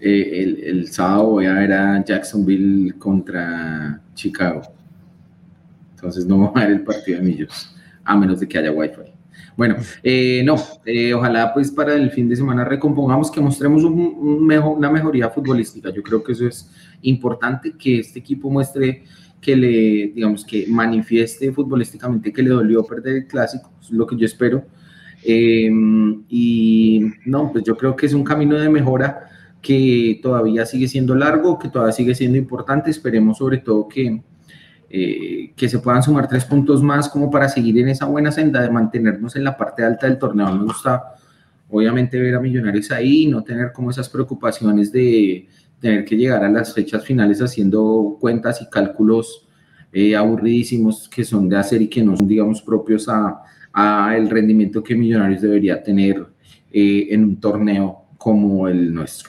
Eh, 0.00 0.42
el, 0.42 0.64
el 0.64 0.92
sábado 0.92 1.26
voy 1.30 1.46
a 1.46 1.54
ver 1.54 1.72
a 1.72 2.04
Jacksonville 2.04 2.94
contra 2.98 4.00
Chicago. 4.14 4.62
Entonces 6.06 6.26
no 6.26 6.36
voy 6.52 6.62
a 6.62 6.66
ver 6.66 6.76
el 6.76 6.84
partido 6.84 7.18
de 7.18 7.24
Millos, 7.24 7.74
a 8.04 8.16
menos 8.16 8.40
de 8.40 8.48
que 8.48 8.58
haya 8.58 8.70
Wi-Fi. 8.70 9.12
Bueno, 9.56 9.76
eh, 10.02 10.42
no, 10.44 10.56
eh, 10.84 11.14
ojalá 11.14 11.52
pues 11.52 11.70
para 11.70 11.94
el 11.94 12.10
fin 12.10 12.28
de 12.28 12.36
semana 12.36 12.64
recompongamos 12.64 13.30
que 13.30 13.40
mostremos 13.40 13.84
una 13.84 14.90
mejoría 14.90 15.30
futbolística. 15.30 15.90
Yo 15.90 16.02
creo 16.02 16.22
que 16.22 16.32
eso 16.32 16.46
es 16.46 16.70
importante, 17.02 17.72
que 17.72 18.00
este 18.00 18.18
equipo 18.18 18.50
muestre 18.50 19.04
que 19.40 19.56
le, 19.56 20.12
digamos, 20.14 20.44
que 20.44 20.66
manifieste 20.68 21.52
futbolísticamente 21.52 22.32
que 22.32 22.42
le 22.42 22.50
dolió 22.50 22.84
perder 22.84 23.16
el 23.16 23.26
clásico, 23.26 23.72
es 23.80 23.90
lo 23.90 24.06
que 24.06 24.16
yo 24.16 24.26
espero. 24.26 24.64
Eh, 25.24 25.70
y 26.28 27.00
no, 27.24 27.50
pues 27.50 27.64
yo 27.64 27.76
creo 27.76 27.96
que 27.96 28.06
es 28.06 28.12
un 28.14 28.24
camino 28.24 28.56
de 28.56 28.68
mejora 28.68 29.30
que 29.62 30.20
todavía 30.22 30.66
sigue 30.66 30.86
siendo 30.86 31.14
largo, 31.14 31.58
que 31.58 31.68
todavía 31.68 31.92
sigue 31.92 32.14
siendo 32.14 32.36
importante. 32.38 32.90
Esperemos 32.90 33.38
sobre 33.38 33.58
todo 33.58 33.88
que, 33.88 34.22
eh, 34.98 35.52
que 35.54 35.68
se 35.68 35.78
puedan 35.78 36.02
sumar 36.02 36.26
tres 36.26 36.46
puntos 36.46 36.82
más 36.82 37.10
como 37.10 37.30
para 37.30 37.50
seguir 37.50 37.78
en 37.78 37.90
esa 37.90 38.06
buena 38.06 38.32
senda 38.32 38.62
de 38.62 38.70
mantenernos 38.70 39.36
en 39.36 39.44
la 39.44 39.54
parte 39.54 39.84
alta 39.84 40.06
del 40.06 40.18
torneo. 40.18 40.50
Me 40.54 40.64
gusta 40.64 41.02
obviamente 41.68 42.18
ver 42.18 42.34
a 42.34 42.40
Millonarios 42.40 42.90
ahí 42.92 43.24
y 43.24 43.26
no 43.26 43.44
tener 43.44 43.72
como 43.72 43.90
esas 43.90 44.08
preocupaciones 44.08 44.90
de 44.90 45.48
tener 45.82 46.02
que 46.06 46.16
llegar 46.16 46.42
a 46.42 46.48
las 46.48 46.72
fechas 46.72 47.04
finales 47.04 47.42
haciendo 47.42 48.16
cuentas 48.18 48.62
y 48.62 48.70
cálculos 48.70 49.46
eh, 49.92 50.16
aburridísimos 50.16 51.10
que 51.10 51.24
son 51.24 51.46
de 51.50 51.58
hacer 51.58 51.82
y 51.82 51.88
que 51.88 52.02
no 52.02 52.16
son, 52.16 52.26
digamos, 52.26 52.62
propios 52.62 53.06
a, 53.06 53.42
el 54.16 54.30
rendimiento 54.30 54.82
que 54.82 54.94
Millonarios 54.94 55.42
debería 55.42 55.82
tener 55.82 56.24
eh, 56.72 57.08
en 57.10 57.22
un 57.22 57.36
torneo 57.38 58.04
como 58.16 58.66
el 58.66 58.94
nuestro. 58.94 59.28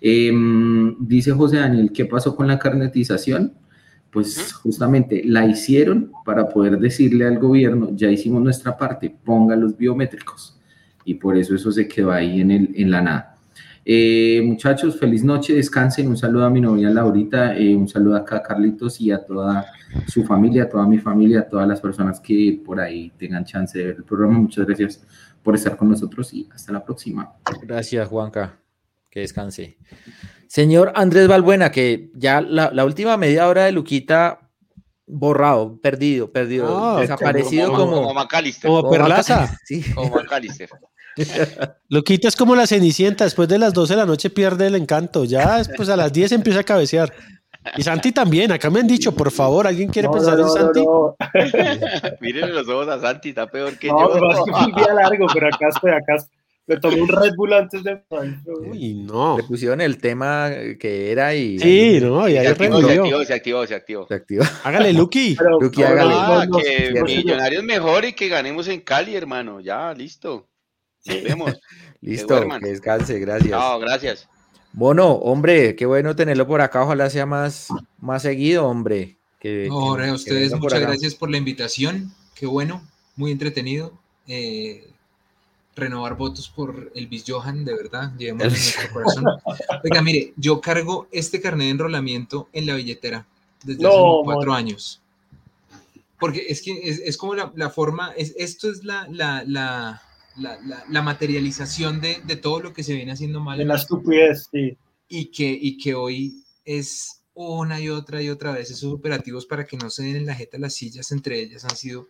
Em, 0.00 0.94
dice 1.00 1.32
José 1.32 1.56
Daniel, 1.56 1.90
¿qué 1.92 2.04
pasó 2.04 2.36
con 2.36 2.46
la 2.46 2.60
carnetización? 2.60 3.54
Pues 4.12 4.52
justamente 4.52 5.22
la 5.24 5.46
hicieron 5.46 6.12
para 6.24 6.48
poder 6.48 6.78
decirle 6.78 7.26
al 7.26 7.38
gobierno, 7.38 7.90
ya 7.94 8.10
hicimos 8.10 8.42
nuestra 8.42 8.76
parte, 8.76 9.14
ponga 9.24 9.54
los 9.54 9.76
biométricos. 9.76 10.58
Y 11.04 11.14
por 11.14 11.36
eso 11.36 11.54
eso 11.54 11.70
se 11.70 11.86
quedó 11.86 12.10
ahí 12.10 12.40
en, 12.40 12.50
el, 12.50 12.72
en 12.74 12.90
la 12.90 13.02
nada. 13.02 13.36
Eh, 13.84 14.42
muchachos, 14.44 14.98
feliz 14.98 15.24
noche, 15.24 15.54
descansen. 15.54 16.08
Un 16.08 16.16
saludo 16.16 16.44
a 16.44 16.50
mi 16.50 16.60
novia 16.60 16.90
Laurita, 16.90 17.56
eh, 17.56 17.74
un 17.74 17.88
saludo 17.88 18.16
acá 18.16 18.36
a 18.36 18.42
Carlitos 18.42 19.00
y 19.00 19.10
a 19.10 19.24
toda 19.24 19.66
su 20.06 20.24
familia, 20.24 20.64
a 20.64 20.68
toda 20.68 20.86
mi 20.86 20.98
familia, 20.98 21.40
a 21.40 21.48
todas 21.48 21.66
las 21.66 21.80
personas 21.80 22.20
que 22.20 22.60
por 22.64 22.78
ahí 22.78 23.10
tengan 23.18 23.44
chance 23.44 23.78
de 23.78 23.86
ver 23.86 23.96
el 23.96 24.04
programa. 24.04 24.38
Muchas 24.38 24.66
gracias 24.66 25.02
por 25.42 25.54
estar 25.54 25.76
con 25.76 25.88
nosotros 25.88 26.32
y 26.34 26.48
hasta 26.52 26.72
la 26.72 26.84
próxima. 26.84 27.32
Gracias, 27.62 28.06
Juanca. 28.08 28.58
Que 29.08 29.20
descanse. 29.20 29.78
Señor 30.50 30.90
Andrés 30.96 31.28
Balbuena, 31.28 31.70
que 31.70 32.10
ya 32.12 32.40
la, 32.40 32.84
última 32.84 33.16
media 33.16 33.46
hora 33.46 33.66
de 33.66 33.70
Luquita 33.70 34.50
borrado, 35.06 35.78
perdido, 35.80 36.32
perdido, 36.32 36.96
desaparecido 36.98 37.72
como, 37.72 37.92
como, 37.92 38.14
Macalister. 38.14 38.68
Como 38.68 38.90
Perlaza. 38.90 39.56
Sí. 39.64 39.84
Como 39.94 40.16
Macalister. 40.16 40.68
Lo 41.88 42.02
quitas 42.02 42.34
como 42.34 42.56
la 42.56 42.66
cenicienta, 42.66 43.22
después 43.22 43.48
de 43.48 43.60
las 43.60 43.72
12 43.72 43.92
de 43.92 44.00
la 44.00 44.06
noche 44.06 44.28
pierde 44.28 44.66
el 44.66 44.74
encanto, 44.74 45.24
ya 45.24 45.58
después 45.58 45.88
a 45.88 45.96
las 45.96 46.12
10 46.12 46.32
empieza 46.32 46.58
a 46.60 46.64
cabecear. 46.64 47.12
Y 47.76 47.84
Santi 47.84 48.10
también, 48.10 48.50
acá 48.50 48.70
me 48.70 48.80
han 48.80 48.88
dicho, 48.88 49.14
por 49.14 49.30
favor, 49.30 49.68
¿alguien 49.68 49.88
quiere 49.88 50.08
No, 50.08 50.14
pensar 50.14 50.36
no, 50.36 50.40
en 50.40 50.46
no, 50.46 50.52
Santi? 50.52 50.84
no. 50.84 51.16
Miren 52.20 52.52
los 52.56 52.68
ojos 52.68 52.88
a 52.88 53.00
Santi, 53.00 53.28
está 53.28 53.46
peor 53.46 53.78
que 53.78 53.86
No, 53.86 54.00
yo. 54.00 54.14
pero 54.14 54.32
es 54.32 54.38
que 54.44 54.50
fue 54.50 54.66
un 54.66 54.72
día 54.72 54.94
largo, 54.94 55.26
pero 55.32 55.46
acá 55.46 55.68
estoy, 55.68 55.90
acá 55.92 56.14
estoy. 56.16 56.39
Me 56.70 56.80
tomé 56.80 57.02
un 57.02 57.08
Red 57.08 57.34
Bull 57.36 57.52
antes 57.52 57.82
de. 57.82 58.00
Uy, 58.70 58.94
no. 58.94 59.36
Le 59.38 59.42
pusieron 59.44 59.80
el 59.80 59.98
tema 59.98 60.50
que 60.78 61.10
era 61.10 61.34
y 61.34 61.58
Sí, 61.58 61.98
no, 62.00 62.28
y 62.28 62.36
ahí 62.36 62.46
Se 62.46 62.52
activó, 62.52 62.80
se 62.80 62.92
activó, 62.94 63.24
se 63.24 63.34
activó, 63.34 63.66
se 63.66 63.74
activó. 63.74 64.06
se 64.06 64.14
activó. 64.44 64.44
Hágale, 64.64 64.92
Lucky. 64.92 65.34
Pero, 65.38 65.58
pero 65.70 65.86
hágale. 65.88 66.14
Ah, 66.16 66.46
no, 66.48 66.58
que 66.58 66.92
no, 66.94 67.04
Millonarios 67.04 67.64
mejor 67.64 68.04
y 68.04 68.12
que 68.12 68.28
ganemos 68.28 68.68
en 68.68 68.80
Cali, 68.80 69.14
hermano. 69.16 69.60
Ya, 69.60 69.92
listo. 69.94 70.48
Nos 71.06 71.22
vemos. 71.22 71.52
Listo, 72.02 72.36
hermano. 72.38 72.60
que 72.64 72.70
descanse, 72.70 73.18
gracias. 73.18 73.50
No, 73.50 73.78
gracias. 73.78 74.26
Bueno, 74.72 75.12
hombre, 75.12 75.76
qué 75.76 75.84
bueno 75.84 76.14
tenerlo 76.16 76.46
por 76.46 76.60
acá, 76.62 76.82
ojalá 76.84 77.10
sea 77.10 77.26
más, 77.26 77.68
más 77.98 78.22
seguido, 78.22 78.66
hombre. 78.66 79.18
Que, 79.38 79.66
No, 79.68 79.76
hombre, 79.76 80.04
que- 80.04 80.10
a 80.10 80.14
ustedes 80.14 80.54
muchas 80.54 80.80
gracias 80.80 81.14
por 81.14 81.30
la 81.30 81.36
invitación. 81.36 82.10
Qué 82.34 82.46
bueno, 82.46 82.86
muy 83.16 83.32
entretenido. 83.32 83.92
Eh, 84.28 84.86
renovar 85.76 86.16
votos 86.16 86.48
por 86.48 86.90
Elvis 86.94 87.24
Johan, 87.26 87.64
de 87.64 87.74
verdad, 87.74 88.12
llevémoslo 88.18 88.46
en 88.48 88.52
nuestro 88.52 88.90
corazón. 88.92 89.24
Oiga, 89.84 90.02
mire, 90.02 90.32
yo 90.36 90.60
cargo 90.60 91.06
este 91.12 91.40
carnet 91.40 91.66
de 91.66 91.70
enrolamiento 91.70 92.48
en 92.52 92.66
la 92.66 92.74
billetera 92.74 93.26
desde 93.64 93.82
No, 93.82 93.88
hace 94.20 94.24
cuatro 94.24 94.50
man. 94.52 94.58
años. 94.64 95.00
Porque 96.18 96.44
es 96.48 96.60
que 96.62 96.72
es, 96.82 96.98
es 97.00 97.16
como 97.16 97.34
la, 97.34 97.50
la 97.56 97.70
forma, 97.70 98.12
es, 98.16 98.34
esto 98.36 98.70
es 98.70 98.84
la, 98.84 99.06
la, 99.10 99.42
la, 99.46 100.02
la, 100.36 100.58
la- 100.66 100.84
la 100.88 101.02
materialización 101.02 102.00
de, 102.00 102.18
de 102.26 102.36
todo 102.36 102.60
lo 102.60 102.72
que 102.74 102.82
se 102.82 102.94
viene 102.94 103.12
haciendo 103.12 103.40
mal 103.40 103.56
De 103.58 103.64
la 103.64 103.76
estupidez, 103.76 104.48
sí. 104.50 104.76
y 105.08 105.26
que, 105.30 105.50
y 105.50 105.78
que 105.78 105.94
hoy 105.94 106.44
es 106.64 107.22
una 107.32 107.80
y 107.80 107.88
otra 107.88 108.20
y 108.22 108.28
otra 108.28 108.52
vez 108.52 108.70
esos 108.70 108.92
operativos 108.92 109.46
para 109.46 109.64
que 109.64 109.78
no 109.78 109.88
se 109.88 110.02
den 110.02 110.16
en 110.16 110.26
la 110.26 110.34
jeta 110.34 110.58
las 110.58 110.74
sillas 110.74 111.10
entre 111.10 111.40
ellas 111.40 111.64
han 111.64 111.76
sido 111.76 112.08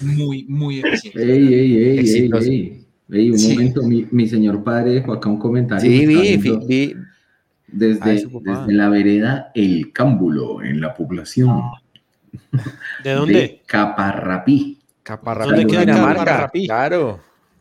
muy, 0.00 0.44
muy 0.44 0.80
eficientes. 0.80 1.22
Ey, 1.22 1.52
ey, 1.52 1.98
ey, 1.98 2.86
un 3.10 3.38
Sí. 3.38 3.52
momento, 3.54 3.82
mi, 3.82 4.06
mi 4.10 4.28
señor 4.28 4.62
padre 4.62 4.92
dejó 4.92 5.12
acá 5.14 5.28
un 5.28 5.38
comentario. 5.38 5.90
Sí, 5.90 6.06
vi, 6.06 6.36
vi, 6.36 6.56
vi. 6.66 6.94
Desde, 7.72 8.28
papá. 8.28 8.60
desde 8.60 8.72
la 8.72 8.88
vereda 8.88 9.52
El 9.54 9.92
Cámbulo, 9.92 10.60
en 10.62 10.80
la 10.80 10.92
población 10.94 11.60
¿De 13.04 13.12
dónde? 13.12 13.32
de 13.34 13.62
Caparrapí. 13.66 14.78
Caparrapí, 15.02 15.50
¿Dónde 15.50 15.66
queda 15.66 15.86
Caparrapí? 15.86 16.66
Claro. 16.66 17.20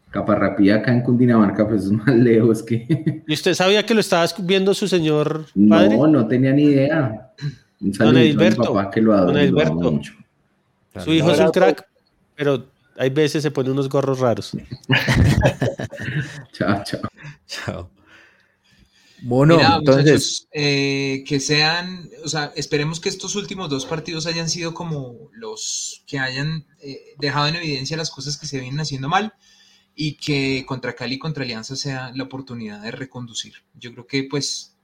Caparrapí 0.10 0.72
acá 0.72 0.92
en 0.92 1.02
Cundinamarca, 1.02 1.68
pues 1.68 1.84
es 1.86 1.92
más 1.92 2.08
lejos 2.16 2.64
que... 2.64 3.24
¿Y 3.28 3.34
usted 3.34 3.54
sabía 3.54 3.86
que 3.86 3.94
lo 3.94 4.00
estaba 4.00 4.26
viendo 4.40 4.74
su 4.74 4.88
señor 4.88 5.46
padre? 5.70 5.96
No, 5.96 6.08
no 6.08 6.28
tenía 6.28 6.52
ni 6.54 6.64
idea. 6.64 7.32
Un 7.80 7.94
saludo 7.94 8.18
a 8.18 8.20
mi 8.22 8.26
Edilberto, 8.28 8.74
papá 8.74 8.90
que 8.90 9.02
lo 9.02 9.14
adoro, 9.14 9.34
don 9.34 9.38
Edilberto. 9.42 9.92
mucho. 9.92 10.14
Su 10.98 11.14
hijo 11.14 11.32
es 11.32 11.40
un 11.40 11.52
crack, 11.52 11.86
pero 12.36 12.66
hay 12.98 13.10
veces 13.10 13.44
se 13.44 13.52
pone 13.52 13.72
unos 13.72 13.90
gorros 13.90 14.20
raros. 14.20 14.52
Chao, 16.54 16.84
chao. 16.84 17.02
Chao. 17.48 17.92
Bueno, 19.22 19.58
Mira, 19.58 19.76
entonces, 19.78 20.06
muchachos, 20.06 20.48
eh, 20.54 21.24
que 21.28 21.40
sean, 21.40 22.10
o 22.24 22.30
sea, 22.30 22.54
esperemos 22.56 23.00
que 23.00 23.10
estos 23.10 23.36
últimos 23.36 23.70
dos 23.70 23.86
partidos 23.86 24.26
hayan 24.28 24.50
sido 24.50 24.74
como 24.74 25.30
los 25.34 26.04
que 26.08 26.20
hayan 26.20 26.66
eh, 26.82 27.16
dejado 27.18 27.48
en 27.48 27.58
evidencia 27.58 27.98
las 27.98 28.12
cosas 28.12 28.38
que 28.38 28.48
se 28.48 28.60
vienen 28.60 28.80
haciendo 28.80 29.10
mal 29.10 29.34
y 29.94 30.14
que 30.14 30.66
contra 30.66 30.96
Cali 30.96 31.16
y 31.16 31.20
contra 31.20 31.44
Alianza 31.44 31.76
sea 31.76 32.12
la 32.16 32.24
oportunidad 32.24 32.82
de 32.82 32.92
reconducir. 32.92 33.56
Yo 33.74 33.92
creo 33.92 34.08
que 34.08 34.24
pues 34.24 34.78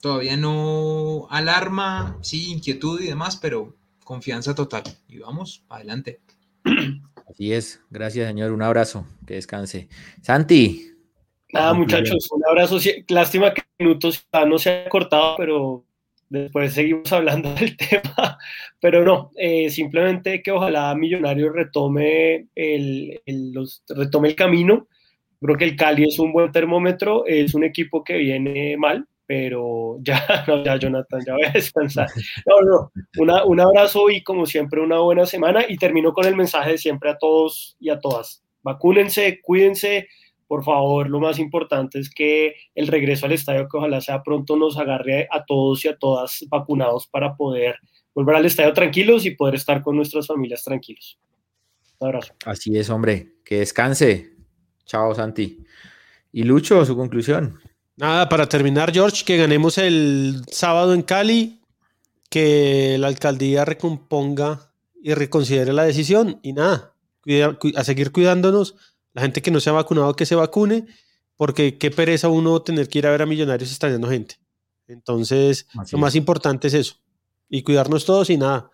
todavía 0.00 0.36
no 0.36 1.26
alarma, 1.30 2.18
sí, 2.22 2.52
inquietud 2.52 3.00
y 3.00 3.06
demás, 3.06 3.36
pero 3.36 3.74
confianza 4.04 4.54
total. 4.54 4.84
Y 5.08 5.18
vamos, 5.18 5.64
adelante. 5.68 6.20
así 7.28 7.52
es. 7.52 7.80
Gracias, 7.90 8.28
señor. 8.28 8.52
Un 8.52 8.62
abrazo. 8.62 9.06
Que 9.26 9.34
descanse. 9.34 9.88
Santi. 10.20 10.88
Nada, 11.52 11.74
muchachos, 11.74 12.30
un 12.32 12.42
abrazo. 12.48 12.78
Lástima 13.08 13.52
que 13.52 13.62
minutos 13.78 14.26
no 14.46 14.58
se 14.58 14.70
ha 14.70 14.88
cortado, 14.88 15.36
pero 15.36 15.84
después 16.30 16.72
seguimos 16.72 17.12
hablando 17.12 17.54
del 17.54 17.76
tema. 17.76 18.38
Pero 18.80 19.04
no, 19.04 19.30
eh, 19.36 19.68
simplemente 19.70 20.42
que 20.42 20.50
ojalá 20.50 20.94
Millonarios 20.94 21.54
retome 21.54 22.48
el, 22.54 23.20
el- 23.26 23.52
los, 23.52 23.82
retome 23.88 24.28
el 24.28 24.34
camino. 24.34 24.88
Creo 25.40 25.56
que 25.56 25.64
el 25.64 25.76
Cali 25.76 26.04
es 26.04 26.18
un 26.20 26.32
buen 26.32 26.52
termómetro, 26.52 27.26
es 27.26 27.52
un 27.54 27.64
equipo 27.64 28.04
que 28.04 28.16
viene 28.16 28.76
mal, 28.76 29.06
pero 29.34 29.96
ya, 30.02 30.22
no, 30.46 30.62
ya 30.62 30.76
Jonathan, 30.76 31.22
ya 31.26 31.32
voy 31.32 31.44
a 31.44 31.52
descansar. 31.52 32.06
No, 32.44 32.60
no, 32.60 32.92
una- 33.16 33.44
un 33.46 33.60
abrazo 33.60 34.10
y 34.10 34.22
como 34.22 34.44
siempre 34.44 34.78
una 34.82 34.98
buena 34.98 35.24
semana 35.24 35.64
y 35.66 35.78
termino 35.78 36.12
con 36.12 36.26
el 36.26 36.36
mensaje 36.36 36.72
de 36.72 36.78
siempre 36.78 37.08
a 37.08 37.16
todos 37.16 37.74
y 37.80 37.88
a 37.88 37.98
todas. 37.98 38.44
Vacúnense, 38.62 39.40
cuídense, 39.40 40.06
por 40.46 40.62
favor, 40.64 41.08
lo 41.08 41.18
más 41.18 41.38
importante 41.38 41.98
es 41.98 42.10
que 42.10 42.54
el 42.74 42.88
regreso 42.88 43.24
al 43.24 43.32
estadio, 43.32 43.66
que 43.70 43.78
ojalá 43.78 44.02
sea 44.02 44.22
pronto, 44.22 44.54
nos 44.54 44.76
agarre 44.76 45.28
a 45.30 45.46
todos 45.46 45.82
y 45.86 45.88
a 45.88 45.96
todas 45.96 46.44
vacunados 46.50 47.06
para 47.06 47.34
poder 47.34 47.76
volver 48.14 48.36
al 48.36 48.44
estadio 48.44 48.74
tranquilos 48.74 49.24
y 49.24 49.30
poder 49.30 49.54
estar 49.54 49.80
con 49.82 49.96
nuestras 49.96 50.26
familias 50.26 50.62
tranquilos. 50.62 51.18
Un 52.00 52.08
abrazo. 52.08 52.34
Así 52.44 52.76
es, 52.76 52.90
hombre. 52.90 53.32
Que 53.46 53.60
descanse. 53.60 54.34
Chao, 54.84 55.14
Santi. 55.14 55.64
Y 56.32 56.42
Lucho, 56.42 56.84
su 56.84 56.94
conclusión. 56.94 57.58
Nada, 57.96 58.28
para 58.28 58.48
terminar, 58.48 58.92
George, 58.92 59.24
que 59.24 59.36
ganemos 59.36 59.78
el 59.78 60.42
sábado 60.50 60.94
en 60.94 61.02
Cali, 61.02 61.60
que 62.30 62.96
la 62.98 63.08
alcaldía 63.08 63.64
recomponga 63.64 64.72
y 65.02 65.12
reconsidere 65.14 65.72
la 65.72 65.84
decisión 65.84 66.40
y 66.42 66.52
nada, 66.54 66.94
cuida- 67.22 67.58
cu- 67.58 67.72
a 67.76 67.84
seguir 67.84 68.10
cuidándonos, 68.12 68.74
la 69.12 69.22
gente 69.22 69.42
que 69.42 69.50
no 69.50 69.60
se 69.60 69.68
ha 69.68 69.74
vacunado 69.74 70.16
que 70.16 70.24
se 70.26 70.34
vacune, 70.34 70.86
porque 71.36 71.76
qué 71.76 71.90
pereza 71.90 72.28
uno 72.28 72.62
tener 72.62 72.88
que 72.88 72.98
ir 73.00 73.06
a 73.06 73.10
ver 73.10 73.22
a 73.22 73.26
millonarios 73.26 73.70
extrañando 73.70 74.08
gente. 74.08 74.36
Entonces, 74.88 75.66
Así 75.78 75.92
lo 75.92 75.98
es. 75.98 76.00
más 76.02 76.14
importante 76.14 76.68
es 76.68 76.74
eso, 76.74 76.96
y 77.50 77.62
cuidarnos 77.62 78.04
todos 78.06 78.30
y 78.30 78.38
nada, 78.38 78.70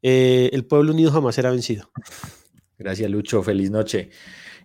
eh, 0.00 0.48
el 0.52 0.64
pueblo 0.64 0.92
unido 0.92 1.12
jamás 1.12 1.34
será 1.34 1.50
vencido. 1.50 1.90
Gracias, 2.78 3.10
Lucho. 3.10 3.42
Feliz 3.42 3.70
noche. 3.70 4.10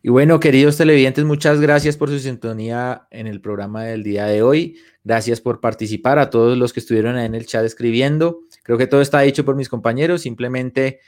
Y 0.07 0.09
bueno, 0.09 0.39
queridos 0.39 0.77
televidentes, 0.77 1.25
muchas 1.25 1.59
gracias 1.59 1.97
por 1.97 2.07
su 2.07 2.17
sintonía 2.19 3.09
en 3.11 3.27
el 3.27 3.41
programa 3.41 3.83
del 3.83 4.03
día 4.03 4.25
de 4.25 4.41
hoy. 4.41 4.77
Gracias 5.03 5.41
por 5.41 5.59
participar 5.59 6.17
a 6.17 6.29
todos 6.29 6.57
los 6.57 6.71
que 6.71 6.79
estuvieron 6.79 7.17
ahí 7.17 7.25
en 7.25 7.35
el 7.35 7.45
chat 7.45 7.65
escribiendo. 7.65 8.39
Creo 8.63 8.77
que 8.77 8.87
todo 8.87 9.01
está 9.01 9.19
dicho 9.19 9.43
por 9.43 9.57
mis 9.57 9.67
compañeros. 9.67 10.21
Simplemente 10.21 11.01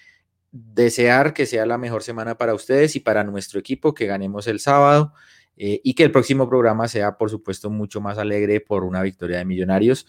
desear 0.52 1.34
que 1.34 1.46
sea 1.46 1.66
la 1.66 1.78
mejor 1.78 2.04
semana 2.04 2.38
para 2.38 2.54
ustedes 2.54 2.98
y 2.98 3.00
para 3.00 3.24
nuestro 3.24 3.58
equipo, 3.58 3.94
que 3.94 4.06
ganemos 4.06 4.48
el 4.48 4.60
sábado. 4.60 5.14
eh, 5.56 5.80
y 5.82 5.94
que 5.94 6.04
el 6.04 6.12
próximo 6.12 6.50
programa 6.50 6.90
sea, 6.90 7.18
por 7.18 7.30
supuesto, 7.30 7.70
mucho 7.70 8.02
más 8.02 8.18
alegre 8.18 8.60
por 8.60 8.84
una 8.84 9.02
victoria 9.02 9.38
de 9.38 9.46
Millonarios. 9.46 10.08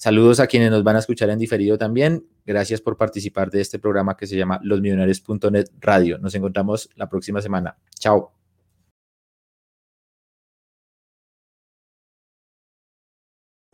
Saludos 0.00 0.40
a 0.40 0.46
quienes 0.46 0.70
nos 0.70 0.82
van 0.82 0.96
a 0.96 1.00
escuchar 1.00 1.28
en 1.28 1.38
diferido 1.38 1.76
también. 1.76 2.26
Gracias 2.46 2.80
por 2.80 2.96
participar 2.96 3.50
de 3.50 3.60
este 3.60 3.78
programa 3.78 4.16
que 4.16 4.26
se 4.26 4.34
llama 4.34 4.58
losmillonarios.net 4.62 5.66
Radio. 5.78 6.16
Nos 6.16 6.34
encontramos 6.34 6.88
la 6.96 7.06
próxima 7.06 7.42
semana. 7.42 7.76
Chao. 7.98 8.39